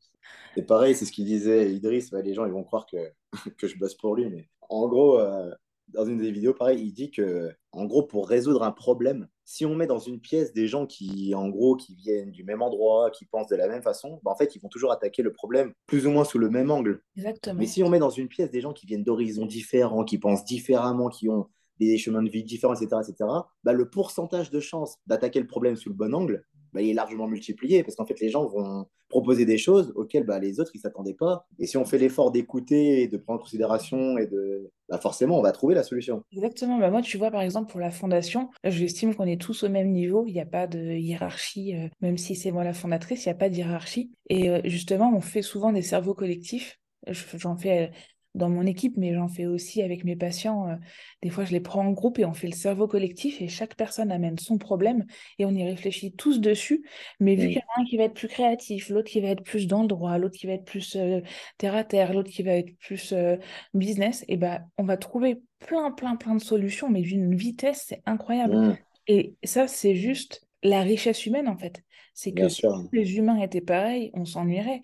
Et 0.56 0.62
pareil, 0.62 0.94
c'est 0.94 1.04
ce 1.04 1.12
qu'il 1.12 1.26
disait 1.26 1.72
Idriss. 1.72 2.12
ouais, 2.12 2.22
les 2.22 2.34
gens, 2.34 2.46
ils 2.46 2.52
vont 2.52 2.64
croire 2.64 2.86
que, 2.86 2.96
que 3.58 3.66
je 3.68 3.76
bosse 3.78 3.94
pour 3.94 4.14
lui. 4.16 4.28
Mais 4.30 4.48
en 4.68 4.88
gros, 4.88 5.18
euh, 5.18 5.52
dans 5.88 6.06
une 6.06 6.18
des 6.18 6.32
vidéos, 6.32 6.54
pareil, 6.54 6.80
il 6.82 6.92
dit 6.92 7.10
que, 7.10 7.50
en 7.72 7.84
gros, 7.84 8.02
pour 8.04 8.28
résoudre 8.28 8.62
un 8.62 8.72
problème, 8.72 9.28
si 9.44 9.66
on 9.66 9.74
met 9.74 9.86
dans 9.86 9.98
une 9.98 10.20
pièce 10.20 10.52
des 10.52 10.66
gens 10.66 10.86
qui, 10.86 11.34
en 11.34 11.48
gros, 11.48 11.76
qui 11.76 11.94
viennent 11.94 12.30
du 12.30 12.44
même 12.44 12.62
endroit, 12.62 13.10
qui 13.10 13.26
pensent 13.26 13.48
de 13.48 13.56
la 13.56 13.68
même 13.68 13.82
façon, 13.82 14.20
bah, 14.22 14.30
en 14.30 14.36
fait, 14.36 14.56
ils 14.56 14.60
vont 14.60 14.68
toujours 14.68 14.92
attaquer 14.92 15.22
le 15.22 15.32
problème 15.32 15.72
plus 15.86 16.06
ou 16.06 16.10
moins 16.10 16.24
sous 16.24 16.38
le 16.38 16.48
même 16.48 16.70
angle. 16.70 17.02
Mais 17.16 17.22
Exactement. 17.22 17.66
si 17.66 17.82
on 17.82 17.88
met 17.88 17.98
dans 17.98 18.10
une 18.10 18.28
pièce 18.28 18.50
des 18.50 18.60
gens 18.60 18.72
qui 18.72 18.86
viennent 18.86 19.04
d'horizons 19.04 19.46
différents, 19.46 20.04
qui 20.04 20.18
pensent 20.18 20.44
différemment, 20.44 21.08
qui 21.08 21.28
ont 21.28 21.48
des 21.78 21.98
chemins 21.98 22.22
de 22.22 22.30
vie 22.30 22.44
différents, 22.44 22.74
etc., 22.74 23.02
etc., 23.02 23.30
bah, 23.64 23.72
le 23.72 23.88
pourcentage 23.88 24.50
de 24.50 24.60
chance 24.60 24.96
d'attaquer 25.06 25.40
le 25.40 25.46
problème 25.46 25.76
sous 25.76 25.88
le 25.88 25.94
bon 25.94 26.14
angle, 26.14 26.44
bah, 26.74 26.82
il 26.82 26.90
est 26.90 26.94
largement 26.94 27.28
multiplié 27.28 27.82
parce 27.84 27.96
qu'en 27.96 28.06
fait, 28.06 28.20
les 28.20 28.28
gens 28.28 28.46
vont 28.46 28.86
proposer 29.08 29.46
des 29.46 29.58
choses 29.58 29.92
auxquelles 29.96 30.24
bah, 30.24 30.38
les 30.38 30.60
autres 30.60 30.72
ils 30.74 30.80
s'attendaient 30.80 31.14
pas. 31.14 31.46
Et 31.58 31.66
si 31.66 31.76
on 31.76 31.84
fait 31.84 31.98
l'effort 31.98 32.32
d'écouter 32.32 33.02
et 33.02 33.08
de 33.08 33.16
prendre 33.16 33.40
en 33.40 33.42
considération, 33.42 34.18
et 34.18 34.26
de, 34.26 34.70
bah, 34.88 34.98
forcément, 34.98 35.38
on 35.38 35.42
va 35.42 35.52
trouver 35.52 35.74
la 35.74 35.82
solution. 35.82 36.22
Exactement. 36.32 36.78
Moi, 36.78 37.02
tu 37.02 37.16
vois, 37.16 37.30
par 37.30 37.42
exemple, 37.42 37.70
pour 37.70 37.80
la 37.80 37.90
fondation, 37.90 38.50
j'estime 38.64 39.14
qu'on 39.14 39.26
est 39.26 39.40
tous 39.40 39.62
au 39.62 39.68
même 39.68 39.90
niveau. 39.92 40.24
Il 40.26 40.32
n'y 40.32 40.40
a 40.40 40.46
pas 40.46 40.66
de 40.66 40.80
hiérarchie, 40.96 41.76
euh, 41.76 41.88
même 42.00 42.18
si 42.18 42.34
c'est 42.34 42.50
moi 42.50 42.64
la 42.64 42.72
fondatrice, 42.74 43.24
il 43.24 43.28
n'y 43.28 43.32
a 43.32 43.36
pas 43.36 43.48
de 43.48 43.54
hiérarchie. 43.56 44.10
Et 44.28 44.50
euh, 44.50 44.60
justement, 44.64 45.12
on 45.14 45.20
fait 45.20 45.42
souvent 45.42 45.72
des 45.72 45.82
cerveaux 45.82 46.14
collectifs. 46.14 46.78
Je- 47.06 47.24
J'en 47.38 47.56
fais 47.56 47.88
euh, 47.88 47.94
dans 48.34 48.48
mon 48.48 48.66
équipe, 48.66 48.96
mais 48.96 49.14
j'en 49.14 49.28
fais 49.28 49.46
aussi 49.46 49.82
avec 49.82 50.04
mes 50.04 50.16
patients. 50.16 50.68
euh, 50.68 50.76
Des 51.22 51.30
fois, 51.30 51.44
je 51.44 51.52
les 51.52 51.60
prends 51.60 51.86
en 51.86 51.92
groupe 51.92 52.18
et 52.18 52.24
on 52.24 52.32
fait 52.34 52.48
le 52.48 52.54
cerveau 52.54 52.88
collectif 52.88 53.40
et 53.40 53.48
chaque 53.48 53.76
personne 53.76 54.10
amène 54.10 54.38
son 54.38 54.58
problème 54.58 55.04
et 55.38 55.44
on 55.44 55.50
y 55.52 55.62
réfléchit 55.64 56.12
tous 56.12 56.40
dessus. 56.40 56.84
Mais 57.20 57.36
vu 57.36 57.48
qu'il 57.48 57.56
y 57.56 57.58
en 57.58 57.80
a 57.80 57.82
un 57.82 57.84
qui 57.84 57.96
va 57.96 58.04
être 58.04 58.14
plus 58.14 58.28
créatif, 58.28 58.88
l'autre 58.88 59.10
qui 59.10 59.20
va 59.20 59.28
être 59.28 59.42
plus 59.44 59.66
dans 59.66 59.82
le 59.82 59.88
droit, 59.88 60.18
l'autre 60.18 60.36
qui 60.36 60.46
va 60.46 60.54
être 60.54 60.64
plus 60.64 60.96
euh, 60.96 61.20
terre 61.58 61.76
à 61.76 61.84
terre, 61.84 62.12
l'autre 62.12 62.30
qui 62.30 62.42
va 62.42 62.52
être 62.52 62.76
plus 62.78 63.12
euh, 63.12 63.36
business, 63.72 64.24
et 64.28 64.36
ben, 64.36 64.64
on 64.78 64.84
va 64.84 64.96
trouver 64.96 65.40
plein, 65.60 65.92
plein, 65.92 66.16
plein 66.16 66.34
de 66.34 66.42
solutions, 66.42 66.90
mais 66.90 67.02
d'une 67.02 67.34
vitesse, 67.34 67.86
c'est 67.88 68.02
incroyable. 68.04 68.56
Mm. 68.56 68.78
Et 69.06 69.34
ça, 69.44 69.68
c'est 69.68 69.94
juste 69.94 70.46
la 70.62 70.80
richesse 70.80 71.26
humaine, 71.26 71.48
en 71.48 71.56
fait. 71.56 71.82
C'est 72.14 72.32
que 72.32 72.48
si 72.48 72.62
les 72.92 73.16
humains 73.16 73.40
étaient 73.40 73.60
pareils, 73.60 74.10
on 74.14 74.24
s'ennuierait. 74.24 74.82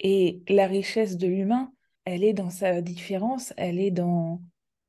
Et 0.00 0.40
la 0.48 0.66
richesse 0.66 1.16
de 1.16 1.26
l'humain, 1.26 1.72
elle 2.10 2.24
est 2.24 2.32
dans 2.32 2.50
sa 2.50 2.80
différence, 2.80 3.54
elle 3.56 3.78
est 3.78 3.92
dans, 3.92 4.42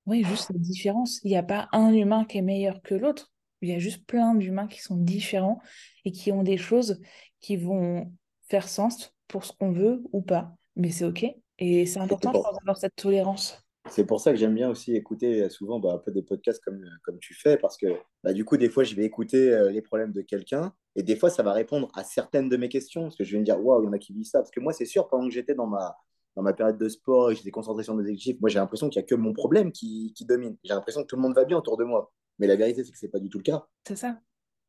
oui, 0.07 0.23
juste 0.23 0.47
sa 0.47 0.55
différence. 0.55 1.21
Il 1.23 1.27
n'y 1.27 1.37
a 1.37 1.43
pas 1.43 1.69
un 1.71 1.93
humain 1.93 2.25
qui 2.25 2.39
est 2.39 2.41
meilleur 2.41 2.81
que 2.81 2.95
l'autre. 2.95 3.31
Il 3.61 3.69
y 3.69 3.73
a 3.73 3.79
juste 3.79 4.07
plein 4.07 4.33
d'humains 4.33 4.67
qui 4.67 4.81
sont 4.81 4.97
différents 4.97 5.61
et 6.03 6.11
qui 6.11 6.31
ont 6.31 6.41
des 6.41 6.57
choses 6.57 6.99
qui 7.39 7.57
vont 7.57 8.11
faire 8.49 8.67
sens 8.67 9.13
pour 9.27 9.45
ce 9.45 9.53
qu'on 9.53 9.71
veut 9.71 10.01
ou 10.11 10.23
pas. 10.23 10.55
Mais 10.75 10.89
c'est 10.89 11.05
OK. 11.05 11.23
Et 11.59 11.85
c'est 11.85 11.99
important, 11.99 12.31
pour, 12.31 12.51
d'avoir 12.53 12.75
cette 12.75 12.95
tolérance. 12.95 13.63
C'est 13.87 14.07
pour 14.07 14.19
ça 14.19 14.31
que 14.31 14.37
j'aime 14.37 14.55
bien 14.55 14.71
aussi 14.71 14.95
écouter 14.95 15.47
souvent 15.51 15.79
bah, 15.79 15.93
un 15.93 15.97
peu 15.99 16.11
des 16.11 16.23
podcasts 16.23 16.63
comme, 16.63 16.83
comme 17.03 17.19
tu 17.19 17.35
fais, 17.35 17.57
parce 17.57 17.77
que 17.77 17.85
bah, 18.23 18.33
du 18.33 18.45
coup, 18.45 18.57
des 18.57 18.69
fois, 18.69 18.83
je 18.83 18.95
vais 18.95 19.05
écouter 19.05 19.53
euh, 19.53 19.69
les 19.69 19.83
problèmes 19.83 20.11
de 20.11 20.21
quelqu'un, 20.21 20.73
et 20.95 21.03
des 21.03 21.15
fois, 21.15 21.29
ça 21.29 21.43
va 21.43 21.53
répondre 21.53 21.91
à 21.93 22.03
certaines 22.03 22.49
de 22.49 22.57
mes 22.57 22.69
questions, 22.69 23.03
parce 23.03 23.15
que 23.15 23.23
je 23.23 23.33
vais 23.33 23.39
me 23.39 23.45
dire, 23.45 23.63
waouh, 23.63 23.83
il 23.83 23.85
y 23.85 23.89
en 23.89 23.93
a 23.93 23.99
qui 23.99 24.11
vivent 24.11 24.25
ça. 24.25 24.39
Parce 24.39 24.49
que 24.49 24.59
moi, 24.59 24.73
c'est 24.73 24.85
sûr, 24.85 25.07
pendant 25.07 25.27
que 25.27 25.33
j'étais 25.33 25.53
dans 25.53 25.67
ma, 25.67 25.95
dans 26.35 26.41
ma 26.43 26.53
période 26.53 26.77
de 26.77 26.89
sport 26.89 27.31
et 27.31 27.35
j'étais 27.35 27.51
concentré 27.51 27.83
sur 27.83 27.93
mes 27.95 28.01
objectifs, 28.01 28.39
moi, 28.39 28.49
j'ai 28.49 28.59
l'impression 28.59 28.89
qu'il 28.89 28.99
n'y 28.99 29.05
a 29.05 29.07
que 29.07 29.15
mon 29.15 29.33
problème 29.33 29.71
qui, 29.71 30.13
qui 30.15 30.25
domine. 30.25 30.57
J'ai 30.63 30.73
l'impression 30.73 31.01
que 31.01 31.07
tout 31.07 31.15
le 31.15 31.21
monde 31.21 31.35
va 31.35 31.45
bien 31.45 31.57
autour 31.57 31.77
de 31.77 31.83
moi. 31.83 32.13
Mais 32.39 32.47
la 32.47 32.55
vérité, 32.55 32.83
c'est 32.83 32.91
que 32.91 32.97
ce 32.97 33.05
n'est 33.05 33.11
pas 33.11 33.19
du 33.19 33.29
tout 33.29 33.37
le 33.37 33.43
cas. 33.43 33.65
C'est 33.87 33.95
ça. 33.95 34.19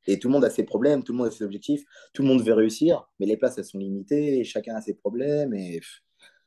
Et 0.06 0.18
tout 0.18 0.28
le 0.28 0.32
monde 0.32 0.44
a 0.44 0.50
ses 0.50 0.64
problèmes, 0.64 1.04
tout 1.04 1.12
le 1.12 1.18
monde 1.18 1.28
a 1.28 1.30
ses 1.30 1.44
objectifs, 1.44 1.84
tout 2.12 2.22
le 2.22 2.28
monde 2.28 2.42
veut 2.42 2.54
réussir, 2.54 3.08
mais 3.20 3.26
les 3.26 3.36
places, 3.36 3.56
elles 3.58 3.64
sont 3.64 3.78
limitées, 3.78 4.40
et 4.40 4.44
chacun 4.44 4.74
a 4.74 4.80
ses 4.80 4.94
problèmes, 4.94 5.54
et 5.54 5.80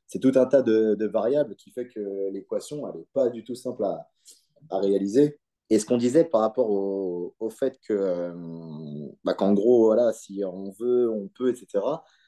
c'est 0.07 0.19
tout 0.19 0.33
un 0.35 0.45
tas 0.45 0.61
de, 0.61 0.95
de 0.95 1.07
variables 1.07 1.55
qui 1.55 1.71
fait 1.71 1.87
que 1.87 2.29
l'équation, 2.31 2.85
elle 2.87 2.99
n'est 2.99 3.07
pas 3.13 3.29
du 3.29 3.43
tout 3.45 3.55
simple 3.55 3.85
à, 3.85 4.09
à 4.69 4.79
réaliser. 4.79 5.39
Et 5.69 5.79
ce 5.79 5.85
qu'on 5.85 5.97
disait 5.97 6.25
par 6.25 6.41
rapport 6.41 6.69
au, 6.69 7.33
au 7.39 7.49
fait 7.49 7.79
que, 7.87 7.93
euh, 7.93 8.33
bah, 9.23 9.33
qu'en 9.33 9.53
gros, 9.53 9.85
voilà, 9.85 10.13
si 10.13 10.43
on 10.45 10.71
veut, 10.79 11.09
on 11.09 11.27
peut, 11.29 11.49
etc., 11.49 11.83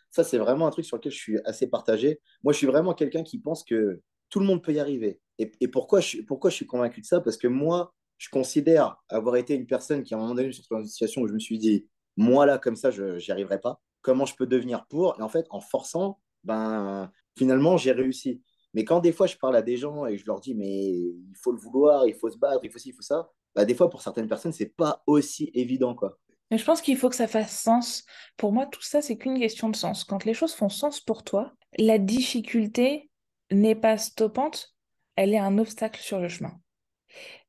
ça, 0.10 0.24
c'est 0.24 0.38
vraiment 0.38 0.68
un 0.68 0.72
truc 0.72 0.86
sur 0.86 0.98
lequel 0.98 1.12
je 1.12 1.18
suis 1.18 1.40
assez 1.46 1.68
partagé. 1.68 2.20
Moi, 2.44 2.54
je 2.54 2.58
suis 2.58 2.68
vraiment 2.68 2.94
quelqu'un 2.94 3.24
qui 3.24 3.40
pense 3.40 3.64
que 3.64 4.02
tout 4.30 4.40
le 4.40 4.46
monde 4.46 4.64
peut 4.64 4.74
y 4.74 4.80
arriver. 4.80 5.20
Et, 5.40 5.68
pourquoi, 5.68 6.00
je, 6.00 6.18
je 6.18 6.50
suis 6.50 6.66
convaincu 6.66 7.02
de 7.02 7.06
ça? 7.06 7.22
Parce 7.22 7.38
que 7.38 7.48
moi, 7.48 7.94
je 8.18 8.30
considère 8.30 8.98
avoir 9.10 9.36
été 9.36 9.54
une 9.54 9.68
personne 9.68 10.04
qui, 10.04 10.14
à 10.14 10.18
un 10.18 10.22
moment 10.22 10.34
donné, 10.34 10.52
se 10.52 10.62
retrouve 10.62 10.80
dans 10.80 10.84
une 10.84 10.90
situation 10.90 11.22
où 11.22 11.28
je 11.28 11.34
me 11.34 11.40
suis 11.40 11.60
dit, 11.60 11.88
moi, 12.16 12.46
là, 12.46 12.58
comme 12.58 12.76
ça, 12.76 12.90
je 12.90 13.24
n'y 13.24 13.32
arriverai 13.32 13.60
pas. 13.60 13.80
Comment 14.02 14.26
je 14.26 14.36
peux 14.36 14.48
devenir 14.48 14.86
pour? 14.88 15.16
Et 15.20 15.22
en 15.22 15.30
fait, 15.30 15.46
en 15.52 15.62
forçant, 15.62 16.20
ben, 16.44 17.12
finalement, 17.38 17.78
j'ai 17.78 17.92
réussi. 17.92 18.42
Mais 18.74 18.84
quand 18.84 19.00
des 19.00 19.12
fois, 19.12 19.28
je 19.28 19.38
parle 19.38 19.56
à 19.56 19.62
des 19.62 19.78
gens 19.78 20.06
et 20.08 20.18
je 20.18 20.26
leur 20.26 20.40
dis, 20.40 20.56
mais 20.56 20.90
il 20.90 21.36
faut 21.42 21.52
le 21.52 21.60
vouloir, 21.60 22.08
il 22.08 22.16
faut 22.16 22.30
se 22.30 22.38
battre, 22.38 22.62
il 22.64 22.72
faut 22.72 22.80
ci, 22.80 22.90
il 22.90 22.94
faut 22.94 23.02
ça, 23.02 23.30
bah, 23.56 23.66
des 23.66 23.76
fois, 23.76 23.90
pour 23.90 24.02
certaines 24.02 24.28
personnes, 24.28 24.54
c'est 24.54 24.76
pas 24.76 25.04
aussi 25.08 25.52
évident, 25.54 25.96
quoi. 25.96 26.18
Mais 26.50 26.58
je 26.58 26.64
pense 26.66 26.82
qu'il 26.82 26.98
faut 26.98 27.10
que 27.10 27.16
ça 27.16 27.28
fasse 27.28 27.58
sens. 27.58 28.06
Pour 28.38 28.54
moi, 28.54 28.66
tout 28.66 28.82
ça, 28.82 29.02
c'est 29.02 29.18
qu'une 29.18 29.40
question 29.40 29.70
de 29.70 29.76
sens. 29.76 30.04
Quand 30.04 30.26
les 30.26 30.34
choses 30.34 30.54
font 30.54 30.70
sens 30.70 31.02
pour 31.02 31.24
toi, 31.24 31.54
la 31.78 31.98
difficulté 31.98 33.10
n'est 33.52 33.76
pas 33.76 33.98
stoppante, 33.98 34.74
elle 35.16 35.34
est 35.34 35.40
un 35.40 35.58
obstacle 35.58 36.00
sur 36.00 36.20
le 36.20 36.30
chemin. 36.30 36.60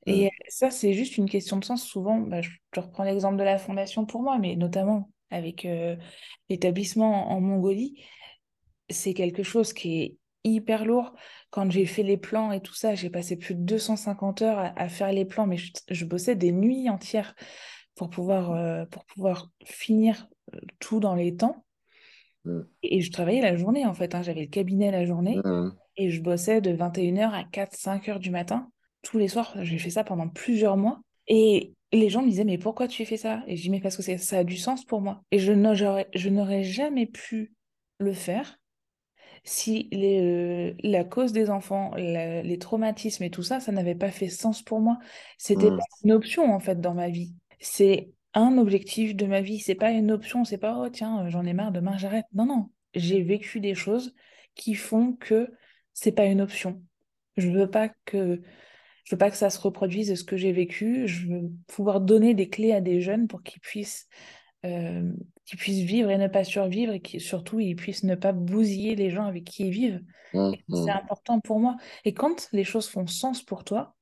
Mm. 0.07 0.11
Et 0.11 0.31
ça, 0.49 0.71
c'est 0.71 0.95
juste 0.95 1.17
une 1.17 1.29
question 1.29 1.59
de 1.59 1.65
sens. 1.65 1.85
Souvent, 1.85 2.19
bah, 2.19 2.41
je, 2.41 2.51
je 2.75 2.81
reprends 2.81 3.05
l'exemple 3.05 3.37
de 3.37 3.45
la 3.45 3.59
fondation 3.59 4.05
pour 4.05 4.23
moi, 4.23 4.39
mais 4.39 4.57
notamment 4.57 5.11
avec 5.31 5.65
euh, 5.65 5.97
l'établissement 6.49 7.31
en 7.31 7.41
Mongolie, 7.41 8.03
c'est 8.89 9.15
quelque 9.15 9.43
chose 9.43 9.73
qui 9.73 10.03
est 10.03 10.17
hyper 10.45 10.85
lourd. 10.85 11.15
Quand 11.51 11.71
j'ai 11.71 11.87
fait 11.87 12.03
les 12.03 12.17
plans 12.17 12.53
et 12.53 12.61
tout 12.61 12.75
ça, 12.75 12.95
j'ai 12.95 13.11
passé 13.11 13.37
plus 13.37 13.55
de 13.55 13.61
250 13.61 14.43
heures 14.43 14.59
à, 14.59 14.73
à 14.81 14.89
faire 14.89 15.13
les 15.13 15.25
plans, 15.25 15.47
mais 15.47 15.57
je, 15.57 15.73
je 15.91 16.05
bossais 16.05 16.37
des 16.37 16.53
nuits 16.53 16.89
entières 16.89 17.35
pour 17.99 18.09
pouvoir, 18.09 18.53
euh, 18.53 18.87
pour 18.87 19.05
pouvoir 19.05 19.51
finir 19.65 20.29
euh, 20.55 20.61
tout 20.79 21.01
dans 21.01 21.15
les 21.15 21.37
temps. 21.37 21.65
Mm. 22.45 22.61
Et 22.85 23.01
je 23.03 23.11
travaillais 23.11 23.43
la 23.43 23.57
journée, 23.57 23.85
en 23.85 23.93
fait. 23.93 24.15
hein. 24.15 24.23
J'avais 24.23 24.43
le 24.43 24.47
cabinet 24.47 24.91
la 24.91 25.05
journée 25.05 25.37
Mm. 25.45 25.71
et 25.97 26.11
je 26.11 26.23
bossais 26.23 26.61
de 26.63 26.71
21h 26.71 27.35
à 27.35 27.45
4-5 27.45 28.09
heures 28.09 28.21
du 28.21 28.31
matin. 28.31 28.71
Tous 29.03 29.19
les 29.19 29.29
soirs, 29.29 29.53
j'ai 29.63 29.79
fait 29.79 29.91
ça 29.91 30.05
pendant 30.05 30.29
plusieurs 30.29 30.77
mois. 30.77 31.01
Et 31.27 31.75
les 31.93 32.09
gens 32.09 32.23
me 32.23 32.29
disaient, 32.29 32.45
mais 32.45 32.59
pourquoi 32.59 32.89
tu 32.89 33.05
fais 33.05 33.17
ça? 33.17 33.43
Et 33.47 33.57
je 33.57 33.63
dis, 33.63 33.71
mais 33.71 33.81
parce 33.81 33.97
que 33.97 34.17
ça 34.17 34.39
a 34.39 34.45
du 34.45 34.57
sens 34.57 34.85
pour 34.85 35.01
moi. 35.01 35.23
Et 35.31 35.39
je 35.39 35.53
n'aurais, 35.53 36.63
jamais 36.63 37.07
pu 37.07 37.53
le 37.99 38.13
faire 38.13 38.59
si 39.45 39.89
les, 39.93 40.21
euh, 40.21 40.75
la 40.83 41.05
cause 41.05 41.33
des 41.33 41.49
enfants, 41.51 41.93
la- 41.97 42.43
les 42.43 42.59
traumatismes 42.59 43.25
et 43.25 43.31
tout 43.31 43.43
ça, 43.43 43.61
ça 43.61 43.73
n'avait 43.73 43.95
pas 43.95 44.11
fait 44.11 44.29
sens 44.29 44.63
pour 44.63 44.81
moi. 44.81 44.99
C'était 45.39 45.71
Mm. 45.71 45.77
pas 45.79 45.85
une 46.05 46.13
option 46.13 46.53
en 46.55 46.61
fait 46.61 46.81
dans 46.81 46.95
ma 46.95 47.09
vie. 47.09 47.35
C'est 47.61 48.11
un 48.35 48.59
objectif 48.59 49.17
de 49.17 49.27
ma 49.27 49.41
vie. 49.41 49.59
C'est 49.59 49.75
pas 49.75 49.91
une 49.91 50.11
option. 50.11 50.45
C'est 50.45 50.59
pas 50.59 50.79
oh 50.79 50.89
tiens 50.91 51.29
j'en 51.29 51.45
ai 51.45 51.55
marre 51.55 51.73
demain 51.73 51.97
j'arrête. 51.99 52.27
Non 52.33 52.47
non. 52.47 52.71
J'ai 52.95 53.23
vécu 53.23 53.61
des 53.61 53.75
choses 53.75 54.15
qui 54.55 54.75
font 54.75 55.13
que 55.15 55.51
c'est 55.95 56.13
pas 56.13 56.27
une 56.27 56.41
option. 56.41 56.83
Je 57.37 57.49
veux 57.51 57.71
pas 57.71 57.91
que 58.05 58.43
je 59.05 59.15
veux 59.15 59.19
pas 59.19 59.31
que 59.31 59.37
ça 59.37 59.51
se 59.51 59.61
reproduise 59.61 60.15
ce 60.15 60.25
que 60.25 60.37
j'ai 60.37 60.53
vécu. 60.53 61.09
Je 61.09 61.29
veux 61.29 61.51
pouvoir 61.69 62.01
donner 62.01 62.35
des 62.35 62.49
clés 62.49 62.73
à 62.73 62.81
des 62.81 63.01
jeunes 63.01 63.29
pour 63.29 63.43
qu'ils 63.43 63.61
puissent 63.61 64.09
euh, 64.65 65.13
qu'ils 65.47 65.59
puissent 65.59 65.85
vivre 65.85 66.11
et 66.11 66.19
ne 66.19 66.29
pas 66.29 66.45
survivre 66.45 66.93
et 66.93 67.01
qui 67.01 67.21
surtout 67.21 67.61
ils 67.61 67.77
puissent 67.77 68.05
ne 68.05 68.17
pas 68.17 68.33
bousiller 68.33 68.97
les 68.97 69.11
gens 69.11 69.27
avec 69.27 69.45
qui 69.45 69.67
ils 69.69 69.73
vivent. 69.73 70.03
Mm. 70.35 70.53
Et 70.53 70.65
C'est 70.75 70.91
Mm. 70.91 70.91
important 70.91 71.41
pour 71.41 71.61
moi. 71.61 71.77
Et 72.05 72.15
quand 72.15 72.49
les 72.53 72.65
choses 72.65 72.89
font 72.89 73.07
sens 73.07 73.43
pour 73.43 73.65
toi, 73.65 73.97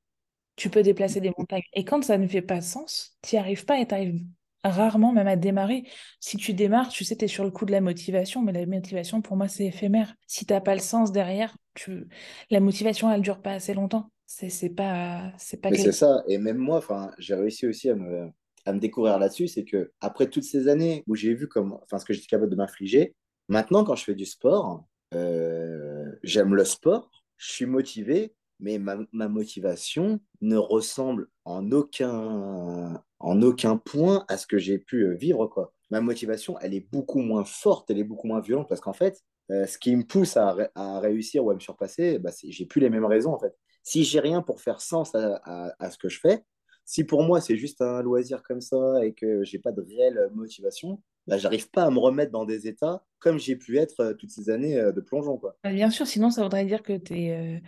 tu 0.57 0.69
peux 0.69 0.83
déplacer 0.83 1.21
des 1.21 1.31
montagnes. 1.37 1.63
Et 1.73 1.85
quand 1.85 2.03
ça 2.03 2.17
ne 2.17 2.27
fait 2.27 2.41
pas 2.41 2.59
sens, 2.59 3.17
tu 3.21 3.35
n'y 3.35 3.39
arrives 3.39 3.63
pas 3.63 3.79
et 3.79 3.87
tu 3.87 3.93
arrives 3.95 4.19
rarement 4.63 5.13
même 5.13 5.27
à 5.27 5.35
démarrer. 5.35 5.83
Si 6.19 6.35
tu 6.35 6.53
démarres, 6.53 6.89
tu 6.89 7.05
sais, 7.05 7.15
tu 7.15 7.25
es 7.25 7.27
sur 7.27 7.45
le 7.45 7.51
coup 7.51 7.65
de 7.65 7.71
la 7.71 7.79
motivation, 7.79 8.41
mais 8.41 8.51
la 8.51 8.65
motivation, 8.65 9.21
pour 9.21 9.37
moi, 9.37 9.47
c'est 9.47 9.65
éphémère. 9.65 10.13
Si 10.25 10.45
tu 10.45 10.53
n'as 10.53 10.59
pas 10.59 10.73
le 10.73 10.81
sens 10.81 11.11
derrière, 11.13 11.55
tu... 11.75 12.07
la 12.49 12.59
motivation, 12.59 13.09
elle 13.11 13.21
dure 13.21 13.41
pas 13.41 13.53
assez 13.53 13.73
longtemps. 13.73 14.11
C'est 14.25 14.75
pas... 14.75 15.31
C'est 15.37 15.61
pas 15.61 15.69
mais 15.69 15.77
c'est 15.77 15.93
ça. 15.93 16.23
Et 16.27 16.37
même 16.37 16.57
moi, 16.57 16.83
j'ai 17.17 17.35
réussi 17.35 17.67
aussi 17.67 17.89
à 17.89 17.95
me, 17.95 18.29
à 18.65 18.73
me 18.73 18.79
découvrir 18.79 19.19
là-dessus, 19.19 19.47
c'est 19.47 19.63
que 19.63 19.91
après 20.01 20.27
toutes 20.27 20.43
ces 20.43 20.67
années 20.67 21.03
où 21.07 21.15
j'ai 21.15 21.33
vu 21.33 21.47
comme, 21.47 21.77
enfin, 21.83 21.99
ce 21.99 22.05
que 22.05 22.13
j'étais 22.13 22.27
capable 22.27 22.51
de 22.51 22.57
m'infliger, 22.57 23.15
maintenant, 23.47 23.85
quand 23.85 23.95
je 23.95 24.03
fais 24.03 24.15
du 24.15 24.25
sport, 24.25 24.85
euh, 25.13 26.11
j'aime 26.23 26.55
le 26.55 26.65
sport, 26.65 27.09
je 27.37 27.51
suis 27.51 27.65
motivé, 27.65 28.33
mais 28.59 28.79
ma, 28.79 29.27
motivation 29.27 30.19
ne 30.41 30.57
ressemble 30.57 31.27
en 31.45 31.71
aucun, 31.71 33.01
en 33.19 33.41
aucun 33.41 33.77
point 33.77 34.25
à 34.27 34.37
ce 34.37 34.47
que 34.47 34.57
j'ai 34.57 34.79
pu 34.79 35.05
euh, 35.05 35.13
vivre. 35.13 35.47
Quoi. 35.47 35.73
Ma 35.89 36.01
motivation, 36.01 36.57
elle 36.59 36.73
est 36.73 36.87
beaucoup 36.91 37.19
moins 37.19 37.45
forte, 37.45 37.89
elle 37.91 37.99
est 37.99 38.03
beaucoup 38.03 38.27
moins 38.27 38.41
violente, 38.41 38.67
parce 38.67 38.81
qu'en 38.81 38.93
fait, 38.93 39.21
euh, 39.51 39.65
ce 39.65 39.77
qui 39.77 39.95
me 39.95 40.03
pousse 40.03 40.37
à, 40.37 40.55
à, 40.75 40.99
réussir 40.99 41.45
ou 41.45 41.51
à 41.51 41.55
me 41.55 41.59
surpasser, 41.59 42.19
bah, 42.19 42.31
j'ai 42.43 42.65
plus 42.65 42.81
les 42.81 42.89
mêmes 42.89 43.05
raisons. 43.05 43.33
En 43.33 43.39
fait. 43.39 43.55
Si 43.83 44.03
j'ai 44.03 44.19
rien 44.19 44.41
pour 44.41 44.59
faire 44.59 44.81
sens 44.81 45.15
à, 45.15 45.39
à, 45.43 45.73
à, 45.79 45.91
ce 45.91 45.97
que 45.97 46.09
je 46.09 46.19
fais, 46.19 46.43
si 46.83 47.03
pour 47.03 47.23
moi 47.23 47.41
c'est 47.41 47.57
juste 47.57 47.81
un 47.81 48.01
loisir 48.01 48.43
comme 48.43 48.61
ça 48.61 49.05
et 49.05 49.13
que 49.13 49.43
j'ai 49.43 49.59
pas 49.59 49.71
de 49.71 49.81
réelle 49.81 50.29
motivation, 50.33 51.01
bah, 51.25 51.37
j'arrive 51.37 51.69
pas 51.69 51.83
à 51.83 51.91
me 51.91 51.99
remettre 51.99 52.31
dans 52.31 52.45
des 52.45 52.67
états 52.67 53.03
comme 53.19 53.39
j'ai 53.39 53.55
pu 53.55 53.77
être 53.77 53.99
euh, 54.01 54.13
toutes 54.13 54.31
ces 54.31 54.49
années 54.49 54.75
de 54.75 55.01
plongeon. 55.01 55.37
Quoi. 55.37 55.57
Bah, 55.63 55.71
bien 55.71 55.89
sûr, 55.89 56.05
sinon 56.05 56.29
ça 56.29 56.43
voudrait 56.43 56.65
dire 56.65 56.83
que 56.83 56.97
tu 56.97 57.13
es 57.13 57.61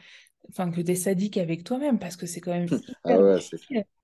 enfin 0.50 0.72
que 0.72 0.82
tu 0.82 0.92
es 0.92 0.96
sadique 0.96 1.38
avec 1.38 1.64
toi-même 1.64 2.00
parce 2.00 2.16
que 2.16 2.26
c'est 2.26 2.42
quand 2.42 2.54
même 2.54 2.68
ah 3.04 3.20
ouais, 3.20 3.40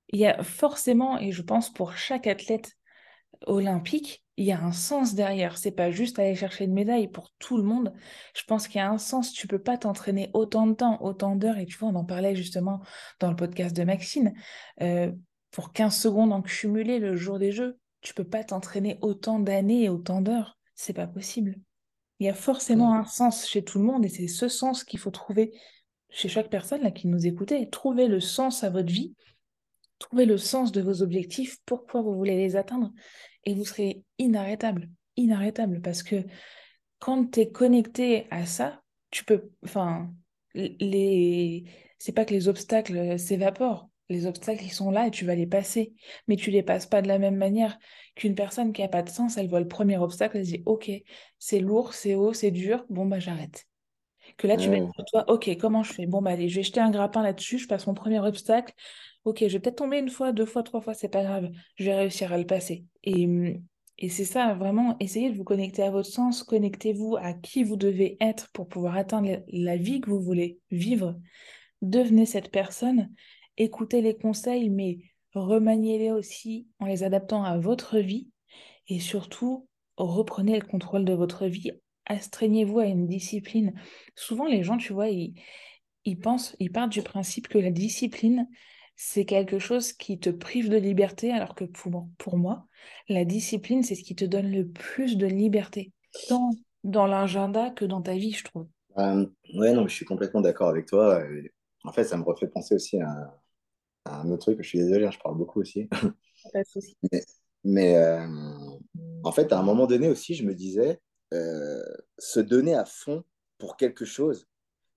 Il 0.09 0.19
y 0.19 0.25
a 0.25 0.43
forcément, 0.43 1.19
et 1.19 1.31
je 1.31 1.41
pense 1.41 1.71
pour 1.71 1.97
chaque 1.97 2.27
athlète 2.27 2.77
olympique, 3.47 4.23
il 4.37 4.45
y 4.45 4.51
a 4.51 4.61
un 4.61 4.71
sens 4.71 5.15
derrière. 5.15 5.57
C'est 5.57 5.71
pas 5.71 5.91
juste 5.91 6.19
aller 6.19 6.35
chercher 6.35 6.65
une 6.65 6.73
médaille 6.73 7.07
pour 7.07 7.31
tout 7.39 7.57
le 7.57 7.63
monde. 7.63 7.93
Je 8.35 8.43
pense 8.43 8.67
qu'il 8.67 8.79
y 8.79 8.81
a 8.81 8.89
un 8.89 8.97
sens. 8.97 9.31
Tu 9.31 9.47
peux 9.47 9.59
pas 9.59 9.77
t'entraîner 9.77 10.29
autant 10.33 10.67
de 10.67 10.73
temps, 10.73 11.01
autant 11.01 11.35
d'heures. 11.35 11.57
Et 11.57 11.65
tu 11.65 11.77
vois, 11.77 11.89
on 11.89 11.95
en 11.95 12.05
parlait 12.05 12.35
justement 12.35 12.81
dans 13.19 13.29
le 13.29 13.35
podcast 13.35 13.75
de 13.75 13.83
Maxine. 13.83 14.33
Euh, 14.81 15.11
pour 15.51 15.71
15 15.71 15.97
secondes 15.97 16.33
en 16.33 16.41
cumulé 16.41 16.99
le 16.99 17.15
jour 17.15 17.39
des 17.39 17.53
Jeux, 17.53 17.79
tu 18.01 18.13
peux 18.13 18.25
pas 18.25 18.43
t'entraîner 18.43 18.97
autant 19.01 19.39
d'années 19.39 19.83
et 19.83 19.89
autant 19.89 20.21
d'heures. 20.21 20.57
C'est 20.75 20.93
pas 20.93 21.07
possible. 21.07 21.55
Il 22.19 22.25
y 22.25 22.29
a 22.29 22.33
forcément 22.33 22.93
un 22.93 23.05
sens 23.05 23.47
chez 23.47 23.63
tout 23.63 23.79
le 23.79 23.85
monde 23.85 24.05
et 24.05 24.09
c'est 24.09 24.27
ce 24.27 24.47
sens 24.47 24.83
qu'il 24.83 24.99
faut 24.99 25.11
trouver 25.11 25.53
chez 26.09 26.29
chaque 26.29 26.49
personne 26.49 26.91
qui 26.93 27.07
nous 27.07 27.27
écoutait. 27.27 27.67
Trouvez 27.69 28.07
le 28.07 28.19
sens 28.19 28.63
à 28.63 28.69
votre 28.69 28.91
vie, 28.91 29.15
trouvez 29.99 30.25
le 30.25 30.37
sens 30.37 30.71
de 30.71 30.81
vos 30.81 31.01
objectifs, 31.01 31.57
pourquoi 31.65 32.01
vous 32.01 32.15
voulez 32.15 32.37
les 32.37 32.55
atteindre, 32.55 32.91
et 33.43 33.53
vous 33.53 33.65
serez 33.65 34.03
inarrêtable, 34.17 34.89
inarrêtable, 35.17 35.81
parce 35.81 36.03
que 36.03 36.23
quand 36.99 37.31
tu 37.31 37.41
es 37.41 37.51
connecté 37.51 38.27
à 38.31 38.45
ça, 38.45 38.81
tu 39.11 39.25
peux, 39.25 39.51
enfin, 39.63 40.11
les, 40.55 41.65
c'est 41.99 42.13
pas 42.13 42.25
que 42.25 42.33
les 42.33 42.47
obstacles 42.47 43.19
s'évaporent. 43.19 43.89
Les 44.09 44.27
obstacles, 44.27 44.63
ils 44.63 44.71
sont 44.71 44.91
là 44.91 45.07
et 45.07 45.11
tu 45.11 45.25
vas 45.25 45.35
les 45.35 45.47
passer. 45.47 45.93
Mais 46.27 46.35
tu 46.35 46.51
les 46.51 46.61
passes 46.63 46.85
pas 46.85 47.01
de 47.01 47.07
la 47.07 47.17
même 47.17 47.37
manière 47.37 47.77
qu'une 48.15 48.35
personne 48.35 48.71
qui 48.71 48.83
a 48.83 48.87
pas 48.87 49.01
de 49.01 49.09
sens. 49.09 49.37
Elle 49.37 49.49
voit 49.49 49.59
le 49.59 49.67
premier 49.67 49.97
obstacle, 49.97 50.37
elle 50.37 50.45
se 50.45 50.51
dit 50.51 50.63
Ok, 50.65 50.91
c'est 51.39 51.59
lourd, 51.59 51.93
c'est 51.93 52.13
haut, 52.15 52.33
c'est 52.33 52.51
dur, 52.51 52.85
bon, 52.89 53.05
bah 53.05 53.19
j'arrête. 53.19 53.65
Que 54.37 54.47
là, 54.47 54.57
tu 54.57 54.69
vas 54.69 54.79
dire 54.79 54.91
toi, 55.09 55.23
ok, 55.29 55.49
comment 55.59 55.83
je 55.83 55.93
fais? 55.93 56.05
Bon, 56.07 56.21
bah 56.21 56.31
allez, 56.31 56.49
je 56.49 56.57
vais 56.57 56.63
jeter 56.63 56.81
un 56.81 56.91
grappin 56.91 57.23
là-dessus, 57.23 57.57
je 57.57 57.67
passe 57.67 57.87
mon 57.87 57.93
premier 57.93 58.19
obstacle. 58.19 58.73
Ok, 59.23 59.39
je 59.39 59.53
vais 59.53 59.59
peut-être 59.59 59.77
tomber 59.77 59.99
une 59.99 60.09
fois, 60.09 60.33
deux 60.33 60.45
fois, 60.45 60.61
trois 60.61 60.81
fois, 60.81 60.93
c'est 60.93 61.09
pas 61.09 61.23
grave, 61.23 61.49
je 61.77 61.85
vais 61.85 61.95
réussir 61.95 62.31
à 62.33 62.37
le 62.37 62.45
passer. 62.45 62.85
Et, 63.03 63.25
mmh, 63.25 63.63
et 63.97 64.09
c'est 64.09 64.25
ça, 64.25 64.53
vraiment, 64.53 64.97
essayez 64.99 65.31
de 65.31 65.37
vous 65.37 65.45
connecter 65.45 65.83
à 65.83 65.89
votre 65.89 66.09
sens, 66.09 66.43
connectez-vous 66.43 67.15
à 67.15 67.33
qui 67.33 67.63
vous 67.63 67.77
devez 67.77 68.17
être 68.19 68.49
pour 68.51 68.67
pouvoir 68.67 68.97
atteindre 68.97 69.41
la 69.47 69.77
vie 69.77 70.01
que 70.01 70.09
vous 70.09 70.21
voulez 70.21 70.59
vivre. 70.69 71.15
Devenez 71.81 72.25
cette 72.25 72.51
personne, 72.51 73.09
écoutez 73.57 74.01
les 74.01 74.17
conseils, 74.17 74.69
mais 74.69 74.99
remaniez-les 75.33 76.11
aussi 76.11 76.67
en 76.79 76.85
les 76.85 77.03
adaptant 77.03 77.43
à 77.43 77.57
votre 77.57 77.99
vie. 77.99 78.29
Et 78.89 78.99
surtout, 78.99 79.67
reprenez 79.97 80.59
le 80.59 80.65
contrôle 80.65 81.05
de 81.05 81.13
votre 81.13 81.45
vie 81.47 81.71
astreignez-vous 82.05 82.79
à 82.79 82.85
une 82.85 83.07
discipline. 83.07 83.73
Souvent, 84.15 84.45
les 84.45 84.63
gens, 84.63 84.77
tu 84.77 84.93
vois, 84.93 85.09
ils, 85.09 85.33
ils 86.05 86.19
pensent, 86.19 86.55
ils 86.59 86.71
partent 86.71 86.91
du 86.91 87.01
principe 87.01 87.47
que 87.47 87.57
la 87.57 87.71
discipline, 87.71 88.47
c'est 88.95 89.25
quelque 89.25 89.59
chose 89.59 89.91
qui 89.91 90.19
te 90.19 90.29
prive 90.29 90.69
de 90.69 90.77
liberté, 90.77 91.31
alors 91.31 91.55
que 91.55 91.65
pour, 91.65 92.07
pour 92.17 92.37
moi, 92.37 92.67
la 93.09 93.25
discipline, 93.25 93.83
c'est 93.83 93.95
ce 93.95 94.03
qui 94.03 94.15
te 94.15 94.25
donne 94.25 94.51
le 94.51 94.67
plus 94.67 95.17
de 95.17 95.25
liberté, 95.25 95.91
tant 96.29 96.51
dans 96.83 97.07
l'agenda 97.07 97.71
que 97.71 97.83
dans 97.83 98.01
ta 98.01 98.13
vie, 98.13 98.31
je 98.31 98.43
trouve. 98.43 98.67
Euh, 98.97 99.25
ouais, 99.55 99.73
non, 99.73 99.87
je 99.87 99.93
suis 99.93 100.05
complètement 100.05 100.41
d'accord 100.41 100.69
avec 100.69 100.85
toi. 100.85 101.21
En 101.83 101.91
fait, 101.91 102.03
ça 102.05 102.17
me 102.17 102.23
refait 102.23 102.47
penser 102.47 102.75
aussi 102.75 102.99
à, 102.99 103.35
un 104.05 104.29
autre 104.29 104.45
truc. 104.45 104.59
Je 104.61 104.69
suis 104.69 104.79
désolé, 104.79 105.05
hein, 105.05 105.11
je 105.11 105.19
parle 105.19 105.37
beaucoup 105.37 105.59
aussi. 105.59 105.89
Pas 106.53 106.61
de 106.61 106.67
souci. 106.67 106.95
Mais, 107.11 107.21
mais 107.67 107.95
euh, 107.97 108.27
en 109.23 109.31
fait, 109.31 109.51
à 109.51 109.57
un 109.57 109.63
moment 109.63 109.87
donné 109.87 110.07
aussi, 110.07 110.35
je 110.35 110.45
me 110.45 110.53
disais, 110.53 110.99
euh, 111.35 111.83
se 112.17 112.39
donner 112.39 112.75
à 112.75 112.85
fond 112.85 113.23
pour 113.57 113.77
quelque 113.77 114.05
chose, 114.05 114.47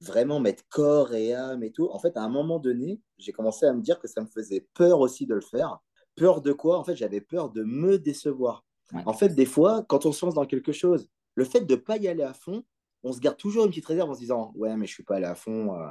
vraiment 0.01 0.41
mettre 0.41 0.65
corps 0.69 1.15
et 1.15 1.35
âme 1.35 1.63
et 1.63 1.73
tout. 1.73 1.89
En 1.91 1.99
fait, 1.99 2.17
à 2.17 2.23
un 2.23 2.29
moment 2.29 2.59
donné, 2.59 3.01
j'ai 3.19 3.33
commencé 3.33 3.67
à 3.67 3.73
me 3.73 3.81
dire 3.81 3.99
que 3.99 4.09
ça 4.09 4.21
me 4.21 4.27
faisait 4.27 4.67
peur 4.75 5.01
aussi 5.01 5.27
de 5.27 5.35
le 5.35 5.41
faire. 5.41 5.79
Peur 6.17 6.41
de 6.41 6.53
quoi? 6.53 6.79
En 6.79 6.85
fait, 6.85 6.97
j'avais 6.97 7.21
peur 7.21 7.51
de 7.51 7.63
me 7.63 7.99
décevoir. 7.99 8.65
En 9.05 9.13
fait, 9.13 9.31
des 9.31 9.45
fois, 9.45 9.85
quand 9.89 10.07
on 10.07 10.13
se 10.13 10.25
lance 10.25 10.35
dans 10.35 10.47
quelque 10.47 10.73
chose, 10.73 11.09
le 11.35 11.45
fait 11.45 11.61
de 11.61 11.75
ne 11.75 11.81
pas 11.81 11.99
y 11.99 12.09
aller 12.09 12.23
à 12.23 12.33
fond, 12.33 12.65
on 13.03 13.13
se 13.13 13.21
garde 13.21 13.37
toujours 13.37 13.65
une 13.65 13.71
petite 13.71 13.87
réserve 13.87 14.11
en 14.11 14.15
se 14.15 14.21
disant 14.21 14.53
Ouais, 14.55 14.71
mais 14.71 14.87
je 14.87 14.93
ne 14.93 14.95
suis 14.95 15.05
pas 15.05 15.17
allé 15.17 15.27
à 15.27 15.35
fond, 15.35 15.75
euh, 15.75 15.91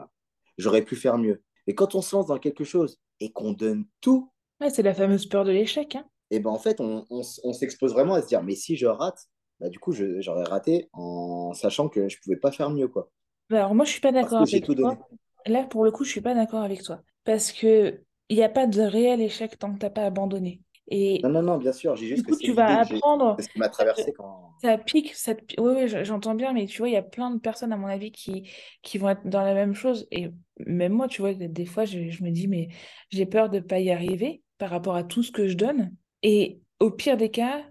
j'aurais 0.58 0.84
pu 0.84 0.96
faire 0.96 1.18
mieux. 1.18 1.44
Et 1.68 1.76
quand 1.76 1.96
on 1.96 2.02
se 2.02 2.16
lance 2.16 2.28
dans 2.28 2.40
quelque 2.40 2.64
chose 2.64 2.98
et 3.20 3.32
qu'on 3.32 3.54
donne 3.54 3.86
tout. 4.02 4.32
c'est 4.70 4.84
la 4.84 4.94
fameuse 4.94 5.28
peur 5.28 5.46
de 5.46 5.52
l'échec. 5.52 5.96
Hein. 5.96 6.06
Et 6.32 6.40
ben 6.40 6.50
en 6.50 6.60
fait, 6.60 6.82
on, 6.82 7.06
on 7.10 7.54
s'expose 7.54 7.94
vraiment 7.94 8.16
à 8.16 8.22
se 8.22 8.28
dire 8.28 8.44
Mais 8.44 8.56
si 8.56 8.76
je 8.76 8.88
rate, 8.88 9.28
bah, 9.60 9.70
du 9.70 9.80
coup, 9.80 9.92
j'aurais 9.92 10.44
raté 10.44 10.90
en 10.94 11.54
sachant 11.54 11.90
que 11.90 12.10
je 12.10 12.18
pouvais 12.22 12.36
pas 12.36 12.52
faire 12.52 12.70
mieux. 12.70 12.88
quoi. 12.88 13.10
Bah, 13.50 13.58
alors 13.58 13.76
moi, 13.76 13.86
je 13.86 13.92
suis 13.92 14.02
pas 14.02 14.12
d'accord 14.12 14.42
avec 14.42 14.66
toi. 14.66 14.98
Là, 15.46 15.64
pour 15.64 15.84
le 15.84 15.92
coup, 15.92 16.04
je 16.04 16.12
suis 16.12 16.22
pas 16.22 16.34
d'accord 16.34 16.64
avec 16.64 16.84
toi. 16.84 17.02
Parce 17.24 17.52
que 17.52 18.02
il 18.30 18.36
n'y 18.36 18.44
a 18.44 18.50
pas 18.50 18.68
de 18.68 18.82
réel 18.82 19.22
échec 19.22 19.58
tant 19.58 19.74
que 19.74 19.80
tu 19.80 19.86
n'as 19.86 19.90
pas 19.90 20.06
abandonné. 20.06 20.62
Et 20.90 21.20
non, 21.22 21.30
non, 21.30 21.42
non, 21.42 21.58
bien 21.58 21.74
sûr. 21.74 21.96
J'ai 21.96 22.08
juste 22.08 22.26
que 22.26 22.36
tu 22.36 22.54
vas 22.54 22.80
apprendre. 22.80 23.36
C'est 23.38 23.46
ce 23.46 23.50
qui 23.50 23.60
m'a 23.60 23.70
traversé 23.70 24.14
quand. 24.14 24.54
Ça 24.62 24.78
pique. 24.78 25.14
Ça 25.16 25.34
Oui, 25.58 25.74
oui 25.76 26.06
j'entends 26.06 26.36
bien, 26.36 26.54
mais 26.54 26.66
tu 26.66 26.78
vois, 26.80 26.90
il 26.90 26.94
y 26.94 26.98
a 26.98 27.04
plein 27.04 27.32
de 27.32 27.40
personnes, 27.40 27.74
à 27.74 27.78
mon 27.78 27.88
avis, 27.88 28.12
qui, 28.12 28.50
qui 28.82 28.98
vont 28.98 29.10
être 29.10 29.28
dans 29.28 29.42
la 29.42 29.54
même 29.54 29.74
chose. 29.74 30.08
Et 30.12 30.30
même 30.66 30.94
moi, 30.94 31.08
tu 31.08 31.22
vois, 31.22 31.34
des 31.34 31.66
fois, 31.66 31.86
je, 31.86 32.10
je 32.10 32.24
me 32.24 32.32
dis, 32.32 32.48
mais 32.48 32.70
j'ai 33.10 33.26
peur 33.26 33.50
de 33.50 33.58
ne 33.58 33.64
pas 33.64 33.80
y 33.80 33.92
arriver 33.92 34.42
par 34.58 34.70
rapport 34.70 34.96
à 34.96 35.04
tout 35.04 35.24
ce 35.24 35.32
que 35.32 35.48
je 35.48 35.56
donne. 35.56 35.94
Et 36.24 36.62
au 36.80 36.92
pire 36.92 37.18
des 37.18 37.30
cas, 37.30 37.64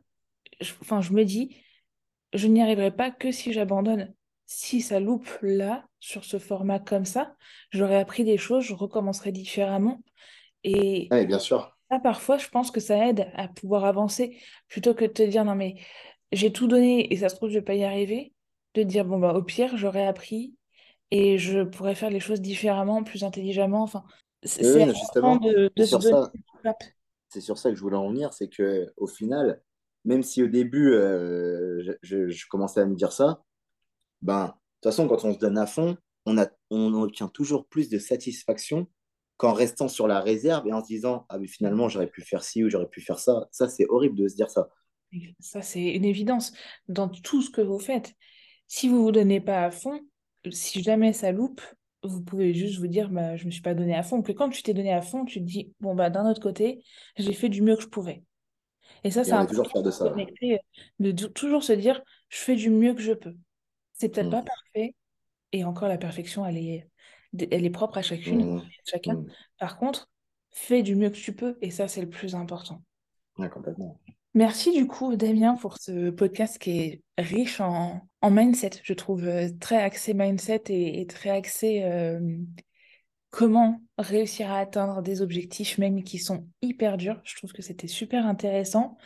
enfin, 0.82 1.00
je 1.00 1.12
me 1.12 1.24
dis, 1.24 1.56
je 2.32 2.46
n'y 2.46 2.62
arriverai 2.62 2.90
pas 2.90 3.10
que 3.10 3.32
si 3.32 3.52
j'abandonne. 3.52 4.14
Si 4.46 4.80
ça 4.80 5.00
loupe 5.00 5.28
là, 5.42 5.84
sur 5.98 6.24
ce 6.24 6.38
format 6.38 6.78
comme 6.78 7.04
ça, 7.04 7.34
j'aurais 7.70 7.98
appris 7.98 8.22
des 8.24 8.38
choses, 8.38 8.64
je 8.64 8.74
recommencerai 8.74 9.32
différemment. 9.32 10.02
Et 10.62 11.08
bien 11.26 11.38
sûr. 11.38 11.76
Là, 11.90 12.00
parfois, 12.00 12.38
je 12.38 12.48
pense 12.48 12.70
que 12.70 12.80
ça 12.80 13.08
aide 13.08 13.28
à 13.34 13.48
pouvoir 13.48 13.84
avancer 13.84 14.38
plutôt 14.68 14.94
que 14.94 15.04
de 15.04 15.12
te 15.12 15.22
dire 15.22 15.44
non, 15.44 15.54
mais 15.54 15.76
j'ai 16.32 16.52
tout 16.52 16.66
donné 16.66 17.12
et 17.12 17.16
ça 17.16 17.28
se 17.28 17.36
trouve, 17.36 17.48
je 17.48 17.54
vais 17.54 17.62
pas 17.62 17.74
y 17.74 17.84
arriver. 17.84 18.32
De 18.74 18.82
dire 18.82 19.04
bon, 19.04 19.18
bah, 19.18 19.32
au 19.34 19.42
pire, 19.42 19.76
j'aurais 19.76 20.06
appris 20.06 20.54
et 21.10 21.38
je 21.38 21.62
pourrais 21.62 21.94
faire 21.94 22.10
les 22.10 22.20
choses 22.20 22.40
différemment, 22.40 23.02
plus 23.02 23.24
intelligemment. 23.24 23.82
Enfin, 23.82 24.04
c'est 24.42 24.86
justement 24.94 25.36
de, 25.36 25.70
sur 25.84 26.02
ça. 26.02 26.30
C'est 27.28 27.40
sur 27.40 27.58
ça 27.58 27.70
que 27.70 27.76
je 27.76 27.80
voulais 27.80 27.96
en 27.96 28.10
venir, 28.10 28.32
c'est 28.32 28.48
que 28.48 28.92
au 28.96 29.06
final, 29.06 29.60
même 30.06 30.22
si 30.22 30.42
au 30.42 30.46
début, 30.46 30.92
euh, 30.92 31.96
je, 32.02 32.46
commençais 32.48 32.80
à 32.80 32.86
me 32.86 32.94
dire 32.94 33.12
ça, 33.12 33.42
ben, 34.22 34.46
de 34.46 34.50
toute 34.50 34.92
façon, 34.92 35.08
quand 35.08 35.24
on 35.24 35.34
se 35.34 35.38
donne 35.38 35.58
à 35.58 35.66
fond, 35.66 35.96
on, 36.24 36.38
a, 36.38 36.48
on 36.70 36.94
obtient 36.94 37.28
toujours 37.28 37.66
plus 37.66 37.90
de 37.90 37.98
satisfaction 37.98 38.86
qu'en 39.36 39.52
restant 39.52 39.88
sur 39.88 40.06
la 40.06 40.20
réserve 40.20 40.66
et 40.66 40.72
en 40.72 40.80
se 40.80 40.86
disant 40.86 41.26
Ah, 41.28 41.38
mais 41.38 41.48
finalement, 41.48 41.88
j'aurais 41.88 42.06
pu 42.06 42.22
faire 42.22 42.42
ci 42.42 42.64
ou 42.64 42.70
j'aurais 42.70 42.88
pu 42.88 43.00
faire 43.00 43.18
ça. 43.18 43.48
Ça, 43.50 43.68
c'est 43.68 43.86
horrible 43.88 44.16
de 44.16 44.28
se 44.28 44.36
dire 44.36 44.48
ça. 44.48 44.68
Ça, 45.40 45.60
c'est 45.60 45.94
une 45.94 46.04
évidence 46.04 46.52
dans 46.88 47.08
tout 47.08 47.42
ce 47.42 47.50
que 47.50 47.60
vous 47.60 47.78
faites. 47.78 48.14
Si 48.68 48.88
vous 48.88 49.02
vous 49.02 49.12
donnez 49.12 49.40
pas 49.40 49.64
à 49.64 49.70
fond, 49.70 50.00
si 50.50 50.82
jamais 50.82 51.12
ça 51.12 51.32
loupe, 51.32 51.60
vous 52.02 52.22
pouvez 52.22 52.54
juste 52.54 52.78
vous 52.78 52.86
dire 52.86 53.10
bah, 53.10 53.36
Je 53.36 53.46
me 53.46 53.50
suis 53.50 53.62
pas 53.62 53.74
donné 53.74 53.94
à 53.94 54.04
fond. 54.04 54.22
Que 54.22 54.32
quand 54.32 54.50
tu 54.50 54.62
t'es 54.62 54.74
donné 54.74 54.92
à 54.92 55.02
fond, 55.02 55.24
tu 55.24 55.40
te 55.40 55.44
dis 55.44 55.72
Bon, 55.80 55.94
bah, 55.94 56.10
d'un 56.10 56.30
autre 56.30 56.40
côté, 56.40 56.84
j'ai 57.16 57.32
fait 57.32 57.48
du 57.48 57.62
mieux 57.62 57.76
que 57.76 57.82
je 57.82 57.88
pouvais. 57.88 58.22
Et 59.06 59.12
ça, 59.12 59.22
c'est 59.22 59.32
important 59.32 59.82
de, 59.82 59.90
ça, 59.92 60.12
de 60.98 61.26
toujours 61.28 61.62
se 61.62 61.72
dire, 61.72 62.02
je 62.28 62.38
fais 62.38 62.56
du 62.56 62.70
mieux 62.70 62.92
que 62.92 63.00
je 63.00 63.12
peux. 63.12 63.36
C'est 63.92 64.08
peut-être 64.08 64.30
pas 64.30 64.42
mmh. 64.42 64.46
parfait, 64.46 64.94
et 65.52 65.64
encore 65.64 65.86
la 65.86 65.96
perfection, 65.96 66.44
elle 66.44 66.56
est, 66.56 66.88
elle 67.38 67.64
est 67.64 67.70
propre 67.70 67.98
à 67.98 68.02
chacune, 68.02 68.56
mmh. 68.56 68.62
chacun. 68.84 69.14
Mmh. 69.14 69.26
Par 69.60 69.78
contre, 69.78 70.10
fais 70.50 70.82
du 70.82 70.96
mieux 70.96 71.10
que 71.10 71.16
tu 71.16 71.32
peux 71.36 71.56
et 71.62 71.70
ça, 71.70 71.86
c'est 71.86 72.00
le 72.00 72.08
plus 72.08 72.34
important. 72.34 72.82
Ouais, 73.38 73.48
complètement. 73.48 74.00
Merci 74.34 74.72
du 74.72 74.88
coup, 74.88 75.14
Damien, 75.14 75.54
pour 75.54 75.78
ce 75.78 76.10
podcast 76.10 76.58
qui 76.58 76.80
est 76.80 77.02
riche 77.16 77.60
en, 77.60 78.00
mindset. 78.24 78.70
Je 78.82 78.92
trouve 78.92 79.24
euh, 79.24 79.50
très 79.60 79.76
axé 79.76 80.14
mindset 80.14 80.64
et, 80.68 81.06
très 81.06 81.30
axé 81.30 81.84
euh, 81.84 82.18
comment 83.30 83.80
réussir 83.98 84.50
à 84.50 84.58
atteindre 84.58 85.02
des 85.02 85.22
objectifs, 85.22 85.78
même 85.78 86.02
qui 86.02 86.18
sont 86.18 86.46
hyper 86.62 86.96
durs. 86.96 87.20
Je 87.24 87.36
trouve 87.36 87.52
que 87.52 87.62
c'était 87.62 87.88
super 87.88 88.26
intéressant. 88.26 88.96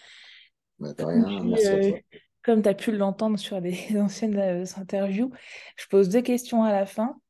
Bah, 0.78 0.94
rien, 0.98 1.44
merci 1.44 1.66
à 1.66 1.78
toi. 1.78 1.88
Euh, 1.88 2.00
comme 2.42 2.62
tu 2.62 2.68
as 2.68 2.74
pu 2.74 2.92
l'entendre 2.92 3.38
sur 3.38 3.60
des 3.60 3.76
anciennes 4.00 4.64
interviews, 4.76 5.30
je 5.76 5.86
pose 5.88 6.08
deux 6.08 6.22
questions 6.22 6.62
à 6.62 6.72
la 6.72 6.86
fin. 6.86 7.20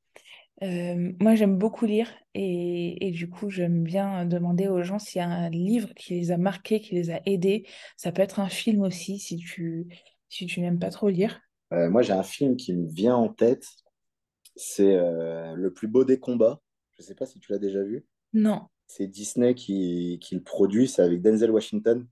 Euh, 0.62 1.12
moi, 1.20 1.34
j'aime 1.34 1.56
beaucoup 1.56 1.86
lire 1.86 2.12
et, 2.34 3.10
du 3.14 3.30
coup, 3.30 3.48
j'aime 3.48 3.82
bien 3.82 4.26
demander 4.26 4.68
aux 4.68 4.82
gens 4.82 4.98
s'il 4.98 5.20
y 5.20 5.24
a 5.24 5.28
un 5.28 5.48
livre 5.48 5.88
qui 5.94 6.14
les 6.14 6.32
a 6.32 6.36
marqués, 6.36 6.80
qui 6.80 6.94
les 6.94 7.10
a 7.10 7.20
aidés. 7.24 7.66
Ça 7.96 8.12
peut 8.12 8.22
être 8.22 8.40
un 8.40 8.48
film 8.48 8.82
aussi 8.82 9.18
si 9.18 9.36
tu, 9.38 9.86
si 10.28 10.46
tu 10.46 10.60
n'aimes 10.60 10.78
pas 10.78 10.90
trop 10.90 11.08
lire. 11.08 11.40
Euh, 11.72 11.88
moi, 11.88 12.02
j'ai 12.02 12.12
un 12.12 12.22
film 12.22 12.56
qui 12.56 12.74
me 12.74 12.88
vient 12.88 13.16
en 13.16 13.28
tête. 13.28 13.66
C'est 14.54 14.94
euh, 14.94 15.54
Le 15.54 15.72
plus 15.72 15.88
beau 15.88 16.04
des 16.04 16.18
combats. 16.18 16.60
Je 17.00 17.04
ne 17.04 17.06
sais 17.06 17.14
pas 17.14 17.24
si 17.24 17.40
tu 17.40 17.50
l'as 17.50 17.58
déjà 17.58 17.82
vu. 17.82 18.04
Non. 18.34 18.66
C'est 18.86 19.06
Disney 19.06 19.54
qui, 19.54 20.18
qui 20.20 20.34
le 20.34 20.42
produit. 20.42 20.86
C'est 20.86 21.00
avec 21.00 21.22
Denzel 21.22 21.50
Washington. 21.50 22.06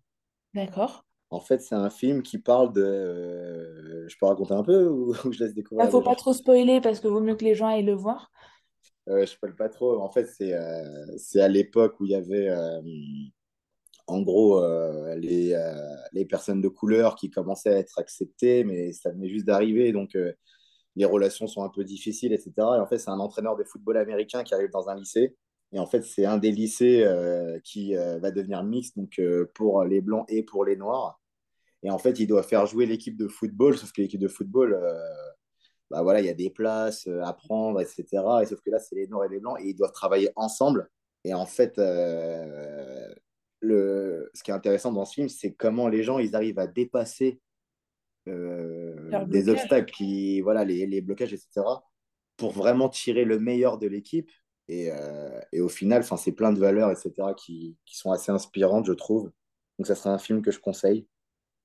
D'accord. 0.55 1.05
En 1.29 1.41
fait, 1.41 1.61
c'est 1.61 1.75
un 1.75 1.91
film 1.91 2.23
qui 2.23 2.39
parle 2.39 2.73
de. 2.73 4.07
Je 4.09 4.17
peux 4.19 4.25
raconter 4.25 4.55
un 4.55 4.63
peu 4.63 4.89
ou, 4.89 5.13
je 5.31 5.45
laisse 5.45 5.53
découvrir 5.53 5.85
Il 5.85 5.89
ne 5.89 5.93
faut 5.93 6.01
pas 6.01 6.15
trop 6.15 6.33
spoiler 6.33 6.81
parce 6.81 7.01
que 7.01 7.09
vaut 7.09 7.21
mieux 7.21 7.37
que 7.37 7.45
les 7.45 7.55
gens 7.55 7.67
aillent 7.67 7.85
le 7.85 7.93
voir. 7.93 8.33
Euh, 9.09 9.27
je 9.27 9.47
ne 9.47 9.53
pas 9.53 9.69
trop. 9.69 10.01
En 10.01 10.11
fait, 10.11 10.25
c'est 10.25 10.55
euh, 10.55 11.19
c'est 11.19 11.43
à 11.43 11.49
l'époque 11.49 12.01
où 12.01 12.07
il 12.07 12.13
y 12.13 12.15
avait, 12.15 12.49
euh, 12.49 12.81
en 14.07 14.23
gros, 14.23 14.63
euh, 14.63 15.17
les, 15.17 15.55
les 16.13 16.25
personnes 16.25 16.63
de 16.63 16.69
couleur 16.69 17.15
qui 17.15 17.29
commençaient 17.29 17.75
à 17.75 17.79
être 17.79 17.99
acceptées, 17.99 18.65
mais 18.65 18.93
ça 18.93 19.11
venait 19.11 19.29
juste 19.29 19.45
d'arriver. 19.45 19.93
Donc, 19.93 20.17
les 20.99 21.07
relations 21.07 21.47
sont 21.47 21.63
un 21.63 21.71
peu 21.71 21.85
difficiles, 21.85 22.33
etc. 22.33 22.53
Et 22.59 22.81
en 22.81 22.87
fait, 22.87 22.99
c'est 22.99 23.11
un 23.11 23.21
entraîneur 23.21 23.57
de 23.57 23.65
football 23.65 23.97
américain 23.97 24.45
qui 24.45 24.55
arrive 24.55 24.71
dans 24.71 24.89
un 24.89 24.97
lycée. 24.97 25.37
Et 25.73 25.79
en 25.79 25.87
fait, 25.87 26.03
c'est 26.03 26.25
un 26.27 26.39
des 26.39 26.51
lycées 26.51 27.07
qui 27.65 27.95
va 27.95 28.31
devenir 28.31 28.63
mixte, 28.65 28.97
donc 28.97 29.21
pour 29.55 29.85
les 29.85 30.01
blancs 30.01 30.25
et 30.29 30.43
pour 30.43 30.65
les 30.65 30.77
noirs. 30.77 31.21
Et 31.83 31.91
en 31.91 31.99
fait, 31.99 32.19
il 32.19 32.27
doit 32.27 32.43
faire 32.43 32.67
jouer 32.67 32.87
l'équipe 32.87 33.17
de 33.17 33.29
football, 33.29 33.77
sauf 33.77 33.93
que 33.93 34.03
l'équipe 34.03 34.21
de 34.21 34.29
football, 34.29 34.77
bah 35.91 36.03
voilà, 36.03 36.21
il 36.21 36.27
y 36.27 36.31
a 36.31 36.35
des 36.35 36.51
places 36.51 37.07
euh, 37.07 37.23
à 37.23 37.33
prendre, 37.33 37.81
etc. 37.81 38.05
Et 38.43 38.47
sauf 38.47 38.61
que 38.61 38.71
là, 38.71 38.79
c'est 38.79 38.95
les 38.95 39.07
noirs 39.07 39.25
et 39.25 39.29
les 39.29 39.41
blancs 39.41 39.59
et 39.61 39.69
ils 39.69 39.75
doivent 39.75 39.93
travailler 39.93 40.31
ensemble. 40.37 40.91
Et 41.25 41.35
en 41.35 41.47
fait, 41.47 41.79
euh, 41.79 43.15
le, 43.61 44.31
ce 44.35 44.43
qui 44.43 44.51
est 44.51 44.55
intéressant 44.55 44.93
dans 44.93 45.05
ce 45.05 45.15
film, 45.15 45.29
c'est 45.29 45.55
comment 45.55 45.89
les 45.89 46.03
gens 46.03 46.19
ils 46.19 46.37
arrivent 46.37 46.59
à 46.59 46.67
dépasser 46.67 47.41
euh, 48.29 49.25
des 49.27 49.49
obstacles, 49.49 49.93
qui, 49.93 50.41
voilà, 50.41 50.65
les, 50.65 50.87
les, 50.87 51.01
blocages, 51.01 51.33
etc., 51.33 51.63
pour 52.37 52.53
vraiment 52.53 52.89
tirer 52.89 53.25
le 53.25 53.39
meilleur 53.39 53.79
de 53.79 53.87
l'équipe. 53.87 54.31
Et, 54.69 54.91
et, 55.53 55.63
au 55.63 55.69
final, 55.71 56.05
c'est 56.05 56.33
plein 56.33 56.53
de 56.53 56.59
valeurs, 56.59 56.91
etc., 56.91 57.13
qui, 57.37 57.79
qui, 57.87 57.97
sont 57.97 58.13
assez 58.13 58.31
inspirantes, 58.31 58.85
je 58.87 58.93
trouve. 58.93 59.33
Donc, 59.79 59.87
ça 59.87 59.95
serait 59.95 60.11
un 60.11 60.19
film 60.19 60.43
que 60.43 60.51
je 60.51 60.59
conseille. 60.59 61.07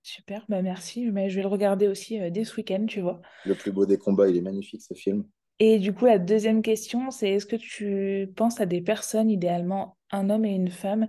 Super, 0.03 0.45
bah 0.49 0.61
merci. 0.61 1.09
Mais 1.11 1.29
je 1.29 1.37
vais 1.37 1.41
le 1.41 1.47
regarder 1.47 1.87
aussi 1.87 2.19
euh, 2.19 2.29
dès 2.29 2.43
ce 2.43 2.57
week-end, 2.57 2.85
tu 2.85 2.99
vois. 2.99 3.21
Le 3.45 3.55
plus 3.55 3.71
beau 3.71 3.85
des 3.85 3.97
combats, 3.97 4.27
il 4.27 4.35
est 4.35 4.41
magnifique 4.41 4.81
ce 4.81 4.93
film. 4.93 5.25
Et 5.59 5.79
du 5.79 5.93
coup, 5.93 6.05
la 6.05 6.19
deuxième 6.19 6.61
question, 6.61 7.09
c'est 7.09 7.29
est-ce 7.29 7.45
que 7.45 7.55
tu 7.55 8.29
penses 8.35 8.59
à 8.59 8.65
des 8.65 8.81
personnes, 8.81 9.29
idéalement 9.29 9.97
un 10.11 10.29
homme 10.29 10.45
et 10.45 10.53
une 10.53 10.69
femme, 10.69 11.07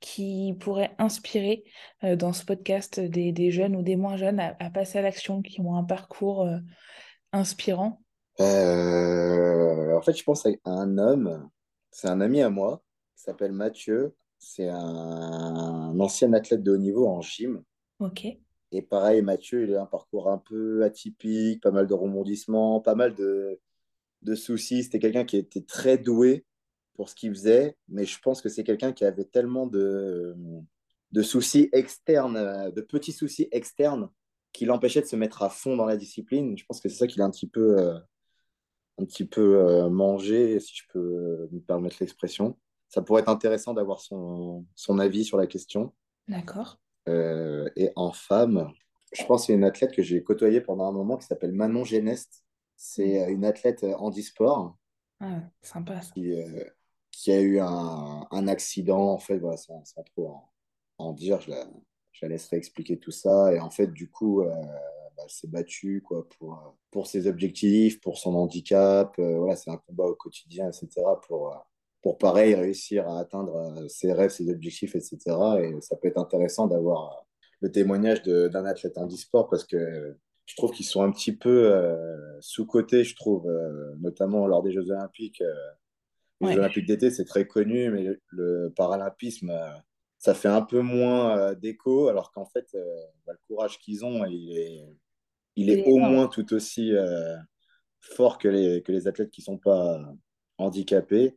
qui 0.00 0.54
pourraient 0.58 0.94
inspirer 0.98 1.64
euh, 2.04 2.16
dans 2.16 2.32
ce 2.32 2.44
podcast 2.44 2.98
des, 2.98 3.50
jeunes 3.50 3.76
ou 3.76 3.82
des 3.82 3.96
moins 3.96 4.16
jeunes 4.16 4.40
à, 4.40 4.70
passer 4.70 4.98
à 4.98 5.02
l'action, 5.02 5.42
qui 5.42 5.60
ont 5.60 5.76
un 5.76 5.84
parcours 5.84 6.42
euh, 6.42 6.58
inspirant? 7.32 8.02
En 8.38 10.02
fait, 10.02 10.16
je 10.16 10.24
pense 10.24 10.46
à 10.46 10.50
un 10.64 10.96
homme, 10.96 11.48
c'est 11.90 12.08
un 12.08 12.20
ami 12.20 12.40
à 12.40 12.48
moi, 12.48 12.82
qui 13.14 13.22
s'appelle 13.22 13.52
Mathieu. 13.52 14.14
C'est 14.38 14.68
un 14.68 16.00
ancien 16.00 16.32
athlète 16.32 16.62
de 16.62 16.72
haut 16.72 16.78
niveau 16.78 17.06
en 17.06 17.20
gym. 17.20 17.62
Ok. 17.98 18.26
Et 18.72 18.82
pareil, 18.82 19.20
Mathieu, 19.20 19.64
il 19.64 19.74
a 19.74 19.82
un 19.82 19.86
parcours 19.86 20.30
un 20.30 20.38
peu 20.38 20.82
atypique, 20.84 21.62
pas 21.62 21.70
mal 21.70 21.86
de 21.86 21.92
rebondissements, 21.92 22.80
pas 22.80 22.94
mal 22.94 23.14
de, 23.14 23.60
de 24.22 24.34
soucis. 24.34 24.84
C'était 24.84 24.98
quelqu'un 24.98 25.24
qui 25.24 25.36
était 25.36 25.60
très 25.60 25.98
doué 25.98 26.46
pour 27.00 27.08
ce 27.08 27.14
qu'il 27.14 27.30
faisait, 27.30 27.78
mais 27.88 28.04
je 28.04 28.18
pense 28.20 28.42
que 28.42 28.50
c'est 28.50 28.62
quelqu'un 28.62 28.92
qui 28.92 29.06
avait 29.06 29.24
tellement 29.24 29.66
de, 29.66 30.36
de 31.12 31.22
soucis 31.22 31.70
externes, 31.72 32.70
de 32.72 32.80
petits 32.82 33.12
soucis 33.12 33.48
externes, 33.52 34.10
qui 34.52 34.66
l'empêchaient 34.66 35.00
de 35.00 35.06
se 35.06 35.16
mettre 35.16 35.42
à 35.42 35.48
fond 35.48 35.76
dans 35.76 35.86
la 35.86 35.96
discipline. 35.96 36.58
Je 36.58 36.64
pense 36.66 36.78
que 36.78 36.90
c'est 36.90 36.98
ça 36.98 37.06
qu'il 37.06 37.22
a 37.22 37.24
un 37.24 37.30
petit 37.30 37.48
peu, 37.48 37.78
euh, 37.80 37.98
un 38.98 39.06
petit 39.06 39.24
peu 39.24 39.60
euh, 39.60 39.88
mangé, 39.88 40.60
si 40.60 40.76
je 40.76 40.82
peux 40.92 41.48
me 41.50 41.60
permettre 41.60 41.96
l'expression. 42.00 42.58
Ça 42.90 43.00
pourrait 43.00 43.22
être 43.22 43.30
intéressant 43.30 43.72
d'avoir 43.72 44.02
son, 44.02 44.66
son 44.74 44.98
avis 44.98 45.24
sur 45.24 45.38
la 45.38 45.46
question. 45.46 45.94
D'accord. 46.28 46.82
Euh, 47.08 47.66
et 47.76 47.92
en 47.96 48.12
femme, 48.12 48.74
je 49.16 49.24
pense 49.24 49.46
qu'il 49.46 49.54
y 49.54 49.56
a 49.56 49.58
une 49.58 49.64
athlète 49.64 49.92
que 49.92 50.02
j'ai 50.02 50.22
côtoyée 50.22 50.60
pendant 50.60 50.86
un 50.86 50.92
moment 50.92 51.16
qui 51.16 51.24
s'appelle 51.24 51.52
Manon 51.52 51.82
Genest. 51.82 52.44
C'est 52.76 53.26
mm. 53.26 53.32
une 53.32 53.46
athlète 53.46 53.86
handisport. 53.96 54.76
Ah, 55.20 55.42
sympa 55.60 56.00
Qui, 56.14 56.32
euh, 56.32 56.64
qui, 57.22 57.32
a 57.32 57.40
eu 57.40 57.60
un, 57.60 58.48
accident, 58.48 59.10
en 59.10 59.18
fait, 59.18 59.38
voilà, 59.38 59.56
sans, 59.56 59.82
trop 60.14 60.34
en, 60.98 61.12
dire, 61.12 61.40
je 61.40 61.50
la, 61.50 61.66
je 62.12 62.24
la, 62.26 62.30
laisserai 62.30 62.56
expliquer 62.56 62.98
tout 62.98 63.10
ça. 63.10 63.54
Et 63.54 63.60
en 63.60 63.70
fait, 63.70 63.88
du 63.88 64.10
coup, 64.10 64.42
euh, 64.42 64.48
bah, 65.16 65.22
elle 65.24 65.30
s'est 65.30 65.48
battue 65.48 66.02
quoi, 66.06 66.28
pour, 66.38 66.76
pour 66.90 67.06
ses 67.06 67.26
objectifs, 67.26 68.00
pour 68.00 68.18
son 68.18 68.34
handicap. 68.34 69.14
voilà, 69.18 69.56
c'est 69.56 69.70
un 69.70 69.78
combat 69.78 70.04
au 70.04 70.14
quotidien, 70.14 70.68
etc. 70.68 71.02
pour 71.26 71.54
pour 72.02 72.18
pareil 72.18 72.54
réussir 72.54 73.08
à 73.08 73.20
atteindre 73.20 73.56
euh, 73.56 73.88
ses 73.88 74.12
rêves, 74.12 74.30
ses 74.30 74.50
objectifs, 74.50 74.94
etc. 74.94 75.18
Et 75.62 75.80
ça 75.80 75.96
peut 75.96 76.08
être 76.08 76.18
intéressant 76.18 76.66
d'avoir 76.66 77.12
euh, 77.12 77.20
le 77.60 77.72
témoignage 77.72 78.22
d'un 78.22 78.64
athlète 78.64 78.96
en 78.96 79.06
e-sport 79.06 79.48
parce 79.48 79.64
que 79.64 80.16
je 80.46 80.56
trouve 80.56 80.72
qu'ils 80.72 80.86
sont 80.86 81.02
un 81.02 81.12
petit 81.12 81.36
peu 81.36 81.72
euh, 81.72 82.40
sous-cotés, 82.40 83.04
je 83.04 83.14
trouve, 83.14 83.46
notamment 84.00 84.46
lors 84.46 84.62
des 84.62 84.72
Jeux 84.72 84.90
Olympiques. 84.90 85.42
Les 86.40 86.52
Jeux 86.52 86.58
Olympiques 86.58 86.86
d'été, 86.86 87.10
c'est 87.10 87.24
très 87.24 87.46
connu, 87.46 87.90
mais 87.90 88.06
le, 88.28 88.72
paralympisme, 88.76 89.52
ça 90.18 90.34
fait 90.34 90.48
un 90.48 90.62
peu 90.62 90.80
moins 90.80 91.54
d'écho, 91.54 92.08
alors 92.08 92.32
qu'en 92.32 92.46
fait, 92.46 92.66
bah, 93.26 93.32
le 93.32 93.38
courage 93.46 93.78
qu'ils 93.78 94.04
ont, 94.04 94.24
il 94.24 94.58
est, 94.58 94.80
il 95.56 95.70
est 95.70 95.84
au 95.86 95.98
moins 95.98 96.28
tout 96.28 96.52
aussi 96.54 96.92
fort 98.00 98.38
que 98.38 98.48
les, 98.48 98.82
que 98.82 98.92
les 98.92 99.06
athlètes 99.06 99.30
qui 99.30 99.42
ne 99.42 99.44
sont 99.44 99.58
pas 99.58 100.00
handicapés. 100.58 101.36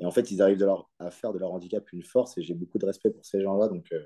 Et 0.00 0.06
en 0.06 0.10
fait, 0.10 0.30
ils 0.30 0.40
arrivent 0.42 0.58
de 0.58 0.64
leur, 0.64 0.88
à 0.98 1.10
faire 1.10 1.32
de 1.32 1.38
leur 1.38 1.52
handicap 1.52 1.92
une 1.92 2.04
force 2.04 2.38
et 2.38 2.42
j'ai 2.42 2.54
beaucoup 2.54 2.78
de 2.78 2.86
respect 2.86 3.10
pour 3.10 3.24
ces 3.24 3.42
gens-là. 3.42 3.68
Donc, 3.68 3.86
euh, 3.92 4.02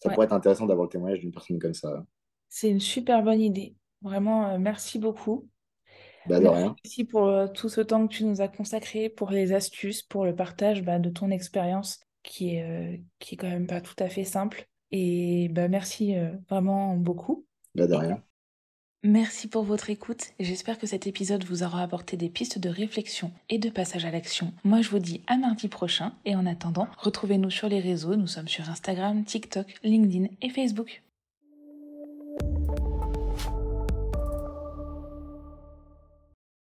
ça 0.00 0.10
pourrait 0.10 0.26
être 0.26 0.32
intéressant 0.32 0.66
d'avoir 0.66 0.86
le 0.86 0.90
témoignage 0.90 1.20
d'une 1.20 1.30
personne 1.30 1.58
comme 1.58 1.74
ça. 1.74 2.04
C'est 2.48 2.68
une 2.68 2.80
super 2.80 3.22
bonne 3.22 3.40
idée. 3.40 3.76
Vraiment, 4.02 4.50
euh, 4.50 4.58
merci 4.58 4.98
beaucoup. 4.98 5.48
Bah, 6.28 6.40
de 6.40 6.46
rien. 6.46 6.74
Merci 6.84 7.04
pour 7.04 7.26
euh, 7.26 7.46
tout 7.46 7.68
ce 7.68 7.80
temps 7.80 8.06
que 8.06 8.12
tu 8.12 8.24
nous 8.24 8.40
as 8.40 8.48
consacré, 8.48 9.08
pour 9.08 9.30
les 9.30 9.52
astuces, 9.52 10.02
pour 10.02 10.24
le 10.24 10.34
partage 10.34 10.82
bah, 10.82 10.98
de 10.98 11.10
ton 11.10 11.30
expérience 11.30 12.00
qui 12.22 12.56
est, 12.56 13.04
qui 13.20 13.34
est 13.34 13.38
quand 13.38 13.48
même 13.48 13.68
pas 13.68 13.80
tout 13.80 13.94
à 13.98 14.08
fait 14.08 14.24
simple. 14.24 14.66
Et 14.90 15.48
bah, 15.50 15.68
merci 15.68 16.16
vraiment 16.48 16.96
beaucoup. 16.96 17.46
Bah, 17.74 17.86
de 17.86 17.94
rien. 17.94 18.22
Merci 19.06 19.46
pour 19.46 19.62
votre 19.62 19.88
écoute. 19.90 20.32
J'espère 20.40 20.78
que 20.78 20.86
cet 20.88 21.06
épisode 21.06 21.44
vous 21.44 21.62
aura 21.62 21.80
apporté 21.80 22.16
des 22.16 22.28
pistes 22.28 22.58
de 22.58 22.68
réflexion 22.68 23.30
et 23.48 23.58
de 23.58 23.70
passage 23.70 24.04
à 24.04 24.10
l'action. 24.10 24.52
Moi, 24.64 24.82
je 24.82 24.90
vous 24.90 24.98
dis 24.98 25.22
à 25.28 25.36
mardi 25.36 25.68
prochain 25.68 26.12
et 26.24 26.34
en 26.34 26.44
attendant, 26.44 26.88
retrouvez-nous 26.98 27.50
sur 27.50 27.68
les 27.68 27.78
réseaux. 27.78 28.16
Nous 28.16 28.26
sommes 28.26 28.48
sur 28.48 28.68
Instagram, 28.68 29.22
TikTok, 29.24 29.74
LinkedIn 29.84 30.26
et 30.42 30.48
Facebook. 30.48 31.04